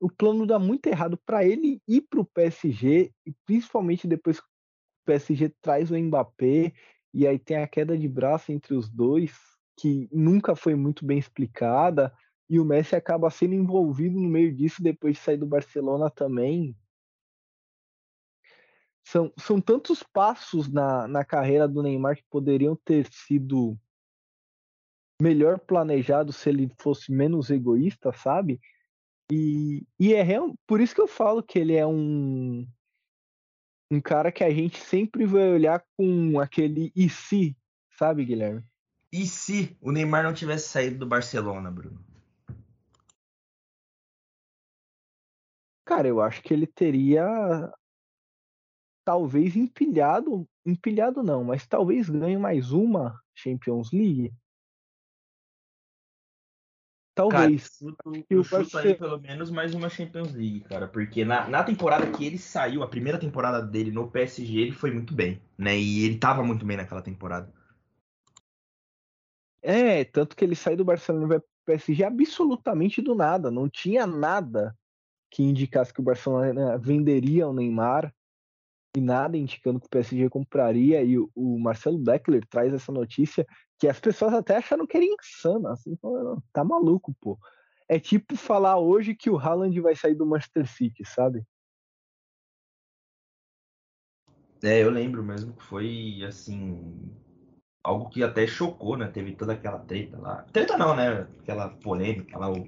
o 0.00 0.10
plano 0.10 0.46
dá 0.46 0.58
muito 0.58 0.86
errado 0.86 1.18
para 1.24 1.44
ele 1.44 1.80
ir 1.88 2.02
para 2.02 2.20
o 2.20 2.24
PSG, 2.24 3.12
e 3.24 3.32
principalmente 3.44 4.06
depois 4.06 4.38
que 4.38 4.46
o 4.46 5.06
PSG 5.06 5.48
traz 5.60 5.90
o 5.90 5.98
Mbappé, 5.98 6.72
e 7.16 7.26
aí 7.26 7.38
tem 7.38 7.56
a 7.56 7.66
queda 7.66 7.96
de 7.96 8.06
braço 8.06 8.52
entre 8.52 8.74
os 8.74 8.90
dois, 8.90 9.32
que 9.74 10.06
nunca 10.12 10.54
foi 10.54 10.74
muito 10.74 11.02
bem 11.02 11.18
explicada, 11.18 12.12
e 12.46 12.60
o 12.60 12.64
Messi 12.64 12.94
acaba 12.94 13.30
sendo 13.30 13.54
envolvido 13.54 14.20
no 14.20 14.28
meio 14.28 14.54
disso 14.54 14.82
depois 14.82 15.16
de 15.16 15.22
sair 15.22 15.38
do 15.38 15.46
Barcelona 15.46 16.10
também. 16.10 16.76
São, 19.02 19.32
são 19.38 19.62
tantos 19.62 20.02
passos 20.02 20.70
na, 20.70 21.08
na 21.08 21.24
carreira 21.24 21.66
do 21.66 21.82
Neymar 21.82 22.16
que 22.16 22.24
poderiam 22.28 22.76
ter 22.76 23.10
sido 23.10 23.78
melhor 25.18 25.58
planejado 25.58 26.34
se 26.34 26.50
ele 26.50 26.70
fosse 26.78 27.10
menos 27.10 27.48
egoísta, 27.48 28.12
sabe? 28.12 28.60
E, 29.32 29.86
e 29.98 30.12
é 30.12 30.22
real, 30.22 30.54
por 30.66 30.82
isso 30.82 30.94
que 30.94 31.00
eu 31.00 31.08
falo 31.08 31.42
que 31.42 31.58
ele 31.58 31.74
é 31.74 31.86
um 31.86 32.68
um 33.90 34.00
cara 34.00 34.32
que 34.32 34.42
a 34.42 34.50
gente 34.50 34.78
sempre 34.78 35.24
vai 35.24 35.48
olhar 35.52 35.84
com 35.96 36.40
aquele 36.40 36.92
e 36.94 37.08
se, 37.08 37.56
sabe, 37.98 38.24
Guilherme? 38.24 38.64
E 39.12 39.26
se 39.26 39.76
o 39.80 39.92
Neymar 39.92 40.24
não 40.24 40.34
tivesse 40.34 40.68
saído 40.68 40.98
do 40.98 41.06
Barcelona, 41.06 41.70
Bruno? 41.70 42.04
Cara, 45.86 46.08
eu 46.08 46.20
acho 46.20 46.42
que 46.42 46.52
ele 46.52 46.66
teria 46.66 47.24
talvez 49.04 49.54
empilhado, 49.54 50.48
empilhado 50.66 51.22
não, 51.22 51.44
mas 51.44 51.64
talvez 51.64 52.10
ganhe 52.10 52.36
mais 52.36 52.72
uma 52.72 53.20
Champions 53.36 53.92
League. 53.92 54.34
Talvez. 57.16 57.78
Cara, 57.78 58.24
eu 58.28 58.44
chuto, 58.44 58.76
eu 58.76 58.78
aí 58.78 58.94
pelo 58.94 59.18
menos 59.18 59.50
mais 59.50 59.72
uma 59.72 59.88
Champions 59.88 60.34
League, 60.34 60.60
cara. 60.60 60.86
Porque 60.86 61.24
na, 61.24 61.48
na 61.48 61.64
temporada 61.64 62.06
que 62.12 62.26
ele 62.26 62.36
saiu, 62.36 62.82
a 62.82 62.88
primeira 62.88 63.18
temporada 63.18 63.62
dele 63.62 63.90
no 63.90 64.10
PSG, 64.10 64.58
ele 64.58 64.72
foi 64.72 64.90
muito 64.90 65.14
bem, 65.14 65.40
né? 65.56 65.74
E 65.78 66.04
ele 66.04 66.18
tava 66.18 66.44
muito 66.44 66.66
bem 66.66 66.76
naquela 66.76 67.00
temporada. 67.00 67.50
É, 69.62 70.04
tanto 70.04 70.36
que 70.36 70.44
ele 70.44 70.54
saiu 70.54 70.76
do 70.76 70.84
Barcelona 70.84 71.24
e 71.24 71.28
vai 71.28 71.40
pro 71.40 71.48
PSG 71.64 72.04
absolutamente 72.04 73.00
do 73.00 73.14
nada. 73.14 73.50
Não 73.50 73.66
tinha 73.66 74.06
nada 74.06 74.76
que 75.30 75.42
indicasse 75.42 75.94
que 75.94 76.00
o 76.00 76.04
Barcelona 76.04 76.76
venderia 76.76 77.48
o 77.48 77.54
Neymar 77.54 78.14
e 78.98 79.00
nada 79.00 79.36
indicando 79.36 79.80
que 79.80 79.86
o 79.86 79.90
PSG 79.90 80.28
compraria. 80.28 81.02
E 81.02 81.18
o, 81.18 81.58
Marcelo 81.58 81.98
Beckler 81.98 82.46
traz 82.46 82.72
essa 82.72 82.90
notícia 82.90 83.46
que 83.78 83.88
as 83.88 84.00
pessoas 84.00 84.32
até 84.32 84.56
acharam 84.56 84.86
que 84.86 84.96
era 84.96 85.04
insano, 85.04 85.68
assim, 85.68 85.96
tá 86.52 86.64
maluco, 86.64 87.14
pô. 87.20 87.38
É 87.88 88.00
tipo 88.00 88.36
falar 88.36 88.78
hoje 88.78 89.14
que 89.14 89.30
o 89.30 89.38
Haaland 89.38 89.78
vai 89.80 89.94
sair 89.94 90.14
do 90.14 90.26
Manchester 90.26 90.66
City, 90.66 91.04
sabe? 91.04 91.44
É, 94.62 94.82
eu 94.82 94.90
lembro 94.90 95.22
mesmo 95.22 95.52
que 95.52 95.62
foi, 95.62 96.24
assim, 96.26 97.12
algo 97.84 98.08
que 98.08 98.24
até 98.24 98.46
chocou, 98.46 98.96
né? 98.96 99.06
Teve 99.08 99.36
toda 99.36 99.52
aquela 99.52 99.78
treta 99.78 100.18
lá. 100.18 100.42
Treta 100.52 100.76
não, 100.76 100.96
né? 100.96 101.28
Aquela 101.40 101.68
polêmica 101.68 102.36
lá, 102.38 102.50
o 102.50 102.66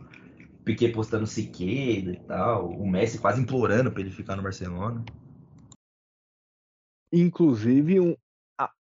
Piquet 0.64 0.92
postando 0.92 1.26
Siqueira 1.26 2.12
e 2.12 2.20
tal, 2.20 2.68
o 2.68 2.86
Messi 2.86 3.18
quase 3.18 3.40
implorando 3.40 3.90
pra 3.90 4.02
ele 4.02 4.10
ficar 4.10 4.36
no 4.36 4.42
Barcelona. 4.42 5.02
Inclusive, 7.12 8.00
um, 8.00 8.16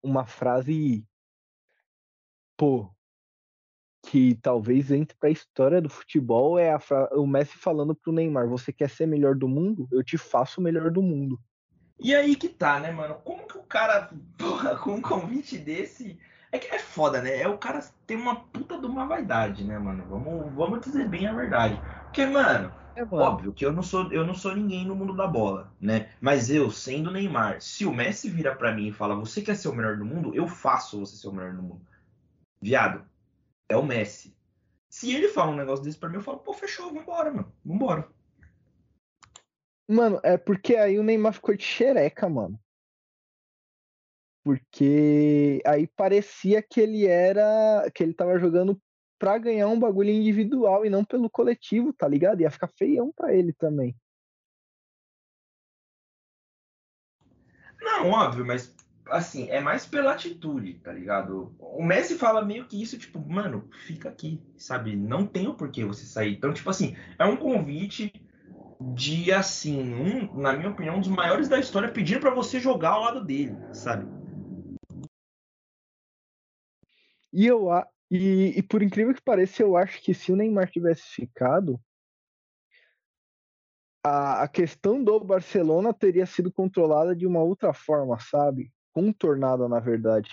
uma 0.03 0.27
frase 0.27 1.05
pô, 2.57 2.91
que 4.03 4.35
talvez 4.37 4.91
entre 4.91 5.17
para 5.17 5.29
a 5.29 5.33
história 5.33 5.81
do 5.81 5.89
futebol 5.89 6.59
é 6.59 6.79
fra... 6.79 7.09
o 7.13 7.27
Messi 7.27 7.57
falando 7.57 7.95
pro 7.95 8.13
Neymar: 8.13 8.49
você 8.49 8.73
quer 8.73 8.91
ser 8.91 9.07
melhor 9.07 9.35
do 9.35 9.49
mundo? 9.49 9.89
Eu 9.91 10.03
te 10.03 10.19
faço 10.19 10.61
o 10.61 10.65
melhor 10.65 10.91
do 10.91 11.03
mundo. 11.03 11.41
E 11.99 12.15
aí 12.15 12.35
que 12.35 12.49
tá, 12.49 12.81
né, 12.81 12.91
mano? 12.91 13.15
Como 13.25 13.47
que 13.47 13.59
o 13.59 13.63
cara, 13.63 14.11
porra, 14.37 14.77
com 14.77 14.93
um 14.93 15.03
convite 15.03 15.59
desse. 15.59 16.19
É 16.53 16.59
que 16.59 16.67
é 16.75 16.81
foda, 16.81 17.23
né? 17.23 17.41
É 17.41 17.47
o 17.47 17.57
cara 17.57 17.81
tem 18.07 18.17
uma 18.17 18.35
puta 18.35 18.77
de 18.77 18.85
uma 18.85 19.07
vaidade, 19.07 19.63
né, 19.63 19.79
mano? 19.79 20.05
Vamos, 20.09 20.53
vamos 20.53 20.81
dizer 20.81 21.09
bem 21.09 21.29
a 21.29 21.33
verdade. 21.33 21.81
Porque, 22.05 22.27
mano, 22.27 22.75
é, 22.97 23.05
óbvio 23.05 23.53
que 23.53 23.65
eu 23.65 23.73
não 23.73 23.83
sou 23.83 24.13
eu 24.13 24.27
não 24.27 24.35
sou 24.35 24.55
ninguém 24.55 24.87
no 24.87 24.95
mundo 24.95 25.15
da 25.15 25.27
bola, 25.27 25.73
né? 25.81 26.11
Mas 26.21 26.51
eu, 26.51 26.71
sendo 26.71 27.11
Neymar, 27.11 27.61
se 27.61 27.85
o 27.87 27.93
Messi 27.93 28.29
vira 28.29 28.55
para 28.55 28.75
mim 28.75 28.89
e 28.89 28.93
fala, 28.93 29.15
você 29.15 29.43
quer 29.43 29.57
ser 29.57 29.69
o 29.69 29.75
melhor 29.75 29.97
do 29.97 30.05
mundo, 30.05 30.35
eu 30.35 30.47
faço 30.49 31.01
você 31.01 31.17
ser 31.17 31.29
o 31.29 31.33
melhor 31.33 31.55
do 31.55 31.63
mundo. 31.63 31.87
Viado, 32.61 33.05
é 33.69 33.77
o 33.77 33.83
Messi. 33.83 34.37
Se 34.89 35.15
ele 35.15 35.29
fala 35.29 35.53
um 35.53 35.57
negócio 35.57 35.85
desse 35.85 35.99
pra 35.99 36.09
mim, 36.09 36.17
eu 36.17 36.23
falo, 36.23 36.39
pô, 36.39 36.53
fechou, 36.53 36.93
vambora, 36.93 37.31
mano. 37.31 37.53
Vambora. 37.65 38.09
Mano, 39.89 40.21
é 40.23 40.37
porque 40.37 40.77
aí 40.77 40.99
o 40.99 41.03
Neymar 41.03 41.33
ficou 41.33 41.57
de 41.57 41.65
xereca, 41.65 42.29
mano. 42.29 42.61
Porque 44.43 45.61
aí 45.67 45.87
parecia 45.87 46.63
que 46.63 46.81
ele 46.81 47.07
era. 47.07 47.91
que 47.95 48.03
ele 48.03 48.15
tava 48.15 48.39
jogando 48.39 48.81
pra 49.21 49.37
ganhar 49.37 49.69
um 49.69 49.79
bagulho 49.79 50.09
individual 50.09 50.85
e 50.85 50.89
não 50.89 51.05
pelo 51.05 51.29
coletivo, 51.29 51.93
tá 51.93 52.09
ligado? 52.09 52.41
Ia 52.41 52.51
ficar 52.51 52.69
feião 52.69 53.13
pra 53.13 53.35
ele 53.35 53.53
também. 53.53 53.95
Não, 57.79 58.11
óbvio, 58.11 58.47
mas 58.47 58.75
assim, 59.07 59.51
é 59.51 59.61
mais 59.61 59.85
pela 59.85 60.13
atitude, 60.13 60.75
tá 60.75 60.93
ligado? 60.93 61.55
O 61.59 61.85
Messi 61.85 62.17
fala 62.17 62.43
meio 62.43 62.67
que 62.67 62.81
isso, 62.81 62.99
tipo, 62.99 63.21
mano, 63.21 63.69
fica 63.87 64.09
aqui, 64.09 64.43
sabe? 64.57 64.97
Não 64.97 65.27
tem 65.27 65.49
o 65.49 65.55
porquê 65.55 65.85
você 65.85 66.07
sair. 66.07 66.37
Então, 66.37 66.55
tipo 66.55 66.71
assim, 66.71 66.97
é 67.19 67.25
um 67.27 67.37
convite 67.37 68.13
de, 68.95 69.31
assim, 69.33 69.83
um, 69.93 70.41
na 70.41 70.55
minha 70.55 70.71
opinião, 70.71 70.97
um 70.97 71.01
dos 71.01 71.09
maiores 71.09 71.47
da 71.49 71.59
história 71.59 71.93
pedindo 71.93 72.21
para 72.21 72.35
você 72.35 72.59
jogar 72.59 72.91
ao 72.91 73.03
lado 73.03 73.25
dele, 73.25 73.55
sabe? 73.75 74.07
E 77.33 77.47
eu 77.47 77.71
e, 78.11 78.59
e 78.59 78.63
por 78.63 78.83
incrível 78.83 79.15
que 79.15 79.23
pareça, 79.23 79.63
eu 79.63 79.77
acho 79.77 80.03
que 80.03 80.13
se 80.13 80.33
o 80.33 80.37
Neymar 80.37 80.71
tivesse 80.71 81.03
ficado, 81.03 81.81
a, 84.05 84.43
a 84.43 84.49
questão 84.49 85.03
do 85.03 85.21
Barcelona 85.21 85.93
teria 85.93 86.27
sido 86.27 86.53
controlada 86.53 87.15
de 87.15 87.27
uma 87.27 87.43
outra 87.43 87.73
forma, 87.73 88.19
sabe? 88.19 88.73
Contornada, 88.93 89.69
na 89.69 89.79
verdade. 89.79 90.31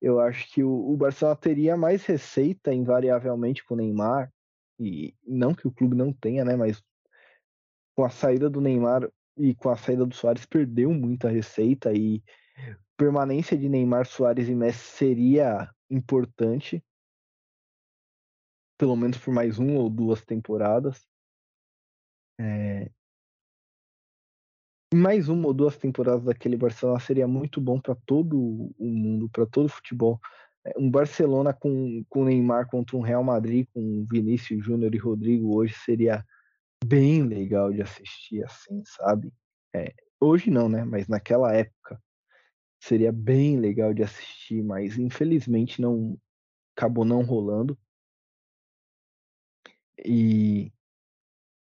Eu 0.00 0.20
acho 0.20 0.52
que 0.52 0.62
o, 0.62 0.70
o 0.70 0.96
Barcelona 0.96 1.36
teria 1.36 1.76
mais 1.76 2.04
receita, 2.04 2.72
invariavelmente, 2.72 3.64
com 3.64 3.74
o 3.74 3.76
Neymar. 3.76 4.32
E 4.78 5.14
não 5.26 5.54
que 5.54 5.66
o 5.66 5.72
clube 5.72 5.96
não 5.96 6.12
tenha, 6.12 6.44
né? 6.44 6.54
Mas 6.54 6.80
com 7.96 8.04
a 8.04 8.10
saída 8.10 8.48
do 8.48 8.60
Neymar 8.60 9.10
e 9.36 9.54
com 9.56 9.70
a 9.70 9.76
saída 9.76 10.06
do 10.06 10.14
Soares, 10.14 10.46
perdeu 10.46 10.92
muita 10.92 11.28
receita. 11.28 11.92
E 11.92 12.22
permanência 12.96 13.56
de 13.56 13.68
Neymar, 13.68 14.06
Soares 14.06 14.48
e 14.48 14.54
Messi 14.54 14.96
seria 14.96 15.68
importante. 15.90 16.84
Pelo 18.78 18.96
menos 18.96 19.18
por 19.18 19.34
mais 19.34 19.58
uma 19.58 19.80
ou 19.80 19.90
duas 19.90 20.24
temporadas. 20.24 21.06
É, 22.40 22.90
mais 24.94 25.28
uma 25.28 25.48
ou 25.48 25.54
duas 25.54 25.76
temporadas 25.76 26.24
daquele 26.24 26.56
Barcelona 26.56 26.98
seria 26.98 27.28
muito 27.28 27.60
bom 27.60 27.78
para 27.78 27.94
todo 27.94 28.38
o 28.78 28.86
mundo, 28.86 29.28
para 29.28 29.44
todo 29.46 29.66
o 29.66 29.70
futebol. 29.70 30.18
É, 30.64 30.72
um 30.78 30.90
Barcelona 30.90 31.52
com, 31.52 32.04
com 32.08 32.24
Neymar 32.24 32.68
contra 32.68 32.96
um 32.96 33.00
Real 33.00 33.22
Madrid 33.22 33.66
com 33.74 34.06
Vinícius 34.10 34.64
Júnior 34.64 34.94
e 34.94 34.98
Rodrigo 34.98 35.54
hoje 35.54 35.74
seria 35.84 36.24
bem 36.84 37.22
legal 37.22 37.72
de 37.72 37.82
assistir, 37.82 38.44
assim, 38.44 38.82
sabe? 38.84 39.32
É, 39.74 39.92
hoje 40.20 40.50
não, 40.50 40.68
né? 40.68 40.84
Mas 40.84 41.06
naquela 41.06 41.52
época 41.54 42.00
seria 42.80 43.12
bem 43.12 43.58
legal 43.58 43.92
de 43.92 44.02
assistir, 44.02 44.62
mas 44.62 44.98
infelizmente 44.98 45.82
não 45.82 46.18
acabou 46.74 47.04
não 47.04 47.22
rolando. 47.22 47.78
E 50.04 50.72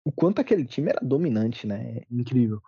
o 0.05 0.11
quanto 0.11 0.39
aquele 0.39 0.65
time 0.65 0.89
era 0.89 0.99
dominante, 1.01 1.65
né? 1.65 1.99
É 1.99 2.05
incrível. 2.09 2.61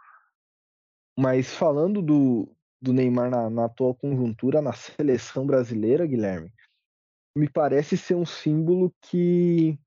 Mas 1.18 1.54
falando 1.54 2.02
do, 2.02 2.56
do 2.82 2.94
Neymar 2.94 3.30
na, 3.30 3.50
na, 3.50 3.66
atual 3.66 3.96
conjuntura, 3.96 4.62
na 4.62 4.74
seleção 4.74 5.46
brasileira, 5.46 6.06
Guilherme, 6.06 6.54
me 7.36 7.50
parece 7.50 7.98
ser 7.98 8.16
um 8.16 8.26
símbolo 8.26 8.94
que, 9.02 9.78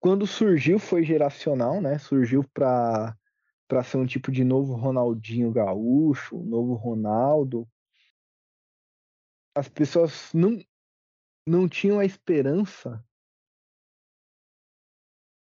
quando 0.00 0.26
surgiu, 0.26 0.78
foi 0.78 1.04
geracional, 1.04 1.80
né? 1.80 1.98
Surgiu 1.98 2.44
para 2.52 3.16
para 3.68 3.84
ser 3.84 3.98
um 3.98 4.06
tipo 4.06 4.32
de 4.32 4.42
novo 4.42 4.74
Ronaldinho 4.74 5.52
Gaúcho, 5.52 6.36
novo 6.42 6.74
Ronaldo. 6.74 7.68
As 9.54 9.68
pessoas 9.68 10.32
não, 10.34 10.58
não 11.46 11.68
tinham 11.68 12.00
a 12.00 12.04
esperança 12.04 13.00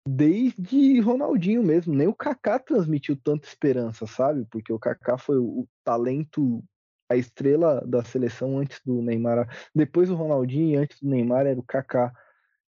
desde 0.08 1.00
Ronaldinho 1.00 1.64
mesmo. 1.64 1.94
Nem 1.94 2.08
o 2.08 2.14
Kaká 2.14 2.60
transmitiu 2.60 3.16
tanta 3.16 3.48
esperança, 3.48 4.06
sabe? 4.06 4.46
Porque 4.46 4.72
o 4.72 4.80
Kaká 4.80 5.18
foi 5.18 5.38
o 5.38 5.68
talento, 5.84 6.64
a 7.10 7.16
estrela 7.16 7.86
da 7.86 8.04
seleção 8.04 8.60
antes 8.60 8.80
do 8.86 9.02
Neymar. 9.02 9.50
Depois 9.74 10.10
do 10.10 10.16
Ronaldinho 10.16 10.70
e 10.70 10.76
antes 10.76 11.00
do 11.00 11.10
Neymar 11.10 11.48
era 11.48 11.60
o 11.60 11.64
Kaká. 11.64 12.14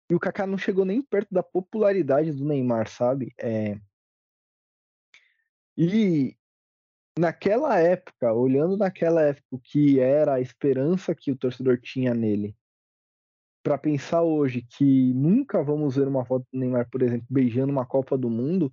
E 0.09 0.15
o 0.15 0.19
Kaká 0.19 0.45
não 0.45 0.57
chegou 0.57 0.85
nem 0.85 1.01
perto 1.01 1.33
da 1.33 1.41
popularidade 1.41 2.31
do 2.31 2.45
Neymar, 2.45 2.87
sabe? 2.87 3.33
É... 3.39 3.79
E 5.75 6.37
naquela 7.17 7.79
época, 7.79 8.31
olhando 8.31 8.77
naquela 8.77 9.21
época, 9.23 9.47
o 9.49 9.59
que 9.59 9.99
era 9.99 10.35
a 10.35 10.41
esperança 10.41 11.15
que 11.15 11.31
o 11.31 11.35
torcedor 11.35 11.79
tinha 11.79 12.13
nele, 12.13 12.55
para 13.63 13.77
pensar 13.77 14.21
hoje 14.21 14.61
que 14.61 15.13
nunca 15.13 15.63
vamos 15.63 15.95
ver 15.95 16.07
uma 16.07 16.25
foto 16.25 16.45
do 16.51 16.59
Neymar, 16.59 16.87
por 16.91 17.01
exemplo, 17.01 17.25
beijando 17.29 17.71
uma 17.71 17.85
Copa 17.85 18.17
do 18.17 18.29
Mundo, 18.29 18.71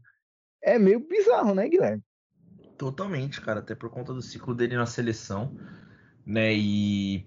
é 0.62 0.79
meio 0.79 1.01
bizarro, 1.01 1.55
né, 1.55 1.69
Guilherme? 1.69 2.03
Totalmente, 2.77 3.41
cara, 3.41 3.61
até 3.61 3.75
por 3.75 3.89
conta 3.89 4.12
do 4.12 4.21
ciclo 4.21 4.55
dele 4.55 4.77
na 4.77 4.87
seleção, 4.87 5.57
né? 6.27 6.53
E 6.53 7.25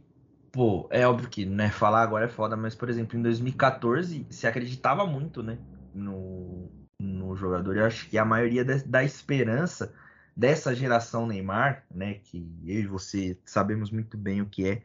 pô, 0.52 0.88
é 0.92 1.08
óbvio 1.08 1.30
que, 1.30 1.46
né, 1.46 1.70
falar 1.70 2.04
agora 2.04 2.26
é 2.26 2.30
foda, 2.30 2.56
mas 2.58 2.76
por 2.76 2.90
exemplo, 2.90 3.18
em 3.18 3.22
2014 3.22 4.28
se 4.30 4.46
acreditava 4.46 5.06
muito, 5.06 5.42
né, 5.42 5.58
no, 5.94 6.70
no 7.00 7.36
jogador. 7.36 7.78
Eu 7.78 7.86
acho 7.86 8.10
que 8.10 8.18
a 8.18 8.26
maioria 8.26 8.66
de, 8.66 8.84
da 8.84 9.04
esperança 9.04 9.94
dessa 10.36 10.76
geração 10.76 11.26
Neymar, 11.26 11.86
né, 11.90 12.16
que 12.16 12.38
eu 12.66 12.80
e 12.82 12.88
você 12.88 13.38
sabemos 13.46 13.90
muito 13.90 14.18
bem 14.18 14.42
o 14.42 14.46
que 14.48 14.68
é, 14.68 14.82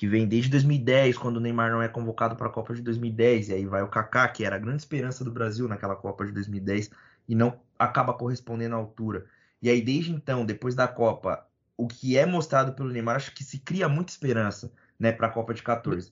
que 0.00 0.08
vem 0.08 0.26
desde 0.26 0.48
2010, 0.52 1.18
quando 1.18 1.36
o 1.36 1.40
Neymar 1.40 1.70
não 1.70 1.82
é 1.82 1.86
convocado 1.86 2.34
para 2.34 2.46
a 2.46 2.50
Copa 2.50 2.72
de 2.72 2.80
2010, 2.80 3.50
e 3.50 3.52
aí 3.52 3.66
vai 3.66 3.82
o 3.82 3.88
Kaká, 3.88 4.26
que 4.28 4.46
era 4.46 4.56
a 4.56 4.58
grande 4.58 4.78
esperança 4.78 5.22
do 5.22 5.30
Brasil 5.30 5.68
naquela 5.68 5.94
Copa 5.94 6.24
de 6.24 6.32
2010 6.32 6.88
e 7.28 7.34
não 7.34 7.60
acaba 7.78 8.14
correspondendo 8.14 8.74
à 8.74 8.78
altura. 8.78 9.26
E 9.60 9.68
aí 9.68 9.82
desde 9.82 10.10
então, 10.10 10.46
depois 10.46 10.74
da 10.74 10.88
Copa, 10.88 11.46
o 11.76 11.86
que 11.86 12.16
é 12.16 12.24
mostrado 12.24 12.72
pelo 12.72 12.88
Neymar, 12.88 13.16
acho 13.16 13.34
que 13.34 13.44
se 13.44 13.58
cria 13.58 13.90
muita 13.90 14.10
esperança, 14.10 14.72
né, 14.98 15.12
para 15.12 15.26
a 15.26 15.30
Copa 15.30 15.52
de 15.52 15.62
14. 15.62 16.10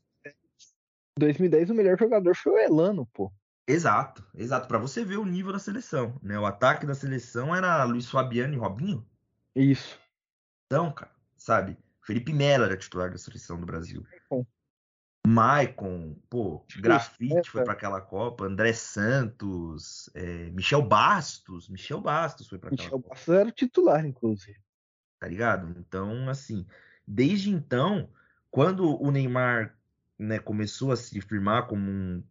2010 1.18 1.70
o 1.70 1.74
melhor 1.74 1.98
jogador 1.98 2.36
foi 2.36 2.52
o 2.52 2.58
Elano, 2.58 3.06
pô. 3.06 3.32
Exato, 3.66 4.22
exato, 4.34 4.68
para 4.68 4.76
você 4.76 5.02
ver 5.02 5.16
o 5.16 5.24
nível 5.24 5.50
da 5.50 5.58
seleção, 5.58 6.14
né? 6.22 6.38
O 6.38 6.44
ataque 6.44 6.84
da 6.84 6.94
seleção 6.94 7.56
era 7.56 7.82
Luiz 7.84 8.10
Fabiano 8.10 8.52
e 8.52 8.58
Robinho. 8.58 9.02
Isso. 9.56 9.98
Então, 10.66 10.92
cara, 10.92 11.10
sabe? 11.38 11.78
Felipe 12.08 12.32
Melo 12.32 12.64
era 12.64 12.74
titular 12.74 13.10
da 13.10 13.18
seleção 13.18 13.60
do 13.60 13.66
Brasil. 13.66 14.02
Maicon, 15.26 16.16
pô, 16.30 16.64
Grafite 16.78 17.50
foi 17.50 17.62
para 17.62 17.74
aquela 17.74 18.00
Copa, 18.00 18.46
André 18.46 18.72
Santos, 18.72 20.08
é, 20.14 20.48
Michel 20.48 20.80
Bastos, 20.80 21.68
Michel 21.68 22.00
Bastos 22.00 22.48
foi 22.48 22.58
para 22.58 22.68
aquela 22.68 22.82
Michel 22.84 23.02
Copa. 23.02 23.08
Bastos 23.10 23.34
era 23.34 23.48
o 23.50 23.52
titular, 23.52 24.06
inclusive. 24.06 24.58
Tá 25.20 25.28
ligado? 25.28 25.78
Então, 25.78 26.30
assim, 26.30 26.66
desde 27.06 27.50
então, 27.50 28.08
quando 28.50 28.98
o 29.02 29.10
Neymar 29.10 29.76
né, 30.18 30.38
começou 30.38 30.92
a 30.92 30.96
se 30.96 31.20
firmar 31.20 31.66
como 31.66 31.90
um 31.90 32.24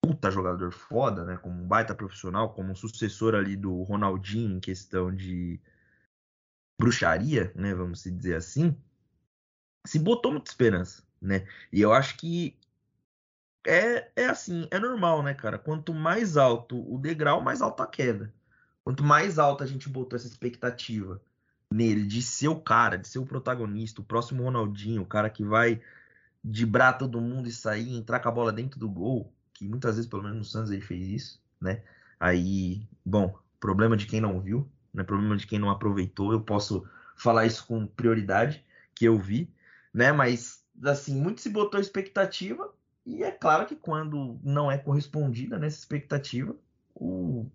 puta 0.00 0.32
jogador 0.32 0.72
foda, 0.72 1.24
né, 1.24 1.36
como 1.36 1.62
um 1.62 1.68
baita 1.68 1.94
profissional, 1.94 2.52
como 2.52 2.72
um 2.72 2.74
sucessor 2.74 3.36
ali 3.36 3.54
do 3.56 3.84
Ronaldinho 3.84 4.56
em 4.56 4.60
questão 4.60 5.14
de 5.14 5.60
bruxaria, 6.76 7.52
né, 7.54 7.72
vamos 7.72 8.02
dizer 8.02 8.34
assim, 8.34 8.76
se 9.84 9.98
botou 9.98 10.32
muita 10.32 10.50
esperança, 10.50 11.02
né? 11.20 11.46
E 11.72 11.80
eu 11.80 11.92
acho 11.92 12.16
que 12.16 12.56
é, 13.66 14.10
é 14.16 14.26
assim, 14.26 14.66
é 14.70 14.78
normal, 14.78 15.22
né, 15.22 15.34
cara? 15.34 15.58
Quanto 15.58 15.94
mais 15.94 16.36
alto 16.36 16.78
o 16.92 16.98
degrau, 16.98 17.40
mais 17.40 17.62
alta 17.62 17.84
a 17.84 17.86
queda. 17.86 18.32
Quanto 18.84 19.04
mais 19.04 19.38
alta 19.38 19.64
a 19.64 19.66
gente 19.66 19.88
botou 19.88 20.16
essa 20.16 20.26
expectativa 20.26 21.20
nele 21.70 22.04
de 22.04 22.20
ser 22.20 22.48
o 22.48 22.60
cara, 22.60 22.98
de 22.98 23.08
ser 23.08 23.18
o 23.18 23.26
protagonista, 23.26 24.00
o 24.00 24.04
próximo 24.04 24.42
Ronaldinho, 24.42 25.02
o 25.02 25.06
cara 25.06 25.30
que 25.30 25.44
vai 25.44 25.80
dibrar 26.44 26.98
todo 26.98 27.20
mundo 27.20 27.48
e 27.48 27.52
sair, 27.52 27.94
entrar 27.94 28.20
com 28.20 28.28
a 28.28 28.32
bola 28.32 28.52
dentro 28.52 28.78
do 28.78 28.88
gol, 28.88 29.32
que 29.54 29.66
muitas 29.68 29.96
vezes, 29.96 30.10
pelo 30.10 30.22
menos 30.22 30.38
no 30.38 30.44
Santos, 30.44 30.70
ele 30.70 30.80
fez 30.80 31.08
isso, 31.08 31.42
né? 31.60 31.82
Aí, 32.18 32.86
bom, 33.04 33.38
problema 33.60 33.96
de 33.96 34.06
quem 34.06 34.20
não 34.20 34.40
viu, 34.40 34.68
né? 34.92 35.04
Problema 35.04 35.36
de 35.36 35.46
quem 35.46 35.58
não 35.58 35.70
aproveitou. 35.70 36.32
Eu 36.32 36.40
posso 36.40 36.84
falar 37.16 37.46
isso 37.46 37.66
com 37.66 37.86
prioridade, 37.86 38.64
que 38.94 39.04
eu 39.04 39.18
vi, 39.18 39.48
né? 39.92 40.12
Mas 40.12 40.62
assim, 40.84 41.20
muito 41.20 41.40
se 41.40 41.50
botou 41.50 41.80
expectativa 41.80 42.72
e 43.04 43.22
é 43.22 43.30
claro 43.30 43.66
que 43.66 43.76
quando 43.76 44.38
não 44.42 44.70
é 44.70 44.78
correspondida 44.78 45.58
nessa 45.58 45.78
expectativa, 45.78 46.56
o, 46.94 47.46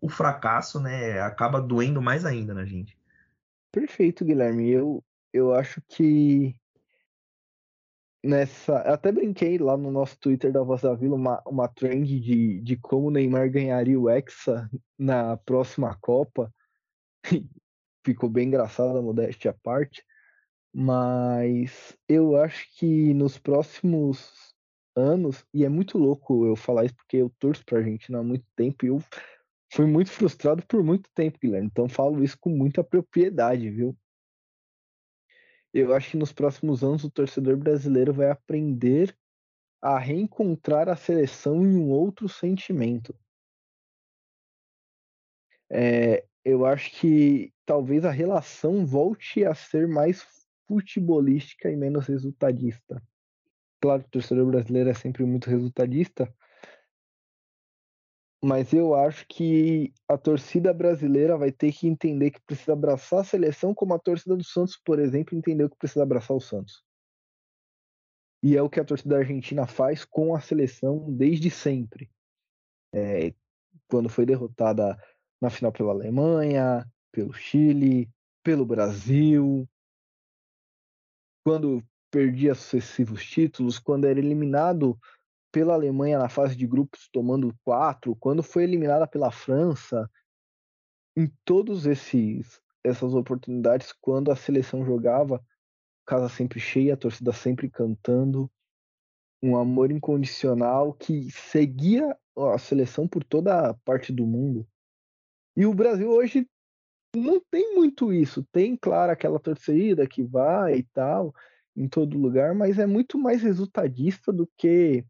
o 0.00 0.08
fracasso, 0.08 0.80
né, 0.80 1.20
acaba 1.20 1.60
doendo 1.60 2.00
mais 2.00 2.24
ainda 2.24 2.54
na 2.54 2.64
gente. 2.64 2.96
Perfeito, 3.72 4.24
Guilherme. 4.24 4.70
Eu, 4.70 5.02
eu 5.32 5.54
acho 5.54 5.82
que 5.88 6.54
nessa. 8.22 8.78
Até 8.80 9.10
brinquei 9.10 9.58
lá 9.58 9.76
no 9.76 9.90
nosso 9.90 10.18
Twitter 10.18 10.52
da 10.52 10.62
Voz 10.62 10.82
da 10.82 10.94
Vila 10.94 11.16
uma, 11.16 11.42
uma 11.46 11.68
trend 11.68 12.20
de, 12.20 12.60
de 12.60 12.76
como 12.76 13.08
o 13.08 13.10
Neymar 13.10 13.50
ganharia 13.50 13.98
o 13.98 14.08
Hexa 14.08 14.70
na 14.98 15.36
próxima 15.36 15.96
Copa. 16.00 16.52
Ficou 18.04 18.28
bem 18.28 18.48
engraçado 18.48 18.96
a 18.96 19.02
modéstia 19.02 19.50
à 19.50 19.54
parte. 19.54 20.04
Mas 20.74 21.96
eu 22.08 22.36
acho 22.36 22.66
que 22.76 23.12
nos 23.12 23.38
próximos 23.38 24.54
anos, 24.96 25.44
e 25.52 25.64
é 25.64 25.68
muito 25.68 25.98
louco 25.98 26.46
eu 26.46 26.56
falar 26.56 26.84
isso 26.84 26.96
porque 26.96 27.18
eu 27.18 27.30
torço 27.38 27.64
pra 27.64 27.78
Argentina 27.78 28.18
há 28.18 28.22
muito 28.22 28.46
tempo 28.56 28.84
e 28.84 28.88
eu 28.88 29.02
fui 29.72 29.86
muito 29.86 30.10
frustrado 30.10 30.64
por 30.66 30.82
muito 30.82 31.10
tempo, 31.14 31.38
Guilherme. 31.40 31.66
Então 31.66 31.88
falo 31.88 32.22
isso 32.22 32.38
com 32.38 32.50
muita 32.50 32.82
propriedade, 32.82 33.70
viu? 33.70 33.96
Eu 35.74 35.94
acho 35.94 36.10
que 36.10 36.16
nos 36.16 36.32
próximos 36.32 36.82
anos 36.84 37.04
o 37.04 37.10
torcedor 37.10 37.56
brasileiro 37.56 38.12
vai 38.12 38.30
aprender 38.30 39.16
a 39.80 39.98
reencontrar 39.98 40.88
a 40.88 40.96
seleção 40.96 41.62
em 41.62 41.76
um 41.76 41.90
outro 41.90 42.28
sentimento. 42.28 43.14
É, 45.70 46.26
eu 46.44 46.66
acho 46.66 46.90
que 46.92 47.52
talvez 47.64 48.04
a 48.04 48.10
relação 48.10 48.84
volte 48.84 49.44
a 49.44 49.54
ser 49.54 49.88
mais 49.88 50.22
futebolística 50.72 51.70
e 51.70 51.76
menos 51.76 52.06
resultadista. 52.06 53.02
Claro 53.80 54.02
que 54.02 54.08
o 54.08 54.12
torcedor 54.12 54.46
brasileiro 54.46 54.88
é 54.88 54.94
sempre 54.94 55.24
muito 55.24 55.50
resultadista, 55.50 56.32
mas 58.42 58.72
eu 58.72 58.94
acho 58.94 59.26
que 59.28 59.92
a 60.08 60.16
torcida 60.16 60.72
brasileira 60.72 61.36
vai 61.36 61.52
ter 61.52 61.72
que 61.72 61.86
entender 61.86 62.30
que 62.30 62.40
precisa 62.40 62.72
abraçar 62.72 63.20
a 63.20 63.24
seleção, 63.24 63.74
como 63.74 63.94
a 63.94 63.98
torcida 63.98 64.36
do 64.36 64.44
Santos, 64.44 64.76
por 64.84 64.98
exemplo, 64.98 65.36
entendeu 65.36 65.68
que 65.70 65.76
precisa 65.76 66.02
abraçar 66.02 66.36
o 66.36 66.40
Santos. 66.40 66.82
E 68.42 68.56
é 68.56 68.62
o 68.62 68.68
que 68.68 68.80
a 68.80 68.84
torcida 68.84 69.18
argentina 69.18 69.66
faz 69.66 70.04
com 70.04 70.34
a 70.34 70.40
seleção 70.40 71.06
desde 71.12 71.50
sempre. 71.50 72.10
É, 72.92 73.32
quando 73.88 74.08
foi 74.08 74.26
derrotada 74.26 74.98
na 75.40 75.50
final 75.50 75.70
pela 75.70 75.92
Alemanha, 75.92 76.84
pelo 77.12 77.32
Chile, 77.32 78.10
pelo 78.42 78.66
Brasil, 78.66 79.68
quando 81.44 81.82
perdia 82.10 82.54
sucessivos 82.54 83.24
títulos, 83.24 83.78
quando 83.78 84.06
era 84.06 84.18
eliminado 84.18 84.98
pela 85.50 85.74
Alemanha 85.74 86.18
na 86.18 86.28
fase 86.28 86.56
de 86.56 86.66
grupos 86.66 87.08
tomando 87.12 87.54
quatro, 87.64 88.16
quando 88.16 88.42
foi 88.42 88.64
eliminada 88.64 89.06
pela 89.06 89.30
França, 89.30 90.10
em 91.16 91.30
todos 91.44 91.86
esses 91.86 92.60
essas 92.84 93.14
oportunidades, 93.14 93.92
quando 93.92 94.32
a 94.32 94.36
seleção 94.36 94.84
jogava, 94.84 95.40
casa 96.04 96.28
sempre 96.28 96.58
cheia, 96.58 96.94
a 96.94 96.96
torcida 96.96 97.32
sempre 97.32 97.70
cantando, 97.70 98.50
um 99.40 99.56
amor 99.56 99.92
incondicional 99.92 100.92
que 100.92 101.30
seguia 101.30 102.16
a 102.36 102.58
seleção 102.58 103.06
por 103.06 103.22
toda 103.22 103.70
a 103.70 103.74
parte 103.74 104.12
do 104.12 104.26
mundo. 104.26 104.66
E 105.56 105.64
o 105.64 105.74
Brasil 105.74 106.10
hoje 106.10 106.48
não 107.14 107.40
tem 107.40 107.74
muito 107.74 108.12
isso. 108.12 108.42
Tem, 108.50 108.76
claro, 108.76 109.12
aquela 109.12 109.38
torcida 109.38 110.06
que 110.06 110.22
vai 110.22 110.76
e 110.76 110.82
tal, 110.82 111.34
em 111.76 111.88
todo 111.88 112.18
lugar, 112.18 112.54
mas 112.54 112.78
é 112.78 112.86
muito 112.86 113.18
mais 113.18 113.42
resultadista 113.42 114.32
do 114.32 114.48
que 114.56 115.04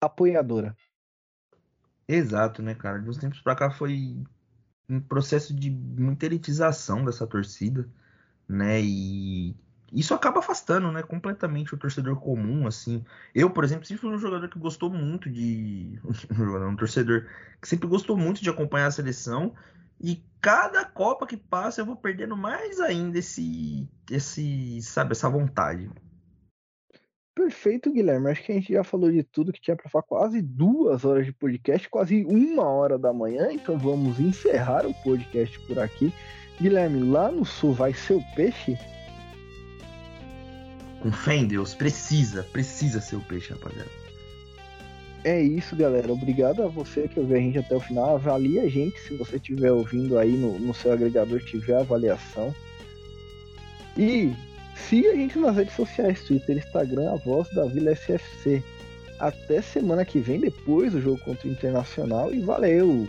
apoiadora. 0.00 0.76
Exato, 2.06 2.62
né, 2.62 2.74
cara? 2.74 2.98
De 2.98 3.08
uns 3.08 3.16
tempos 3.16 3.40
pra 3.40 3.54
cá 3.54 3.70
foi 3.70 4.16
um 4.88 5.00
processo 5.00 5.54
de 5.54 5.70
muita 5.70 6.26
elitização 6.26 7.04
dessa 7.04 7.26
torcida, 7.26 7.88
né? 8.48 8.80
E 8.82 9.56
isso 9.92 10.14
acaba 10.14 10.40
afastando, 10.40 10.90
né, 10.90 11.02
completamente 11.02 11.74
o 11.74 11.78
torcedor 11.78 12.16
comum, 12.16 12.66
assim. 12.66 13.04
Eu, 13.34 13.50
por 13.50 13.62
exemplo, 13.62 13.84
sempre 13.84 14.00
fui 14.00 14.10
um 14.10 14.18
jogador 14.18 14.48
que 14.48 14.58
gostou 14.58 14.90
muito 14.90 15.30
de 15.30 15.98
um 16.68 16.76
torcedor 16.76 17.26
que 17.60 17.68
sempre 17.68 17.86
gostou 17.88 18.16
muito 18.16 18.42
de 18.42 18.50
acompanhar 18.50 18.86
a 18.86 18.90
seleção 18.90 19.54
e 20.02 20.22
cada 20.40 20.84
Copa 20.84 21.26
que 21.26 21.36
passa 21.36 21.80
eu 21.80 21.86
vou 21.86 21.96
perdendo 21.96 22.36
mais 22.36 22.80
ainda 22.80 23.18
esse, 23.18 23.88
esse, 24.10 24.82
sabe, 24.82 25.12
essa 25.12 25.30
vontade. 25.30 25.88
Perfeito, 27.34 27.90
Guilherme. 27.90 28.30
Acho 28.30 28.42
que 28.42 28.52
a 28.52 28.54
gente 28.56 28.72
já 28.72 28.84
falou 28.84 29.10
de 29.10 29.22
tudo 29.22 29.52
que 29.52 29.60
tinha 29.60 29.76
para 29.76 29.88
falar. 29.88 30.02
Quase 30.02 30.42
duas 30.42 31.04
horas 31.04 31.24
de 31.24 31.32
podcast, 31.32 31.88
quase 31.88 32.24
uma 32.24 32.64
hora 32.64 32.98
da 32.98 33.12
manhã. 33.12 33.50
Então 33.52 33.78
vamos 33.78 34.20
encerrar 34.20 34.84
o 34.86 34.92
podcast 35.02 35.58
por 35.60 35.78
aqui. 35.78 36.12
Guilherme, 36.60 37.02
lá 37.10 37.30
no 37.30 37.44
sul 37.44 37.72
vai 37.72 37.94
ser 37.94 38.14
o 38.14 38.22
peixe? 38.34 38.76
Com 41.00 41.10
fé 41.10 41.36
em 41.36 41.46
Deus, 41.46 41.74
precisa, 41.74 42.42
precisa 42.52 43.00
ser 43.00 43.16
o 43.16 43.20
peixe, 43.22 43.52
rapaziada. 43.52 44.01
É 45.24 45.40
isso, 45.40 45.76
galera. 45.76 46.12
Obrigado 46.12 46.62
a 46.62 46.66
você 46.66 47.06
que 47.06 47.20
ouviu 47.20 47.36
a 47.36 47.40
gente 47.40 47.58
até 47.58 47.76
o 47.76 47.80
final. 47.80 48.16
Avalie 48.16 48.58
a 48.58 48.68
gente 48.68 48.98
se 49.00 49.16
você 49.16 49.36
estiver 49.36 49.70
ouvindo 49.70 50.18
aí 50.18 50.32
no, 50.32 50.58
no 50.58 50.74
seu 50.74 50.92
agregador, 50.92 51.40
tiver 51.44 51.76
avaliação. 51.76 52.54
E 53.96 54.32
siga 54.74 55.10
a 55.10 55.14
gente 55.14 55.38
nas 55.38 55.56
redes 55.56 55.74
sociais, 55.74 56.22
Twitter, 56.24 56.56
Instagram, 56.56 57.12
a 57.12 57.16
voz 57.16 57.48
da 57.54 57.64
Vila 57.66 57.92
SFC. 57.92 58.62
Até 59.20 59.62
semana 59.62 60.04
que 60.04 60.18
vem, 60.18 60.40
depois 60.40 60.92
do 60.92 61.00
jogo 61.00 61.20
contra 61.20 61.46
o 61.46 61.52
Internacional. 61.52 62.34
E 62.34 62.40
valeu! 62.40 63.06